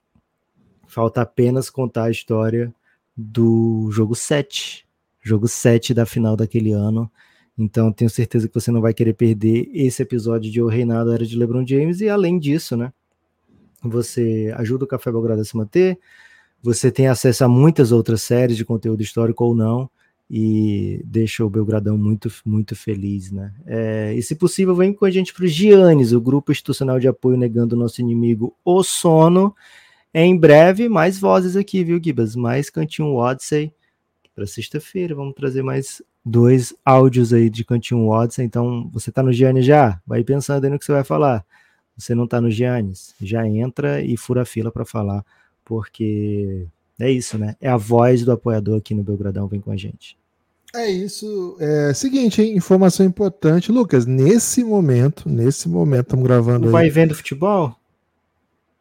falta 0.86 1.22
apenas 1.22 1.72
contar 1.72 2.04
a 2.04 2.12
história 2.12 2.72
do 3.18 3.90
jogo 3.92 4.14
7, 4.14 4.86
jogo 5.24 5.48
7 5.48 5.92
da 5.92 6.06
final 6.06 6.36
daquele 6.36 6.72
ano. 6.72 7.12
Então, 7.58 7.92
tenho 7.92 8.12
certeza 8.12 8.48
que 8.48 8.54
você 8.54 8.70
não 8.70 8.82
vai 8.82 8.94
querer 8.94 9.14
perder 9.14 9.68
esse 9.74 10.04
episódio 10.04 10.52
de 10.52 10.62
O 10.62 10.68
Reinado 10.68 11.12
Era 11.12 11.26
de 11.26 11.36
LeBron 11.36 11.66
James 11.66 12.00
e 12.00 12.08
além 12.08 12.38
disso, 12.38 12.78
né? 12.78 12.94
Você 13.82 14.54
ajuda 14.56 14.86
o 14.86 14.88
Café 14.88 15.12
Belgrado 15.12 15.42
a 15.42 15.46
se 15.46 15.58
manter, 15.58 15.98
você 16.62 16.92
tem 16.92 17.08
acesso 17.08 17.44
a 17.44 17.48
muitas 17.48 17.92
outras 17.92 18.22
séries 18.22 18.56
de 18.56 18.66
conteúdo 18.66 19.02
histórico 19.02 19.46
ou 19.46 19.56
não, 19.56 19.90
e 20.30 21.02
deixa 21.06 21.46
o 21.46 21.50
Belgradão 21.50 21.98
muito, 21.98 22.32
muito 22.44 22.76
feliz, 22.76 23.32
né? 23.32 23.54
É, 23.66 24.14
e 24.16 24.22
se 24.24 24.36
possível, 24.36 24.76
vem 24.76 24.94
com 24.94 25.06
a 25.06 25.12
gente 25.12 25.34
para 25.34 25.46
o 25.46 25.48
Giannis, 25.48 26.14
o 26.14 26.22
grupo 26.22 26.52
institucional 26.52 27.00
de 27.00 27.08
apoio 27.08 27.38
negando 27.38 27.76
o 27.76 27.80
nosso 27.80 28.02
inimigo 28.02 28.56
o 28.64 28.84
sono. 28.84 29.56
Em 30.14 30.36
breve, 30.38 30.90
mais 30.90 31.20
vozes 31.20 31.56
aqui, 31.56 31.84
viu, 31.84 32.02
Gibas? 32.04 32.36
Mais 32.36 32.70
Cantinho 32.70 33.14
Odyssey 33.16 33.74
para 34.34 34.48
sexta-feira. 34.48 35.14
Vamos 35.14 35.36
trazer 35.36 35.62
mais 35.62 36.02
dois 36.24 36.74
áudios 36.84 37.32
aí 37.32 37.50
de 37.50 37.64
Cantinho 37.64 38.08
Odyssey. 38.08 38.46
Então, 38.46 38.90
você 38.92 39.12
tá 39.12 39.22
no 39.22 39.32
Giannis 39.32 39.66
já? 39.66 40.02
Vai 40.08 40.24
pensando 40.24 40.64
aí 40.64 40.72
no 40.72 40.80
que 40.80 40.86
você 40.86 40.92
vai 40.92 41.04
falar. 41.04 41.46
Você 41.98 42.16
não 42.16 42.28
tá 42.28 42.42
no 42.42 42.50
Giannis? 42.50 43.14
Já 43.22 43.48
entra 43.48 44.02
e 44.02 44.18
fura 44.18 44.42
a 44.42 44.46
fila 44.46 44.72
para 44.72 44.86
falar, 44.86 45.24
porque 45.64 46.68
é 47.00 47.12
isso, 47.12 47.38
né? 47.38 47.56
É 47.60 47.70
a 47.70 47.78
voz 47.78 48.24
do 48.24 48.32
apoiador 48.32 48.78
aqui 48.78 48.94
no 48.94 49.04
Belgradão, 49.04 49.48
vem 49.48 49.60
com 49.60 49.72
a 49.72 49.78
gente. 49.78 50.18
É 50.74 50.90
isso. 50.92 51.56
É 51.60 51.94
seguinte, 51.94 52.42
hein? 52.42 52.58
informação 52.58 53.06
importante, 53.06 53.72
Lucas. 53.72 54.06
Nesse 54.06 54.64
momento, 54.64 55.30
nesse 55.30 55.70
momento, 55.70 56.08
estamos 56.08 56.26
gravando. 56.26 56.70
Vai 56.70 56.90
vendo 56.90 57.16
futebol? 57.16 57.74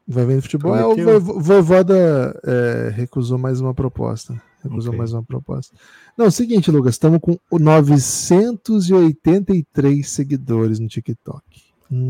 Vai 0.07 0.27
vendo 0.27 0.43
futebol. 0.43 0.77
É, 0.77 0.85
o 0.85 0.95
Voivoda 1.41 2.39
é, 2.45 2.93
recusou 2.95 3.39
mais 3.39 3.59
uma 3.61 3.73
proposta. 3.73 4.35
Recusou 4.62 4.91
okay. 4.91 4.99
mais 4.99 5.12
uma 5.12 5.23
proposta. 5.23 5.74
Não, 6.16 6.31
seguinte, 6.31 6.70
Lucas, 6.70 6.95
estamos 6.95 7.20
com 7.20 7.39
983 7.51 10.09
seguidores 10.09 10.78
no 10.78 10.89
TikTok. 10.89 11.43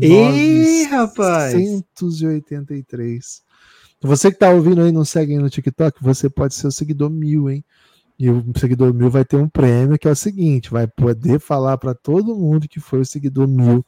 Ei, 0.01 0.83
rapaz! 0.85 1.53
983. 1.53 3.43
Você 4.05 4.29
que 4.29 4.35
está 4.35 4.49
ouvindo 4.51 4.81
aí 4.81 4.91
não 4.91 5.03
segue 5.03 5.37
no 5.37 5.49
TikTok, 5.49 6.01
você 6.01 6.29
pode 6.29 6.53
ser 6.53 6.67
o 6.67 6.71
seguidor 6.71 7.09
mil, 7.09 7.49
hein? 7.49 7.65
E 8.17 8.29
o 8.29 8.43
seguidor 8.55 8.93
mil 8.93 9.09
vai 9.09 9.25
ter 9.25 9.35
um 9.35 9.49
prêmio 9.49 9.97
que 9.97 10.07
é 10.07 10.11
o 10.11 10.15
seguinte: 10.15 10.69
vai 10.69 10.87
poder 10.87 11.39
falar 11.39 11.77
para 11.77 11.93
todo 11.93 12.35
mundo 12.35 12.67
que 12.67 12.79
foi 12.79 12.99
o 12.99 13.05
seguidor 13.05 13.47
mil 13.47 13.85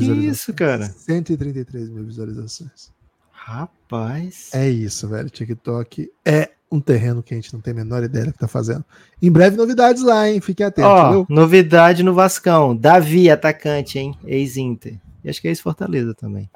Que 0.00 0.26
isso, 0.26 0.52
cara? 0.54 0.88
133 0.88 1.88
mil 1.88 2.04
visualizações. 2.04 2.92
Rapaz. 3.30 4.50
É 4.54 4.68
isso, 4.68 5.06
velho. 5.08 5.28
TikTok 5.28 6.10
é 6.24 6.50
um 6.72 6.80
terreno 6.80 7.22
que 7.22 7.34
a 7.34 7.36
gente 7.36 7.52
não 7.52 7.60
tem 7.60 7.72
a 7.72 7.76
menor 7.76 8.02
ideia 8.02 8.26
do 8.26 8.32
que 8.32 8.38
tá 8.38 8.48
fazendo. 8.48 8.84
Em 9.22 9.30
breve, 9.30 9.56
novidades 9.56 10.02
lá, 10.02 10.28
hein? 10.28 10.40
Fiquem 10.40 10.66
atentos. 10.66 10.90
Ó, 10.90 11.26
novidade 11.28 12.02
no 12.02 12.14
Vascão. 12.14 12.74
Davi, 12.74 13.30
atacante, 13.30 13.98
hein? 13.98 14.14
Ex-Inter. 14.24 14.98
E 15.22 15.30
acho 15.30 15.40
que 15.40 15.48
é 15.48 15.50
ex-Fortaleza 15.50 16.14
também. 16.14 16.50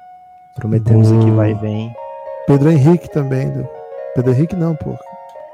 Prometemos 0.55 1.11
aqui, 1.11 1.31
vai 1.31 1.51
e 1.51 1.55
vem. 1.55 1.93
Pedro 2.45 2.69
Henrique 2.69 3.09
também. 3.11 3.49
Do... 3.51 3.67
Pedro 4.15 4.33
Henrique 4.33 4.55
não, 4.55 4.75
pô. 4.75 4.97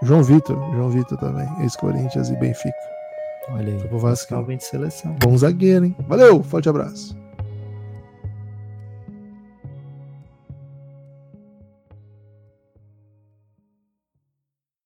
João 0.02 0.24
Vitor. 0.24 0.58
João 0.74 0.90
Vitor 0.90 1.18
também. 1.18 1.48
Ex-Corinthians 1.62 2.30
e 2.30 2.36
Benfica. 2.38 2.74
Olha 3.50 3.74
aí. 3.74 3.88
Vascão. 4.00 4.44
de 4.46 4.64
seleção. 4.64 5.16
Bom 5.22 5.38
zagueiro, 5.38 5.86
hein? 5.86 5.96
Valeu, 6.08 6.42
forte 6.42 6.68
abraço. 6.68 7.16